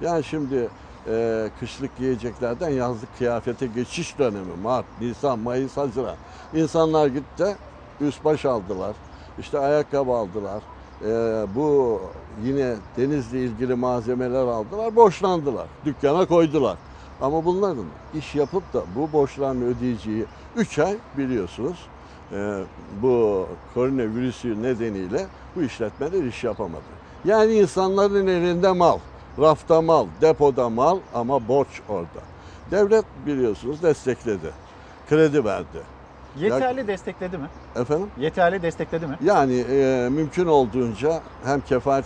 Yani 0.00 0.24
şimdi 0.24 0.68
e, 1.08 1.48
kışlık 1.60 1.98
giyeceklerden 1.98 2.68
yazlık 2.70 3.18
kıyafete 3.18 3.66
geçiş 3.66 4.18
dönemi 4.18 4.56
Mart, 4.62 4.84
Nisan, 5.00 5.38
Mayıs, 5.38 5.76
Haziran. 5.76 6.16
İnsanlar 6.54 7.06
gitti 7.06 7.56
üst 8.00 8.24
baş 8.24 8.44
aldılar. 8.44 8.96
İşte 9.38 9.58
ayakkabı 9.58 10.12
aldılar. 10.12 10.62
E, 11.04 11.06
bu 11.54 12.00
yine 12.44 12.74
denizle 12.96 13.44
ilgili 13.44 13.74
malzemeler 13.74 14.46
aldılar. 14.46 14.96
Borçlandılar. 14.96 15.66
Dükkana 15.84 16.26
koydular. 16.26 16.76
Ama 17.20 17.44
bunların 17.44 17.84
iş 18.14 18.34
yapıp 18.34 18.72
da 18.74 18.82
bu 18.96 19.12
borçlarını 19.12 19.64
ödeyeceği 19.64 20.24
3 20.56 20.78
ay 20.78 20.96
biliyorsunuz 21.18 21.86
e, 22.32 22.58
bu 23.02 23.46
koronavirüsü 23.74 24.62
nedeniyle 24.62 25.26
bu 25.56 25.62
işletmeler 25.62 26.24
iş 26.24 26.44
yapamadı. 26.44 26.82
Yani 27.24 27.52
insanların 27.52 28.26
elinde 28.26 28.72
mal, 28.72 28.98
rafta 29.38 29.82
mal, 29.82 30.06
depoda 30.20 30.68
mal 30.68 30.98
ama 31.14 31.48
borç 31.48 31.80
orada. 31.88 32.22
Devlet 32.70 33.04
biliyorsunuz 33.26 33.82
destekledi, 33.82 34.50
kredi 35.08 35.44
verdi. 35.44 35.82
Yeterli 36.38 36.86
destekledi 36.86 37.38
mi? 37.38 37.48
Efendim? 37.76 38.08
Yeterli 38.18 38.62
destekledi 38.62 39.06
mi? 39.06 39.16
Yani 39.24 39.58
e, 39.58 40.08
mümkün 40.08 40.46
olduğunca 40.46 41.20
hem 41.44 41.60
kefalet 41.60 42.04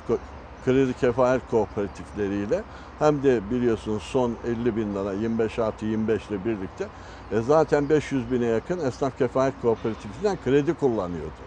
kredi 0.65 0.93
kefalet 0.93 1.43
kooperatifleriyle 1.51 2.63
hem 2.99 3.23
de 3.23 3.51
biliyorsunuz 3.51 4.03
son 4.03 4.37
50 4.47 4.77
bin 4.77 4.95
lira 4.95 5.13
25 5.13 5.59
artı 5.59 5.87
25 5.87 6.29
ile 6.31 6.45
birlikte 6.45 6.87
e, 7.33 7.41
zaten 7.41 7.89
500 7.89 8.31
bine 8.31 8.47
yakın 8.47 8.79
esnaf 8.79 9.19
kefalet 9.19 9.55
kooperatifinden 9.63 10.39
kredi 10.45 10.75
kullanıyordu. 10.75 11.47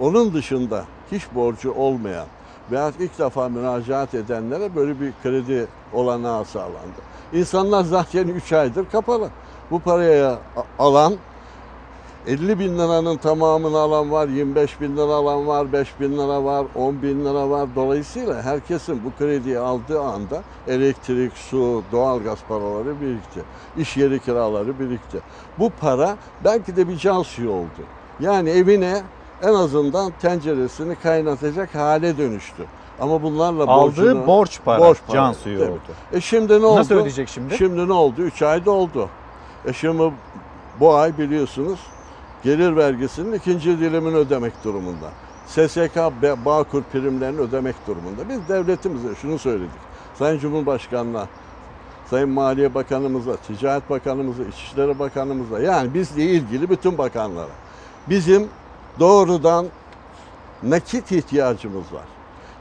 Onun 0.00 0.34
dışında 0.34 0.84
hiç 1.12 1.22
borcu 1.34 1.72
olmayan 1.72 2.26
veya 2.70 2.92
ilk 2.98 3.18
defa 3.18 3.48
müracaat 3.48 4.14
edenlere 4.14 4.74
böyle 4.76 5.00
bir 5.00 5.12
kredi 5.22 5.66
olanağı 5.92 6.44
sağlandı. 6.44 7.00
İnsanlar 7.32 7.84
zaten 7.84 8.28
3 8.28 8.52
aydır 8.52 8.86
kapalı. 8.92 9.28
Bu 9.70 9.80
paraya 9.80 10.38
alan 10.78 11.14
50 12.26 12.58
bin 12.58 12.78
liranın 12.78 13.16
tamamını 13.16 13.78
alan 13.78 14.10
var, 14.10 14.28
25 14.28 14.80
bin 14.80 14.96
lira 14.96 15.02
alan 15.02 15.46
var, 15.46 15.72
5 15.72 16.00
bin 16.00 16.12
lira 16.12 16.44
var, 16.44 16.66
10 16.74 17.02
bin 17.02 17.24
lira 17.24 17.50
var. 17.50 17.68
Dolayısıyla 17.76 18.42
herkesin 18.42 19.00
bu 19.04 19.24
krediyi 19.24 19.58
aldığı 19.58 20.00
anda 20.00 20.42
elektrik, 20.68 21.32
su, 21.32 21.82
doğalgaz 21.92 22.38
paraları 22.48 23.00
birikti. 23.00 23.40
İş 23.76 23.96
yeri 23.96 24.20
kiraları 24.20 24.80
birikti. 24.80 25.20
Bu 25.58 25.70
para 25.80 26.16
belki 26.44 26.76
de 26.76 26.88
bir 26.88 26.96
can 26.96 27.22
suyu 27.22 27.50
oldu. 27.50 27.82
Yani 28.20 28.50
evine 28.50 29.02
en 29.44 29.54
azından 29.54 30.12
tenceresini 30.22 30.96
kaynatacak 30.96 31.74
hale 31.74 32.18
dönüştü. 32.18 32.64
Ama 33.00 33.22
bunlarla 33.22 33.64
Aldığı 33.64 33.96
borcunu, 33.96 34.26
borç 34.26 34.60
para, 34.64 34.94
can 35.12 35.32
suyu 35.32 35.58
tabii. 35.58 35.70
oldu. 35.70 35.80
E 36.12 36.20
şimdi 36.20 36.60
ne 36.60 36.66
oldu? 36.66 36.78
Nasıl 36.80 36.94
ödeyecek 36.94 37.28
şimdi? 37.28 37.56
Şimdi 37.56 37.88
ne 37.88 37.92
oldu? 37.92 38.22
3 38.22 38.42
ayda 38.42 38.70
oldu. 38.70 39.08
E 39.66 39.72
şimdi 39.72 40.12
bu 40.80 40.94
ay 40.94 41.18
biliyorsunuz 41.18 41.80
gelir 42.42 42.76
vergisinin 42.76 43.32
ikinci 43.32 43.80
dilimini 43.80 44.16
ödemek 44.16 44.64
durumunda. 44.64 45.10
SSK 45.46 45.96
Bağkur 46.44 46.82
primlerini 46.82 47.40
ödemek 47.40 47.74
durumunda. 47.86 48.28
Biz 48.28 48.48
devletimize 48.48 49.14
şunu 49.22 49.38
söyledik. 49.38 49.70
Sayın 50.18 50.38
Cumhurbaşkanı'na, 50.38 51.26
Sayın 52.10 52.28
Maliye 52.28 52.74
Bakanımıza, 52.74 53.36
Ticaret 53.36 53.90
Bakanımıza, 53.90 54.42
İçişleri 54.42 54.98
Bakanımıza 54.98 55.60
yani 55.60 55.94
bizle 55.94 56.22
ilgili 56.22 56.70
bütün 56.70 56.98
bakanlara. 56.98 57.52
Bizim 58.08 58.48
doğrudan 59.00 59.66
nakit 60.62 61.12
ihtiyacımız 61.12 61.92
var. 61.92 62.04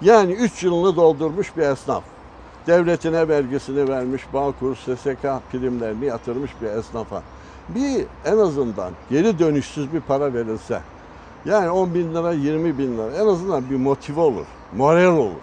Yani 0.02 0.32
3 0.34 0.64
yılını 0.64 0.96
doldurmuş 0.96 1.58
bir 1.58 1.62
esnaf. 1.62 2.04
Devletine 2.68 3.28
vergisini 3.28 3.90
vermiş, 3.90 4.24
Bağkur, 4.34 4.76
SSK 4.76 5.24
primlerini 5.52 6.06
yatırmış 6.06 6.52
bir 6.62 6.68
esnafa. 6.68 7.24
Bir 7.70 8.06
en 8.26 8.38
azından 8.38 8.92
geri 9.10 9.40
dönüşsüz 9.40 9.94
bir 9.94 10.02
para 10.02 10.34
verilse, 10.34 10.82
yani 11.46 11.70
10 11.70 11.94
bin 11.94 12.16
lira, 12.16 12.32
20 12.34 12.78
bin 12.78 12.98
lira 12.98 13.12
en 13.18 13.28
azından 13.28 13.70
bir 13.70 13.76
motive 13.76 14.20
olur, 14.20 14.46
moral 14.76 15.18
olur. 15.18 15.42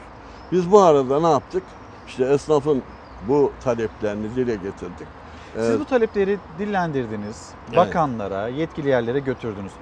Biz 0.52 0.72
bu 0.72 0.80
arada 0.80 1.20
ne 1.20 1.30
yaptık? 1.30 1.62
İşte 2.08 2.24
esnafın 2.24 2.82
bu 3.28 3.52
taleplerini 3.64 4.36
dile 4.36 4.54
getirdik. 4.54 5.06
Siz 5.54 5.70
Ee, 5.70 5.80
bu 5.80 5.84
talepleri 5.84 6.38
dillendirdiniz, 6.58 7.48
Evet. 7.68 7.76
bakanlara, 7.76 8.48
yetkili 8.48 8.88
yerlere 8.88 9.18
götürdünüz. 9.18 9.72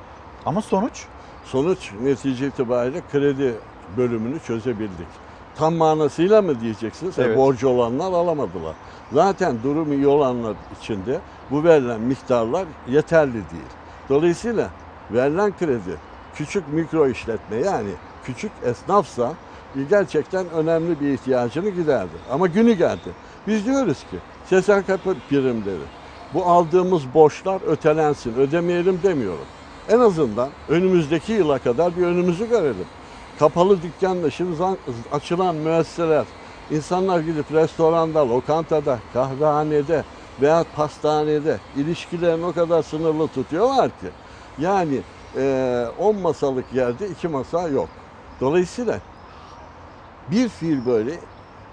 Ama 0.46 0.62
sonuç? 0.62 1.06
Sonuç 1.44 1.92
netice 2.02 2.46
itibariyle 2.46 3.02
kredi 3.12 3.54
bölümünü 3.96 4.40
çözebildik. 4.40 5.06
Tam 5.56 5.74
manasıyla 5.74 6.42
mı 6.42 6.60
diyeceksiniz? 6.60 7.18
E, 7.18 7.22
Evet. 7.22 7.36
borcu 7.38 7.68
olanlar 7.68 8.12
alamadılar. 8.12 8.74
Zaten 9.12 9.62
durum 9.62 9.92
iyi 9.92 10.06
olanlar 10.06 10.56
içinde 10.80 11.20
bu 11.50 11.64
verilen 11.64 12.00
miktarlar 12.00 12.64
yeterli 12.88 13.32
değil. 13.32 13.72
Dolayısıyla 14.08 14.70
verilen 15.10 15.56
kredi 15.58 15.96
küçük 16.34 16.68
mikro 16.72 17.08
işletme 17.08 17.56
yani 17.56 17.90
küçük 18.24 18.52
esnafsa 18.64 19.32
gerçekten 19.90 20.50
önemli 20.50 21.00
bir 21.00 21.08
ihtiyacını 21.12 21.68
giderdi. 21.68 22.16
Ama 22.32 22.46
günü 22.46 22.72
geldi. 22.72 23.10
Biz 23.46 23.66
diyoruz 23.66 24.04
ki 24.10 24.16
SSK 24.44 25.04
primleri 25.28 25.86
bu 26.34 26.44
aldığımız 26.46 27.14
borçlar 27.14 27.60
ötelensin, 27.66 28.34
ödemeyelim 28.34 29.00
demiyorum. 29.02 29.46
En 29.88 30.00
azından 30.00 30.48
önümüzdeki 30.68 31.32
yıla 31.32 31.58
kadar 31.58 31.96
bir 31.96 32.02
önümüzü 32.02 32.48
görelim. 32.48 32.86
Kapalı 33.38 33.82
dükkanla 33.82 34.30
şimdi 34.30 34.56
açılan 35.12 35.54
müesseseler, 35.54 36.24
insanlar 36.70 37.20
gidip 37.20 37.52
restoranda, 37.52 38.28
lokantada, 38.28 38.98
kahvehanede 39.12 40.04
veya 40.40 40.64
pastanede 40.76 41.58
ilişkilerini 41.76 42.46
o 42.46 42.52
kadar 42.52 42.82
sınırlı 42.82 43.28
tutuyorlar 43.28 43.88
ki. 43.88 44.06
Yani 44.58 45.00
10 45.98 46.16
masalık 46.16 46.64
yerde 46.74 47.08
2 47.08 47.28
masa 47.28 47.68
yok. 47.68 47.88
Dolayısıyla 48.40 48.98
bir 50.30 50.48
fiil 50.48 50.86
böyle 50.86 51.12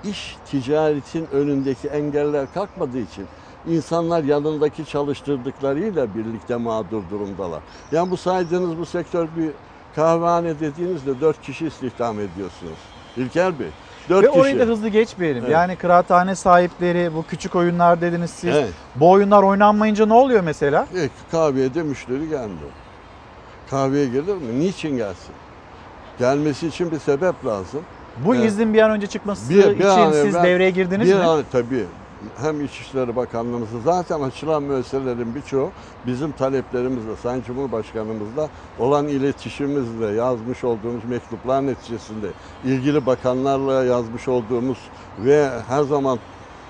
iş 0.04 0.38
ticaretin 0.52 1.28
önündeki 1.32 1.88
engeller 1.88 2.54
kalkmadığı 2.54 3.00
için 3.00 3.26
insanlar 3.70 4.24
yanındaki 4.24 4.86
çalıştırdıklarıyla 4.86 6.16
birlikte 6.16 6.56
mağdur 6.56 7.04
durumdalar. 7.12 7.62
Yani 7.92 8.12
bu 8.12 8.18
saydığınız 8.18 8.78
bu 8.78 8.86
sektör 8.86 9.28
bir 9.38 9.50
kahvehane 9.96 10.60
dediğinizde 10.60 11.22
dört 11.22 11.42
kişi 11.42 11.68
istihdam 11.68 12.20
ediyorsunuz. 12.20 12.78
İlker 13.18 13.60
Bey. 13.60 13.68
Dört 14.10 14.24
Ve 14.24 14.28
kişi. 14.28 14.40
orayı 14.40 14.60
da 14.60 14.64
hızlı 14.64 14.90
geçmeyelim. 14.90 15.44
Evet. 15.44 15.54
Yani 15.54 15.76
kıraathane 15.76 16.36
sahipleri, 16.36 17.12
bu 17.16 17.24
küçük 17.24 17.56
oyunlar 17.56 18.02
dediniz 18.02 18.30
siz. 18.32 18.56
Evet. 18.56 18.70
Bu 18.96 19.12
oyunlar 19.12 19.44
oynanmayınca 19.44 20.06
ne 20.06 20.14
oluyor 20.14 20.42
mesela? 20.44 20.88
E, 20.96 21.10
kahveye 21.32 21.74
de 21.74 21.84
müşteri 21.84 22.30
gelmiyor. 22.30 22.70
Kahveye 23.70 24.06
gelir 24.06 24.36
mi? 24.36 24.60
Niçin 24.60 24.98
gelsin? 24.98 25.36
Gelmesi 26.20 26.68
için 26.68 26.92
bir 26.92 27.00
sebep 27.00 27.46
lazım. 27.46 27.82
Bu 28.26 28.36
Evet. 28.36 28.46
iznin 28.46 28.74
bir 28.74 28.82
an 28.82 28.92
önce 28.92 29.08
çıkması 29.08 29.50
Bir- 29.50 29.64
bir 29.64 29.76
için 29.76 29.88
an 29.88 30.12
siz 30.12 30.36
evvel- 30.36 30.44
devreye 30.44 30.70
girdiniz 30.70 31.10
bir 31.10 31.16
mi? 31.16 31.24
An, 31.24 31.44
tabii. 31.52 31.86
Hem 32.42 32.66
İçişleri 32.66 33.16
Bakanlığımızı 33.16 33.82
zaten 33.82 34.22
açılan 34.22 34.64
müesseselerin 34.64 35.36
birçoğu 35.36 35.72
bizim 36.06 36.32
taleplerimizle, 36.32 37.16
Sayın 37.16 37.44
Cumhurbaşkanımızla 37.44 38.50
olan 38.80 39.08
iletişimimizle 39.08 40.06
yazmış 40.06 40.64
olduğumuz 40.64 41.06
mektuplar 41.06 41.66
neticesinde 41.66 42.28
ilgili 42.64 43.06
bakanlarla 43.06 43.84
yazmış 43.84 44.28
olduğumuz 44.28 44.78
ve 45.20 45.50
her 45.68 45.84
zaman 45.84 46.20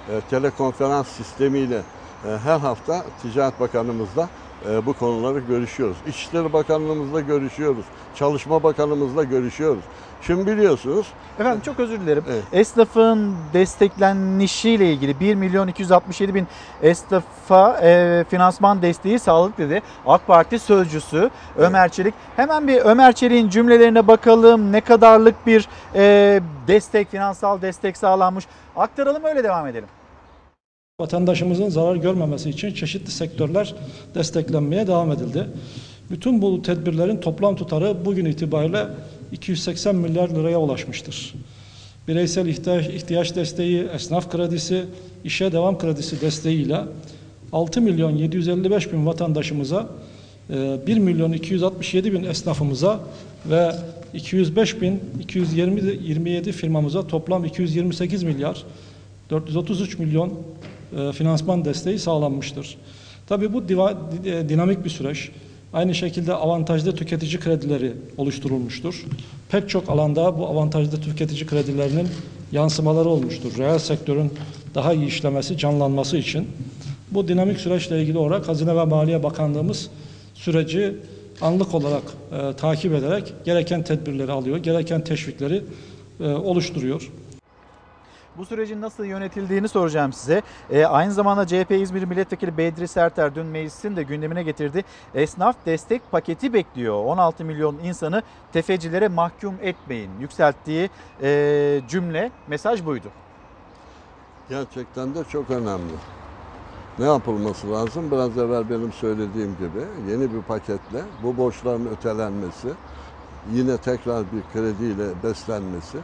e, 0.09 0.21
telekonferans 0.29 1.07
sistemiyle 1.07 1.81
e, 2.25 2.37
her 2.43 2.59
hafta 2.59 3.05
Ticaret 3.21 3.59
Bakanımızla 3.59 4.29
e, 4.69 4.85
bu 4.85 4.93
konuları 4.93 5.39
görüşüyoruz. 5.39 5.97
İçişleri 6.07 6.53
Bakanlığımızla 6.53 7.21
görüşüyoruz. 7.21 7.85
Çalışma 8.15 8.63
Bakanımızla 8.63 9.23
görüşüyoruz. 9.23 9.83
Şimdi 10.27 10.47
biliyorsunuz 10.47 11.07
Efendim 11.39 11.61
çok 11.65 11.79
özür 11.79 12.01
dilerim. 12.01 12.23
Esnafın 12.53 13.35
desteklenişiyle 13.53 14.93
ilgili 14.93 15.19
1 15.19 15.35
milyon 15.35 15.67
267 15.67 16.35
bin 16.35 16.47
esnafa 16.81 17.79
e, 17.83 18.23
finansman 18.29 18.81
desteği 18.81 19.19
sağladık 19.19 19.57
dedi. 19.57 19.81
AK 20.05 20.27
Parti 20.27 20.59
sözcüsü 20.59 21.29
Ömer 21.57 21.89
Çelik. 21.89 22.13
Hemen 22.35 22.67
bir 22.67 22.77
Ömer 22.77 23.13
Çelik'in 23.13 23.49
cümlelerine 23.49 24.07
bakalım. 24.07 24.71
Ne 24.71 24.81
kadarlık 24.81 25.47
bir 25.47 25.67
e, 25.95 26.41
destek, 26.67 27.11
finansal 27.11 27.61
destek 27.61 27.97
sağlanmış. 27.97 28.45
Aktaralım 28.75 29.23
öyle 29.23 29.43
devam 29.43 29.67
edelim. 29.67 29.87
Vatandaşımızın 30.99 31.69
zarar 31.69 31.95
görmemesi 31.95 32.49
için 32.49 32.73
çeşitli 32.73 33.11
sektörler 33.11 33.75
desteklenmeye 34.15 34.87
devam 34.87 35.11
edildi. 35.11 35.47
Bütün 36.09 36.41
bu 36.41 36.61
tedbirlerin 36.61 37.17
toplam 37.17 37.55
tutarı 37.55 38.05
bugün 38.05 38.25
itibariyle 38.25 38.87
280 39.35 39.95
milyar 39.95 40.29
liraya 40.29 40.59
ulaşmıştır. 40.59 41.33
Bireysel 42.07 42.47
ihtiyaç, 42.47 42.87
ihtiyaç 42.87 43.35
desteği, 43.35 43.87
esnaf 43.95 44.31
kredisi, 44.31 44.85
işe 45.23 45.51
devam 45.51 45.77
kredisi 45.77 46.21
desteğiyle 46.21 46.79
6 47.53 47.81
milyon 47.81 48.11
755 48.15 48.93
bin 48.93 49.05
vatandaşımıza, 49.05 49.89
e, 50.49 50.77
1 50.87 50.97
milyon 50.97 51.31
267 51.31 52.13
bin 52.13 52.23
esnafımıza 52.23 52.99
ve 53.49 53.71
205 54.13 54.81
bin 54.81 54.99
227 55.21 56.51
firmamıza 56.51 57.07
toplam 57.07 57.45
228 57.45 58.23
milyar 58.23 58.63
433 59.29 59.99
milyon 59.99 60.33
e, 60.97 61.11
finansman 61.11 61.65
desteği 61.65 61.99
sağlanmıştır. 61.99 62.77
Tabii 63.27 63.53
bu 63.53 63.67
di- 63.69 64.49
dinamik 64.49 64.85
bir 64.85 64.89
süreç. 64.89 65.31
Aynı 65.75 65.95
şekilde 65.95 66.33
avantajlı 66.33 66.95
tüketici 66.95 67.39
kredileri 67.39 67.93
oluşturulmuştur. 68.17 69.05
Pek 69.49 69.69
çok 69.69 69.89
alanda 69.89 70.39
bu 70.39 70.47
avantajlı 70.47 71.01
tüketici 71.01 71.45
kredilerinin 71.45 72.07
yansımaları 72.51 73.09
olmuştur. 73.09 73.57
Reel 73.57 73.79
sektörün 73.79 74.31
daha 74.75 74.93
iyi 74.93 75.07
işlemesi, 75.07 75.57
canlanması 75.57 76.17
için. 76.17 76.47
Bu 77.11 77.27
dinamik 77.27 77.59
süreçle 77.59 78.01
ilgili 78.01 78.17
olarak 78.17 78.47
Hazine 78.47 78.75
ve 78.75 78.85
Maliye 78.85 79.23
Bakanlığımız 79.23 79.89
süreci 80.33 80.95
anlık 81.41 81.73
olarak 81.73 82.03
e, 82.31 82.53
takip 82.53 82.93
ederek 82.93 83.33
gereken 83.45 83.83
tedbirleri 83.83 84.31
alıyor, 84.31 84.57
gereken 84.57 85.03
teşvikleri 85.03 85.63
e, 86.19 86.27
oluşturuyor. 86.27 87.11
Bu 88.37 88.45
sürecin 88.45 88.81
nasıl 88.81 89.05
yönetildiğini 89.05 89.67
soracağım 89.67 90.13
size. 90.13 90.41
Ee, 90.69 90.85
aynı 90.85 91.13
zamanda 91.13 91.47
CHP 91.47 91.71
İzmir 91.71 92.03
Milletvekili 92.03 92.57
Bedri 92.57 92.87
Serter 92.87 93.35
dün 93.35 93.45
meclisin 93.45 93.95
de 93.95 94.03
gündemine 94.03 94.43
getirdi. 94.43 94.83
Esnaf 95.13 95.55
destek 95.65 96.11
paketi 96.11 96.53
bekliyor. 96.53 97.05
16 97.05 97.45
milyon 97.45 97.77
insanı 97.77 98.23
tefecilere 98.53 99.07
mahkum 99.07 99.55
etmeyin. 99.61 100.11
Yükselttiği 100.19 100.89
e, 101.21 101.81
cümle, 101.87 102.31
mesaj 102.47 102.85
buydu. 102.85 103.07
Gerçekten 104.49 105.15
de 105.15 105.23
çok 105.23 105.49
önemli. 105.49 105.93
Ne 106.99 107.05
yapılması 107.05 107.71
lazım? 107.71 108.11
Biraz 108.11 108.37
evvel 108.37 108.69
benim 108.69 108.91
söylediğim 108.91 109.55
gibi 109.57 110.11
yeni 110.11 110.33
bir 110.33 110.41
paketle 110.41 111.01
bu 111.23 111.37
borçların 111.37 111.85
ötelenmesi, 111.85 112.67
yine 113.53 113.77
tekrar 113.77 114.23
bir 114.31 114.41
krediyle 114.53 115.23
beslenmesi. 115.23 115.97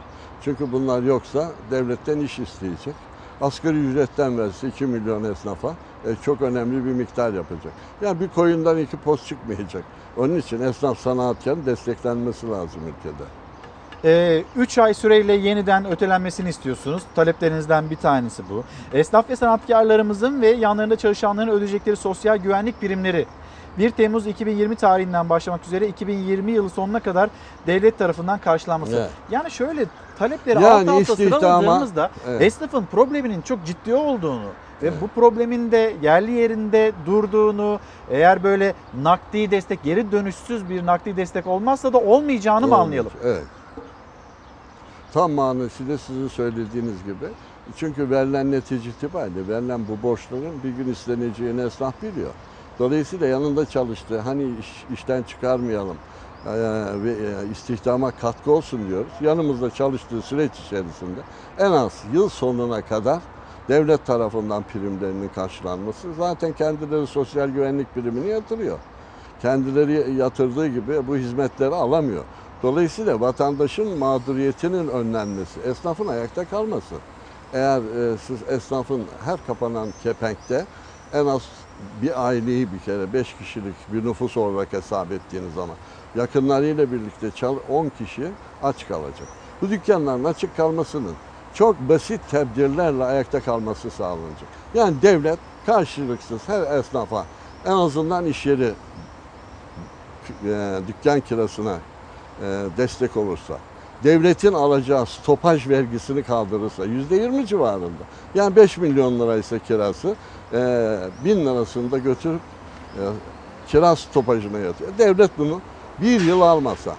Çünkü 0.44 0.72
bunlar 0.72 1.02
yoksa 1.02 1.50
devletten 1.70 2.20
iş 2.20 2.38
isteyecek. 2.38 2.94
Asgari 3.40 3.76
ücretten 3.76 4.38
verse 4.38 4.68
2 4.68 4.86
milyon 4.86 5.24
esnafa 5.24 5.74
e, 6.06 6.08
çok 6.24 6.42
önemli 6.42 6.84
bir 6.84 6.92
miktar 6.92 7.32
yapacak. 7.32 7.72
Yani 8.02 8.20
bir 8.20 8.28
koyundan 8.28 8.78
iki 8.78 8.96
poz 8.96 9.26
çıkmayacak. 9.26 9.84
Onun 10.16 10.38
için 10.38 10.60
esnaf 10.60 10.98
sanatkarın 10.98 11.66
desteklenmesi 11.66 12.50
lazım 12.50 12.80
ülkede. 12.88 13.24
3 14.56 14.78
ay 14.78 14.94
süreyle 14.94 15.32
yeniden 15.32 15.84
ötelenmesini 15.84 16.48
istiyorsunuz. 16.48 17.02
Taleplerinizden 17.14 17.90
bir 17.90 17.96
tanesi 17.96 18.42
bu. 18.50 18.64
Esnaf 18.92 19.30
ve 19.30 19.36
sanatkarlarımızın 19.36 20.42
ve 20.42 20.48
yanlarında 20.48 20.96
çalışanların 20.96 21.48
ödeyecekleri 21.48 21.96
sosyal 21.96 22.36
güvenlik 22.36 22.80
primleri 22.80 23.26
1 23.78 23.90
Temmuz 23.90 24.26
2020 24.26 24.76
tarihinden 24.76 25.28
başlamak 25.28 25.66
üzere 25.66 25.88
2020 25.88 26.52
yılı 26.52 26.70
sonuna 26.70 27.00
kadar 27.00 27.30
devlet 27.66 27.98
tarafından 27.98 28.38
karşılanması. 28.38 28.96
Evet. 28.96 29.10
Yani 29.30 29.50
şöyle 29.50 29.86
talepleri 30.18 30.62
Yani 30.62 30.90
alt 30.90 31.00
alta 31.00 31.16
sıraladığımızda 31.16 32.10
Evet. 32.28 32.42
esnafın 32.42 32.84
probleminin 32.92 33.40
çok 33.42 33.64
ciddi 33.64 33.94
olduğunu 33.94 34.48
ve 34.82 35.00
bu 35.00 35.08
problemin 35.08 35.72
de 35.72 35.94
yerli 36.02 36.30
yerinde 36.30 36.92
durduğunu, 37.06 37.80
eğer 38.10 38.42
böyle 38.42 38.74
nakdi 39.02 39.50
destek, 39.50 39.82
geri 39.82 40.12
dönüşsüz 40.12 40.68
bir 40.68 40.86
nakdi 40.86 41.16
destek 41.16 41.46
olmazsa 41.46 41.92
da 41.92 41.98
olmayacağını 41.98 42.66
mı 42.66 42.74
Olmuş, 42.74 42.86
anlayalım? 42.86 43.12
Evet. 43.24 43.42
Tam 45.12 45.32
manasıyla 45.32 45.98
sizin 45.98 46.28
söylediğiniz 46.28 47.04
gibi. 47.04 47.26
Çünkü 47.76 48.10
verilen 48.10 48.50
netice 48.50 48.90
itibariyle 48.90 49.48
verilen 49.48 49.80
bu 49.88 50.02
borçların 50.02 50.62
bir 50.64 50.70
gün 50.70 50.92
isteneceğini 50.92 51.62
esnaf 51.62 52.02
biliyor. 52.02 52.30
Dolayısıyla 52.82 53.26
yanında 53.26 53.66
çalıştığı 53.66 54.18
hani 54.18 54.42
iş- 54.60 54.84
işten 54.92 55.22
çıkarmayalım 55.22 55.96
ve 57.04 57.14
istihdama 57.52 58.10
katkı 58.10 58.52
olsun 58.52 58.88
diyoruz. 58.88 59.12
Yanımızda 59.20 59.70
çalıştığı 59.70 60.22
süreç 60.22 60.50
içerisinde 60.66 61.20
en 61.58 61.72
az 61.72 61.92
yıl 62.14 62.28
sonuna 62.28 62.82
kadar 62.82 63.18
devlet 63.68 64.06
tarafından 64.06 64.62
primlerinin 64.62 65.28
karşılanması 65.28 66.14
zaten 66.14 66.52
kendileri 66.52 67.06
sosyal 67.06 67.48
güvenlik 67.48 67.94
primini 67.94 68.28
yatırıyor. 68.28 68.78
Kendileri 69.42 70.14
yatırdığı 70.14 70.68
gibi 70.68 71.06
bu 71.08 71.16
hizmetleri 71.16 71.74
alamıyor. 71.74 72.24
Dolayısıyla 72.62 73.20
vatandaşın 73.20 73.98
mağduriyetinin 73.98 74.88
önlenmesi, 74.88 75.60
esnafın 75.60 76.06
ayakta 76.06 76.44
kalması. 76.44 76.94
Eğer 77.52 78.12
e, 78.12 78.18
siz 78.18 78.38
esnafın 78.48 79.02
her 79.24 79.46
kapanan 79.46 79.88
kepenkte 80.02 80.66
en 81.12 81.26
az 81.26 81.42
bir 82.02 82.26
aileyi 82.26 82.72
bir 82.72 82.78
kere 82.78 83.12
5 83.12 83.34
kişilik 83.34 83.74
bir 83.92 84.04
nüfus 84.04 84.36
olarak 84.36 84.72
hesap 84.72 85.12
ettiğiniz 85.12 85.54
zaman 85.54 85.76
yakınlarıyla 86.14 86.92
birlikte 86.92 87.30
çal 87.30 87.56
10 87.68 87.88
kişi 87.98 88.30
aç 88.62 88.88
kalacak. 88.88 89.28
Bu 89.62 89.70
dükkanların 89.70 90.24
açık 90.24 90.56
kalmasının 90.56 91.14
çok 91.54 91.80
basit 91.80 92.20
tedbirlerle 92.30 93.04
ayakta 93.04 93.40
kalması 93.40 93.90
sağlanacak. 93.90 94.48
Yani 94.74 95.02
devlet 95.02 95.38
karşılıksız 95.66 96.40
her 96.48 96.78
esnafa 96.78 97.26
en 97.66 97.72
azından 97.72 98.26
iş 98.26 98.46
yeri 98.46 98.72
e, 100.44 100.80
dükkan 100.88 101.20
kirasına 101.20 101.78
e, 102.42 102.64
destek 102.76 103.16
olursa, 103.16 103.58
devletin 104.04 104.52
alacağı 104.52 105.06
stopaj 105.06 105.68
vergisini 105.68 106.22
kaldırırsa 106.22 106.84
yüzde 106.84 107.16
yirmi 107.16 107.46
civarında. 107.46 108.02
Yani 108.34 108.56
5 108.56 108.78
milyon 108.78 109.20
liraysa 109.20 109.58
kirası 109.58 110.14
e, 110.52 110.98
bin 111.24 111.46
lirasını 111.46 111.90
da 111.90 111.98
götürüp 111.98 112.40
e, 112.96 113.02
kira 113.68 113.96
stopajına 113.96 114.58
yatıyor. 114.58 114.90
Devlet 114.98 115.38
bunu 115.38 115.60
bir 116.02 116.20
yıl 116.20 116.40
almasa, 116.40 116.96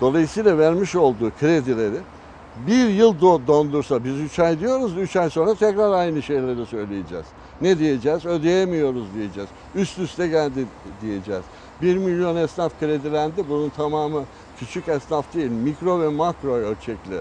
dolayısıyla 0.00 0.58
vermiş 0.58 0.96
olduğu 0.96 1.30
kredileri 1.40 2.00
bir 2.66 2.88
yıl 2.88 3.14
do- 3.14 3.46
dondursa, 3.46 4.04
biz 4.04 4.20
3 4.20 4.38
ay 4.38 4.60
diyoruz, 4.60 4.96
3 4.98 5.16
ay 5.16 5.30
sonra 5.30 5.54
tekrar 5.54 5.92
aynı 5.92 6.22
şeyleri 6.22 6.66
söyleyeceğiz. 6.66 7.24
Ne 7.60 7.78
diyeceğiz? 7.78 8.26
Ödeyemiyoruz 8.26 9.04
diyeceğiz. 9.14 9.48
Üst 9.74 9.98
üste 9.98 10.28
geldi 10.28 10.66
diyeceğiz. 11.02 11.42
1 11.82 11.96
milyon 11.96 12.36
esnaf 12.36 12.80
kredilendi. 12.80 13.44
Bunun 13.48 13.68
tamamı 13.68 14.22
küçük 14.58 14.88
esnaf 14.88 15.34
değil, 15.34 15.50
mikro 15.50 16.00
ve 16.00 16.08
makro 16.08 16.54
ölçekli. 16.54 17.20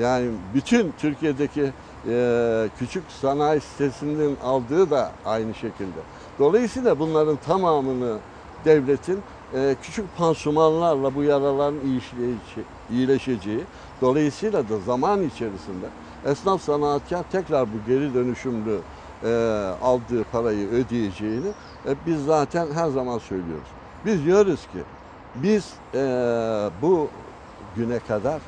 Yani 0.00 0.30
bütün 0.54 0.92
Türkiye'deki 0.98 1.72
e, 2.08 2.68
küçük 2.78 3.04
sanayi 3.20 3.60
sitesinin 3.60 4.36
aldığı 4.44 4.90
da 4.90 5.12
aynı 5.26 5.54
şekilde. 5.54 6.00
Dolayısıyla 6.38 6.98
bunların 6.98 7.36
tamamını 7.36 8.18
devletin 8.64 9.20
e, 9.54 9.76
küçük 9.82 10.16
pansumanlarla 10.16 11.14
bu 11.14 11.22
yaraların 11.22 11.80
iyileşeceği, 12.90 13.60
dolayısıyla 14.00 14.68
da 14.68 14.78
zaman 14.78 15.22
içerisinde 15.22 15.86
esnaf 16.26 16.62
sanatkar 16.62 17.22
tekrar 17.32 17.66
bu 17.66 17.76
geri 17.86 18.14
dönüşümlü 18.14 18.78
e, 19.24 19.28
aldığı 19.82 20.24
parayı 20.32 20.68
ödeyeceğini 20.68 21.48
e, 21.86 21.94
biz 22.06 22.24
zaten 22.24 22.66
her 22.74 22.88
zaman 22.88 23.18
söylüyoruz. 23.18 23.68
Biz 24.04 24.24
diyoruz 24.24 24.60
ki 24.60 24.78
biz 25.34 25.74
bu 26.82 27.08
güne 27.76 27.98
kadar 27.98 28.40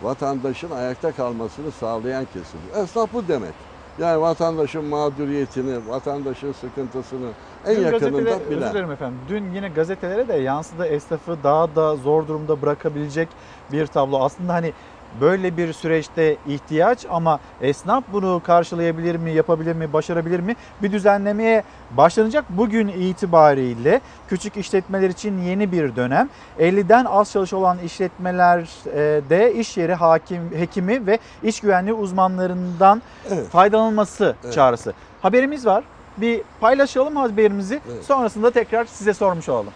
vatandaşın 0.00 0.70
ayakta 0.70 1.12
kalmasını 1.12 1.72
sağlayan 1.72 2.26
kesim. 2.26 2.60
Esnaf 2.82 3.12
bu 3.12 3.28
demek. 3.28 3.54
Yani 3.98 4.20
vatandaşın 4.20 4.84
mağduriyetini, 4.84 5.88
vatandaşın 5.88 6.52
sıkıntısını 6.52 7.34
en 7.64 7.76
Dün 7.76 7.82
yakınında 7.82 8.22
gazetelere- 8.30 8.40
Özür 8.40 8.50
bilen. 8.56 8.70
dilerim 8.72 8.90
efendim. 8.90 9.24
Dün 9.28 9.50
yine 9.50 9.68
gazetelere 9.68 10.28
de 10.28 10.34
yansıdı 10.34 10.84
esnafı 10.86 11.42
daha 11.42 11.74
da 11.76 11.96
zor 11.96 12.26
durumda 12.26 12.62
bırakabilecek 12.62 13.36
bir 13.70 13.86
tablo. 13.86 14.18
Aslında 14.24 14.52
hani 14.54 14.74
böyle 15.20 15.56
bir 15.56 15.72
süreçte 15.72 16.36
ihtiyaç 16.46 17.06
ama 17.10 17.40
esnaf 17.60 18.04
bunu 18.12 18.42
karşılayabilir 18.44 19.16
mi, 19.16 19.32
yapabilir 19.32 19.72
mi, 19.72 19.92
başarabilir 19.92 20.40
mi? 20.40 20.56
Bir 20.82 20.92
düzenlemeye 20.92 21.62
başlanacak 21.90 22.44
bugün 22.48 22.88
itibariyle 22.88 24.00
küçük 24.28 24.56
işletmeler 24.56 25.10
için 25.10 25.42
yeni 25.42 25.72
bir 25.72 25.96
dönem. 25.96 26.28
50'den 26.58 27.04
az 27.04 27.32
çalışan 27.32 27.60
olan 27.60 27.78
işletmelerde 27.78 29.54
iş 29.54 29.76
yeri 29.76 29.94
hakim, 29.94 30.50
hekimi 30.56 31.06
ve 31.06 31.18
iş 31.42 31.60
güvenliği 31.60 31.94
uzmanlarından 31.94 33.02
faydalanılması 33.50 34.36
Evet. 34.44 34.54
çağrısı. 34.54 34.92
Haberimiz 35.22 35.66
var. 35.66 35.84
Bir 36.16 36.42
paylaşalım 36.60 37.16
haberimizi. 37.16 37.80
Sonrasında 38.06 38.50
tekrar 38.50 38.84
size 38.84 39.14
sormuş 39.14 39.48
olalım. 39.48 39.72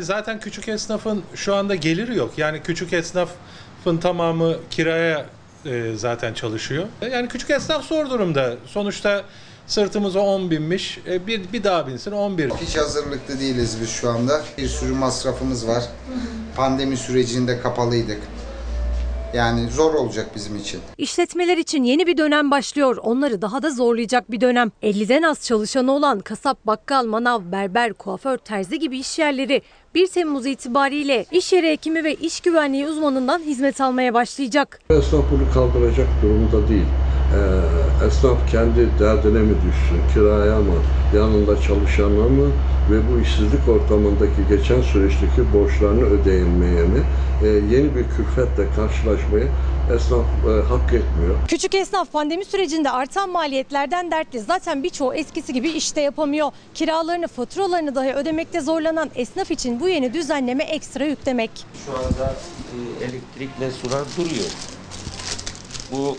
Zaten 0.00 0.40
küçük 0.40 0.68
esnafın 0.68 1.22
şu 1.34 1.54
anda 1.54 1.74
geliri 1.74 2.16
yok. 2.16 2.30
Yani 2.36 2.62
küçük 2.62 2.92
esnafın 3.84 4.00
tamamı 4.00 4.56
kiraya 4.70 5.26
e, 5.64 5.96
zaten 5.96 6.34
çalışıyor. 6.34 6.86
Yani 7.12 7.28
küçük 7.28 7.50
esnaf 7.50 7.84
zor 7.84 8.10
durumda. 8.10 8.54
Sonuçta 8.66 9.22
sırtımıza 9.66 10.20
10 10.20 10.50
binmiş. 10.50 10.98
E, 11.06 11.26
bir, 11.26 11.52
bir 11.52 11.64
daha 11.64 11.86
binsin 11.86 12.12
11. 12.12 12.50
Hiç 12.50 12.76
hazırlıklı 12.76 13.40
değiliz 13.40 13.76
biz 13.80 13.90
şu 13.90 14.10
anda. 14.10 14.42
Bir 14.58 14.68
sürü 14.68 14.92
masrafımız 14.92 15.68
var. 15.68 15.84
Pandemi 16.56 16.96
sürecinde 16.96 17.60
kapalıydık. 17.60 18.20
Yani 19.34 19.70
zor 19.70 19.94
olacak 19.94 20.26
bizim 20.34 20.56
için. 20.56 20.80
İşletmeler 20.98 21.56
için 21.56 21.84
yeni 21.84 22.06
bir 22.06 22.16
dönem 22.16 22.50
başlıyor. 22.50 22.96
Onları 23.02 23.42
daha 23.42 23.62
da 23.62 23.70
zorlayacak 23.70 24.30
bir 24.30 24.40
dönem. 24.40 24.72
50'den 24.82 25.22
az 25.22 25.40
çalışanı 25.44 25.92
olan 25.92 26.20
kasap, 26.20 26.66
bakkal, 26.66 27.06
manav, 27.06 27.40
berber, 27.52 27.92
kuaför, 27.92 28.38
terzi 28.38 28.78
gibi 28.78 28.98
iş 28.98 29.18
yerleri 29.18 29.62
1 29.94 30.06
Temmuz 30.06 30.46
itibariyle 30.46 31.26
iş 31.30 31.52
yeri 31.52 31.70
hekimi 31.70 32.04
ve 32.04 32.14
iş 32.14 32.40
güvenliği 32.40 32.86
uzmanından 32.86 33.38
hizmet 33.38 33.80
almaya 33.80 34.14
başlayacak. 34.14 34.80
Esnaf 34.90 35.24
bunu 35.30 35.52
kaldıracak 35.54 36.08
durumda 36.22 36.68
değil. 36.68 36.86
Ee, 37.34 37.83
esnaf 38.06 38.50
kendi 38.50 38.88
derdine 38.98 39.38
mi 39.38 39.54
düşsün, 39.54 40.14
kiraya 40.14 40.58
mı, 40.58 40.74
yanında 41.16 41.60
çalışana 41.60 42.28
mı 42.28 42.50
ve 42.90 42.98
bu 43.12 43.20
işsizlik 43.20 43.68
ortamındaki 43.68 44.48
geçen 44.48 44.82
süreçteki 44.82 45.52
borçlarını 45.52 46.04
ödeyemeye 46.04 46.82
mi, 46.82 47.02
e, 47.42 47.46
yeni 47.46 47.96
bir 47.96 48.04
külfetle 48.16 48.66
karşılaşmayı 48.76 49.48
esnaf 49.96 50.24
e, 50.48 50.62
hak 50.68 50.92
etmiyor. 50.92 51.36
Küçük 51.48 51.74
esnaf 51.74 52.12
pandemi 52.12 52.44
sürecinde 52.44 52.90
artan 52.90 53.30
maliyetlerden 53.30 54.10
dertli. 54.10 54.40
Zaten 54.40 54.82
birçoğu 54.82 55.14
eskisi 55.14 55.52
gibi 55.52 55.68
işte 55.68 56.00
yapamıyor. 56.00 56.50
Kiralarını, 56.74 57.28
faturalarını 57.28 57.94
dahi 57.94 58.12
ödemekte 58.14 58.60
zorlanan 58.60 59.10
esnaf 59.14 59.50
için 59.50 59.80
bu 59.80 59.88
yeni 59.88 60.14
düzenleme 60.14 60.64
ekstra 60.64 61.04
yük 61.04 61.26
demek. 61.26 61.50
Şu 61.86 61.92
anda 61.92 62.32
e, 62.32 63.04
elektrikle 63.04 63.70
sular 63.70 64.02
duruyor. 64.16 64.50
Bu 65.92 66.16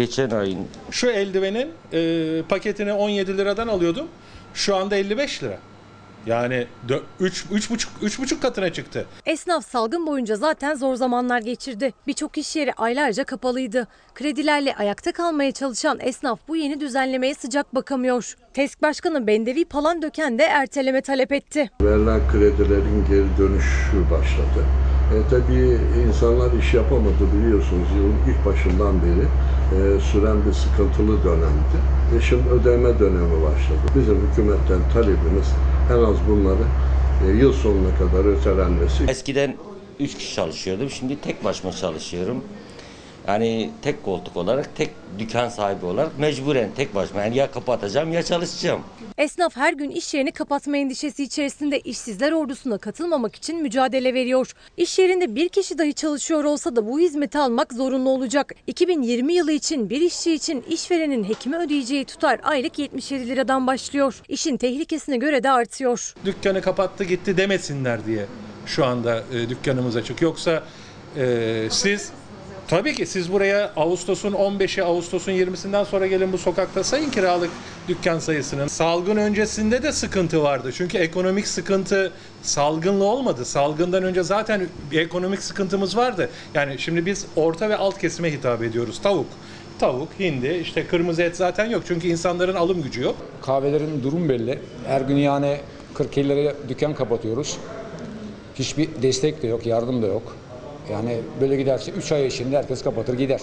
geçen 0.00 0.30
ayın 0.30 0.66
Şu 0.90 1.06
eldivenin 1.10 1.68
e, 1.92 2.42
paketini 2.48 2.92
17 2.92 3.38
liradan 3.38 3.68
alıyordum. 3.68 4.06
Şu 4.54 4.76
anda 4.76 4.96
55 4.96 5.42
lira. 5.42 5.58
Yani 6.26 6.66
3 7.20 7.44
3,5 7.44 7.86
3,5 8.02 8.40
katına 8.40 8.72
çıktı. 8.72 9.06
Esnaf 9.26 9.66
salgın 9.66 10.06
boyunca 10.06 10.36
zaten 10.36 10.74
zor 10.74 10.94
zamanlar 10.94 11.38
geçirdi. 11.40 11.92
Birçok 12.06 12.38
iş 12.38 12.56
yeri 12.56 12.72
aylarca 12.72 13.24
kapalıydı. 13.24 13.88
Kredilerle 14.14 14.76
ayakta 14.76 15.12
kalmaya 15.12 15.52
çalışan 15.52 15.98
esnaf 16.00 16.40
bu 16.48 16.56
yeni 16.56 16.80
düzenlemeye 16.80 17.34
sıcak 17.34 17.74
bakamıyor. 17.74 18.36
TESK 18.54 18.82
Başkanı 18.82 19.26
Bendevi 19.26 19.64
Palandöken 19.64 20.38
de 20.38 20.42
erteleme 20.42 21.00
talep 21.00 21.32
etti. 21.32 21.70
Verilen 21.82 22.20
kredilerin 22.32 23.04
geri 23.10 23.38
dönüşü 23.38 24.10
başladı. 24.10 24.66
E, 25.10 25.16
tabii 25.30 25.78
insanlar 26.08 26.52
iş 26.52 26.74
yapamadı 26.74 27.32
biliyorsunuz 27.34 27.88
yılın 27.96 28.16
ilk 28.28 28.46
başından 28.46 28.94
beri 29.02 29.26
e, 29.76 30.00
süren 30.00 30.36
bir 30.46 30.52
sıkıntılı 30.52 31.24
dönemdi. 31.24 31.76
Ve 32.14 32.20
şimdi 32.20 32.48
ödeme 32.48 32.98
dönemi 32.98 33.42
başladı. 33.42 33.80
Bizim 33.94 34.28
hükümetten 34.30 34.80
talebimiz 34.92 35.48
en 35.90 35.98
az 36.04 36.16
bunları 36.28 36.64
e, 37.26 37.36
yıl 37.36 37.52
sonuna 37.52 37.94
kadar 37.98 38.24
ötelenmesi. 38.24 39.04
eskiden 39.08 39.54
3 40.00 40.18
kişi 40.18 40.34
çalışıyordum. 40.34 40.90
Şimdi 40.90 41.20
tek 41.20 41.44
başıma 41.44 41.72
çalışıyorum. 41.72 42.44
Yani 43.28 43.70
tek 43.82 44.02
koltuk 44.04 44.36
olarak, 44.36 44.76
tek 44.76 44.90
dükkan 45.18 45.48
sahibi 45.48 45.86
olarak 45.86 46.18
mecburen 46.18 46.70
tek 46.76 46.94
başıma. 46.94 47.22
Yani 47.22 47.36
ya 47.36 47.50
kapatacağım 47.50 48.12
ya 48.12 48.22
çalışacağım. 48.22 48.80
Esnaf 49.20 49.56
her 49.56 49.72
gün 49.72 49.90
iş 49.90 50.14
yerini 50.14 50.32
kapatma 50.32 50.76
endişesi 50.76 51.22
içerisinde 51.22 51.80
işsizler 51.80 52.32
ordusuna 52.32 52.78
katılmamak 52.78 53.36
için 53.36 53.62
mücadele 53.62 54.14
veriyor. 54.14 54.52
İş 54.76 54.98
yerinde 54.98 55.34
bir 55.34 55.48
kişi 55.48 55.78
dahi 55.78 55.94
çalışıyor 55.94 56.44
olsa 56.44 56.76
da 56.76 56.86
bu 56.86 57.00
hizmeti 57.00 57.38
almak 57.38 57.72
zorunlu 57.72 58.10
olacak. 58.10 58.54
2020 58.66 59.32
yılı 59.32 59.52
için 59.52 59.90
bir 59.90 60.00
işçi 60.00 60.32
için 60.32 60.64
işverenin 60.68 61.24
hekime 61.24 61.58
ödeyeceği 61.58 62.04
tutar 62.04 62.40
aylık 62.42 62.78
77 62.78 63.28
liradan 63.28 63.66
başlıyor. 63.66 64.22
İşin 64.28 64.56
tehlikesine 64.56 65.16
göre 65.16 65.42
de 65.42 65.50
artıyor. 65.50 66.14
Dükkanı 66.24 66.62
kapattı 66.62 67.04
gitti 67.04 67.36
demesinler 67.36 68.06
diye 68.06 68.26
şu 68.66 68.84
anda 68.84 69.22
e, 69.34 69.48
dükkanımız 69.48 69.96
açık. 69.96 70.22
Yoksa 70.22 70.62
e, 71.16 71.68
siz 71.70 72.12
tabii 72.70 72.94
ki 72.94 73.06
siz 73.06 73.32
buraya 73.32 73.72
Ağustos'un 73.76 74.32
15'i 74.32 74.82
Ağustos'un 74.82 75.32
20'sinden 75.32 75.84
sonra 75.84 76.06
gelin 76.06 76.32
bu 76.32 76.38
sokakta 76.38 76.84
sayın 76.84 77.10
kiralık 77.10 77.50
dükkan 77.88 78.18
sayısının. 78.18 78.66
Salgın 78.66 79.16
öncesinde 79.16 79.82
de 79.82 79.92
sıkıntı 79.92 80.42
vardı. 80.42 80.70
Çünkü 80.74 80.98
ekonomik 80.98 81.46
sıkıntı 81.46 82.12
salgınla 82.42 83.04
olmadı. 83.04 83.44
Salgından 83.44 84.02
önce 84.02 84.22
zaten 84.22 84.66
ekonomik 84.92 85.42
sıkıntımız 85.42 85.96
vardı. 85.96 86.30
Yani 86.54 86.78
şimdi 86.78 87.06
biz 87.06 87.26
orta 87.36 87.68
ve 87.68 87.76
alt 87.76 87.98
kesime 87.98 88.32
hitap 88.32 88.62
ediyoruz. 88.62 89.00
Tavuk, 89.02 89.26
tavuk, 89.78 90.08
hindi, 90.20 90.58
işte 90.62 90.86
kırmızı 90.86 91.22
et 91.22 91.36
zaten 91.36 91.66
yok. 91.70 91.82
Çünkü 91.88 92.08
insanların 92.08 92.54
alım 92.54 92.82
gücü 92.82 93.02
yok. 93.02 93.16
Kahvelerin 93.42 94.02
durum 94.02 94.28
belli. 94.28 94.58
Her 94.86 95.00
gün 95.00 95.16
yani 95.16 95.56
40 95.94 96.18
liraya 96.18 96.54
dükkan 96.68 96.94
kapatıyoruz. 96.94 97.58
Hiçbir 98.54 98.88
destek 99.02 99.42
de 99.42 99.46
yok, 99.46 99.66
yardım 99.66 100.02
da 100.02 100.06
yok. 100.06 100.39
Yani 100.90 101.20
böyle 101.40 101.56
giderse 101.56 101.90
3 101.92 102.12
ay 102.12 102.26
içinde 102.26 102.56
herkes 102.58 102.82
kapatır 102.82 103.14
gider. 103.18 103.40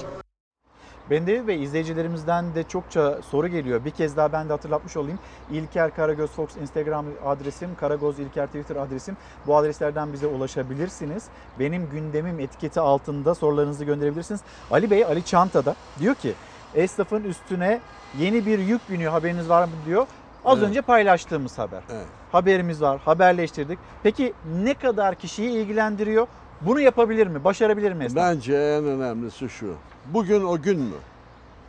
Bendevi 1.09 1.47
Bey 1.47 1.63
izleyicilerimizden 1.63 2.55
de 2.55 2.63
çokça 2.63 3.21
soru 3.29 3.47
geliyor. 3.47 3.85
Bir 3.85 3.91
kez 3.91 4.17
daha 4.17 4.31
ben 4.31 4.49
de 4.49 4.53
hatırlatmış 4.53 4.97
olayım. 4.97 5.19
İlker 5.51 5.95
Karagöz 5.95 6.29
Fox 6.29 6.57
Instagram 6.61 7.05
adresim, 7.25 7.69
Karagoz 7.79 8.19
İlker 8.19 8.47
Twitter 8.47 8.75
adresim. 8.75 9.17
Bu 9.47 9.55
adreslerden 9.57 10.13
bize 10.13 10.27
ulaşabilirsiniz. 10.27 11.23
Benim 11.59 11.89
gündemim 11.89 12.39
etiketi 12.39 12.79
altında 12.79 13.35
sorularınızı 13.35 13.85
gönderebilirsiniz. 13.85 14.41
Ali 14.71 14.91
Bey, 14.91 15.05
Ali 15.05 15.25
Çanta'da 15.25 15.75
diyor 15.99 16.15
ki 16.15 16.33
esnafın 16.75 17.23
üstüne 17.23 17.79
yeni 18.19 18.45
bir 18.45 18.59
yük 18.59 18.89
biniyor 18.89 19.11
haberiniz 19.11 19.49
var 19.49 19.63
mı 19.63 19.71
diyor. 19.85 20.07
Az 20.45 20.57
Evet. 20.59 20.69
önce 20.69 20.81
paylaştığımız 20.81 21.57
haber. 21.57 21.81
Evet. 21.91 22.05
Haberimiz 22.31 22.81
var, 22.81 22.99
haberleştirdik. 23.05 23.79
Peki 24.03 24.33
ne 24.63 24.73
kadar 24.73 25.15
kişiyi 25.15 25.49
ilgilendiriyor? 25.49 26.27
Bunu 26.61 26.79
yapabilir 26.79 27.27
mi? 27.27 27.43
Başarabilir 27.43 27.93
mi 27.93 28.03
esnaf? 28.03 28.23
Bence 28.23 28.53
en 28.53 28.85
önemlisi 28.85 29.49
şu. 29.49 29.73
Bugün 30.13 30.43
o 30.43 30.61
gün 30.61 30.79
mü? 30.79 30.95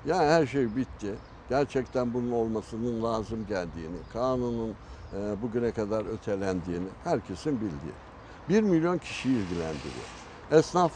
Yani 0.06 0.26
her 0.26 0.46
şey 0.46 0.76
bitti. 0.76 1.14
Gerçekten 1.48 2.14
bunun 2.14 2.32
olmasının 2.32 3.02
lazım 3.02 3.46
geldiğini, 3.48 3.96
kanunun 4.12 4.74
e, 5.12 5.42
bugüne 5.42 5.70
kadar 5.70 6.12
ötelendiğini 6.14 6.86
herkesin 7.04 7.52
bildiği. 7.56 7.92
Bir 8.48 8.62
milyon 8.62 8.98
kişiyi 8.98 9.36
ilgilendiriyor. 9.36 10.06
Esnaf 10.50 10.92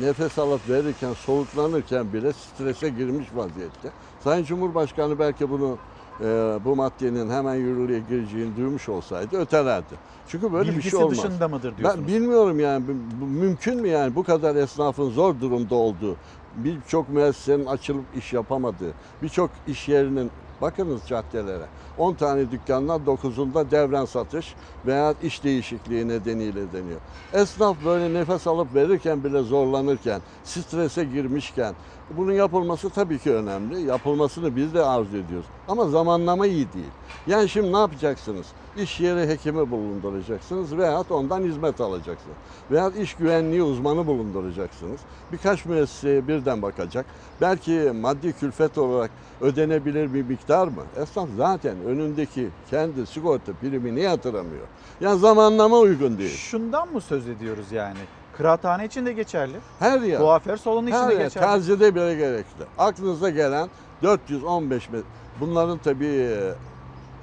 nefes 0.00 0.38
alıp 0.38 0.68
verirken, 0.68 1.12
soluklanırken 1.12 2.12
bile 2.12 2.32
strese 2.32 2.88
girmiş 2.88 3.26
vaziyette. 3.34 3.90
Sayın 4.24 4.44
Cumhurbaşkanı 4.44 5.18
belki 5.18 5.50
bunu 5.50 5.78
e, 6.20 6.24
bu 6.64 6.76
maddenin 6.76 7.30
hemen 7.30 7.54
yürürlüğe 7.54 8.00
gireceğini 8.00 8.56
duymuş 8.56 8.88
olsaydı 8.88 9.36
ötelerdi. 9.38 9.94
Çünkü 10.28 10.52
böyle 10.52 10.68
bir 10.68 10.76
Bilgisi 10.76 10.90
şey 10.90 10.98
olmaz. 11.04 11.18
dışında 11.18 11.48
mıdır 11.48 11.70
Ben 11.72 11.78
diyorsunuz? 11.78 12.08
bilmiyorum 12.08 12.60
yani 12.60 12.84
bu, 13.20 13.26
mümkün 13.26 13.80
mü 13.80 13.88
yani 13.88 14.14
bu 14.14 14.24
kadar 14.24 14.56
esnafın 14.56 15.10
zor 15.10 15.40
durumda 15.40 15.74
olduğu, 15.74 16.16
birçok 16.56 17.08
müessesenin 17.08 17.66
açılıp 17.66 18.04
iş 18.16 18.32
yapamadığı, 18.32 18.94
birçok 19.22 19.50
iş 19.66 19.88
yerinin 19.88 20.30
bakınız 20.60 21.06
caddelere 21.06 21.70
10 21.96 22.14
tane 22.14 22.50
dükkandan 22.50 23.00
9'unda 23.04 23.70
devren 23.70 24.04
satış 24.04 24.56
veya 24.86 25.14
iş 25.22 25.44
değişikliği 25.44 26.08
nedeniyle 26.08 26.72
deniyor. 26.72 27.00
Esnaf 27.32 27.76
böyle 27.84 28.14
nefes 28.14 28.46
alıp 28.46 28.74
verirken 28.74 29.24
bile 29.24 29.42
zorlanırken, 29.42 30.22
strese 30.44 31.04
girmişken 31.04 31.76
bunun 32.10 32.32
yapılması 32.32 32.90
tabii 32.90 33.18
ki 33.18 33.34
önemli. 33.34 33.82
Yapılmasını 33.82 34.56
biz 34.56 34.74
de 34.74 34.84
arzu 34.84 35.16
ediyoruz. 35.16 35.46
Ama 35.68 35.88
zamanlama 35.88 36.46
iyi 36.46 36.72
değil. 36.72 36.90
Yani 37.26 37.48
şimdi 37.48 37.72
ne 37.72 37.78
yapacaksınız? 37.78 38.46
İş 38.76 39.00
yeri 39.00 39.28
hekimi 39.28 39.70
bulunduracaksınız 39.70 40.76
veyahut 40.76 41.10
ondan 41.10 41.42
hizmet 41.42 41.80
alacaksınız. 41.80 42.36
Veyahut 42.70 42.96
iş 42.96 43.14
güvenliği 43.14 43.62
uzmanı 43.62 44.06
bulunduracaksınız. 44.06 45.00
Birkaç 45.32 45.64
müesseseye 45.64 46.28
birden 46.28 46.62
bakacak. 46.62 47.06
Belki 47.40 47.92
maddi 48.00 48.32
külfet 48.32 48.78
olarak 48.78 49.10
ödenebilir 49.40 50.14
bir 50.14 50.22
miktar 50.22 50.68
mı? 50.68 50.82
Esnaf 50.96 51.28
zaten 51.36 51.76
önündeki 51.86 52.48
kendi 52.70 53.06
sigorta 53.06 53.52
primini 53.52 54.00
yatıramıyor. 54.00 54.66
Yani 55.00 55.18
zamanlama 55.18 55.78
uygun 55.78 56.18
değil. 56.18 56.36
Şundan 56.36 56.92
mı 56.92 57.00
söz 57.00 57.28
ediyoruz 57.28 57.72
yani? 57.72 57.98
Kıraathane 58.36 58.84
için 58.84 59.06
de 59.06 59.12
geçerli. 59.12 59.56
Her 59.78 60.00
yer. 60.00 60.18
Kuaför 60.18 60.56
salonu 60.56 60.88
için 60.88 61.08
de 61.08 61.14
yer. 61.14 61.20
geçerli. 61.24 61.44
Terzide 61.46 61.94
bile 61.94 62.14
gerekli. 62.14 62.64
Aklınıza 62.78 63.30
gelen 63.30 63.68
415 64.02 64.88
metre. 64.90 65.06
Bunların 65.40 65.78
tabii 65.78 66.06
e, 66.06 66.54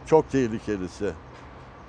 çok 0.06 0.32
tehlikelisi. 0.32 1.12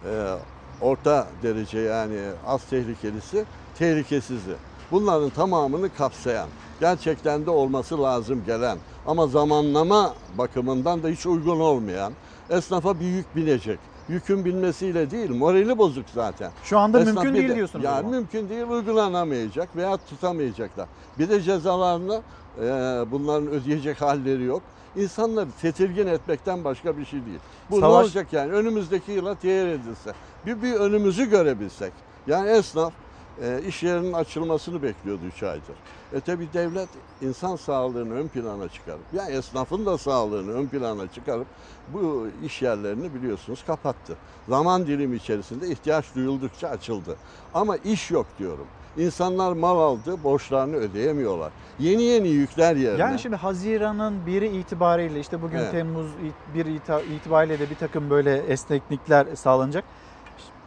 e, 0.04 0.34
Orta 0.80 1.26
derece 1.42 1.78
yani 1.78 2.18
az 2.46 2.64
tehlikelisi, 2.64 3.44
tehlikesizi. 3.78 4.54
Bunların 4.90 5.30
tamamını 5.30 5.94
kapsayan, 5.98 6.48
gerçekten 6.80 7.46
de 7.46 7.50
olması 7.50 8.02
lazım 8.02 8.42
gelen 8.46 8.78
ama 9.06 9.26
zamanlama 9.26 10.14
bakımından 10.38 11.02
da 11.02 11.08
hiç 11.08 11.26
uygun 11.26 11.60
olmayan 11.60 12.12
esnafa 12.50 13.00
bir 13.00 13.04
yük 13.06 13.36
binecek. 13.36 13.78
Yükün 14.08 14.44
binmesiyle 14.44 15.10
değil, 15.10 15.30
morali 15.30 15.78
bozuk 15.78 16.04
zaten. 16.14 16.50
Şu 16.64 16.78
anda 16.78 17.00
Esnaf 17.00 17.14
mümkün 17.14 17.34
değil 17.34 17.48
de- 17.48 17.56
diyorsunuz 17.56 17.84
zaman. 17.84 18.06
mümkün 18.10 18.48
değil, 18.48 18.62
uygulanamayacak 18.66 19.76
veya 19.76 19.96
tutamayacaklar. 19.96 20.88
Bir 21.18 21.28
de 21.28 21.42
cezalarını 21.42 22.22
e, 22.60 22.62
bunların 23.10 23.48
ödeyecek 23.48 24.00
halleri 24.02 24.42
yok. 24.42 24.62
İnsanları 24.96 25.46
tedirgin 25.62 26.06
etmekten 26.06 26.64
başka 26.64 26.98
bir 26.98 27.04
şey 27.04 27.26
değil. 27.26 27.38
Bu 27.70 27.76
ne 27.76 27.80
Savaş- 27.80 28.04
olacak 28.04 28.32
yani? 28.32 28.52
Önümüzdeki 28.52 29.12
yıla 29.12 29.34
teyir 29.34 29.66
edilse. 29.66 30.12
Bir, 30.46 30.62
bir 30.62 30.72
önümüzü 30.74 31.30
görebilsek. 31.30 31.92
Yani 32.26 32.50
esnaf 32.50 32.92
e, 33.42 33.62
iş 33.68 33.82
yerinin 33.82 34.12
açılmasını 34.12 34.82
bekliyordu 34.82 35.22
3 35.26 35.42
aydır. 35.42 35.76
E 36.12 36.20
tabi 36.20 36.52
devlet 36.52 36.88
insan 37.20 37.56
sağlığını 37.56 38.14
ön 38.14 38.28
plana 38.28 38.68
çıkarıp, 38.68 39.00
yani 39.12 39.30
esnafın 39.32 39.86
da 39.86 39.98
sağlığını 39.98 40.52
ön 40.52 40.66
plana 40.66 41.12
çıkarıp 41.12 41.46
bu 41.88 42.26
iş 42.44 42.62
yerlerini 42.62 43.14
biliyorsunuz 43.14 43.64
kapattı. 43.66 44.16
Zaman 44.48 44.86
dilimi 44.86 45.16
içerisinde 45.16 45.68
ihtiyaç 45.68 46.14
duyuldukça 46.14 46.68
açıldı. 46.68 47.16
Ama 47.54 47.76
iş 47.76 48.10
yok 48.10 48.26
diyorum. 48.38 48.66
İnsanlar 48.96 49.52
mal 49.52 49.78
aldı, 49.78 50.24
borçlarını 50.24 50.76
ödeyemiyorlar. 50.76 51.52
Yeni 51.78 52.02
yeni 52.02 52.28
yükler 52.28 52.76
yerine. 52.76 53.00
Yani 53.00 53.18
şimdi 53.18 53.36
Haziran'ın 53.36 54.26
biri 54.26 54.46
itibariyle 54.48 55.20
işte 55.20 55.42
bugün 55.42 55.58
Evet. 55.58 55.70
Temmuz 55.70 56.06
it- 56.06 56.54
1 56.54 56.66
ita- 56.66 57.04
itibariyle 57.04 57.58
de 57.58 57.70
bir 57.70 57.74
takım 57.76 58.10
böyle 58.10 58.36
esneklikler 58.36 59.26
sağlanacak. 59.34 59.84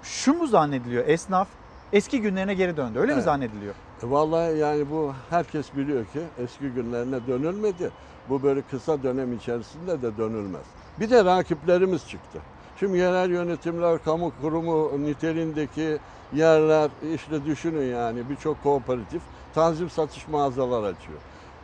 Şu 0.03 0.33
mu 0.33 0.47
zannediliyor? 0.47 1.07
Esnaf 1.07 1.47
eski 1.93 2.21
günlerine 2.21 2.53
geri 2.53 2.77
döndü. 2.77 2.99
Öyle 2.99 3.11
mi 3.11 3.15
Evet. 3.15 3.23
zannediliyor? 3.25 3.75
E 4.03 4.09
Vallahi 4.09 4.57
yani 4.57 4.91
bu 4.91 5.13
herkes 5.29 5.73
biliyor 5.73 6.05
ki 6.05 6.19
eski 6.37 6.69
günlerine 6.69 7.27
dönülmedi. 7.27 7.91
Bu 8.29 8.43
böyle 8.43 8.61
kısa 8.61 9.03
dönem 9.03 9.33
içerisinde 9.33 10.01
de 10.01 10.17
dönülmez. 10.17 10.65
Bir 10.99 11.09
de 11.09 11.25
rakiplerimiz 11.25 12.07
çıktı. 12.09 12.39
Şimdi 12.79 12.97
yerel 12.97 13.29
yönetimler, 13.29 14.03
kamu 14.03 14.33
kurumu 14.41 15.05
niteliğindeki 15.05 15.97
yerler 16.35 16.89
işte 17.15 17.45
düşünün 17.45 17.91
yani 17.95 18.29
birçok 18.29 18.63
kooperatif 18.63 19.21
tanzim 19.55 19.89
satış 19.89 20.27
mağazalar 20.27 20.83
açıyor. 20.83 21.19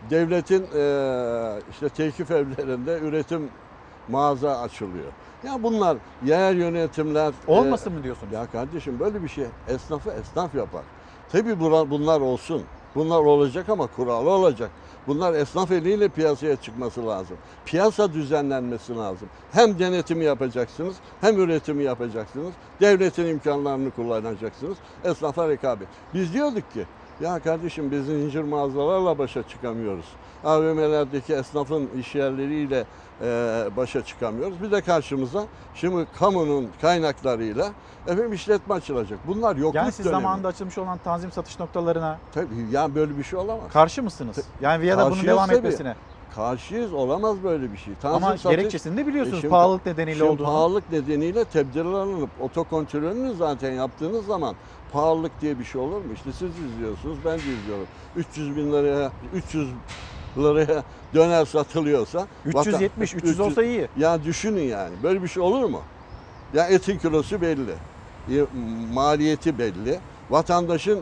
Devletin 0.10 0.62
eee, 0.76 1.62
işte 1.72 1.90
tekif 1.90 2.32
evlerinde 2.32 3.00
üretim 3.02 3.50
mağaza 4.08 4.62
açılıyor. 4.62 5.12
Ya 5.46 5.64
bunlar 5.64 5.98
yerel 6.26 6.58
yönetimler... 6.58 7.34
Olmasın 7.48 7.90
eee, 7.92 7.98
mı 7.98 8.04
diyorsunuz? 8.04 8.34
Ya 8.34 8.48
kardeşim 8.52 9.00
böyle 9.00 9.24
bir 9.24 9.30
şey 9.30 9.46
esnafı 9.68 10.12
esnaf 10.12 10.56
yapar. 10.56 10.84
Tabii 11.32 11.60
bunlar 11.60 12.22
olsun. 12.22 12.64
Bunlar 12.96 13.20
olacak 13.20 13.70
ama 13.70 13.88
kurallı 13.88 14.30
olacak. 14.30 14.70
Bunlar 15.08 15.34
esnaf 15.34 15.72
eliyle 15.72 16.08
piyasaya 16.10 16.56
çıkması 16.56 17.08
lazım. 17.08 17.38
Piyasa 17.66 18.14
düzenlenmesi 18.14 18.96
lazım. 18.96 19.28
Hem 19.52 19.80
denetimi 19.80 20.26
yapacaksınız, 20.26 20.96
hem 21.22 21.40
üretimi 21.40 21.84
yapacaksınız. 21.84 22.54
Devletin 22.82 23.26
imkanlarını 23.26 23.92
kullanacaksınız. 23.92 24.78
Esnafa 25.04 25.50
rekabet. 25.50 25.88
Biz 26.14 26.34
diyorduk 26.34 26.74
ki, 26.74 26.86
ya 27.22 27.40
kardeşim 27.40 27.92
biz 27.92 28.06
zincir 28.06 28.44
mağazalarla 28.44 29.18
başa 29.18 29.48
çıkamıyoruz. 29.48 30.06
AVM'lerdeki 30.44 31.34
esnafın 31.34 31.90
iş 32.00 32.16
yerleriyle 32.16 32.80
e, 32.80 32.86
başa 33.76 34.04
çıkamıyoruz. 34.04 34.62
Bir 34.62 34.72
de 34.72 34.82
karşımıza 34.82 35.48
şimdi 35.74 36.06
kamunun 36.20 36.72
kaynaklarıyla 36.82 37.70
efendim 38.08 38.34
işletme 38.34 38.74
açılacak. 38.74 39.20
Bunlar 39.28 39.56
yokluk 39.56 39.76
Yani 39.76 39.92
siz 39.92 40.06
dönemi. 40.06 40.22
zamanında 40.22 40.48
açılmış 40.48 40.78
olan 40.78 40.98
tanzim 40.98 41.32
satış 41.32 41.60
noktalarına 41.60 42.18
Tabii 42.34 42.68
yani 42.72 42.96
böyle 42.96 43.18
bir 43.18 43.24
şey 43.24 43.40
olamaz. 43.40 43.72
karşı 43.72 44.04
mısınız? 44.04 44.38
Yani 44.62 44.86
ya 44.86 44.98
da 44.98 45.02
bunun 45.02 45.10
Karşıyız 45.10 45.28
devam 45.36 45.48
tabii. 45.48 45.58
etmesine. 45.58 45.96
Karşıyız 46.36 46.94
olamaz 46.94 47.44
böyle 47.44 47.72
bir 47.72 47.78
şey. 47.78 47.94
Ama 48.04 48.20
satış- 48.38 48.44
gerekçesini 48.44 48.98
de 48.98 49.08
biliyorsunuz, 49.08 49.38
E 49.38 49.42
şimdi- 49.42 49.52
pahalılık 49.52 49.86
nedeniyle 49.86 50.18
şimdi 50.20 50.30
olduğunu. 50.32 50.46
Pahalılık 50.48 50.90
nedeniyle 50.90 51.46
tebdil 51.46 51.82
alınıp 51.86 52.30
otokontrolünü 52.42 53.34
zaten 53.36 53.72
yaptığınız 53.72 54.26
zaman 54.26 54.56
pahalılık 54.90 55.42
diye 55.42 55.60
bir 55.60 55.64
şey 55.64 55.82
olur 55.82 56.02
mu? 56.02 56.14
İşte 56.14 56.34
siz 56.34 56.60
izliyorsunuz 56.60 57.26
ben 57.26 57.46
de 57.46 57.54
izliyorum. 57.54 57.88
300 58.16 58.56
bin 58.56 58.72
liraya 58.72 59.12
300 59.34 59.70
liraya 60.38 60.84
döner 61.14 61.46
satılıyorsa 61.46 62.28
370, 62.46 63.14
300 63.14 63.40
olsa 63.40 63.64
iyi. 63.64 63.88
Ya 63.98 64.24
düşünün 64.24 64.62
yani 64.64 64.94
böyle 65.04 65.24
bir 65.24 65.28
şey 65.28 65.44
olur 65.44 65.64
mu? 65.70 65.82
Ya 66.54 66.68
etin 66.68 66.98
kilosu 66.98 67.42
belli. 67.42 67.72
e, 68.30 68.46
Maliyeti 68.94 69.58
belli. 69.58 70.00
Vatandaşın 70.30 71.00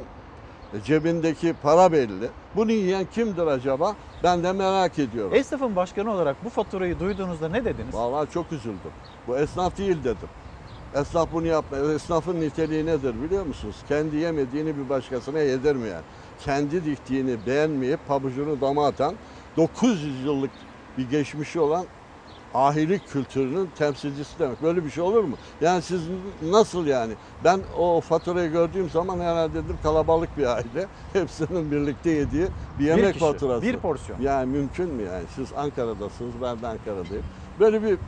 cebindeki 0.86 1.54
para 1.64 1.92
belli. 1.92 2.30
Bunu 2.56 2.72
yiyen 2.72 3.06
kimdir 3.14 3.48
acaba? 3.48 3.96
Ben 4.24 4.44
de 4.44 4.52
merak 4.52 5.00
ediyorum. 5.00 5.34
Esnafın 5.36 5.76
başkanı 5.76 6.12
olarak 6.14 6.46
bu 6.46 6.50
faturayı 6.50 7.00
duyduğunuzda 7.00 7.50
ne 7.50 7.66
dediniz? 7.66 7.94
Vallahi 7.96 8.30
çok 8.32 8.52
üzüldüm. 8.52 8.92
Bu 9.28 9.38
esnaf 9.38 9.78
değil 9.78 9.98
dedim. 10.04 10.30
Esnaf 10.96 11.30
bunu 11.34 11.48
yapmıyor. 11.48 11.94
Esnafın 11.94 12.42
niteliği 12.42 12.86
nedir 12.86 13.16
biliyor 13.24 13.46
musunuz? 13.46 13.76
Kendi 13.88 14.16
yemediğini 14.16 14.78
bir 14.78 14.90
başkasına 14.90 15.40
yedirmeyen, 15.40 16.02
kendi 16.46 16.86
diktiğini 16.86 17.46
beğenmeyip 17.48 18.00
pabucunu 18.08 18.62
dama 18.62 18.88
atan, 18.88 19.14
900 19.58 20.26
yıllık 20.26 20.52
bir 20.98 21.10
geçmişi 21.10 21.60
olan 21.60 21.86
ahilik 22.54 23.08
kültürünün 23.08 23.68
temsilcisi 23.78 24.40
demek. 24.40 24.64
Böyle 24.64 24.86
bir 24.86 24.90
şey 24.90 25.04
olur 25.04 25.24
mu? 25.24 25.36
Yani 25.62 25.82
siz 25.82 26.02
nasıl 26.42 26.88
yani? 26.88 27.14
Ben 27.44 27.60
o 27.78 28.02
faturayı 28.02 28.52
gördüğüm 28.52 28.90
zaman 28.90 29.20
herhalde 29.20 29.54
dedim 29.54 29.78
kalabalık 29.84 30.38
bir 30.38 30.46
aile. 30.46 30.88
Hepsinin 31.14 31.72
birlikte 31.72 32.10
yediği 32.10 32.48
bir 32.80 32.86
yemek 32.86 33.14
kişi, 33.14 33.26
faturası. 33.26 33.62
bir 33.62 33.78
porsiyon. 33.78 34.22
Yani 34.22 34.52
mümkün 34.52 34.90
mü 34.90 35.04
yani? 35.04 35.24
Siz 35.36 35.54
Ankara'dasınız, 35.54 36.42
ben 36.42 36.62
de 36.62 36.68
Ankara'dayım. 36.68 37.24
Böyle 37.60 37.84
bir 37.84 38.00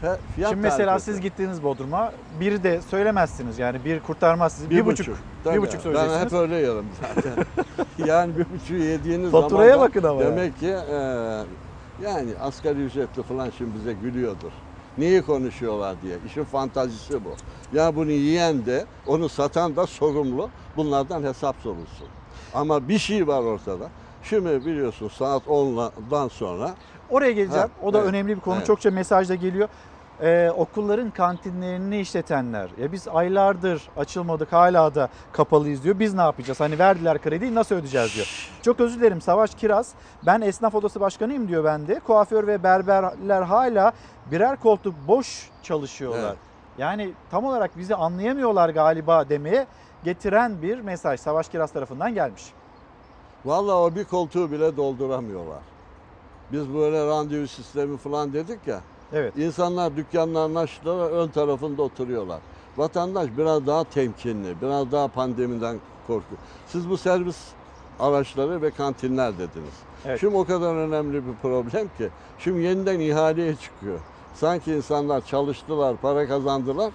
fiyat 0.00 0.50
Şimdi 0.50 0.62
mesela 0.62 0.86
tarifesi. 0.92 1.12
siz 1.12 1.20
gittiğiniz 1.20 1.62
Bodrum'a 1.62 2.12
bir 2.40 2.62
de 2.62 2.82
söylemezsiniz 2.82 3.58
yani 3.58 3.84
bir 3.84 4.00
kurtarmaz 4.00 4.52
sizi. 4.52 4.70
Bir, 4.70 4.76
Bir 4.76 4.86
buçuk, 4.86 5.06
buçuk. 5.06 5.18
bir 5.38 5.44
Tabii. 5.44 5.62
buçuk 5.62 5.72
Ben 5.74 5.78
hep 5.78 5.82
söyleyeceksiniz. 5.96 6.32
öyle 6.32 6.56
yerim 6.56 6.86
zaten. 7.00 7.44
yani 8.06 8.38
bir 8.38 8.46
buçuğu 8.50 8.74
yediğiniz 8.74 9.30
Faturaya 9.30 9.70
zaman 9.72 9.86
da 9.86 9.88
bakın 9.88 10.08
ama 10.08 10.20
demek 10.20 10.60
ki 10.60 10.66
e, 10.66 10.94
yani 12.04 12.30
asgari 12.40 12.84
ücretli 12.84 13.22
falan 13.22 13.50
şimdi 13.58 13.74
bize 13.74 13.92
gülüyordur. 13.92 14.52
Neyi 14.98 15.22
konuşuyorlar 15.22 15.96
diye. 16.02 16.16
İşin 16.26 16.44
fantazisi 16.44 17.24
bu. 17.24 17.34
Ya 17.72 17.96
bunu 17.96 18.10
yiyen 18.10 18.66
de 18.66 18.84
onu 19.06 19.28
satan 19.28 19.76
da 19.76 19.86
sorumlu. 19.86 20.50
Bunlardan 20.76 21.22
hesap 21.22 21.56
sorulsun. 21.62 22.06
Ama 22.54 22.88
bir 22.88 22.98
şey 22.98 23.26
var 23.26 23.42
ortada. 23.42 23.88
Şimdi 24.22 24.66
biliyorsun 24.66 25.08
saat 25.08 25.42
10'dan 25.46 26.28
sonra 26.28 26.74
Oraya 27.10 27.32
geleceğim. 27.32 27.68
Ha, 27.80 27.86
o 27.86 27.92
da 27.92 27.98
evet, 27.98 28.08
önemli 28.08 28.36
bir 28.36 28.40
konu. 28.40 28.56
evet. 28.56 28.66
Çokça 28.66 28.90
mesajda 28.90 29.34
geliyor. 29.34 29.68
Ee, 30.22 30.50
okulların 30.56 31.10
kantinlerini 31.10 32.00
işletenler. 32.00 32.70
Ya 32.78 32.92
biz 32.92 33.08
aylardır 33.08 33.88
açılmadık 33.96 34.52
hala 34.52 34.94
da 34.94 35.08
kapalıyız 35.32 35.84
diyor. 35.84 35.98
Biz 35.98 36.14
ne 36.14 36.20
yapacağız? 36.20 36.60
Hani 36.60 36.78
verdiler 36.78 37.22
krediyi 37.22 37.54
nasıl 37.54 37.74
ödeyeceğiz 37.74 38.14
diyor. 38.14 38.50
Çok 38.62 38.80
özür 38.80 39.00
dilerim 39.00 39.20
Savaş 39.20 39.54
Kiraz. 39.54 39.92
Ben 40.26 40.40
esnaf 40.40 40.74
odası 40.74 41.00
başkanıyım 41.00 41.48
diyor 41.48 41.64
bende. 41.64 42.00
Kuaför 42.00 42.46
ve 42.46 42.62
berberler 42.62 43.42
hala 43.42 43.92
birer 44.30 44.60
koltuk 44.60 44.94
boş 45.08 45.50
çalışıyorlar. 45.62 46.28
Evet. 46.28 46.38
Yani 46.78 47.12
tam 47.30 47.44
olarak 47.44 47.78
bizi 47.78 47.94
anlayamıyorlar 47.94 48.68
galiba 48.68 49.28
demeye 49.28 49.66
getiren 50.04 50.62
bir 50.62 50.80
mesaj 50.80 51.20
Savaş 51.20 51.48
Kiraz 51.48 51.72
tarafından 51.72 52.14
gelmiş. 52.14 52.44
Vallahi 53.44 53.76
o 53.76 53.94
bir 53.94 54.04
koltuğu 54.04 54.50
bile 54.50 54.76
dolduramıyorlar. 54.76 55.60
Biz 56.52 56.74
böyle 56.74 57.06
randevu 57.06 57.46
sistemi 57.46 57.96
falan 57.96 58.32
dedik 58.32 58.66
ya. 58.66 58.80
Evet. 59.12 59.36
İnsanlar 59.36 59.96
dükkanlarını 59.96 60.58
açtılar, 60.58 61.10
ön 61.10 61.28
tarafında 61.28 61.82
oturuyorlar. 61.82 62.40
Vatandaş 62.76 63.28
biraz 63.38 63.66
daha 63.66 63.84
temkinli, 63.84 64.54
biraz 64.62 64.92
daha 64.92 65.08
pandemiden 65.08 65.80
korkuyor. 66.06 66.40
Siz 66.66 66.90
bu 66.90 66.96
servis 66.96 67.36
araçları 68.00 68.62
ve 68.62 68.70
kantinler 68.70 69.34
dediniz. 69.34 69.74
Evet. 70.04 70.20
Şimdi 70.20 70.36
o 70.36 70.44
kadar 70.44 70.74
önemli 70.74 71.26
bir 71.26 71.34
problem 71.42 71.88
ki. 71.98 72.08
Şimdi 72.38 72.60
yeniden 72.62 73.00
ihaleye 73.00 73.56
çıkıyor. 73.56 73.98
Sanki 74.34 74.72
insanlar 74.72 75.26
çalıştılar, 75.26 75.96
para 75.96 76.28
kazandılar. 76.28 76.92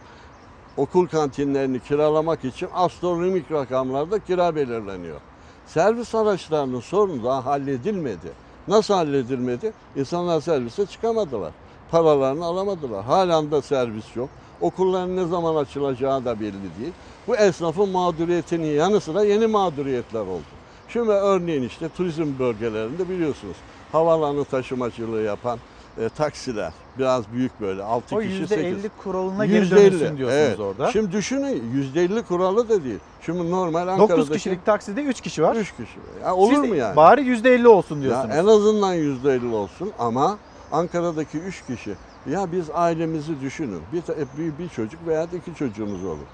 Okul 0.78 1.08
kantinlerini 1.08 1.80
kiralamak 1.80 2.46
için 2.46 2.70
astronomik 2.74 3.52
rakamlarda 3.52 4.20
kira 4.20 4.56
belirleniyor. 4.56 5.20
Servis 5.68 6.16
araçlarının 6.16 6.80
sorunu 6.80 7.24
daha 7.24 7.46
halledilmedi. 7.46 8.32
Nasıl 8.68 8.94
halledilmedi? 8.94 9.74
İnsanlar 9.96 10.42
servise 10.42 10.86
çıkamadılar. 10.86 11.52
Paralarını 11.92 12.46
alamadılar. 12.46 13.04
Halen 13.04 13.52
de 13.52 13.62
servis 13.62 14.16
yok. 14.16 14.30
Okulların 14.62 15.16
ne 15.16 15.26
zaman 15.26 15.56
açılacağı 15.56 16.26
da 16.26 16.40
belli 16.40 16.52
değil. 16.80 16.94
Bu 17.28 17.36
esnafın 17.36 17.90
mağduriyetinin 17.90 18.76
yanı 18.76 19.02
sıra 19.02 19.24
yeni 19.24 19.48
mağduriyetler 19.48 20.20
oldu. 20.20 20.44
Şimdi 20.90 21.12
örneğin 21.12 21.64
işte 21.64 21.90
turizm 21.90 22.28
bölgelerinde 22.40 23.10
biliyorsunuz 23.10 23.56
havalanı 23.92 24.46
taşımacılığı 24.46 25.22
yapan 25.22 25.60
e, 26.00 26.10
taksiler 26.10 26.74
biraz 27.00 27.32
büyük 27.34 27.62
böyle 27.62 27.84
6 27.84 28.16
O 28.16 28.20
kişi 28.20 28.44
%50 28.44 28.48
8. 28.48 28.76
kuralına 29.04 29.46
geri 29.46 29.66
%50, 29.66 29.72
dönülsün 29.72 30.18
diyorsunuz 30.18 30.42
evet. 30.42 30.60
orada. 30.60 30.92
Şimdi 30.92 31.12
düşünün 31.12 31.64
%50 31.96 32.24
kuralı 32.24 32.70
da 32.70 32.84
değil. 32.84 33.00
Şimdi 33.22 33.52
normal 33.52 33.88
9 33.88 34.02
Ankara'daki 34.02 34.32
kişilik 34.32 34.66
takside 34.66 35.02
3 35.02 35.22
kişi 35.22 35.44
var. 35.44 35.56
3 35.56 35.72
kişi. 35.72 36.00
Ya 36.24 36.36
olur 36.36 36.54
Siz 36.54 36.70
mu 36.70 36.76
yani? 36.76 36.96
Bari 36.96 37.22
%50 37.22 37.68
olsun 37.68 37.96
Ya 37.96 38.02
diyorsunuz. 38.02 38.36
en 38.36 38.46
azından 38.46 38.96
%50 38.96 39.54
olsun 39.54 39.92
ama 40.00 40.38
Ankara'daki 40.72 41.38
3 41.38 41.66
kişi 41.66 41.98
ya 42.26 42.52
biz 42.52 42.70
ailemizi 42.70 43.42
düşünün. 43.42 43.82
Bir, 43.92 44.02
ta- 44.02 44.16
bir, 44.38 44.58
bir 44.58 44.70
çocuk 44.70 45.08
veya 45.08 45.24
iki 45.24 45.56
çocuğumuz 45.56 46.04
olur. 46.04 46.28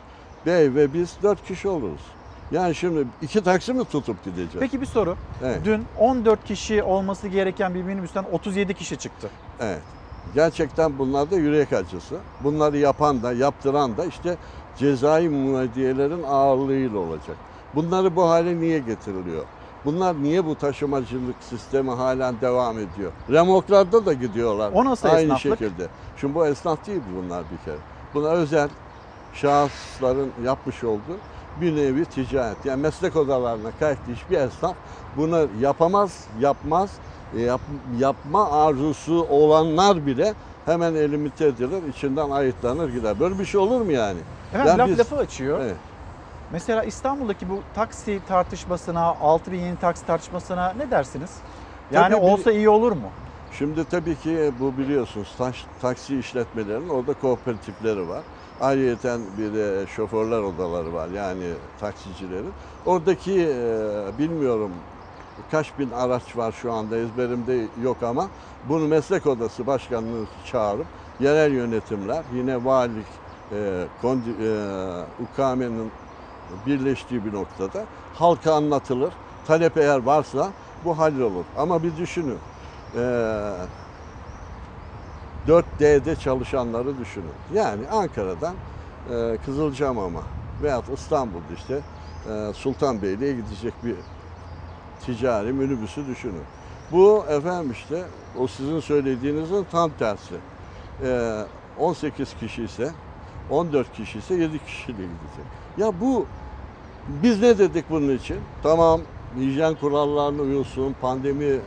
Bey 0.45 0.75
ve 0.75 0.93
biz 0.93 1.17
4 1.23 1.41
kişi 1.47 1.67
oluruz. 1.67 2.01
Yani 2.51 2.75
şimdi 2.75 3.07
iki 3.21 3.43
taksi 3.43 3.73
mi 3.73 3.85
tutup 3.85 4.23
gideceğiz? 4.23 4.59
Peki 4.59 4.81
bir 4.81 4.85
soru. 4.85 5.15
Evet. 5.43 5.65
Dün 5.65 5.87
14 5.95 6.43
kişi 6.43 6.83
olması 6.83 7.27
gereken 7.27 7.75
bir 7.75 7.83
minibüsten 7.83 8.23
37 8.23 8.73
kişi 8.73 8.97
çıktı. 8.97 9.29
Evet. 9.59 9.81
Gerçekten 10.33 10.99
bunlar 10.99 11.31
da 11.31 11.35
yürek 11.35 11.73
acısı. 11.73 12.19
Bunları 12.39 12.77
yapan 12.77 13.23
da 13.23 13.33
yaptıran 13.33 13.97
da 13.97 14.05
işte 14.05 14.37
cezai 14.75 15.29
müeyyidiyelerin 15.29 16.23
ağırlığıyla 16.23 16.97
olacak. 16.99 17.37
Bunları 17.75 18.15
bu 18.15 18.23
hale 18.23 18.59
niye 18.59 18.79
getiriliyor? 18.79 19.45
Bunlar 19.85 20.23
niye 20.23 20.45
bu 20.45 20.55
taşımacılık 20.55 21.35
sistemi 21.49 21.91
halen 21.91 22.35
devam 22.41 22.79
ediyor? 22.79 23.11
Remoklarda 23.29 24.05
da 24.05 24.13
gidiyorlar. 24.13 24.71
O 24.73 24.85
nasıl 24.85 25.07
Aynı 25.07 25.21
esnaflık? 25.21 25.59
şekilde. 25.59 25.87
Şimdi 26.17 26.35
bu 26.35 26.45
esnaf 26.47 26.87
değil 26.87 27.01
bunlar 27.17 27.43
bir 27.51 27.65
kere. 27.65 27.77
Buna 28.13 28.27
özel 28.29 28.69
şahısların 29.33 30.31
yapmış 30.45 30.83
olduğu 30.83 31.17
bir 31.61 31.75
nevi 31.75 32.05
ticaret. 32.05 32.65
Yani 32.65 32.81
meslek 32.81 33.15
odalarına 33.15 33.69
kayıtlı 33.79 34.13
hiçbir 34.13 34.37
esnaf 34.37 34.75
bunu 35.17 35.47
yapamaz, 35.61 36.25
yapmaz. 36.39 36.89
E, 37.37 37.41
Yap, 37.41 37.61
yapma 37.99 38.51
arzusu 38.51 39.25
olanlar 39.29 40.05
bile 40.05 40.33
hemen 40.65 40.95
elimite 40.95 41.45
edilir, 41.45 41.83
içinden 41.89 42.29
ayıtlanır 42.29 42.89
gider. 42.89 43.19
Böyle 43.19 43.39
bir 43.39 43.45
şey 43.45 43.59
olur 43.61 43.81
mu 43.81 43.91
yani? 43.91 44.19
Efendim 44.53 44.67
Ben 44.73 44.77
laf 44.79 44.89
biz- 44.89 44.99
lafı 44.99 45.15
açıyor. 45.17 45.59
Evet. 45.61 45.75
Mesela 46.51 46.83
İstanbul'daki 46.83 47.49
bu 47.49 47.63
taksi 47.73 48.21
tartışmasına, 48.27 49.01
6000 49.01 49.57
yeni 49.59 49.77
taksi 49.77 50.05
tartışmasına 50.05 50.73
ne 50.73 50.91
dersiniz? 50.91 51.29
Yani 51.91 52.11
Tabii 52.13 52.21
bir- 52.25 52.31
olsa 52.31 52.51
iyi 52.51 52.69
olur 52.69 52.91
mu? 52.91 53.11
Şimdi 53.57 53.85
tabii 53.85 54.15
ki 54.15 54.49
bu 54.59 54.77
biliyorsunuz 54.77 55.35
taş- 55.37 55.67
taksi 55.81 56.17
işletmelerinin 56.19 56.89
orada 56.89 57.13
kooperatifleri 57.13 58.07
var. 58.07 58.25
Ayrıyeten 58.59 59.37
bir 59.37 59.53
de 59.53 59.87
şoförler 59.87 60.41
odaları 60.41 60.93
var 60.93 61.09
yani 61.09 61.53
taksicilerin. 61.79 62.53
Oradaki 62.85 63.31
e, 63.41 64.17
bilmiyorum 64.17 64.71
kaç 65.51 65.77
bin 65.77 65.89
araç 65.91 66.35
var 66.37 66.51
şu 66.51 66.71
anda 66.73 66.97
ezberimde 66.97 67.69
yok 67.75 68.03
ama 68.03 68.29
bunu 68.63 68.87
meslek 68.87 69.25
odası 69.25 69.65
başkanlığı 69.67 70.27
çağırıp 70.45 70.87
yerel 71.19 71.51
yönetimler 71.53 72.25
yine 72.29 72.65
valilik 72.65 73.07
e, 73.51 73.89
kondi, 74.01 74.29
e, 74.29 74.49
UKM'nin 75.17 75.93
birleştiği 76.65 77.25
bir 77.25 77.33
noktada 77.33 77.85
halka 78.13 78.53
anlatılır. 78.53 79.13
Talep 79.47 79.77
eğer 79.77 79.97
varsa 79.97 80.49
bu 80.85 80.97
hallolur. 80.97 81.45
Ama 81.57 81.83
bir 81.83 81.97
düşünün. 81.97 82.37
Ee, 82.95 82.99
4D'de 85.47 86.15
çalışanları 86.15 86.99
düşünün. 86.99 87.33
Yani 87.53 87.87
Ankara'dan 87.91 88.55
e, 89.11 89.37
Kızılcahamam'a 89.45 90.23
veyahut 90.63 90.89
İstanbul'da 90.89 91.53
işte 91.55 91.79
e, 92.29 92.53
Sultanbeyli'ye 92.53 93.33
gidecek 93.33 93.73
bir 93.83 93.95
ticari 95.05 95.53
minibüsü 95.53 96.07
düşünün. 96.07 96.43
Bu 96.91 97.25
efendim 97.29 97.71
işte 97.71 98.03
o 98.39 98.47
sizin 98.47 98.79
söylediğinizin 98.79 99.65
tam 99.71 99.91
tersi. 99.99 100.35
Ee, 101.03 101.45
18 101.79 102.33
kişi 102.39 102.63
ise 102.63 102.91
14 103.49 103.93
kişi 103.93 104.19
ise 104.19 104.33
7 104.33 104.65
kişiyle 104.65 104.97
gidecek. 104.97 105.45
Ya 105.77 106.01
bu 106.01 106.25
biz 107.07 107.41
ne 107.41 107.57
dedik 107.57 107.85
bunun 107.89 108.15
için? 108.17 108.37
Tamam 108.63 109.01
hijyen 109.39 109.75
kurallarına 109.75 110.41
uyulsun, 110.41 110.95
pandemi 111.01 111.59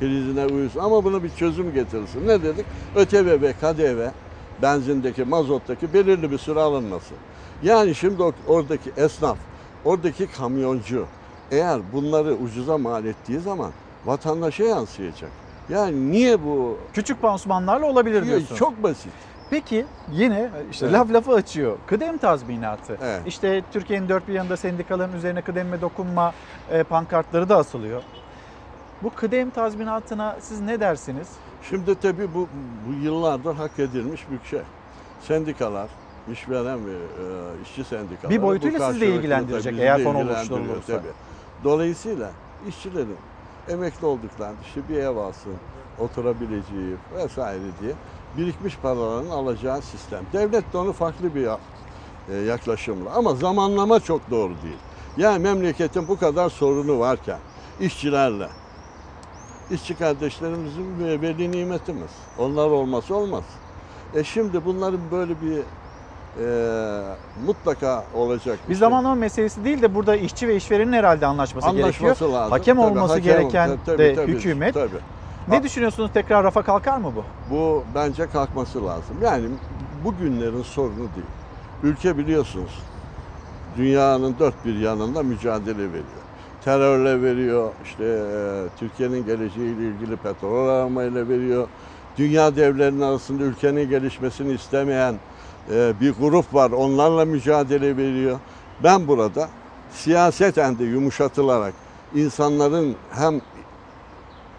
krizine 0.00 0.46
uyulsun 0.46 0.80
ama 0.80 1.04
buna 1.04 1.22
bir 1.22 1.30
çözüm 1.30 1.74
getirilsin. 1.74 2.28
Ne 2.28 2.42
dedik? 2.42 2.66
ÖTV, 2.96 3.52
KDV, 3.60 4.08
benzindeki, 4.62 5.24
mazottaki 5.24 5.94
belirli 5.94 6.30
bir 6.30 6.38
süre 6.38 6.60
alınması. 6.60 7.14
Yani 7.62 7.94
şimdi 7.94 8.22
oradaki 8.48 8.90
esnaf, 8.96 9.38
oradaki 9.84 10.26
kamyoncu 10.26 11.04
eğer 11.50 11.80
bunları 11.92 12.34
ucuza 12.34 12.78
mal 12.78 13.04
ettiği 13.04 13.40
zaman 13.40 13.70
vatandaşa 14.06 14.64
yansıyacak. 14.64 15.30
Yani 15.68 16.10
niye 16.10 16.44
bu? 16.44 16.78
Küçük 16.92 17.22
pansumanlarla 17.22 17.86
olabilir 17.86 18.22
Ya, 18.22 18.24
diyorsunuz. 18.24 18.58
Çok 18.58 18.82
basit. 18.82 19.12
Peki 19.50 19.86
yine 20.12 20.50
işte 20.70 20.86
Evet. 20.86 20.94
laf 20.94 21.12
lafı 21.12 21.32
açıyor. 21.32 21.76
Kıdem 21.86 22.18
tazminatı. 22.18 22.98
Evet. 23.02 23.22
İşte 23.26 23.62
Türkiye'nin 23.72 24.08
dört 24.08 24.28
bir 24.28 24.32
yanında 24.32 24.56
sendikaların 24.56 25.12
üzerine 25.16 25.42
kıdemme 25.42 25.80
dokunma 25.80 26.32
e, 26.70 26.82
pankartları 26.82 27.48
da 27.48 27.56
asılıyor. 27.56 28.02
Bu 29.02 29.10
kıdem 29.10 29.50
tazminatına 29.50 30.36
siz 30.40 30.60
ne 30.60 30.80
dersiniz? 30.80 31.28
Şimdi 31.62 31.94
tabii 31.94 32.34
bu, 32.34 32.48
bu 32.88 33.04
yıllardır 33.04 33.54
hak 33.54 33.78
edilmiş 33.78 34.26
bir 34.30 34.48
şey. 34.48 34.60
Sendikalar, 35.20 35.88
işveren 36.32 36.86
ve 36.86 36.92
e, 36.92 36.96
işçi 37.62 37.84
sendikaları. 37.84 38.30
Bir 38.30 38.42
boyutuyla 38.42 38.88
sizi 38.92 39.00
de 39.00 39.06
ilgilendirecek 39.06 39.72
tabii 39.72 39.82
eğer 39.82 39.98
ilgilendiriyor 39.98 40.36
oluşturulursa. 40.36 40.96
tabii. 40.96 41.12
Dolayısıyla 41.64 42.30
işçilerin 42.68 43.16
emekli 43.68 44.06
olduklarında 44.06 44.56
işte 44.66 44.80
bir 44.88 44.96
ev 44.96 45.16
alsın, 45.16 45.52
oturabileceği 45.98 46.96
vesaire 47.16 47.60
diye 47.82 47.92
birikmiş 48.36 48.78
paralarını 48.78 49.32
alacağı 49.32 49.82
sistem. 49.82 50.24
Devlet 50.32 50.72
de 50.72 50.78
onu 50.78 50.92
farklı 50.92 51.34
bir 51.34 51.48
e, 52.28 52.34
yaklaşımla 52.36 53.10
ama 53.10 53.34
zamanlama 53.34 54.00
çok 54.00 54.30
doğru 54.30 54.52
değil. 54.62 54.78
Yani 55.16 55.38
memleketin 55.38 56.08
bu 56.08 56.16
kadar 56.18 56.50
sorunu 56.50 56.98
varken 56.98 57.38
işçilerle, 57.80 58.48
işçi 59.70 59.94
kardeşlerimizin 59.96 61.04
ve 61.04 61.20
veli 61.20 61.52
nimetimiz. 61.52 62.10
Onlar 62.38 62.66
olması 62.66 63.14
olmaz. 63.14 63.44
E 64.14 64.24
şimdi 64.24 64.64
bunların 64.64 65.00
böyle 65.10 65.34
bir 65.42 65.58
e, 66.44 67.16
mutlaka 67.46 68.04
olacak 68.14 68.58
Bir 68.68 68.74
zamanlama 68.74 69.14
meselesi 69.14 69.64
değil 69.64 69.82
de 69.82 69.94
burada 69.94 70.16
işçi 70.16 70.48
ve 70.48 70.56
işverenin 70.56 70.92
herhalde 70.92 71.26
anlaşması, 71.26 71.66
Anlaşması 71.68 72.02
gerekiyor. 72.04 72.30
lazım. 72.30 72.50
Hakem 72.52 72.76
Tabii, 72.76 72.86
olması 72.86 73.14
hakem- 73.14 73.24
gereken 73.38 73.78
tabii, 73.86 73.98
de 73.98 74.14
tabii, 74.14 74.32
hükümet. 74.32 74.74
tabii. 74.74 74.96
Ne 75.48 75.56
Ha- 75.56 75.62
düşünüyorsunuz 75.62 76.10
tekrar 76.14 76.44
rafa 76.44 76.62
kalkar 76.62 76.98
mı 76.98 77.12
bu? 77.16 77.24
Bu 77.54 77.84
bence 77.94 78.26
kalkması 78.26 78.86
lazım. 78.86 79.16
Yani 79.22 79.46
bugünlerin 80.04 80.62
sorunu 80.62 80.96
değil. 80.98 81.26
Ülke 81.82 82.18
biliyorsunuz 82.18 82.78
dünyanın 83.76 84.36
dört 84.38 84.64
bir 84.64 84.74
yanında 84.78 85.22
mücadele 85.22 85.78
veriyor. 85.78 86.22
Terörle 86.64 87.22
veriyor, 87.22 87.72
işte 87.84 88.04
e, 88.04 88.78
Türkiye'nin 88.78 89.24
geleceğiyle 89.26 89.88
ilgili 89.88 90.16
petrol 90.16 90.68
aramayla 90.68 91.28
veriyor. 91.28 91.68
Dünya 92.18 92.56
devlerinin 92.56 93.00
arasında 93.00 93.42
ülkenin 93.42 93.88
gelişmesini 93.88 94.52
istemeyen 94.52 95.14
e, 95.72 95.92
bir 96.00 96.12
grup 96.20 96.54
var, 96.54 96.70
onlarla 96.70 97.24
mücadele 97.24 97.96
veriyor. 97.96 98.38
Ben 98.84 99.08
burada 99.08 99.48
siyaseten 99.92 100.78
de 100.78 100.84
yumuşatılarak 100.84 101.74
insanların 102.14 102.96
hem 103.10 103.40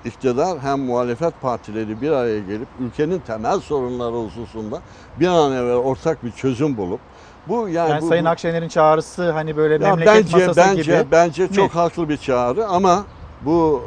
iktidar 0.05 0.59
hem 0.59 0.79
muhalefet 0.79 1.41
partileri 1.41 2.01
bir 2.01 2.11
araya 2.11 2.39
gelip 2.39 2.67
ülkenin 2.79 3.19
temel 3.19 3.59
sorunları 3.59 4.15
hususunda 4.15 4.81
bir 5.19 5.27
an 5.27 5.51
evvel 5.51 5.75
ortak 5.75 6.25
bir 6.25 6.31
çözüm 6.31 6.77
bulup 6.77 6.99
bu 7.47 7.69
yani, 7.69 7.89
Yani 7.89 8.01
bu, 8.01 8.07
Sayın 8.07 8.25
Akşener'in 8.25 8.67
çağrısı 8.67 9.31
hani 9.31 9.57
böyle 9.57 9.85
ya 9.85 9.95
memleket 9.95 10.15
bence 10.15 10.37
masası 10.37 10.59
bence 10.59 10.81
gibi. 10.81 11.11
bence 11.11 11.43
mi? 11.43 11.53
çok 11.53 11.71
haklı 11.71 12.09
bir 12.09 12.17
çağrı 12.17 12.67
ama 12.67 13.05
bu 13.41 13.81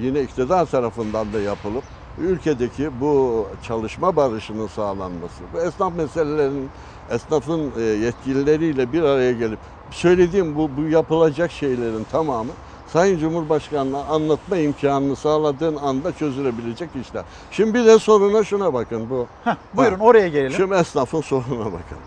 yine 0.00 0.20
iktidar 0.20 0.66
tarafından 0.66 1.32
da 1.32 1.40
yapılıp 1.40 1.84
ülkedeki 2.18 3.00
bu 3.00 3.46
çalışma 3.62 4.16
barışının 4.16 4.66
sağlanması, 4.66 5.42
bu 5.54 5.60
esnaf 5.60 5.94
meselelerinin 5.96 6.70
esnafın 7.10 7.72
e, 7.78 7.82
yetkilileriyle 7.82 8.92
bir 8.92 9.02
araya 9.02 9.32
gelip 9.32 9.58
söylediğim 9.90 10.56
bu, 10.56 10.70
bu 10.76 10.88
yapılacak 10.88 11.50
şeylerin 11.52 12.04
tamamı 12.12 12.52
Sayın 12.92 13.18
Cumhurbaşkanı'na 13.18 14.04
anlatma 14.04 14.56
imkanını 14.56 15.16
sağladığın 15.16 15.76
anda 15.76 16.12
çözülebilecek 16.12 16.90
işler. 17.00 17.24
Şimdi 17.50 17.74
bir 17.74 17.86
de 17.86 17.98
soruna 17.98 18.44
şuna 18.44 18.74
bakın 18.74 19.10
bu. 19.10 19.26
buyurun, 19.74 19.98
Ha, 19.98 20.04
oraya 20.04 20.28
gelelim. 20.28 20.52
Şimdi 20.52 20.74
esnafın 20.74 21.20
sorununa 21.30 21.64
bakın. 21.64 21.98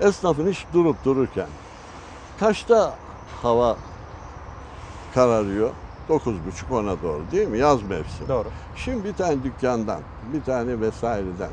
Esnafın 0.00 0.50
hiç 0.50 0.64
durup 0.74 1.04
dururken 1.04 1.46
kaçta 2.40 2.94
hava 3.42 3.76
kararıyor? 5.14 5.70
9.30 6.08 6.34
ona 6.70 7.02
doğru 7.02 7.22
değil 7.32 7.48
mi? 7.48 7.58
Yaz 7.58 7.82
mevsimi. 7.82 8.28
Doğru. 8.28 8.48
Şimdi 8.76 9.04
bir 9.04 9.12
tane 9.12 9.42
dükkandan, 9.42 10.00
bir 10.32 10.42
tane 10.42 10.80
vesaireden, 10.80 11.50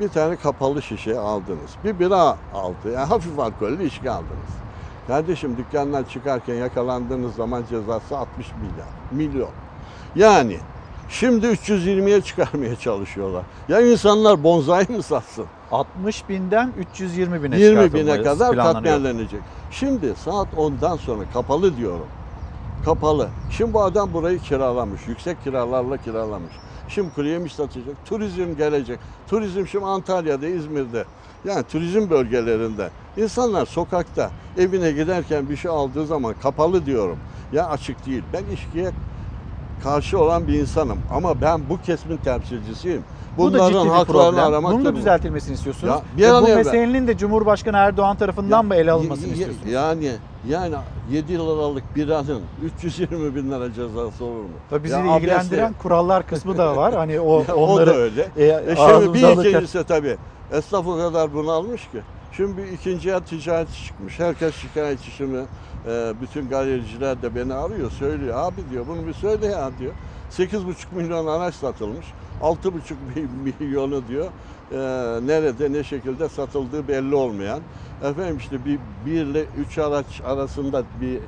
bir 0.00 0.08
tane 0.08 0.36
kapalı 0.36 0.82
şişe 0.82 1.18
aldınız. 1.18 1.70
Bir 1.84 1.98
bira 1.98 2.36
aldı. 2.54 2.92
Yani 2.94 3.06
hafif 3.06 3.38
alkollü 3.38 3.84
içki 3.84 4.10
aldınız. 4.10 4.67
Kardeşim 5.08 5.56
dükkandan 5.56 6.04
çıkarken 6.04 6.54
yakalandığınız 6.54 7.34
zaman 7.34 7.64
cezası 7.70 8.18
60 8.18 8.46
milyar. 8.52 8.88
Milyon. 9.28 9.50
Yani 10.16 10.56
şimdi 11.08 11.46
320'ye 11.46 12.20
çıkarmaya 12.20 12.76
çalışıyorlar. 12.76 13.42
Ya 13.68 13.80
insanlar 13.80 14.42
bonzai 14.42 14.86
mi 14.88 15.02
satsın? 15.02 15.46
60 15.72 16.28
binden 16.28 16.72
320 16.78 17.42
bine 17.42 17.60
20 17.60 17.94
bine 17.94 18.22
kadar 18.22 18.56
katmerlenecek. 18.56 19.40
Şimdi 19.70 20.14
saat 20.24 20.48
10'dan 20.56 20.96
sonra 20.96 21.22
kapalı 21.32 21.76
diyorum. 21.76 22.06
Kapalı. 22.84 23.28
Şimdi 23.50 23.74
bu 23.74 23.82
adam 23.82 24.12
burayı 24.12 24.38
kiralamış. 24.38 25.00
Yüksek 25.08 25.44
kiralarla 25.44 25.96
kiralamış. 25.96 26.52
Şimdi 26.88 27.14
kuru 27.14 27.28
yemiş 27.28 27.54
satacak. 27.54 28.06
Turizm 28.06 28.56
gelecek. 28.56 28.98
Turizm 29.28 29.66
şimdi 29.66 29.84
Antalya'da, 29.84 30.46
İzmir'de. 30.46 31.04
Yani 31.44 31.62
turizm 31.62 32.10
bölgelerinde. 32.10 32.90
İnsanlar 33.22 33.66
sokakta 33.66 34.30
evine 34.58 34.92
giderken 34.92 35.48
bir 35.48 35.56
şey 35.56 35.70
aldığı 35.70 36.06
zaman 36.06 36.34
kapalı 36.42 36.86
diyorum. 36.86 37.18
Ya 37.52 37.68
açık 37.68 38.06
değil. 38.06 38.22
Ben 38.32 38.42
içkiye 38.54 38.90
karşı 39.82 40.18
olan 40.18 40.46
bir 40.46 40.60
insanım. 40.60 40.98
Ama 41.12 41.40
ben 41.40 41.60
bu 41.70 41.82
kesimin 41.82 42.16
temsilcisiyim. 42.16 43.04
Bu 43.38 43.52
da 43.52 43.58
ciddi 43.68 43.78
Bunların 43.78 44.00
bir 44.00 44.04
problem. 44.04 44.62
Bunun 44.64 44.84
da 44.84 44.96
düzeltilmesini 44.96 45.54
istiyorsunuz. 45.54 45.94
Ya, 45.94 46.02
bir 46.16 46.28
an 46.34 46.44
bu 46.44 46.48
meselenin 46.48 47.06
de 47.06 47.16
Cumhurbaşkanı 47.16 47.76
Erdoğan 47.76 48.16
tarafından 48.16 48.66
mı 48.66 48.74
ele 48.74 48.92
alınmasını 48.92 49.26
istiyorsunuz? 49.32 49.72
Yani 49.72 50.10
yani 50.48 50.74
7 51.10 51.32
liralık 51.32 51.96
biranın 51.96 52.42
320 52.64 53.34
bin 53.34 53.50
lira 53.50 53.72
cezası 53.72 54.24
olur 54.24 54.42
mu? 54.42 54.48
Tabii 54.70 54.84
bizi 54.84 54.94
Ya 54.94 55.16
ilgilendiren 55.16 55.70
abdestle- 55.72 55.82
kurallar 55.82 56.26
kısmı 56.26 56.58
da 56.58 56.76
var. 56.76 56.94
Hani 56.94 57.20
o 57.20 57.44
Ya 57.48 57.56
onları 57.56 57.90
o 57.90 57.94
da 57.94 57.96
öyle. 57.96 58.28
e, 58.36 58.44
E, 58.44 58.76
şimdi 58.76 59.14
bir 59.14 59.48
ikincisi 59.48 59.84
tabii. 59.84 60.16
Esnaf 60.52 60.86
o 60.86 60.96
kadar 60.96 61.34
bunalmış 61.34 61.82
ki. 61.82 61.98
Şimdi 62.38 62.56
bir 62.56 62.72
ikinci 62.72 63.10
el 63.10 63.20
ticareti 63.20 63.84
çıkmış. 63.84 64.18
Herkes 64.18 64.54
şikayetçi 64.54 65.10
şimdi. 65.10 65.36
E, 65.88 66.12
bütün 66.22 66.48
galericiler 66.48 67.22
de 67.22 67.34
beni 67.34 67.54
arıyor. 67.54 67.90
Söylüyor. 67.90 68.36
Abi 68.36 68.70
diyor 68.70 68.86
bunu 68.86 69.06
bir 69.06 69.12
söyle 69.12 69.46
ya 69.46 69.70
diyor. 69.78 69.92
8,5 70.30 70.94
milyon 70.94 71.26
araç 71.26 71.54
satılmış. 71.54 72.06
6,5 72.40 72.94
mi- 73.16 73.52
milyonu 73.60 74.08
diyor. 74.08 74.26
e, 74.72 74.76
nerede 75.26 75.72
ne 75.72 75.84
şekilde 75.84 76.28
satıldığı 76.28 76.88
belli 76.88 77.14
olmayan. 77.14 77.60
Efendim 78.02 78.36
işte 78.36 78.64
bir, 78.64 78.78
bir 79.06 79.26
ile 79.26 79.44
üç 79.44 79.78
araç 79.78 80.20
arasında 80.24 80.84
bir 81.00 81.20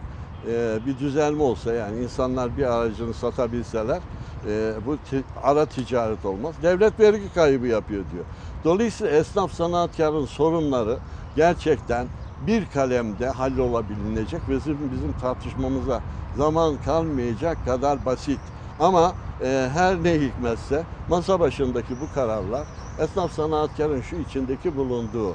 e, 0.48 0.86
bir 0.86 0.98
düzelme 0.98 1.42
olsa 1.42 1.72
yani 1.72 2.02
insanlar 2.02 2.56
bir 2.56 2.64
aracını 2.64 3.14
satabilseler 3.14 4.00
e, 4.46 4.74
bu 4.86 4.96
ara 5.42 5.66
ticaret 5.66 6.24
olmaz. 6.24 6.54
Devlet 6.62 7.00
vergi 7.00 7.34
kaybı 7.34 7.66
yapıyor 7.66 8.04
diyor. 8.12 8.24
Dolayısıyla 8.64 9.12
esnaf 9.12 9.52
sanatkarın 9.52 10.26
sorunları 10.26 10.98
gerçekten 11.36 12.06
bir 12.46 12.66
kalemde 12.66 13.28
hallolabilecek 13.28 14.48
ve 14.48 14.56
bizim, 14.56 14.90
bizim 14.92 15.12
tartışmamıza 15.20 16.00
zaman 16.36 16.76
kalmayacak 16.84 17.64
kadar 17.64 18.06
basit. 18.06 18.40
Ama 18.80 19.12
e, 19.44 19.68
her 19.74 20.04
ne 20.04 20.20
hikmetse 20.20 20.82
masa 21.08 21.40
başındaki 21.40 22.00
bu 22.00 22.14
kararlar 22.14 22.66
esnaf 22.98 23.32
sanatkarın 23.32 24.00
şu 24.00 24.16
içindeki 24.16 24.76
bulunduğu 24.76 25.34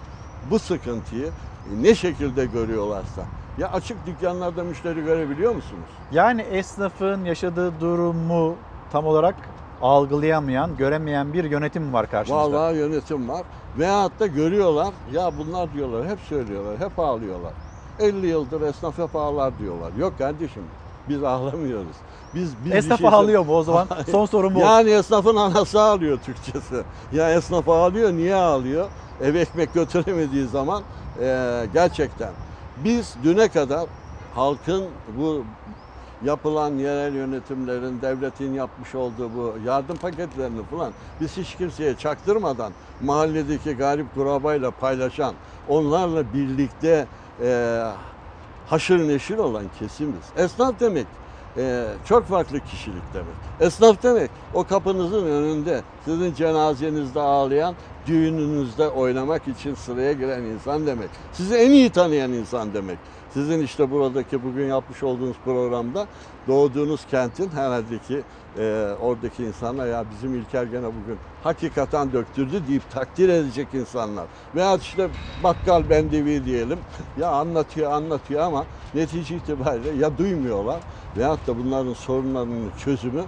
bu 0.52 0.60
sıkıntıyı 0.60 1.30
ne 1.82 1.96
şekilde 1.96 2.46
görüyorlarsa 2.46 3.22
ya 3.58 3.72
açık 3.72 3.98
dükkanlarda 4.08 4.64
müşteri 4.64 5.04
görebiliyor 5.04 5.56
musunuz? 5.56 5.90
Yani 6.12 6.42
esnafın 6.42 7.26
yaşadığı 7.26 7.80
durumu 7.82 8.56
tam 8.92 9.06
olarak 9.06 9.36
algılayamayan, 9.82 10.78
göremeyen 10.78 11.34
bir 11.34 11.44
yönetim 11.44 11.94
var 11.94 12.12
karşımızda? 12.12 12.52
Vallahi 12.58 12.78
yönetim 12.78 13.30
var. 13.30 13.44
Veyahut 13.78 14.20
da 14.20 14.28
görüyorlar. 14.28 14.94
Ya 15.14 15.32
bunlar 15.38 15.74
diyorlar, 15.74 16.08
hep 16.08 16.20
söylüyorlar, 16.20 16.78
hep 16.80 17.00
ağlıyorlar. 17.00 17.54
50 18.00 18.28
yıldır 18.28 18.62
esnaf 18.62 18.98
hep 18.98 19.16
ağlar 19.16 19.60
diyorlar. 19.60 19.92
Yok 19.98 20.18
kardeşim, 20.18 20.64
biz 21.10 21.24
ağlamıyoruz. 21.24 21.96
Biz, 22.36 22.54
biz 22.66 22.74
Esnaf 22.74 23.00
şey- 23.00 23.08
ağlıyor 23.08 23.46
mu 23.46 23.56
o 23.58 23.64
zaman? 23.64 23.88
Son 24.12 24.26
sorum 24.26 24.56
bu. 24.56 24.60
Yani 24.60 24.90
esnafın 24.90 25.36
anası 25.36 25.82
ağlıyor 25.82 26.20
Türkçesi. 26.26 26.84
Ya 27.14 27.32
esnaf 27.34 27.70
ağlıyor, 27.70 28.12
niye 28.14 28.36
ağlıyor? 28.36 28.88
Ev 29.22 29.36
ekmek 29.36 29.74
götüremediği 29.74 30.48
zaman 30.48 30.84
eee, 31.22 31.66
gerçekten 31.74 32.30
biz 32.84 33.16
düne 33.24 33.48
kadar 33.48 33.86
halkın 34.36 34.84
bu 35.18 35.44
yapılan 36.24 36.78
yerel 36.78 37.14
yönetimlerin, 37.14 38.02
devletin 38.02 38.54
yapmış 38.54 38.96
olduğu 38.96 39.30
bu 39.36 39.56
yardım 39.66 39.98
paketlerini 39.98 40.64
falan 40.64 40.94
biz 41.22 41.38
hiç 41.38 41.56
kimseye 41.56 41.96
çaktırmadan 41.96 42.74
mahalledeki 43.02 43.74
garip 43.74 44.14
kurabayla 44.16 44.72
paylaşan, 44.72 45.34
onlarla 45.70 46.34
birlikte 46.34 47.08
eee 47.42 47.84
haşır 48.68 49.08
neşir 49.08 49.38
olan 49.38 49.66
kesimiz. 49.80 50.24
Esnaf 50.38 50.80
demek 50.80 51.08
eee, 51.58 51.86
çok 52.06 52.26
farklı 52.26 52.60
kişilik 52.60 53.04
demek. 53.14 53.36
Esnaf 53.60 54.04
demek 54.04 54.32
o 54.54 54.64
kapınızın 54.64 55.26
önünde 55.26 55.82
sizin 56.06 56.34
cenazenizde 56.34 57.20
ağlayan, 57.20 57.76
düğününüzde 58.08 58.88
oynamak 58.88 59.48
için 59.48 59.76
sıraya 59.76 60.14
giren 60.14 60.42
insan 60.44 60.88
demek. 60.88 61.10
Sizi 61.34 61.56
en 61.56 61.72
iyi 61.72 61.90
tanıyan 61.90 62.34
insan 62.34 62.74
demek. 62.74 62.98
Sizin 63.36 63.62
işte 63.64 63.92
buradaki 63.92 64.44
bugün 64.44 64.68
yapmış 64.68 65.04
olduğunuz 65.04 65.36
programda 65.46 66.06
doğduğunuz 66.48 67.06
kentin 67.12 67.50
herhalde 67.50 68.00
ki 68.00 68.22
eee, 68.60 68.88
oradaki 69.02 69.44
insanlar 69.44 69.88
ya 69.88 70.04
bizim 70.16 70.36
İlker 70.36 70.64
gene 70.64 70.86
bugün 70.86 71.18
hakikaten 71.44 72.14
döktürdü 72.14 72.62
deyip 72.68 72.92
takdir 72.92 73.30
edecek 73.30 73.68
insanlar. 73.74 74.24
Veya 74.56 74.76
işte 74.76 75.08
bakkal 75.44 75.90
bendevi 75.90 76.46
diyelim 76.46 76.80
ya 77.20 77.30
anlatıyor 77.30 77.92
anlatıyor 77.92 78.42
ama 78.42 78.66
netice 78.94 79.36
itibariyle 79.36 79.90
ya 80.04 80.18
duymuyorlar 80.18 80.80
veyahut 81.18 81.48
da 81.48 81.58
bunların 81.58 81.94
sorunlarının 81.94 82.72
çözümü 82.86 83.22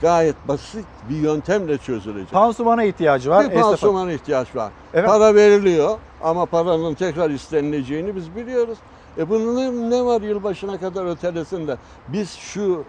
gayet 0.00 0.36
basit 0.48 0.86
bir 1.10 1.16
yöntemle 1.16 1.78
çözülecek. 1.78 2.30
Pansumana 2.32 2.84
ihtiyacı 2.84 3.30
var. 3.30 3.50
Bir 3.50 3.60
pansumana 3.60 4.12
ihtiyaç 4.12 4.56
var. 4.56 4.72
Evet. 4.94 5.08
Para 5.08 5.34
veriliyor 5.34 5.98
ama 6.22 6.46
paranın 6.46 6.94
tekrar 6.94 7.30
istenileceğini 7.30 8.16
biz 8.16 8.36
biliyoruz. 8.36 8.78
E 9.18 9.28
bunun 9.28 9.90
ne, 9.90 10.04
var 10.04 10.22
yılbaşına 10.22 10.80
kadar 10.80 11.06
ötelesin 11.06 11.66
de 11.66 11.76
biz 12.08 12.30
şu 12.34 12.84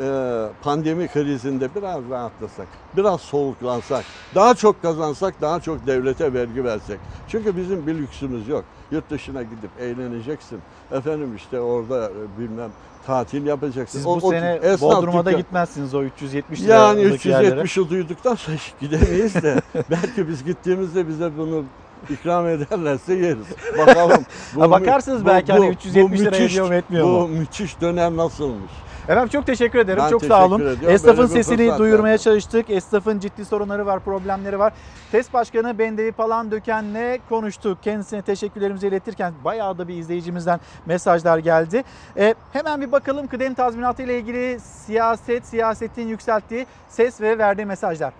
e, 0.00 0.46
pandemi 0.62 1.08
krizinde 1.08 1.68
biraz 1.74 2.10
rahatlasak, 2.10 2.66
biraz 2.96 3.20
soluklansak, 3.20 4.04
daha 4.34 4.54
çok 4.54 4.82
kazansak, 4.82 5.40
daha 5.40 5.60
çok 5.60 5.86
devlete 5.86 6.34
vergi 6.34 6.64
versek. 6.64 6.98
Çünkü 7.28 7.56
bizim 7.56 7.86
bir 7.86 7.94
lüksümüz 7.94 8.48
yok. 8.48 8.64
Yurt 8.90 9.10
dışına 9.10 9.42
gidip 9.42 9.70
eğleneceksin. 9.80 10.58
Efendim 10.92 11.36
işte 11.36 11.60
orada 11.60 12.04
e, 12.04 12.40
bilmem 12.40 12.70
tatil 13.06 13.46
yapacaksın. 13.46 13.98
Siz 13.98 14.06
O- 14.06 14.20
bu 14.20 14.26
o 14.26 14.30
sene 14.30 14.58
esnaf 14.62 14.80
Bodrum'a 14.80 15.24
da 15.24 15.32
gitmezsiniz 15.32 15.94
o 15.94 16.02
370 16.02 16.60
yani 16.60 17.00
liralık 17.04 17.26
yerlere. 17.26 17.60
370'i 17.60 17.90
duyduktan 17.90 18.34
sonra 18.34 18.56
gidemeyiz 18.80 19.34
de 19.34 19.62
belki 19.90 20.28
biz 20.28 20.44
gittiğimizde 20.44 21.08
bize 21.08 21.30
bunu 21.38 21.64
ikram 22.10 22.48
ederlerse 22.48 23.14
yeriz. 23.14 23.46
Bakalım. 23.78 24.24
Ha, 24.58 24.70
bakarsınız 24.70 25.26
belki 25.26 25.52
hani 25.52 25.68
370 25.68 26.20
lira 26.20 26.36
ediyor 26.36 26.68
mu, 26.68 26.74
etmiyor 26.74 27.06
bu 27.06 27.10
mu? 27.10 27.28
müthiş 27.28 27.80
dönem 27.80 28.16
nasılmış? 28.16 28.70
Efendim 29.08 29.28
çok 29.28 29.46
teşekkür 29.46 29.78
ederim. 29.78 30.02
Ben 30.04 30.10
çok 30.10 30.24
sağ 30.24 30.28
teşekkür 30.28 30.46
olun. 30.54 30.60
ediyorum. 30.60 30.88
Esnafın 30.94 31.18
Böyle 31.18 31.28
sesini 31.28 31.78
duyurmaya 31.78 32.12
verdin. 32.12 32.22
çalıştık. 32.24 32.70
Esnafın 32.70 33.18
ciddi 33.18 33.44
sorunları 33.44 33.86
var, 33.86 34.00
problemleri 34.00 34.58
var. 34.58 34.72
TES 35.12 35.32
Başkanı 35.32 35.78
Bendevi 35.78 36.12
Palan 36.12 36.50
Döken'le 36.50 37.18
konuştuk. 37.28 37.78
Kendisine 37.82 38.22
teşekkürlerimizi 38.22 38.86
iletirken 38.88 39.32
bayağı 39.44 39.78
da 39.78 39.88
bir 39.88 39.94
izleyicimizden 39.94 40.60
mesajlar 40.86 41.38
geldi. 41.38 41.84
E, 42.16 42.34
hemen 42.52 42.80
bir 42.80 42.92
bakalım 42.92 43.26
kıdem 43.26 43.54
tazminatı 43.54 44.02
ile 44.02 44.18
ilgili 44.18 44.60
siyaset, 44.60 45.46
siyasetin 45.46 46.08
yükselttiği 46.08 46.66
ses 46.88 47.20
ve 47.20 47.38
verdiği 47.38 47.64
mesajlar. 47.66 48.12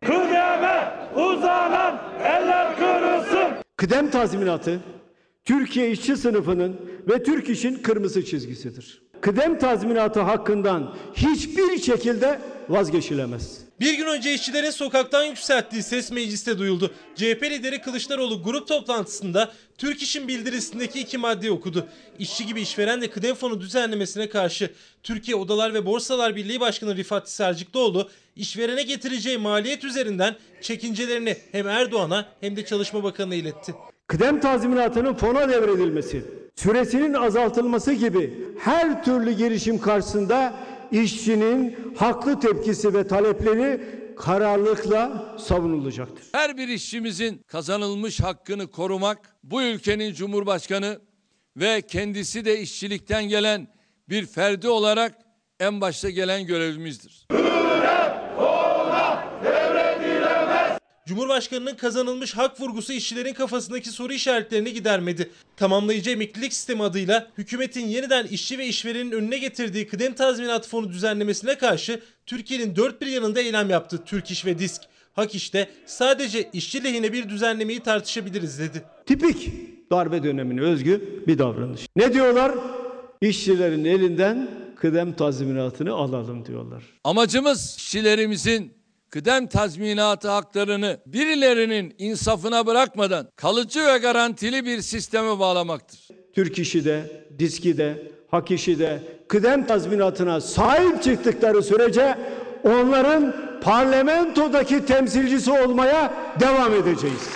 Kıdeme 0.00 0.92
uzanan 1.16 1.98
eller 2.24 2.76
kırılsın. 2.76 3.48
Kıdem 3.76 4.10
tazminatı 4.10 4.80
Türkiye 5.44 5.90
işçi 5.90 6.16
sınıfının 6.16 6.76
ve 7.08 7.22
Türk 7.22 7.48
işin 7.48 7.82
kırmızı 7.82 8.24
çizgisidir. 8.24 9.02
Kıdem 9.20 9.58
tazminatı 9.58 10.20
hakkından 10.20 10.94
hiçbir 11.14 11.78
şekilde 11.78 12.40
vazgeçilemez. 12.68 13.67
Bir 13.80 13.94
gün 13.94 14.06
önce 14.06 14.34
işçilerin 14.34 14.70
sokaktan 14.70 15.24
yükselttiği 15.24 15.82
ses 15.82 16.10
mecliste 16.10 16.58
duyuldu. 16.58 16.94
CHP 17.16 17.42
lideri 17.42 17.80
Kılıçdaroğlu 17.80 18.42
grup 18.42 18.68
toplantısında 18.68 19.52
Türk 19.78 20.02
İş'in 20.02 20.28
bildirisindeki 20.28 21.00
iki 21.00 21.18
maddeyi 21.18 21.52
okudu. 21.52 21.86
İşçi 22.18 22.46
gibi 22.46 22.60
işveren 22.60 23.00
de 23.00 23.10
kıdem 23.10 23.34
fonu 23.34 23.60
düzenlemesine 23.60 24.28
karşı 24.28 24.70
Türkiye 25.02 25.36
Odalar 25.36 25.74
ve 25.74 25.86
Borsalar 25.86 26.36
Birliği 26.36 26.60
Başkanı 26.60 26.96
Rifat 26.96 27.30
Serciklıoğlu 27.30 28.10
işverene 28.36 28.82
getireceği 28.82 29.38
maliyet 29.38 29.84
üzerinden 29.84 30.36
çekincelerini 30.60 31.36
hem 31.52 31.68
Erdoğan'a 31.68 32.26
hem 32.40 32.56
de 32.56 32.64
Çalışma 32.64 33.02
Bakanı'na 33.02 33.34
iletti. 33.34 33.74
Kıdem 34.06 34.40
tazminatının 34.40 35.14
fona 35.14 35.48
devredilmesi, 35.48 36.24
süresinin 36.56 37.14
azaltılması 37.14 37.92
gibi 37.92 38.34
her 38.60 39.04
türlü 39.04 39.32
girişim 39.32 39.80
karşısında 39.80 40.54
işçinin 40.92 41.76
haklı 41.96 42.40
tepkisi 42.40 42.94
ve 42.94 43.06
talepleri 43.06 43.80
kararlılıkla 44.16 45.34
savunulacaktır. 45.38 46.24
Her 46.32 46.56
bir 46.56 46.68
işçimizin 46.68 47.40
kazanılmış 47.46 48.20
hakkını 48.20 48.70
korumak 48.70 49.36
bu 49.42 49.62
ülkenin 49.62 50.12
Cumhurbaşkanı 50.14 51.00
ve 51.56 51.82
kendisi 51.82 52.44
de 52.44 52.60
işçilikten 52.60 53.24
gelen 53.24 53.68
bir 54.08 54.26
ferdi 54.26 54.68
olarak 54.68 55.14
en 55.60 55.80
başta 55.80 56.10
gelen 56.10 56.46
görevimizdir. 56.46 57.26
Cumhurbaşkanının 61.08 61.74
kazanılmış 61.74 62.36
hak 62.36 62.60
vurgusu 62.60 62.92
işçilerin 62.92 63.34
kafasındaki 63.34 63.90
soru 63.90 64.12
işaretlerini 64.12 64.72
gidermedi. 64.72 65.30
Tamamlayıcı 65.56 66.10
emeklilik 66.10 66.52
sistemi 66.52 66.82
adıyla 66.82 67.28
hükümetin 67.38 67.86
yeniden 67.86 68.26
işçi 68.26 68.58
ve 68.58 68.66
işverenin 68.66 69.12
önüne 69.12 69.38
getirdiği 69.38 69.86
kıdem 69.86 70.14
tazminatı 70.14 70.68
fonu 70.68 70.92
düzenlemesine 70.92 71.58
karşı 71.58 72.00
Türkiye'nin 72.26 72.76
dört 72.76 73.00
bir 73.00 73.06
yanında 73.06 73.40
eylem 73.40 73.70
yaptı 73.70 74.04
Türk 74.06 74.30
İş 74.30 74.46
ve 74.46 74.58
Disk. 74.58 74.82
Hak 75.12 75.34
işte 75.34 75.68
sadece 75.86 76.50
işçi 76.52 76.84
lehine 76.84 77.12
bir 77.12 77.28
düzenlemeyi 77.28 77.80
tartışabiliriz 77.80 78.58
dedi. 78.58 78.82
Tipik 79.06 79.50
darbe 79.90 80.22
dönemine 80.22 80.60
özgü 80.60 81.24
bir 81.26 81.38
davranış. 81.38 81.86
Ne 81.96 82.14
diyorlar? 82.14 82.52
İşçilerin 83.20 83.84
elinden 83.84 84.50
kıdem 84.76 85.12
tazminatını 85.12 85.92
alalım 85.92 86.46
diyorlar. 86.46 86.82
Amacımız 87.04 87.76
işçilerimizin 87.78 88.77
kıdem 89.10 89.46
tazminatı 89.46 90.28
haklarını 90.28 91.00
birilerinin 91.06 91.94
insafına 91.98 92.66
bırakmadan 92.66 93.28
kalıcı 93.36 93.86
ve 93.86 93.98
garantili 93.98 94.64
bir 94.64 94.80
sisteme 94.80 95.38
bağlamaktır. 95.38 96.08
Türk 96.34 96.58
işi 96.58 96.84
de, 96.84 97.24
diski 97.38 97.78
de, 97.78 98.12
hak 98.30 98.50
işi 98.50 98.78
de 98.78 99.02
kıdem 99.28 99.66
tazminatına 99.66 100.40
sahip 100.40 101.02
çıktıkları 101.02 101.62
sürece 101.62 102.18
onların 102.64 103.34
parlamentodaki 103.60 104.86
temsilcisi 104.86 105.50
olmaya 105.50 106.12
devam 106.40 106.74
edeceğiz. 106.74 107.28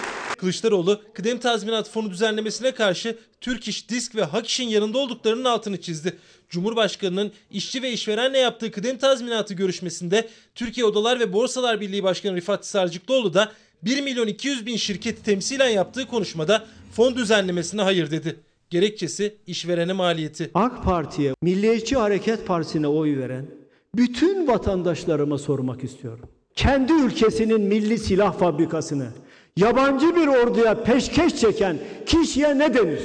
Kılıçdaroğlu 0.43 1.01
kıdem 1.15 1.39
tazminat 1.39 1.91
fonu 1.91 2.11
düzenlemesine 2.11 2.73
karşı 2.73 3.19
Türk 3.41 3.69
İş, 3.69 3.89
Disk 3.89 4.17
ve 4.17 4.25
Hak 4.25 4.47
İş'in 4.47 4.69
yanında 4.69 4.99
olduklarının 4.99 5.45
altını 5.45 5.81
çizdi. 5.81 6.17
Cumhurbaşkanının 6.49 7.33
işçi 7.51 7.83
ve 7.83 7.93
işverenle 7.93 8.39
yaptığı 8.39 8.71
kıdem 8.71 8.99
tazminatı 8.99 9.55
görüşmesinde 9.55 10.29
Türkiye 10.55 10.87
Odalar 10.87 11.21
ve 11.21 11.33
Borsalar 11.33 11.81
Birliği 11.81 12.03
Başkanı 12.03 12.37
Rifat 12.37 12.67
Sarcıklıoğlu 12.67 13.35
da 13.35 13.53
1 13.83 14.01
milyon 14.01 14.27
200 14.27 14.67
bin 14.67 14.77
şirketi 14.77 15.23
temsilen 15.23 15.69
yaptığı 15.69 16.07
konuşmada 16.07 16.65
fon 16.93 17.17
düzenlemesine 17.17 17.83
hayır 17.83 18.11
dedi. 18.11 18.37
Gerekçesi 18.71 19.37
işverene 19.47 19.93
maliyeti. 19.93 20.51
AK 20.55 20.85
Parti'ye, 20.85 21.35
Milliyetçi 21.43 21.97
Hareket 21.97 22.47
Partisi'ne 22.47 22.89
oy 22.89 23.19
veren 23.19 23.47
bütün 23.95 24.47
vatandaşlarıma 24.47 25.39
sormak 25.39 25.85
istiyorum. 25.85 26.29
Kendi 26.57 26.93
ülkesinin 26.93 27.61
milli 27.61 27.99
silah 27.99 28.39
fabrikasını 28.39 29.09
yabancı 29.57 30.17
bir 30.17 30.27
orduya 30.27 30.83
peşkeş 30.83 31.37
çeken 31.37 31.79
kişiye 32.07 32.59
ne 32.59 32.75
denir? 32.75 33.01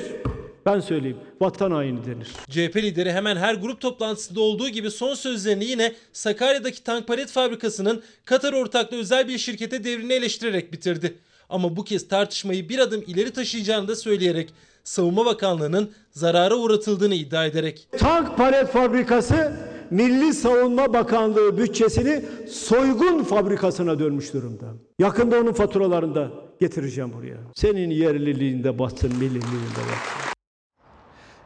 Ben 0.66 0.80
söyleyeyim. 0.80 1.18
Vatan 1.42 1.72
haini 1.72 2.06
denir. 2.06 2.28
CHP 2.50 2.76
lideri 2.76 3.12
hemen 3.12 3.36
her 3.36 3.56
grup 3.56 3.82
toplantısında 3.82 4.42
olduğu 4.42 4.70
gibi 4.70 4.92
son 4.92 5.14
sözlerini 5.14 5.66
yine 5.66 5.94
Sakarya'daki 6.14 6.84
tank 6.84 7.08
palet 7.08 7.30
fabrikasının 7.30 8.04
Katar 8.26 8.54
ortaklı 8.54 8.98
özel 8.98 9.28
bir 9.28 9.38
şirkete 9.38 9.84
devrini 9.84 10.14
eleştirerek 10.14 10.74
bitirdi. 10.74 11.18
Ama 11.50 11.76
bu 11.76 11.84
kez 11.84 12.08
tartışmayı 12.08 12.70
bir 12.70 12.80
adım 12.80 13.04
ileri 13.08 13.32
taşıyacağını 13.32 13.88
da 13.88 13.96
söyleyerek 13.96 14.54
Savunma 14.84 15.26
Bakanlığı'nın 15.26 15.92
zarara 16.12 16.56
uğratıldığını 16.56 17.16
iddia 17.16 17.46
ederek. 17.46 17.88
Tank 17.98 18.38
palet 18.38 18.68
fabrikası 18.68 19.54
Milli 19.92 20.34
Savunma 20.34 20.94
Bakanlığı 20.94 21.58
bütçesini 21.58 22.22
soygun 22.50 23.24
fabrikasına 23.24 24.00
dönmüş 24.00 24.34
durumda. 24.34 24.66
Yakında 25.00 25.40
onun 25.40 25.54
faturalarını 25.54 26.16
da 26.16 26.30
getireceğim 26.60 27.14
buraya. 27.14 27.38
Senin 27.56 27.90
yerliliğinde 27.90 28.80
batsın, 28.80 29.16
milliliğinde 29.16 29.78
batsın. 29.78 30.28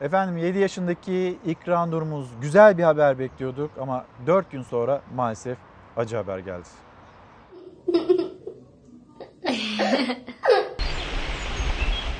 Efendim 0.01 0.37
7 0.37 0.59
yaşındaki 0.59 1.37
İkra 1.45 1.85
Nurmuz 1.85 2.27
güzel 2.41 2.77
bir 2.77 2.83
haber 2.83 3.19
bekliyorduk 3.19 3.71
ama 3.79 4.05
4 4.27 4.51
gün 4.51 4.61
sonra 4.61 5.01
maalesef 5.15 5.57
acı 5.97 6.15
haber 6.15 6.39
geldi. 6.39 6.67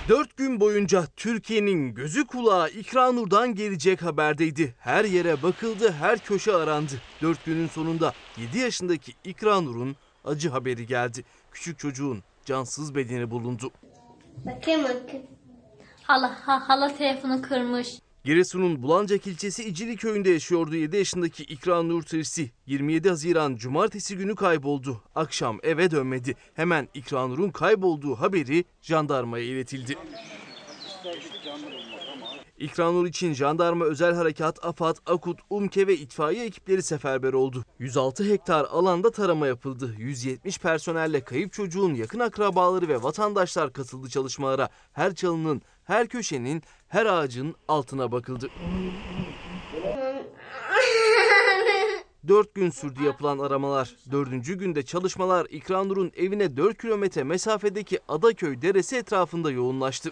Dört 0.10 0.38
gün 0.38 0.60
boyunca 0.60 1.04
Türkiye'nin 1.18 1.94
gözü 1.94 2.28
kulağı 2.28 2.70
İkranur'dan 2.70 3.56
gelecek 3.56 4.02
haberdeydi. 4.02 4.76
Her 4.80 5.06
yere 5.06 5.44
bakıldı, 5.44 5.92
her 5.92 6.20
köşe 6.20 6.54
arandı. 6.56 6.94
Dört 7.22 7.46
günün 7.46 7.68
sonunda 7.68 8.14
7 8.38 8.60
yaşındaki 8.60 9.14
İkranur'un 9.24 9.96
acı 10.26 10.50
haberi 10.50 10.86
geldi. 10.88 11.24
Küçük 11.52 11.80
çocuğun 11.80 12.24
cansız 12.46 12.96
bedeni 12.96 13.32
bulundu. 13.32 13.72
Bakayım 14.46 14.84
bakayım. 14.84 15.26
Hala, 16.04 16.48
ha, 16.48 16.70
hala 16.70 16.98
telefonu 16.98 17.42
kırmış. 17.42 18.00
Giresun'un 18.24 18.84
Bulancak 18.84 19.28
ilçesi 19.28 19.64
İcili 19.64 19.96
köyünde 19.96 20.30
yaşıyordu 20.30 20.76
7 20.76 20.98
yaşındaki 20.98 21.44
İkra 21.44 21.84
Nur 21.84 22.04
Tirsi. 22.04 22.52
27 22.66 23.10
Haziran 23.10 23.56
Cumartesi 23.56 24.18
günü 24.18 24.36
kayboldu. 24.36 25.04
Akşam 25.16 25.60
eve 25.64 25.92
dönmedi. 25.92 26.36
Hemen 26.54 26.88
İkra 26.94 27.28
Nur'un 27.28 27.50
kaybolduğu 27.50 28.16
haberi 28.16 28.66
jandarmaya 28.82 29.46
iletildi. 29.46 29.98
İkranur 32.62 33.08
için 33.08 33.34
jandarma 33.34 33.86
özel 33.86 34.14
harekat, 34.14 34.66
AFAD, 34.66 34.96
AKUT, 35.06 35.40
UMKE 35.50 35.88
ve 35.88 35.98
itfaiye 35.98 36.46
ekipleri 36.46 36.84
seferber 36.84 37.34
oldu. 37.34 37.66
106 37.80 38.24
hektar 38.24 38.66
alanda 38.66 39.12
tarama 39.12 39.48
yapıldı. 39.48 39.96
170 39.98 40.60
personelle 40.60 41.22
kayıp 41.22 41.54
çocuğun 41.54 41.94
yakın 41.94 42.20
akrabaları 42.20 42.88
ve 42.88 43.04
vatandaşlar 43.04 43.74
katıldı 43.74 44.10
çalışmalara. 44.10 44.70
Her 44.94 45.16
çalının, 45.16 45.62
her 45.84 46.08
köşenin, 46.08 46.64
her 46.88 47.06
ağacın 47.06 47.56
altına 47.68 48.12
bakıldı. 48.12 48.50
4 52.28 52.56
gün 52.56 52.70
sürdü 52.70 53.04
yapılan 53.04 53.40
aramalar. 53.40 53.96
Dördüncü 54.12 54.58
günde 54.58 54.84
çalışmalar 54.84 55.48
İkranur'un 55.50 56.12
evine 56.16 56.58
4 56.58 56.82
kilometre 56.82 57.24
mesafedeki 57.24 58.00
Adaköy 58.08 58.62
Deresi 58.62 58.98
etrafında 58.98 59.52
yoğunlaştı. 59.52 60.12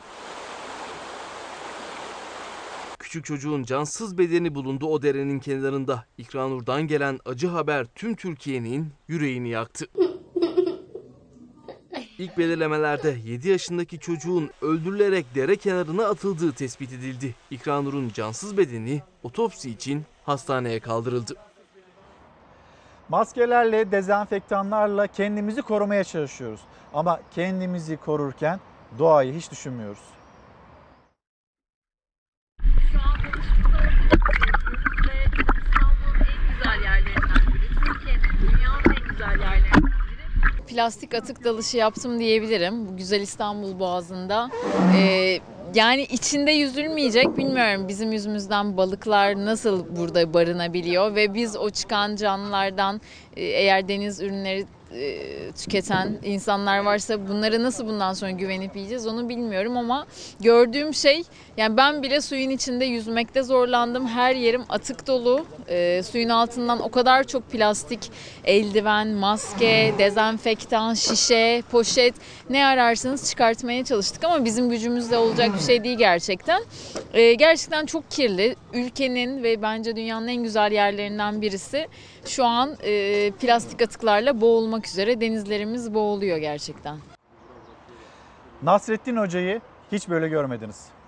Küçük 3.10 3.26
çocuğun 3.26 3.64
cansız 3.64 4.18
bedeni 4.18 4.56
bulundu 4.56 4.88
o 4.88 5.02
derenin 5.02 5.40
kenarında. 5.40 6.06
İkranur'dan 6.18 6.82
gelen 6.82 7.20
acı 7.26 7.48
haber 7.48 7.86
tüm 7.96 8.16
Türkiye'nin 8.16 8.92
yüreğini 9.08 9.50
yaktı. 9.50 9.86
İlk 12.18 12.38
belirlemelerde 12.38 13.18
7 13.26 13.50
yaşındaki 13.50 14.00
çocuğun 14.00 14.50
öldürülerek 14.62 15.36
dere 15.36 15.56
kenarına 15.56 16.06
atıldığı 16.06 16.52
tespit 16.52 16.94
edildi. 16.94 17.36
İkranur'un 17.52 18.10
cansız 18.10 18.58
bedeni 18.58 19.02
otopsi 19.24 19.70
için 19.70 20.06
hastaneye 20.26 20.80
kaldırıldı. 20.80 21.34
Maskelerle, 23.10 23.92
dezenfektanlarla 23.92 25.08
kendimizi 25.08 25.62
korumaya 25.62 26.04
çalışıyoruz. 26.04 26.62
Ama 26.94 27.20
kendimizi 27.36 27.98
korurken 27.98 28.60
doğayı 29.00 29.34
hiç 29.34 29.52
düşünmüyoruz. 29.52 30.00
Şu 32.92 33.00
an 33.00 33.20
buluşumuza 33.24 33.78
ortaya 33.78 34.54
ve 35.08 35.26
İstanbul'un 35.26 36.20
en 36.20 36.58
güzel 36.58 36.82
yerlerinden 36.84 37.54
biri. 37.54 37.68
Türkiye'nin, 37.86 38.32
dünyanın 38.42 38.84
en 39.02 39.10
güzel 39.10 39.40
yerlerinden 39.40 39.84
biri. 39.84 40.59
Plastik 40.70 41.14
atık 41.14 41.44
dalışı 41.44 41.78
yaptım 41.78 42.20
diyebilirim. 42.20 42.88
Bu 42.88 42.98
güzel 42.98 43.22
İstanbul 43.22 43.80
Boğazı'nda. 43.80 44.50
Ee, 44.98 45.40
yani 45.76 46.04
içinde 46.04 46.52
yüzülmeyecek 46.52 47.38
bilmiyorum 47.38 47.88
bizim 47.88 48.12
yüzümüzden 48.12 48.78
balıklar 48.78 49.46
nasıl 49.46 49.96
burada 49.98 50.34
barınabiliyor 50.34 51.16
ve 51.16 51.34
biz 51.34 51.58
o 51.58 51.70
çıkan 51.70 52.16
canlılardan 52.16 53.02
e, 53.36 53.44
eğer 53.44 53.88
deniz 53.88 54.22
ürünleri 54.22 54.66
e, 54.94 55.52
tüketen 55.52 56.18
insanlar 56.24 56.80
varsa 56.80 57.28
bunları 57.30 57.64
nasıl 57.64 57.88
bundan 57.88 58.14
sonra 58.14 58.32
güvenip 58.32 58.76
yiyeceğiz 58.76 59.08
onu 59.08 59.30
bilmiyorum 59.30 59.78
ama 59.78 60.06
gördüğüm 60.40 60.94
şey 60.94 61.24
yani 61.60 61.78
ben 61.78 62.04
bile 62.04 62.22
suyun 62.22 62.50
içinde 62.50 62.86
yüzmekte 62.86 63.44
zorlandım. 63.44 64.08
Her 64.08 64.36
yerim 64.36 64.64
atık 64.70 65.08
dolu. 65.08 65.46
E, 65.68 66.04
suyun 66.04 66.30
altından 66.30 66.80
o 66.80 66.92
kadar 66.92 67.24
çok 67.24 67.52
plastik, 67.52 68.12
eldiven, 68.44 69.08
maske, 69.08 69.94
dezenfektan, 69.98 70.94
şişe, 70.94 71.64
poşet 71.72 72.16
ne 72.50 72.66
ararsanız 72.66 73.30
çıkartmaya 73.30 73.86
çalıştık 73.86 74.24
ama 74.24 74.46
bizim 74.46 74.70
gücümüzle 74.70 75.18
olacak 75.18 75.50
bir 75.54 75.60
şey 75.60 75.84
değil 75.84 75.98
gerçekten. 75.98 76.64
E, 77.14 77.34
gerçekten 77.34 77.86
çok 77.86 78.12
kirli. 78.12 78.56
Ülkenin 78.74 79.44
ve 79.44 79.62
bence 79.62 79.96
dünyanın 79.96 80.28
en 80.28 80.44
güzel 80.44 80.72
yerlerinden 80.72 81.42
birisi. 81.42 81.88
Şu 82.26 82.46
an 82.46 82.78
e, 82.84 83.32
plastik 83.32 83.82
atıklarla 83.82 84.42
boğulmak 84.42 84.88
üzere 84.88 85.22
denizlerimiz 85.22 85.94
boğuluyor 85.94 86.38
gerçekten. 86.38 86.98
Nasrettin 88.64 89.18
Hoca'yı 89.18 89.62
hiç 89.92 90.10
böyle 90.10 90.28
görmediniz. 90.28 90.99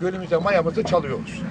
Gölümüzde 0.00 0.36
mayamızı 0.36 0.82
çalıyoruz. 0.82 1.42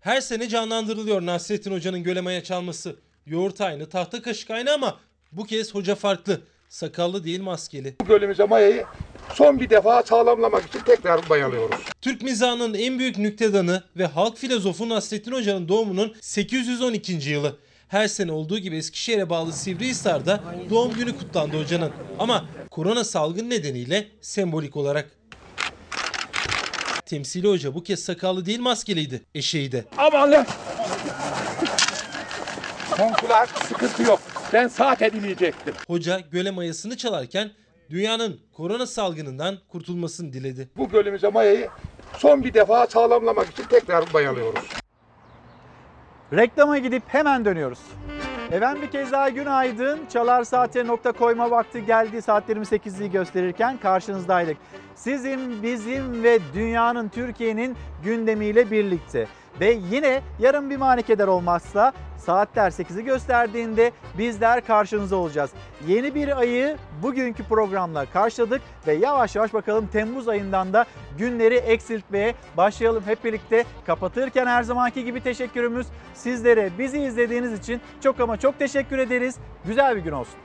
Her 0.00 0.20
sene 0.20 0.48
canlandırılıyor 0.48 1.26
Nasrettin 1.26 1.72
Hoca'nın 1.72 2.02
göle 2.02 2.20
maya 2.20 2.44
çalması. 2.44 2.96
Yoğurt 3.26 3.60
aynı, 3.60 3.88
tahta 3.88 4.22
kaşık 4.22 4.50
aynı 4.50 4.72
ama 4.72 5.00
bu 5.32 5.44
kez 5.44 5.74
hoca 5.74 5.94
farklı. 5.94 6.40
Sakallı 6.68 7.24
değil 7.24 7.42
maskeli. 7.42 7.94
Bu 8.00 8.04
gölümüze 8.04 8.44
mayayı 8.44 8.84
son 9.34 9.60
bir 9.60 9.70
defa 9.70 10.02
sağlamlamak 10.02 10.66
için 10.66 10.80
tekrar 10.80 11.20
mayalıyoruz. 11.28 11.80
Türk 12.00 12.22
mizahının 12.22 12.74
en 12.74 12.98
büyük 12.98 13.18
nüktedanı 13.18 13.82
ve 13.96 14.06
halk 14.06 14.36
filozofu 14.36 14.88
Nasrettin 14.88 15.32
Hoca'nın 15.32 15.68
doğumunun 15.68 16.14
812. 16.20 17.30
yılı. 17.30 17.56
Her 17.92 18.08
sene 18.08 18.32
olduğu 18.32 18.58
gibi 18.58 18.76
Eskişehir'e 18.76 19.30
bağlı 19.30 19.52
Sivrihisar'da 19.52 20.40
doğum 20.70 20.94
günü 20.94 21.18
kutlandı 21.18 21.60
hocanın. 21.60 21.92
Ama 22.18 22.44
korona 22.70 23.04
salgın 23.04 23.50
nedeniyle 23.50 24.08
sembolik 24.20 24.76
olarak. 24.76 25.10
Temsili 27.06 27.48
hoca 27.48 27.74
bu 27.74 27.82
kez 27.82 28.04
sakallı 28.04 28.46
değil 28.46 28.60
maskeliydi. 28.60 29.22
Eşeği 29.34 29.72
de. 29.72 29.84
Aman 29.98 30.32
lan! 30.32 30.46
Komşular 32.90 33.46
sıkıntı 33.68 34.02
yok. 34.02 34.20
Ben 34.52 34.68
saat 34.68 35.02
edileyecektim. 35.02 35.74
Hoca 35.86 36.20
göle 36.20 36.50
mayasını 36.50 36.96
çalarken 36.96 37.50
dünyanın 37.90 38.40
korona 38.52 38.86
salgınından 38.86 39.58
kurtulmasını 39.68 40.32
diledi. 40.32 40.68
Bu 40.76 40.88
gölümüze 40.88 41.28
mayayı 41.28 41.68
son 42.18 42.44
bir 42.44 42.54
defa 42.54 42.86
sağlamlamak 42.86 43.50
için 43.50 43.64
tekrar 43.64 44.04
mayalıyoruz. 44.12 44.81
Reklama 46.32 46.78
gidip 46.78 47.02
hemen 47.06 47.44
dönüyoruz. 47.44 47.78
Efendim 48.50 48.82
bir 48.82 48.90
kez 48.90 49.12
daha 49.12 49.28
günaydın. 49.28 50.00
Çalar 50.12 50.44
Saat'e 50.44 50.86
nokta 50.86 51.12
koyma 51.12 51.50
vakti 51.50 51.86
geldi. 51.86 52.22
Saatlerimiz 52.22 52.72
8'i 52.72 53.10
gösterirken 53.10 53.76
karşınızdaydık. 53.76 54.56
Sizin, 54.94 55.62
bizim 55.62 56.22
ve 56.22 56.38
dünyanın, 56.54 57.08
Türkiye'nin 57.08 57.76
gündemiyle 58.04 58.70
birlikte. 58.70 59.26
Ve 59.60 59.78
yine 59.90 60.20
yarın 60.38 60.70
bir 60.70 60.76
manikeder 60.76 61.28
olmazsa 61.28 61.92
saatler 62.26 62.70
8'i 62.70 63.04
gösterdiğinde 63.04 63.92
bizler 64.18 64.66
karşınızda 64.66 65.16
olacağız. 65.16 65.50
Yeni 65.86 66.14
bir 66.14 66.38
ayı 66.38 66.76
bugünkü 67.02 67.44
programla 67.44 68.06
karşıladık 68.06 68.62
ve 68.86 68.92
yavaş 68.92 69.36
yavaş 69.36 69.54
bakalım 69.54 69.86
Temmuz 69.86 70.28
ayından 70.28 70.72
da 70.72 70.86
günleri 71.18 71.54
eksiltmeye 71.54 72.34
başlayalım 72.56 73.02
hep 73.06 73.24
birlikte. 73.24 73.64
Kapatırken 73.86 74.46
her 74.46 74.62
zamanki 74.62 75.04
gibi 75.04 75.22
teşekkürümüz 75.22 75.86
sizlere 76.14 76.70
bizi 76.78 76.98
izlediğiniz 76.98 77.52
için 77.52 77.80
çok 78.00 78.20
ama 78.20 78.36
çok 78.36 78.58
teşekkür 78.58 78.98
ederiz. 78.98 79.36
Güzel 79.64 79.96
bir 79.96 80.00
gün 80.00 80.12
olsun. 80.12 80.38